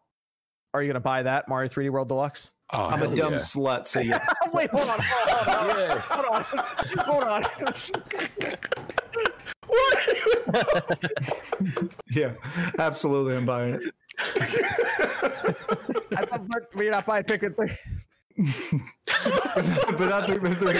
[0.74, 2.50] Are you gonna buy that Mario 3D World Deluxe?
[2.72, 3.38] Oh, i'm a dumb yeah.
[3.38, 6.42] slut so yeah Wait, hold on, hold on, hold on,
[7.04, 7.74] hold on, hold on.
[12.10, 12.32] yeah
[12.78, 13.82] absolutely i'm buying it
[16.16, 17.68] I thought we're- we're not buying Pikmin 3.
[19.96, 20.74] but not Pikmin 3.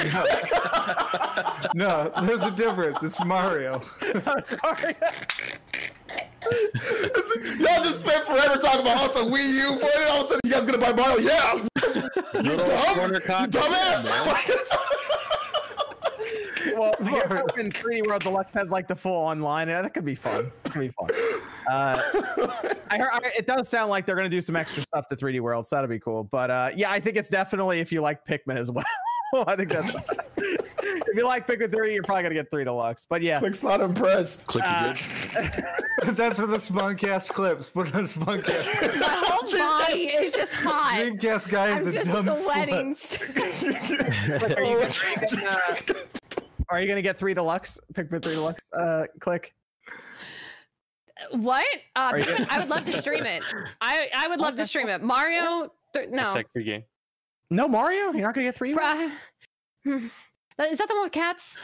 [1.74, 2.10] No.
[2.14, 3.02] no, there's a difference.
[3.02, 3.82] It's Mario.
[4.00, 4.94] Sorry.
[7.58, 10.24] Y'all just spent forever talking about how it's a Wii U, boy, and all of
[10.24, 11.18] a sudden you guys gonna buy Mario?
[11.18, 11.66] Yeah.
[12.42, 14.06] You dumb, corner you dumbass.
[16.74, 19.68] Well, I guess hoping 3D World Deluxe has like the full online.
[19.68, 20.50] Yeah, that could be fun.
[20.64, 21.08] It could be fun.
[21.70, 22.00] Uh,
[22.90, 25.16] I heard I, it does sound like they're going to do some extra stuff to
[25.16, 26.24] 3D World, so that'll be cool.
[26.24, 28.84] But uh, yeah, I think it's definitely if you like Pikmin as well.
[29.46, 29.92] I think that's
[30.38, 33.06] if you like Pikmin 3, you're probably going to get 3 Deluxe.
[33.08, 34.46] But yeah, Click's not impressed.
[34.46, 34.62] Clicky
[36.04, 36.12] uh.
[36.12, 37.70] That's for the Spawncast clips.
[37.70, 39.00] Put on Spawncast.
[39.00, 40.94] My whole body is just hot.
[40.96, 42.94] Dreamcast guy I'm is a just dumb sweating.
[42.94, 44.38] slut.
[44.38, 45.94] Click, are you are you gonna, uh,
[46.70, 47.78] are you going to get 3 Deluxe?
[47.92, 48.70] Pikmin 3 Deluxe?
[48.72, 49.54] Uh, click.
[51.32, 51.64] what?
[51.94, 53.42] Uh, Are you- Pikmin- I would love to stream it.
[53.80, 55.02] I I would love to stream it.
[55.02, 56.24] Mario, th- no.
[56.24, 56.84] Hashtag free game.
[57.50, 58.12] No Mario?
[58.12, 58.74] You're not going to get 3?
[58.74, 59.12] Bruh.
[59.84, 60.06] Hmm.
[60.64, 61.58] Is that the one with cats?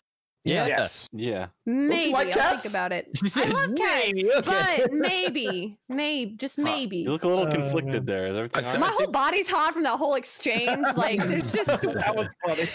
[0.44, 0.66] Yeah.
[0.66, 1.08] Yes.
[1.12, 1.46] Yeah.
[1.64, 3.08] Maybe like I'll think about it.
[3.24, 6.96] She I love cats, "Maybe, okay." but maybe, maybe, just maybe.
[6.98, 8.26] You look a little Uh, conflicted there.
[8.26, 10.84] Is everything I My whole body's hot from that whole exchange.
[10.96, 12.68] Like, there's just that was funny.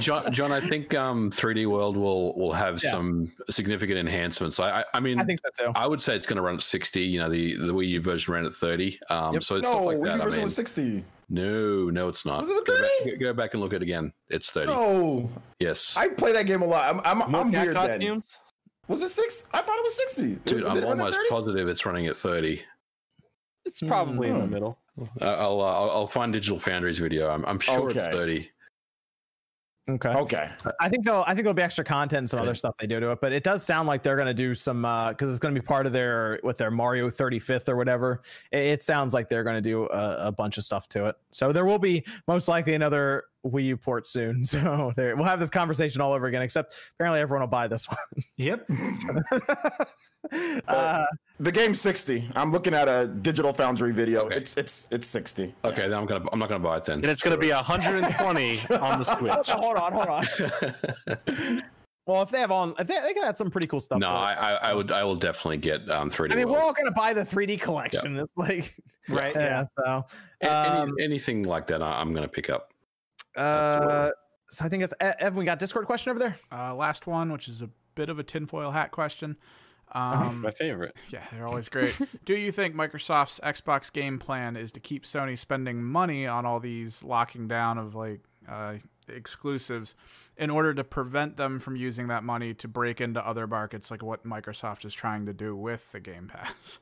[0.00, 2.90] John, John, I think um, 3D World will will have Yeah.
[2.90, 4.60] some significant enhancements.
[4.60, 5.72] I, I, I mean, I think so too.
[5.74, 7.00] I would say it's going to run at 60.
[7.00, 8.98] You know, the the Wii U version ran at 30.
[9.10, 9.42] Um, Yep.
[9.42, 10.16] So it's No, stuff like Wii that.
[10.16, 11.04] U I version mean, was 60.
[11.30, 12.42] no, no, it's not.
[12.42, 13.10] Was it Go 30?
[13.10, 14.12] back, go back and look at it again.
[14.28, 14.66] It's 30.
[14.72, 15.30] No,
[15.60, 16.94] Yes, I play that game a lot.
[16.94, 18.22] I'm, I'm, I'm cat weird then.
[18.88, 19.46] Was it six?
[19.52, 20.22] I thought it was 60.
[20.22, 22.62] dude, Did I'm almost positive it's running at 30.
[23.64, 24.50] It's probably in the Hmm.
[24.52, 24.78] middle.
[25.20, 27.30] Uh, I'll, uh, I'll I'll find Digital Foundry's video.
[27.30, 27.98] I'm, I'm sure Okay.
[28.00, 28.50] it's 30.
[29.90, 30.08] Okay.
[30.08, 30.48] Okay.
[30.80, 31.24] I think they'll.
[31.26, 33.32] I think there'll be extra content and some other stuff they do to it, but
[33.34, 35.84] it does sound like they're going to do some because it's going to be part
[35.84, 38.22] of their with their Mario 35th or whatever.
[38.50, 41.16] It, it sounds like they're going to do a, a bunch of stuff to it.
[41.32, 44.44] So there will be most likely another Wii U port soon.
[44.54, 46.42] So there, we'll have this conversation all over again.
[46.42, 47.98] Except apparently everyone will buy this one.
[48.36, 48.68] Yep.
[50.68, 51.04] uh,
[51.40, 52.30] The game's 60.
[52.34, 54.22] I'm looking at a Digital Foundry video.
[54.26, 54.36] Okay.
[54.36, 55.54] It's it's it's 60.
[55.64, 56.96] Okay, then I'm gonna I'm not gonna buy it then.
[56.98, 59.48] And it's going to be 120 on the Switch.
[59.50, 61.62] hold on, hold on.
[62.06, 63.98] Well, if they have on, if they, they can add some pretty cool stuff.
[63.98, 64.08] no.
[64.10, 66.32] I, I I would I will definitely get um 3D.
[66.32, 68.18] I mean, we're all going to buy the 3D collection.
[68.18, 68.74] It's like,
[69.08, 69.34] Right.
[69.34, 69.64] yeah.
[69.74, 70.04] So,
[70.42, 72.73] A- any- um, anything like that, I'm gonna pick up.
[73.36, 74.10] Uh,
[74.48, 75.38] so I think it's Evan.
[75.38, 76.38] We got Discord question over there.
[76.52, 79.36] Uh, last one, which is a bit of a tinfoil hat question.
[79.92, 80.28] Uh-huh.
[80.28, 80.96] Um, My favorite.
[81.10, 81.98] yeah, they're always great.
[82.24, 86.58] Do you think Microsoft's Xbox game plan is to keep Sony spending money on all
[86.58, 88.74] these locking down of like uh,
[89.08, 89.94] exclusives
[90.36, 94.02] in order to prevent them from using that money to break into other markets, like
[94.02, 96.80] what Microsoft is trying to do with the Game Pass?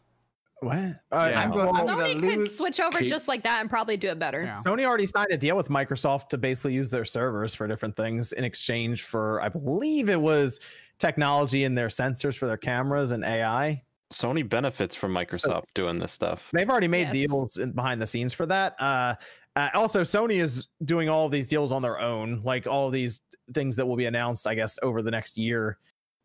[0.63, 0.75] What?
[1.11, 1.41] Uh, Yeah.
[1.43, 4.19] I'm Well, Sony could lose- switch over Keep- just like that and probably do it
[4.21, 4.43] better.
[4.45, 4.55] Yeah.
[4.65, 8.33] Sony already signed a deal with Microsoft to basically use their servers for different things
[8.33, 10.61] in exchange for, I believe it was
[11.01, 13.83] technology in their sensors for their cameras and AI.
[14.13, 16.49] Sony benefits from Microsoft doing this stuff.
[16.53, 17.13] They've already made Yes.
[17.13, 18.77] deals in, behind the scenes for that.
[18.79, 19.15] Uh,
[19.57, 22.93] uh, also, Sony is doing all of these deals on their own, like all of
[22.93, 23.21] these
[23.53, 25.79] things that will be announced, I guess, over the next year.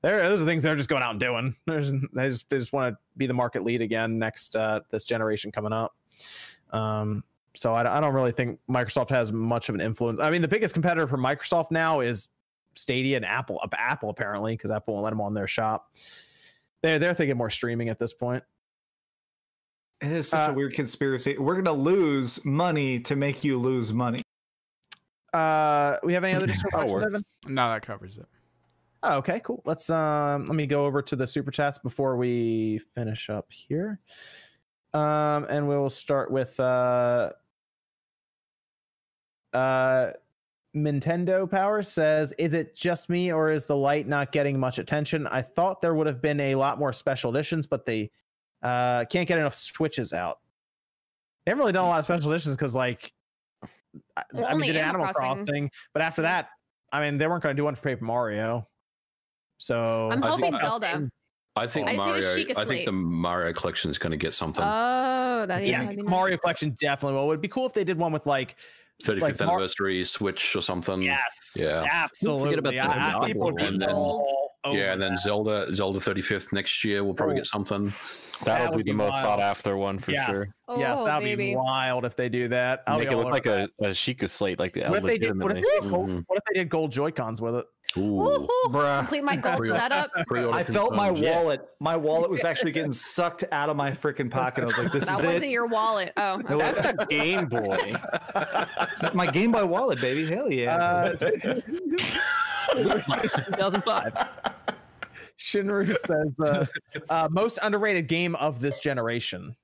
[0.03, 1.56] There, those are things they're just going out and doing.
[1.65, 5.06] There's, they just, they just want to be the market lead again next uh, this
[5.06, 5.95] generation coming up.
[6.72, 7.24] Um,
[7.56, 10.19] so I, I don't really think Microsoft has much of an influence.
[10.22, 12.30] I mean, the biggest competitor for Microsoft now is
[12.76, 13.60] Stadia and Apple.
[13.64, 15.91] uh, Apple apparently, because Apple won't let them on their shop.
[16.84, 18.44] They're they're thinking more streaming at this point.
[19.99, 21.36] It is such Uh, a weird conspiracy.
[21.40, 24.22] We're gonna lose money to make you lose money.
[25.34, 28.28] Uh, we have any other Discord questions, No, that covers it.
[29.09, 29.61] Oh, okay, cool.
[29.65, 34.01] Let's um let me go over to the super chats before we finish up here.
[34.93, 37.31] Um and we'll start with uh
[39.53, 40.11] uh
[40.75, 45.25] Nintendo Power says, "Is it just me or is the light not getting much attention?
[45.27, 48.11] I thought there would have been a lot more special editions, but they
[48.61, 50.39] uh can't get enough switches out.
[51.45, 53.13] They haven't really done a lot of special editions because like
[54.17, 55.45] I, I mean, they did Animal Animal Crossing.
[55.45, 56.49] Crossing, but after that,
[56.91, 58.67] I mean, they weren't going to do one for Paper Mario.
[59.57, 61.09] So I'm I hoping think- Zelda.
[61.55, 62.21] I think I the Mario.
[62.38, 64.63] Sheikah I think the Mario collection is going to get something.
[64.63, 66.07] Oh, that yes, that'd nice.
[66.07, 67.15] Mario Collection definitely.
[67.15, 68.57] Well, it would be cool if they did one with like
[69.03, 71.01] 35th like Mar- anniversary Switch or something.
[71.01, 71.84] yes, Yeah.
[71.89, 72.55] absolutely.
[72.55, 75.13] about the I- I- Zelda people would be and then- all over Yeah, and then
[75.15, 75.19] that.
[75.21, 77.03] Zelda Zelda 35th next year.
[77.03, 77.38] We'll probably Oh.
[77.38, 77.91] get something.
[78.43, 79.21] That'll would be be the most wild.
[79.21, 80.45] sought after one for yes, sure.
[80.77, 82.84] yes, Oh, that'd be wild if they do that.
[82.85, 84.89] I'll Make it all look like over a, a Sheikah slate, like the that.
[84.91, 85.39] What if they did?
[85.41, 85.61] What if legitimately.
[85.79, 86.23] they did, gold, Mhm.
[86.27, 87.65] what if they did gold Joy Cons with it?
[87.95, 88.01] Ooh.
[88.47, 88.72] Woohoo!
[88.72, 88.99] Bruh.
[88.99, 89.80] Complete my gold Pre-order.
[89.80, 90.11] setup.
[90.27, 91.27] Pre-order I felt my confirmed.
[91.35, 91.69] wallet.
[91.80, 94.64] My wallet was actually getting sucked out of my freaking pocket.
[94.64, 96.11] I was like, "This That is wasn't it." your wallet.
[96.18, 97.93] Oh, It That's a Game Boy.
[99.14, 100.26] my Game Boy wallet, baby.
[100.27, 100.76] Hell yeah.
[100.76, 101.15] Uh,
[102.76, 104.14] 2005.
[105.39, 106.65] Shinru says uh,
[107.09, 109.55] uh, most underrated game of this generation.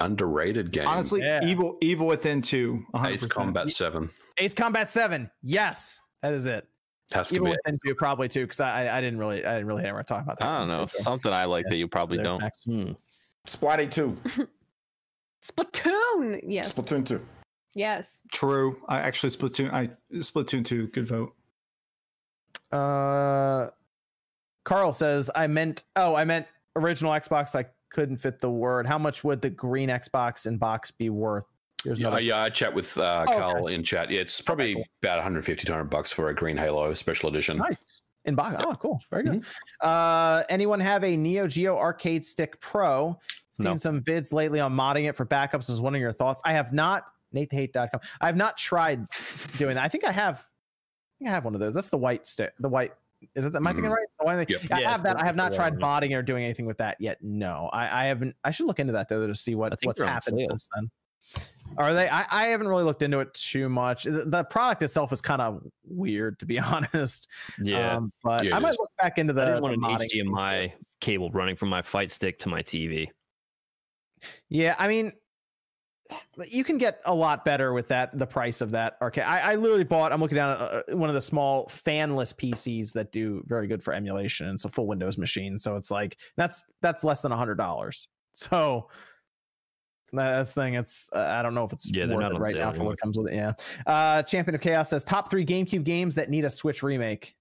[0.00, 0.88] Underrated game.
[0.88, 1.44] Honestly, yeah.
[1.44, 2.84] Evil Evil Within 2.
[2.94, 3.06] 100%.
[3.10, 4.10] Ace Combat 7.
[4.38, 5.30] Ace Combat Seven.
[5.42, 6.66] Yes, that is it.
[7.12, 7.50] Has to Even be.
[7.50, 10.22] within two, probably too, because I, I I didn't really I didn't really ever talk
[10.22, 10.46] about that.
[10.48, 10.86] I don't know.
[10.86, 12.40] Something I like that you probably There, don't.
[12.40, 12.64] next.
[12.64, 12.92] Hmm.
[13.46, 14.16] Splatty 2.
[15.42, 16.40] Splatoon.
[16.46, 16.72] Yes.
[16.72, 17.24] Splatoon 2.
[17.74, 18.18] Yes.
[18.32, 18.76] True.
[18.88, 19.72] I actually Splatoon.
[19.72, 20.88] I Splatoon 2.
[20.88, 21.34] Good vote.
[22.70, 23.70] Uh,
[24.64, 26.46] Carl says I meant oh I meant
[26.76, 27.56] original Xbox.
[27.56, 28.86] I couldn't fit the word.
[28.86, 31.46] How much would the green Xbox in box be worth?
[31.84, 34.10] Here's Yeah, another- yeah, I chat with uh, Oh, Carl in chat.
[34.10, 34.84] Yeah, it's probably cool.
[35.02, 37.56] about 150 200 bucks for a Green Halo special edition.
[37.58, 38.00] Nice.
[38.26, 38.56] In box.
[38.58, 39.00] Oh, cool.
[39.10, 39.44] Very good.
[39.80, 43.18] Uh, anyone have a Neo Geo Arcade Stick Pro?
[43.54, 43.76] Seen No.
[43.76, 45.70] some vids lately on modding it for backups.
[45.70, 46.42] Is one of your thoughts?
[46.44, 47.06] I have not.
[47.34, 48.00] NateHate.com.
[48.20, 49.06] I have not tried
[49.56, 49.84] doing that.
[49.84, 50.36] I think I have.
[50.38, 51.72] I think I have one of those.
[51.72, 52.52] That's the white stick.
[52.58, 52.92] The white.
[53.34, 53.54] Is it?
[53.54, 53.94] Am I thinking Mhm.
[53.94, 54.06] right?
[54.18, 54.60] The one Yep.
[54.72, 55.20] I Yeah, have that.
[55.20, 55.82] I have not tried one.
[56.02, 57.18] modding or doing anything with that yet.
[57.22, 58.34] No, I, I haven't.
[58.44, 60.90] I should look into that though to see what what's they're happened since then.
[61.78, 62.08] Are they?
[62.08, 64.04] I, I haven't really looked into it too much.
[64.04, 67.28] The, the product itself is kind of weird, to be honest.
[67.62, 67.96] Yeah.
[67.96, 70.10] Um, but Yeah, I might look back into the, I didn't the want an modding.
[70.14, 73.08] HDMI cable running from my fight stick to my TV.
[74.48, 75.12] Yeah, I mean,
[76.50, 78.18] you can get a lot better with that.
[78.18, 79.24] The price of that arcade.
[79.24, 80.12] I, I literally bought.
[80.12, 83.82] I'm looking down at uh, one of the small fanless PCs that do very good
[83.82, 84.48] for emulation.
[84.50, 88.08] It's a full Windows machine, so it's like that's that's less than a hundred dollars.
[88.32, 88.88] So
[90.12, 90.74] that's the thing.
[90.74, 92.84] It's uh, I don't know if it's Yeah, they're worth not it right now for
[92.84, 93.34] what comes with it.
[93.34, 93.52] Yeah.
[93.86, 97.34] Uh, Champion of Chaos says top three GameCube games that need a Switch remake.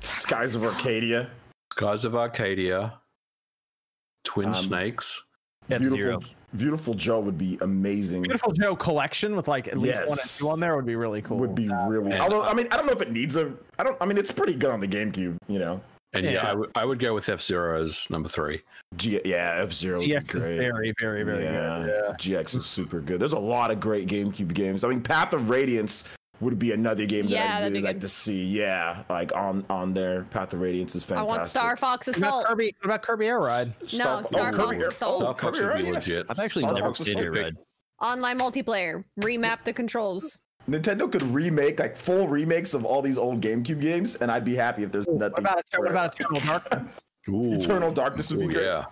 [0.00, 1.30] Skies of Arcadia.
[1.72, 2.94] Skies of Arcadia,
[4.24, 5.24] Twin Um, Snakes.
[5.70, 6.18] F-Zero.
[6.18, 6.24] Beautiful,
[6.56, 8.22] Beautiful Joe would be amazing.
[8.22, 11.22] Beautiful Joe collection with like at least one and two on there would be really
[11.22, 11.38] cool.
[11.38, 12.12] Would be really.
[12.12, 13.52] and- Although I mean, I don't know if it needs a.
[13.78, 13.96] I don't.
[14.00, 15.36] I mean, it's pretty good on the GameCube.
[15.48, 15.80] You know.
[16.14, 16.62] And yeah, Yeah.
[16.76, 18.62] I would- go with F Zero as number three.
[18.96, 20.00] G- yeah, F Zero.
[20.00, 21.52] GX is very, very, very good.
[21.52, 22.14] Yeah.
[22.16, 23.20] GX is super good.
[23.20, 24.84] There's a lot of great GameCube games.
[24.84, 26.04] I mean, Path of Radiance
[26.40, 28.02] would be another game that Yeah, I'd really be like good.
[28.02, 28.44] to see.
[28.44, 30.22] Yeah, like on on there.
[30.30, 31.32] Path of Radiance is fantastic.
[31.32, 32.46] I want Star Fox What about Assault.
[32.46, 32.76] Kirby?
[32.80, 33.72] What about Kirby Air Ride?
[33.80, 35.22] No, Star, Star oh, Fox Kirby, Assault.
[35.22, 36.08] Oh, Star Fox Kirby would be Air Ride, yes.
[36.08, 36.26] legit.
[36.28, 37.54] I've actually Star never Fox is played so it
[38.00, 39.04] Online multiplayer.
[39.20, 40.38] Remap the controls.
[40.68, 44.54] Nintendo could remake like full remakes of all these old GameCube games, and I'd be
[44.54, 45.32] happy if there's nothing.
[45.32, 47.00] What about a, what about Eternal Darkness?
[47.28, 47.52] Ooh.
[47.54, 48.64] Eternal Darkness would be Ooh, great.
[48.66, 48.84] yeah.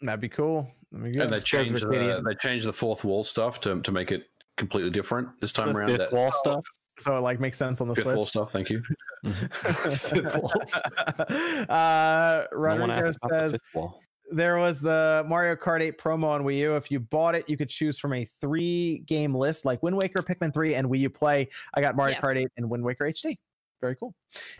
[0.00, 0.70] That'd be cool.
[0.92, 1.22] That'd be good.
[1.22, 4.24] And they Skies changed the, they changed the fourth wall stuff to, to make it
[4.56, 5.88] completely different this time That's around.
[5.88, 6.64] Fifth That wall stuff.
[6.98, 8.28] so it like makes sense on the fifth wall Switch.
[8.28, 8.52] stuff.
[8.52, 8.82] Thank you.
[11.68, 14.00] uh, No one Rodrigo asked about the says fifth wall.
[14.36, 16.76] There was the Mario Kart 8 promo on Wii U.
[16.76, 20.22] If you bought it, you could choose from a three game list like Wind Waker,
[20.22, 21.48] Pikmin 3, and Wii U Play.
[21.74, 22.20] I got Mario Yeah.
[22.20, 23.36] Kart 8 and Wind Waker HD.
[23.80, 24.14] Very cool.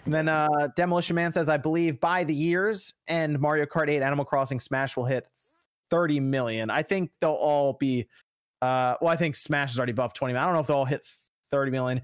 [0.05, 4.02] And then uh, Demolition Man says, I believe by the years and Mario Kart 8
[4.02, 5.26] Animal Crossing Smash will hit
[5.90, 6.70] 30 million.
[6.70, 8.06] I think they'll all be,
[8.60, 10.42] uh, well, I think Smash is already above 20 million.
[10.42, 11.06] I don't know if they'll all hit
[11.52, 12.02] 30 million.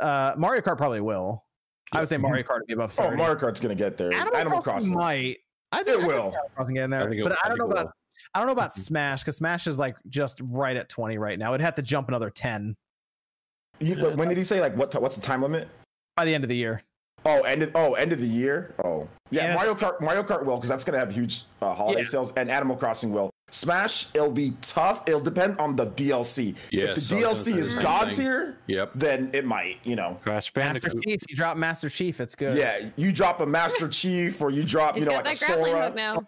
[0.00, 1.44] Uh, Mario Kart probably will.
[1.92, 3.08] I would say Mario Kart would be above 30.
[3.08, 4.12] Oh, Mario Kart's gonna get there.
[4.12, 4.94] Animal, Animal, Crossing, Crossing.
[4.94, 5.38] might.
[5.72, 6.22] I think It think I think will.
[6.28, 7.92] Animal Crossing get in there, I think it- but I I don't know about will.
[8.34, 8.80] I don't know about mm-hmm.
[8.80, 11.54] Smash because Smash is like just right at twenty right now.
[11.54, 12.76] It'd have to jump another ten
[13.78, 14.94] You- but when did he say like what?
[15.00, 15.68] What's the time limit?
[16.16, 16.82] by the end of the year.
[17.24, 18.74] Oh, end of, oh, end of the year.
[18.82, 19.48] Oh, yeah.
[19.48, 19.54] Yeah.
[19.54, 22.06] Mario Kart, Mario Kart will because that's gonna have huge uh, holiday Yeah.
[22.08, 23.30] sales, and Animal Crossing will.
[23.52, 25.02] Smash, it'll be tough.
[25.08, 26.54] It'll depend on the DLC.
[26.70, 28.92] Yes, if the I DLC is god tier, Yep.
[28.94, 29.78] then it might.
[29.82, 31.02] You know, Crash Master Bandicoot.
[31.02, 32.56] Chief, you drop Master Chief, it's good.
[32.56, 32.88] yeah.
[32.96, 35.86] You drop a Master Chief, or you drop, He's you know, like a Sora.
[35.86, 36.24] hook now.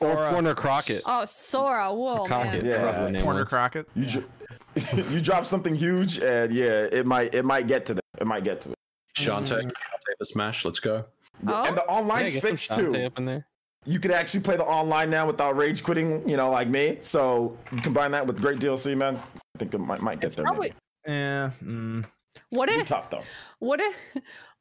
[0.00, 1.02] Or Corner Crockett.
[1.06, 1.94] Oh, Sora.
[1.94, 2.64] Whoa, Crockett.
[2.64, 2.66] man.
[2.66, 2.84] Yeah.
[2.84, 3.48] whatever the name Corner was.
[3.48, 3.88] Crockett.
[3.94, 8.04] You, dr- you drop something huge, and yeah, it might, it might get to that.
[8.20, 8.78] It might get to it.
[9.16, 9.72] Shantae, Shantae
[10.18, 10.64] for Smash.
[10.64, 11.04] Let's go.
[11.46, 13.04] Oh, And the Yeah, online get some too.
[13.06, 13.46] up in there.
[13.86, 16.98] you could actually play the online now without rage quitting, you know, like me.
[17.00, 19.16] So you combine that with great DLC, man.
[19.16, 20.44] I think it might, might get there.
[20.44, 20.72] probably-
[21.06, 21.50] Yeah.
[21.62, 22.04] mm.
[22.50, 23.22] what It'd be if tough though.
[23.60, 23.94] what if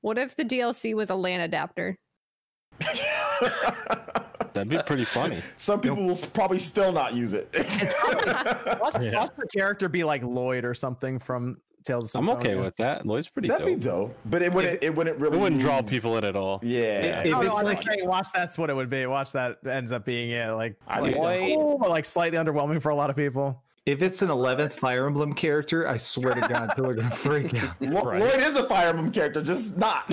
[0.02, 1.98] what if the DLC was a LAN adapter?
[4.54, 5.42] That'd be pretty funny.
[5.58, 7.50] Some people will probably still not use it.
[8.80, 9.14] Watch, Yeah.
[9.20, 13.06] watch the character be like Lloyd or something from Tales of I'm okay with that.
[13.06, 14.10] Lloyd's pretty That'd be dope.
[14.10, 14.82] dope, but it wouldn't.
[14.84, 15.38] It wouldn't really.
[15.38, 15.90] It wouldn't draw move.
[15.90, 16.60] people in at all.
[16.64, 17.22] Yeah.
[17.24, 19.06] If Oh, no, it's I'm like- saying watch that's what it would be.
[19.06, 20.50] Watch that ends up being it.
[20.52, 23.62] Like, I like cool, but like slightly underwhelming for a lot of people.
[23.86, 27.14] If it's an 11th Fire Emblem character, I swear to God, people are going to
[27.16, 27.76] freak out.
[27.82, 30.06] Lo- Lloyd is a Fire Emblem character, just not.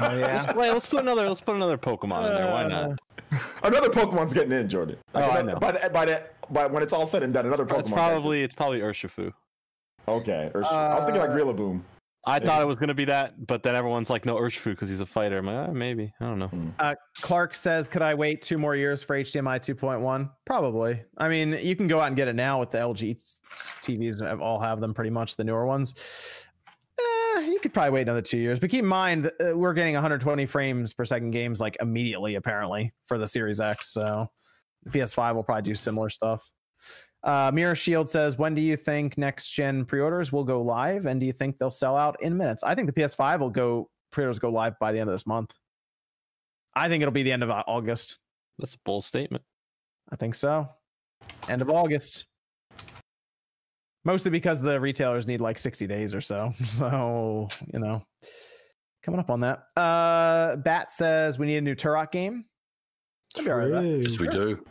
[0.00, 0.52] Oh, yeah.
[0.56, 1.28] Wait, let's put another.
[1.28, 2.50] Let's put another Pokemon in there.
[2.50, 2.90] Why not?
[3.30, 4.96] Uh, another Pokemon's getting in, Jordan.
[5.14, 5.58] Oh, I by, know.
[5.60, 7.78] By the, by the by when it's all said and done, another Pokemon.
[7.80, 9.32] It's probably it's probably Urshifu.
[10.08, 10.32] Character.
[10.32, 10.50] okay.
[10.54, 11.82] Or, I was thinking like Uh, Rillaboom.
[12.26, 15.00] I thought it was gonna be that, but then everyone's like, no, Urshifu because he's
[15.00, 15.38] a fighter.
[15.38, 16.12] I'm like, ah, maybe.
[16.20, 16.96] I don't know.
[17.22, 21.00] Clark says, "Could I wait two more years for HDMI 2.1?" Probably.
[21.16, 23.18] I mean, you can go out and get it now with the LG
[23.82, 24.20] TVs.
[24.26, 25.36] have- All have them pretty much.
[25.36, 25.94] The newer ones.
[27.00, 29.94] Eh, you could probably wait another two years, but keep in mind uh, we're getting
[29.94, 33.92] 120 frames per second games like immediately, apparently for the Series X.
[33.92, 34.26] So
[34.82, 36.44] the PS5 will probably do similar stuff.
[37.24, 41.18] Uh, Mirror Shield says, "When do you think next gen pre-orders will go live, and
[41.20, 44.38] do you think they'll sell out in minutes?" I think the PS5 will go pre-orders
[44.38, 45.54] go live by the end of this month.
[46.74, 48.18] I think it'll be the end of August.
[48.58, 49.42] That's a bold statement.
[50.12, 50.68] I think so.
[51.48, 52.26] End of August.
[54.04, 56.54] Mostly because the retailers need like 60 days or so.
[56.64, 58.02] So, you know,
[59.02, 59.64] coming up on that.
[59.76, 62.44] Uh Bat says we need a new Turok game.
[63.36, 63.84] I'd be all right with that.
[63.84, 64.64] Yes, we do.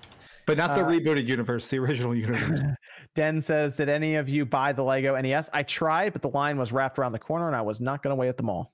[0.47, 2.61] But not the Uh, rebooted universe, the original universe.
[3.15, 5.49] Den says, Did any of you buy the Lego NES?
[5.53, 8.15] I tried, but the line was wrapped around the corner and I was not gonna
[8.15, 8.73] wait at the mall.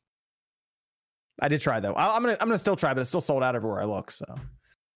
[1.42, 1.94] I did try though.
[1.94, 4.12] I- I'm gonna I'm gonna still try, but it's still sold out everywhere I look.
[4.12, 4.24] So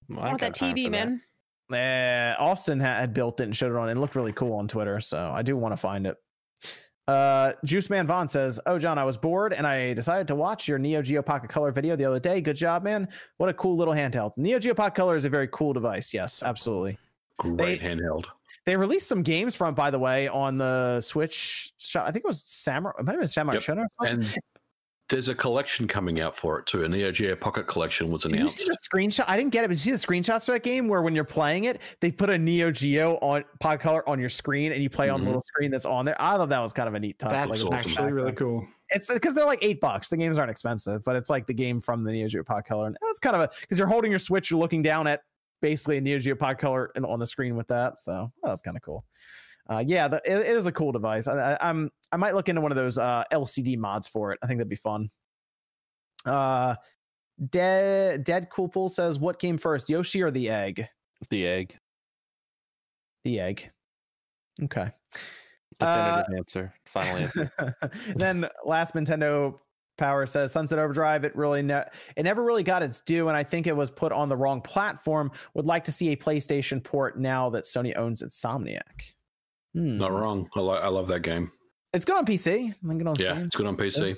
[0.07, 1.09] Well, I want got that TV, for that.
[1.69, 2.35] man.
[2.39, 3.89] Uh, Austin ha- had built it and showed it on.
[3.89, 6.15] and looked really cool on Twitter, so I do want to find it.
[7.07, 10.67] Uh, Juice Man Vaughn says, "Oh, John, I was bored and I decided to watch
[10.67, 12.41] your Neo Geo Pocket Color video the other day.
[12.41, 13.07] Good job, man!
[13.37, 14.33] What a cool little handheld.
[14.35, 16.13] Neo Geo Pocket Color is a very cool device.
[16.13, 16.97] Yes, absolutely.
[17.37, 18.25] Great They- handheld.
[18.65, 21.71] They released some games from, by the way, on the Switch.
[21.95, 22.95] I think it was Samurai.
[22.99, 23.63] It might have been Samurai Yep.
[23.63, 23.85] Shodown.
[24.01, 24.35] And
[25.09, 26.83] there's a collection coming out for it too.
[26.83, 28.57] A Neo Geo Pocket Collection was Did you announced.
[28.59, 29.23] see the screenshot?
[29.27, 31.15] I didn't get it, but did you see the screenshots for that game where when
[31.15, 34.83] you're playing it, they put a Neo Geo on Pocket Color on your screen and
[34.83, 35.27] you play on the Mhm.
[35.27, 36.15] little screen that's on there.
[36.21, 37.31] I thought that was kind of a neat touch.
[37.31, 37.73] That's like, awesome.
[37.73, 38.67] actually really cool.
[38.89, 40.09] It's because they're like eight bucks.
[40.09, 42.87] The games aren't expensive, but it's like the game from the Neo Geo Pocket Color.
[42.87, 45.21] And that's kind of a because you're holding your Switch, you're looking down at
[45.61, 47.99] basically a Neo Geo Pocket Color and on the screen with that.
[47.99, 49.05] So that was kind of cool.
[49.69, 51.27] Uh, yeah, the, it, it is a cool device.
[51.27, 54.39] I, I, I'm I might look into one of those uh, LCD mods for it.
[54.41, 55.09] I think that'd be fun.
[56.25, 56.75] Uh,
[57.49, 60.87] Dead Dead Cool Pool says, "What came first, Yoshi or the egg?"
[61.29, 61.77] The egg.
[63.23, 63.71] The egg.
[64.63, 64.89] Okay.
[65.81, 66.73] Uh, answer.
[66.85, 67.51] Final answer.
[68.15, 69.55] then last Nintendo
[69.97, 71.23] Power says Sunset Overdrive.
[71.23, 74.11] It really ne- it never really got its due, and I think it was put
[74.11, 75.31] on the wrong platform.
[75.53, 79.16] Would like to see a PlayStation port now that Sony owns Insomniac.
[79.73, 79.97] Hmm.
[79.97, 80.49] Not wrong.
[80.55, 81.51] I, li- I love that game.
[81.93, 82.69] It's good on PC.
[82.71, 83.45] I think it on Yeah, Steam.
[83.45, 84.13] it's good on PC.
[84.13, 84.17] Uh,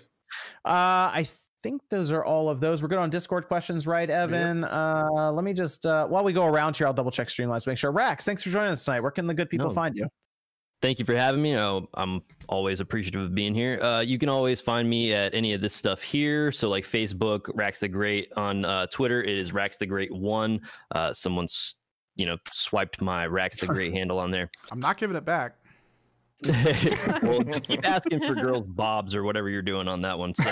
[0.65, 1.25] I
[1.63, 2.81] think those are all of those.
[2.81, 4.63] We're good on Discord questions, right, Evan?
[4.63, 7.69] Uh, let me just uh, while we go around here, I'll double check Streamlabs to
[7.69, 7.91] make sure.
[7.91, 8.99] Rax, thanks for joining us tonight.
[9.01, 9.73] Where can the good people No.
[9.73, 10.07] find you?
[10.81, 11.57] Thank you for having me.
[11.57, 13.81] Oh, I'm always appreciative of being here.
[13.81, 16.53] Uh, you can always find me at any of this stuff here.
[16.53, 18.31] So, like Facebook, Rax the Great.
[18.37, 20.61] On uh, Twitter, it is Rax the Great One.
[20.91, 21.75] Uh, someone's,
[22.19, 24.51] you know, swiped my Rax the Great handle on there.
[24.71, 25.55] I'm not giving it back.
[27.21, 30.33] well, just keep asking for girls' bobs or whatever you're doing on that one.
[30.35, 30.49] So,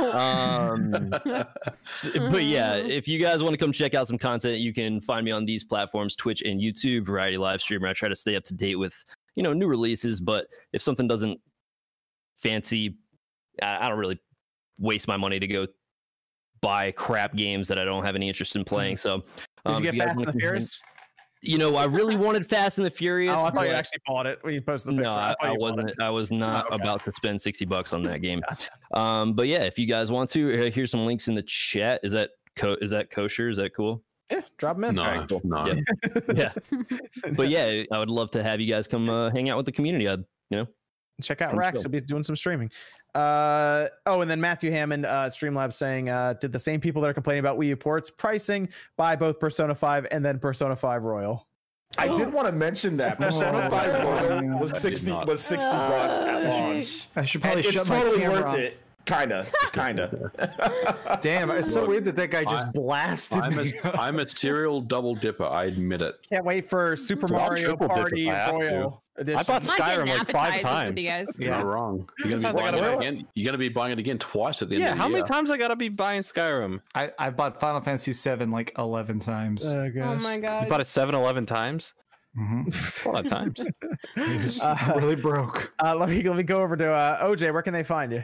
[0.12, 1.10] um,
[2.30, 5.24] but yeah, if you guys want to come check out some content, you can find
[5.24, 7.88] me on these platforms: Twitch and YouTube, Variety Live Streamer.
[7.88, 9.04] I try to stay up to date with
[9.36, 11.40] you know new releases, but if something doesn't
[12.36, 12.98] fancy,
[13.62, 14.18] I, I don't really
[14.78, 15.66] waste my money to go
[16.60, 18.96] buy crap games that I don't have any interest in playing.
[18.96, 19.22] So,
[19.66, 20.80] Did um, you get Fast and the Furious?
[21.40, 23.34] You know, I really wanted Fast and the Furious.
[23.36, 25.10] Oh, I thought you actually bought it when you posted the picture.
[25.10, 26.02] no, I, thought I wasn't.
[26.02, 26.76] I was not okay.
[26.76, 28.40] about to spend sixty bucks on that game.
[28.48, 28.70] Gotcha.
[28.98, 32.00] Um, but yeah, if you guys want to, uh, here's some links in the chat.
[32.02, 33.50] Is that co- is that kosher?
[33.50, 34.02] Is that cool?
[34.30, 34.94] Yeah, drop them in.
[34.94, 35.40] no, Alright, cool.
[35.44, 35.66] no.
[35.66, 35.80] Yeah.
[36.34, 36.52] Yeah.
[37.36, 39.72] But yeah, I would love to have you guys come uh, hang out with the
[39.72, 40.08] community.
[40.08, 40.66] I'd you know,
[41.22, 41.82] check out Come Rax.
[41.82, 41.90] chill.
[41.90, 42.70] He'll be doing some streaming.
[43.14, 47.08] Uh, oh, and then Matthew Hammond, uh, Streamlabs saying, uh, did the same people that
[47.08, 51.02] are complaining about Wii U ports pricing buy both Persona 5 and then Persona 5
[51.04, 51.46] Royal?
[51.96, 55.70] I did want to mention that Persona 5 Royal was I did 60 was 60
[55.70, 57.06] bucks at launch.
[57.14, 58.56] I should And probably it's shut my totally camera worth off.
[58.58, 58.80] it.
[59.06, 60.30] Kinda, kinda.
[61.20, 63.72] Damn, it's so weird that that guy just I- blasted I'm me.
[63.84, 65.44] a, I'm a serial double dipper.
[65.44, 66.14] I admit it.
[66.30, 68.50] Can't wait for Super I'll Mario triple dip if Party I.
[68.50, 69.38] Royal edition.
[69.38, 71.02] I bought I'm not getting Skyrim like five times.
[71.02, 71.38] you guys.
[71.38, 72.08] You're not wrong.
[72.20, 73.28] You're gonna be buying it gotta- again.
[73.34, 75.02] You're gonna be buying it again twice at the end Yeah, of the day.
[75.02, 75.16] how year.
[75.18, 76.80] many times I gotta be buying Skyrim?
[76.94, 79.64] I, I bought Final Fantasy VII like 11 times.
[79.66, 80.22] Oh, Oh gosh.
[80.22, 81.94] my You bought it 7 11 times?
[82.36, 83.04] Mhm.
[83.06, 83.64] A lot of times.
[84.62, 85.72] Uh, really broke.
[85.82, 87.52] Uh, let me let me go over to uh, OJ.
[87.52, 88.22] Where can they find you?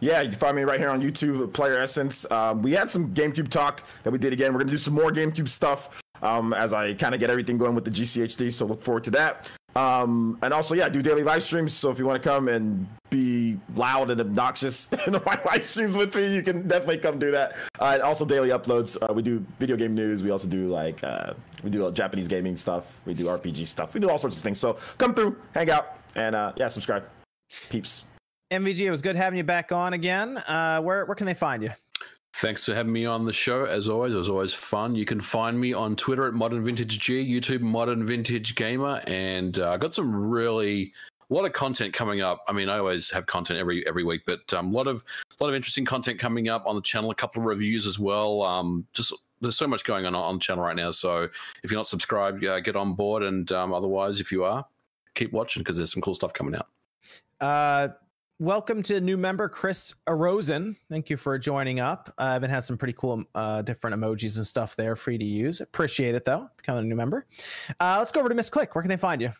[0.00, 2.30] Yeah, you can find me right here on YouTube, Player Essence.
[2.30, 4.52] Um, we had some GameCube talk that we did again.
[4.52, 7.74] We're gonna do some more GameCube stuff um, as I kind of get everything going
[7.74, 8.52] with the GCHD.
[8.52, 9.48] So look forward to that.
[9.76, 11.72] Um, and also, yeah, do daily live streams.
[11.72, 15.96] So if you want to come and be loud and obnoxious in my live streams
[15.96, 17.56] with me, you can definitely come do that.
[17.78, 18.96] Uh, and also daily uploads.
[19.00, 20.22] Uh, we do video game news.
[20.22, 22.96] We also do like uh, we do uh, Japanese gaming stuff.
[23.04, 23.94] We do RPG stuff.
[23.94, 24.58] We do all sorts of things.
[24.58, 27.08] So come through, hang out, and uh, yeah, subscribe,
[27.68, 28.04] peeps.
[28.50, 30.38] MVG, it was good having you back on again.
[30.38, 31.70] Uh, where where can they find you?
[32.34, 33.64] Thanks for having me on the show.
[33.64, 34.94] As always, it was always fun.
[34.94, 39.58] You can find me on Twitter at Modern Vintage G, YouTube Modern Vintage Gamer, and
[39.58, 40.92] uh, I got some really
[41.30, 42.42] a lot of content coming up.
[42.48, 45.04] I mean, I always have content every every week, but a um, lot of
[45.38, 47.10] a lot of interesting content coming up on the channel.
[47.10, 48.42] A couple of reviews as well.
[48.42, 50.90] Um, just there's so much going on on the channel right now.
[50.90, 51.28] So
[51.62, 54.66] if you're not subscribed, uh, get on board, and um, otherwise, if you are,
[55.14, 56.68] keep watching because there's some cool stuff coming out.
[57.40, 57.88] Uh,
[58.40, 60.74] welcome to new member Chris Arosen.
[60.88, 62.12] Thank you for joining up.
[62.18, 65.60] Uh, Evan has some pretty cool uh, different emojis and stuff there you to use.
[65.60, 67.26] Appreciate it though, becoming a new member.
[67.78, 68.74] Uh, let's go over to Miss Click.
[68.74, 69.30] Where can they find you?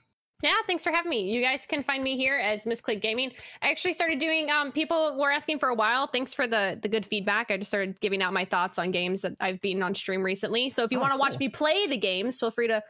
[0.43, 1.31] Yeah, thanks for having me.
[1.31, 3.31] You guys can find me here as Miss Click Gaming.
[3.61, 4.51] I actually started doing.
[4.51, 6.07] Um, people were asking for a while.
[6.07, 7.51] Thanks for the the good feedback.
[7.51, 10.71] I just started giving out my thoughts on games that I've been on stream recently.
[10.71, 12.83] So if you Oh, want to watch me play the games, feel free to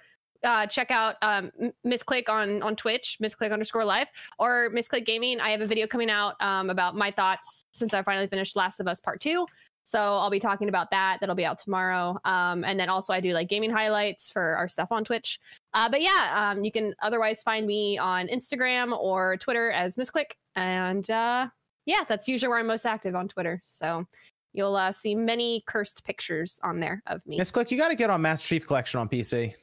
[0.45, 4.71] uh, check out um, M- Miss Click on on Twitch, Miss Click underscore live, or
[4.71, 5.41] Miss Click Gaming.
[5.41, 8.81] I have a video coming out um, about my thoughts since I finally finished Last
[8.81, 9.47] of Us Part Two.
[9.83, 11.19] So I'll be talking about that.
[11.21, 12.19] That'll be out tomorrow.
[12.25, 15.41] Um, and then also I do like gaming highlights for our stuff on Twitch.
[15.73, 20.33] Uh, but yeah, um, you can otherwise find me on Instagram or Twitter as Misclick.
[20.55, 21.49] And uh,
[21.87, 23.61] yeah, that's usually where I'm most active on Twitter.
[23.65, 24.05] So
[24.53, 27.39] you'll uh, see many cursed pictures on there of me.
[27.39, 29.55] Miss Click, you got to get on Master Chief Collection on PC.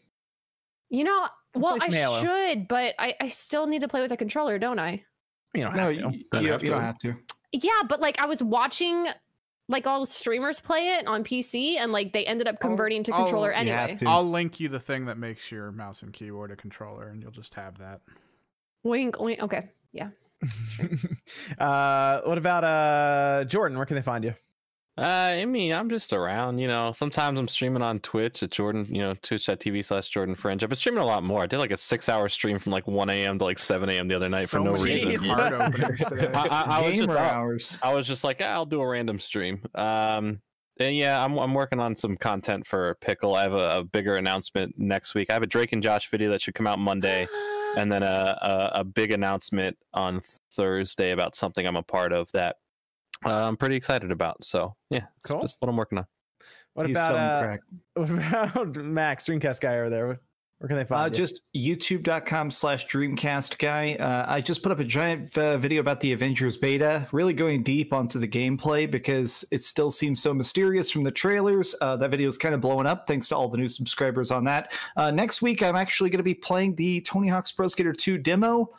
[0.90, 2.22] You know, well, I Halo.
[2.22, 5.04] should, but I, I still need to play with a controller, don't I?
[5.54, 6.18] You don't No, have you, to.
[6.18, 6.82] you, Don't you have don't to.
[6.82, 7.16] have to.
[7.54, 9.08] Yeah, but like I was watching
[9.70, 13.14] like all the streamers play it on PC and like they ended up converting to
[13.14, 13.98] I'll- controller you have anyway.
[13.98, 14.08] to.
[14.08, 17.32] I'll link you the thing that makes your mouse and keyboard a controller, and you'll
[17.32, 18.02] just have that.
[18.84, 19.42] Wink, wink.
[19.42, 19.70] Okay.
[19.92, 20.10] Yeah.
[21.60, 23.78] uh, what about uh, Jordan?
[23.78, 24.34] Where can they find you?
[24.98, 26.92] Uh, I mean, I'm just around, you know.
[26.92, 30.64] Sometimes I'm streaming on Twitch at Jordan, you know, twitch.tv slash Jordan Fringe.
[30.64, 31.44] I've been streaming a lot more.
[31.44, 33.38] I did like a six hour stream from like 1 a.m.
[33.38, 34.08] to like 7 a.m.
[34.08, 35.30] the other night for no reason.
[35.30, 36.32] card openings today.
[36.34, 37.80] I, I, I was just, Gamer I, hours.
[37.84, 39.62] I was just like, "Ah, I'll do a random stream.
[39.76, 40.42] Um,
[40.80, 43.36] and yeah, I'm, I'm working on some content for Pickle.
[43.36, 45.30] I have a, a bigger announcement next week.
[45.30, 47.28] I have a Drake and Josh video that should come out Monday.
[47.78, 50.22] and then a, a a big announcement on
[50.54, 52.56] Thursday about something I'm a part of that
[53.26, 54.44] uh, I'm pretty excited about.
[54.44, 55.42] So yeah, it's Cool.
[55.42, 56.06] just what I'm working on.
[56.74, 57.60] What He's about selling
[57.96, 60.20] uh, what about Max Dreamcast guy over there?
[60.60, 61.18] Where can they Uh, find you?
[61.26, 63.94] just youtube.com slash dreamcast guy.
[63.96, 67.62] Uh, I just put up a giant uh, video about the Avengers beta, really going
[67.64, 71.76] deep onto the gameplay because it still seems so mysterious from the trailers.
[71.82, 74.44] Uh, that video is kind of blowing up thanks to all the new subscribers on
[74.46, 74.74] that.
[74.96, 78.18] Uh, next week, I'm actually going to be playing the Tony Hawk's Pro Skater 2
[78.18, 78.70] demo.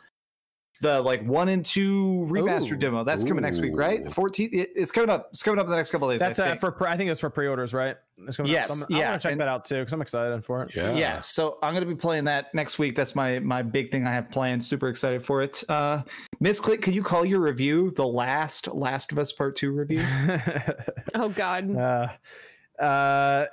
[0.81, 2.77] The like one and two remaster Ooh.
[2.77, 3.03] demo.
[3.03, 4.01] That's coming next week, right?
[4.01, 4.53] The 14th.
[4.53, 5.27] it- It's coming up.
[5.31, 6.19] It's coming up in the next couple of days.
[6.21, 7.97] That's I uh, for pre- I think it's for pre-orders, right?
[8.19, 8.77] It's coming Yes, Up.
[8.77, 10.73] So I'm, I'm yeah, gonna check and- that out too because I'm excited for it.
[10.75, 10.93] Yeah.
[10.93, 14.05] yeah so i'm going to be playing that next week that's my my big thing
[14.07, 16.01] i have planned super excited for it uh
[16.39, 20.05] miss click can you call your review the last last of us part two review
[21.15, 21.75] Oh God.
[21.75, 22.07] uh,
[22.81, 23.45] uh,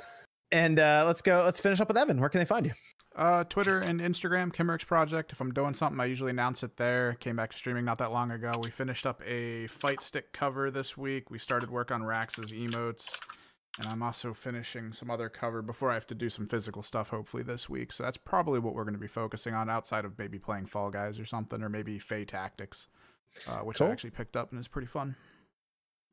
[0.52, 1.42] and uh, let's go.
[1.44, 2.20] Let's finish up with Evan.
[2.20, 2.72] Where can they find you?
[3.16, 5.32] Uh, Twitter and Instagram, Kimmerix Project.
[5.32, 7.14] If I'm doing something, I usually announce it there.
[7.14, 8.52] Came back to streaming not that long ago.
[8.60, 11.30] We finished up a fight stick cover this week.
[11.30, 13.18] We started work on Rax's emotes,
[13.78, 17.08] and I'm also finishing some other cover before I have to do some physical stuff.
[17.08, 17.90] Hopefully this week.
[17.90, 20.90] So that's probably what we're going to be focusing on outside of maybe playing Fall
[20.90, 22.86] Guys or something, or maybe Fae Tactics,
[23.48, 23.86] uh, which Cool.
[23.86, 25.16] I actually picked up and is pretty fun.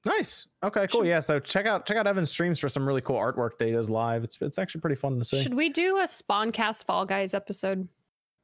[0.06, 0.48] Nice.
[0.64, 1.06] Okay, cool.
[1.06, 1.20] Yeah.
[1.22, 3.90] So check out check out Evan's streams for some really cool artwork that he does
[3.90, 4.24] live.
[4.24, 5.42] It's it's actually pretty fun to see.
[5.42, 7.88] Should we do a Spawncast Fall Guys episode?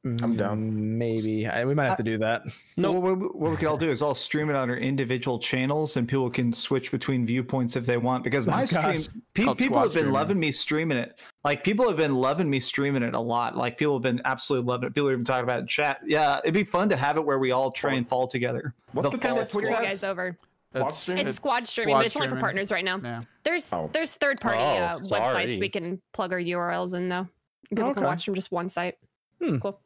[0.02, 0.58] I'm down.
[0.62, 2.44] Mm, Maybe I, we might have to do that.
[2.78, 5.38] no what, what- what we could all do is all stream it on our individual
[5.38, 9.02] channels and people can switch between viewpoints if they want because my Oh, stream
[9.34, 10.12] pe- people have been streaming.
[10.12, 13.76] loving me streaming it like people have been loving me streaming it a lot like
[13.76, 16.38] people have been absolutely loving it people are even talking about it in chat yeah
[16.44, 19.16] it'd be fun to have it where we all try and fall together What's The
[19.18, 20.34] the thing fall that Twitch you guys over.
[20.72, 21.26] Squad streaming?
[21.26, 22.40] It's squad streaming, squad but it's only for streaming.
[22.40, 23.00] partners right now.
[23.02, 23.20] Yeah.
[23.42, 23.90] There's Oh.
[23.92, 27.26] there's third party Oh, uh, websites we can plug our URLs in though.
[27.68, 27.94] People Okay.
[27.94, 28.96] can watch from just one site.
[29.42, 29.48] Hmm.
[29.50, 29.80] It's cool.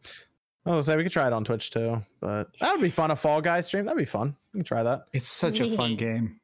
[0.66, 3.10] I was say we could try it on Twitch too, but that would be fun.
[3.10, 4.34] A Fall Guys stream that'd be fun.
[4.52, 5.06] We can try that.
[5.12, 6.38] It's such a fun game.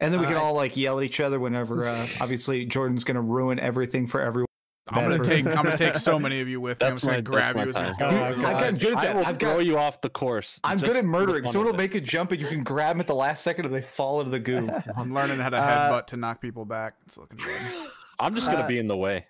[0.00, 3.20] And then we can all like yell at each other whenever uh, obviously Jordan's gonna
[3.22, 4.47] ruin everything for everyone.
[4.90, 5.24] I'm gonna Better.
[5.30, 6.86] take I'm gonna take so many of you with me.
[6.86, 8.24] I'm just gonna my- grab that's you as my we go.
[8.24, 8.42] I've God.
[8.60, 10.60] gotten good at I will I've throw you off the course.
[10.64, 11.44] I'm good at murdering.
[11.44, 11.78] fun Someone will it.
[11.78, 14.20] make a jump and you can grab them at the last second and they fall
[14.20, 14.70] into the goo.
[14.96, 16.94] I'm learning how to Uh, headbutt to knock people back.
[17.06, 17.60] It's looking good.
[18.20, 19.26] I'm just gonna Uh, be in the way.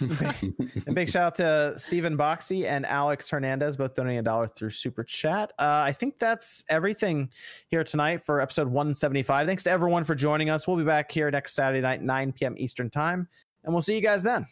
[0.00, 4.68] and big shout out to Stephen Boxy and Alex Hernandez, both donating a dollar through
[4.70, 5.52] Super Chat.
[5.58, 7.30] Uh, I think that's everything
[7.68, 9.46] here tonight for episode 175.
[9.46, 10.68] Thanks to everyone for joining us.
[10.68, 12.54] We'll be back here next Saturday night, 9 p.m.
[12.58, 13.28] Eastern Time,
[13.64, 14.46] and we'll see you guys then.